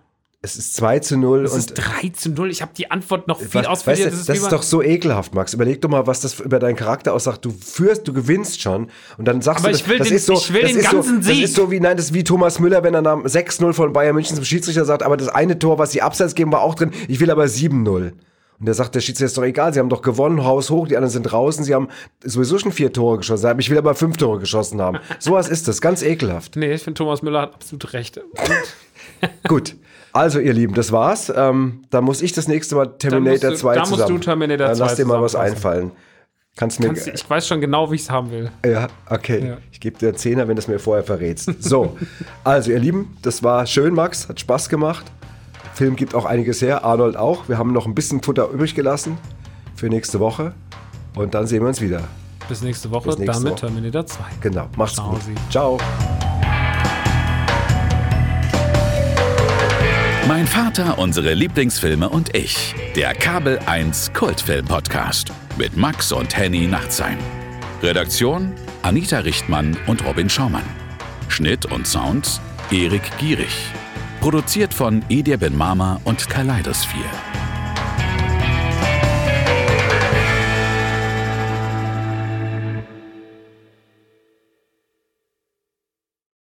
Es 0.44 0.56
ist 0.56 0.74
2 0.74 0.98
zu 0.98 1.16
0 1.16 1.44
Das 1.44 1.52
und 1.52 1.58
ist 1.60 1.74
3 1.74 2.08
zu 2.08 2.30
0. 2.30 2.50
Ich 2.50 2.62
habe 2.62 2.72
die 2.76 2.90
Antwort 2.90 3.28
noch 3.28 3.40
viel 3.40 3.64
ausführlicher. 3.64 4.06
weißt 4.06 4.28
du, 4.28 4.32
das, 4.32 4.38
ist 4.42 4.50
doch 4.52 4.64
so 4.64 4.82
ekelhaft, 4.82 5.34
Max. 5.34 5.54
Überleg 5.54 5.80
doch 5.80 5.88
mal, 5.88 6.04
was 6.08 6.20
das 6.20 6.40
über 6.40 6.58
deinen 6.58 6.74
Charakter 6.74 7.14
aussagt. 7.14 7.44
Du 7.44 7.52
führst, 7.52 8.08
du 8.08 8.12
gewinnst 8.12 8.60
schon 8.60 8.88
und 9.18 9.28
dann 9.28 9.40
sagst 9.40 9.64
Aber 9.64 9.70
du, 9.72 9.78
ich 9.78 9.86
will 9.88 9.98
das 9.98 10.08
den- 10.08 10.16
ist 10.16 10.26
so, 10.26 10.32
ich 10.34 10.52
will 10.52 10.62
das 10.62 10.70
den 10.72 10.80
ist 10.80 10.90
ganzen 10.90 11.22
so, 11.22 11.28
Das 11.28 11.36
Sieg. 11.36 11.44
ist 11.44 11.54
so 11.54 11.70
wie, 11.70 11.78
nein, 11.78 11.96
das 11.96 12.06
ist 12.06 12.14
wie 12.14 12.24
Thomas 12.24 12.58
Müller, 12.58 12.82
wenn 12.82 12.92
er 12.92 13.02
nach 13.02 13.18
6-0 13.18 13.72
von 13.72 13.92
Bayern 13.92 14.16
München 14.16 14.34
zum 14.34 14.44
Schiedsrichter 14.44 14.84
sagt, 14.84 15.04
aber 15.04 15.16
das 15.16 15.28
eine 15.28 15.60
Tor, 15.60 15.78
was 15.78 15.92
sie 15.92 16.02
abseits 16.02 16.34
geben, 16.34 16.50
war 16.50 16.62
auch 16.62 16.74
drin. 16.74 16.90
Ich 17.06 17.20
will 17.20 17.30
aber 17.30 17.44
7-0. 17.44 18.12
Und 18.58 18.66
der 18.66 18.74
sagt, 18.74 18.96
der 18.96 19.00
Schiedsrichter 19.00 19.26
ist 19.26 19.38
doch 19.38 19.44
egal, 19.44 19.72
sie 19.72 19.78
haben 19.78 19.88
doch 19.90 20.02
gewonnen, 20.02 20.44
Haus 20.44 20.70
hoch, 20.70 20.88
die 20.88 20.96
anderen 20.96 21.12
sind 21.12 21.22
draußen, 21.24 21.62
sie 21.64 21.74
haben 21.74 21.86
sowieso 22.24 22.58
schon 22.58 22.72
vier 22.72 22.92
Tore 22.92 23.18
geschossen, 23.18 23.58
ich 23.60 23.70
will 23.70 23.78
aber 23.78 23.94
fünf 23.94 24.16
Tore 24.16 24.40
geschossen 24.40 24.80
haben. 24.80 24.98
Sowas 25.20 25.48
ist 25.48 25.68
das, 25.68 25.80
ganz 25.80 26.02
ekelhaft. 26.02 26.56
Nee, 26.56 26.74
ich 26.74 26.82
finde, 26.82 26.98
Thomas 26.98 27.22
Müller 27.22 27.42
hat 27.42 27.54
absolut 27.54 27.92
recht. 27.92 28.20
Gut, 29.48 29.76
also 30.12 30.38
ihr 30.40 30.52
Lieben, 30.52 30.74
das 30.74 30.92
war's. 30.92 31.32
Ähm, 31.34 31.84
dann 31.90 32.04
muss 32.04 32.22
ich 32.22 32.32
das 32.32 32.48
nächste 32.48 32.74
Mal 32.76 32.86
Terminator 32.98 33.50
musst 33.50 33.62
du- 33.62 33.66
2 33.66 33.74
da 33.74 33.80
musst 33.80 33.92
zusammen. 33.92 34.14
du 34.14 34.18
Terminator 34.24 34.66
Dann 34.68 34.78
lass 34.78 34.94
2 34.96 35.02
dir 35.02 35.08
mal 35.08 35.22
was 35.22 35.34
einfallen. 35.34 35.90
Kannst 36.56 36.80
mir... 36.80 36.86
Kannst 36.88 37.08
ich 37.08 37.28
weiß 37.30 37.48
schon 37.48 37.60
genau, 37.62 37.90
wie 37.90 37.94
ich 37.94 38.02
es 38.02 38.10
haben 38.10 38.30
will. 38.30 38.50
ja, 38.66 38.88
okay. 39.08 39.46
Ja. 39.48 39.56
Ich 39.70 39.80
gebe 39.80 39.98
dir 39.98 40.14
Zehner, 40.14 40.48
wenn 40.48 40.56
du 40.56 40.60
es 40.60 40.68
mir 40.68 40.78
vorher 40.78 41.02
verrätst. 41.04 41.50
So, 41.62 41.96
also 42.44 42.70
ihr 42.70 42.78
Lieben, 42.78 43.16
das 43.22 43.42
war 43.42 43.64
schön, 43.66 43.94
Max. 43.94 44.28
Hat 44.28 44.38
Spaß 44.38 44.68
gemacht. 44.68 45.06
Film 45.74 45.96
gibt 45.96 46.14
auch 46.14 46.26
einiges 46.26 46.60
her, 46.60 46.84
Arnold 46.84 47.16
auch. 47.16 47.48
Wir 47.48 47.56
haben 47.56 47.72
noch 47.72 47.86
ein 47.86 47.94
bisschen 47.94 48.22
Futter 48.22 48.48
übrig 48.50 48.74
gelassen 48.74 49.16
für 49.74 49.88
nächste 49.88 50.20
Woche. 50.20 50.52
Und 51.16 51.32
dann 51.34 51.46
sehen 51.46 51.62
wir 51.62 51.68
uns 51.68 51.80
wieder. 51.80 52.02
Bis 52.48 52.60
nächste 52.60 52.90
Woche, 52.90 53.08
Bis 53.08 53.18
nächste 53.18 53.32
dann 53.34 53.42
mit 53.44 53.52
Woche. 53.52 53.60
Terminator 53.72 54.04
2. 54.06 54.24
Genau, 54.42 54.68
macht's 54.76 54.96
Ciao, 54.96 55.10
gut. 55.10 55.22
Sie. 55.22 55.34
Ciao. 55.50 55.78
Mein 60.28 60.46
Vater, 60.46 60.98
unsere 60.98 61.34
Lieblingsfilme 61.34 62.08
und 62.08 62.36
ich. 62.36 62.74
Der 62.94 63.12
Kabel 63.12 63.58
1 63.66 64.12
Kultfilm 64.12 64.64
Podcast 64.64 65.32
mit 65.58 65.76
Max 65.76 66.12
und 66.12 66.36
Henny 66.36 66.68
Nachtsheim. 66.68 67.18
Redaktion 67.82 68.52
Anita 68.82 69.18
Richtmann 69.18 69.76
und 69.88 70.04
Robin 70.04 70.30
Schaumann. 70.30 70.64
Schnitt 71.26 71.66
und 71.66 71.88
Sound 71.88 72.40
Erik 72.70 73.02
Gierig. 73.18 73.52
Produziert 74.20 74.72
von 74.72 75.04
Edir 75.08 75.38
Ben 75.38 75.56
Mama 75.56 76.00
und 76.04 76.28
Kaleidosphere. 76.30 77.31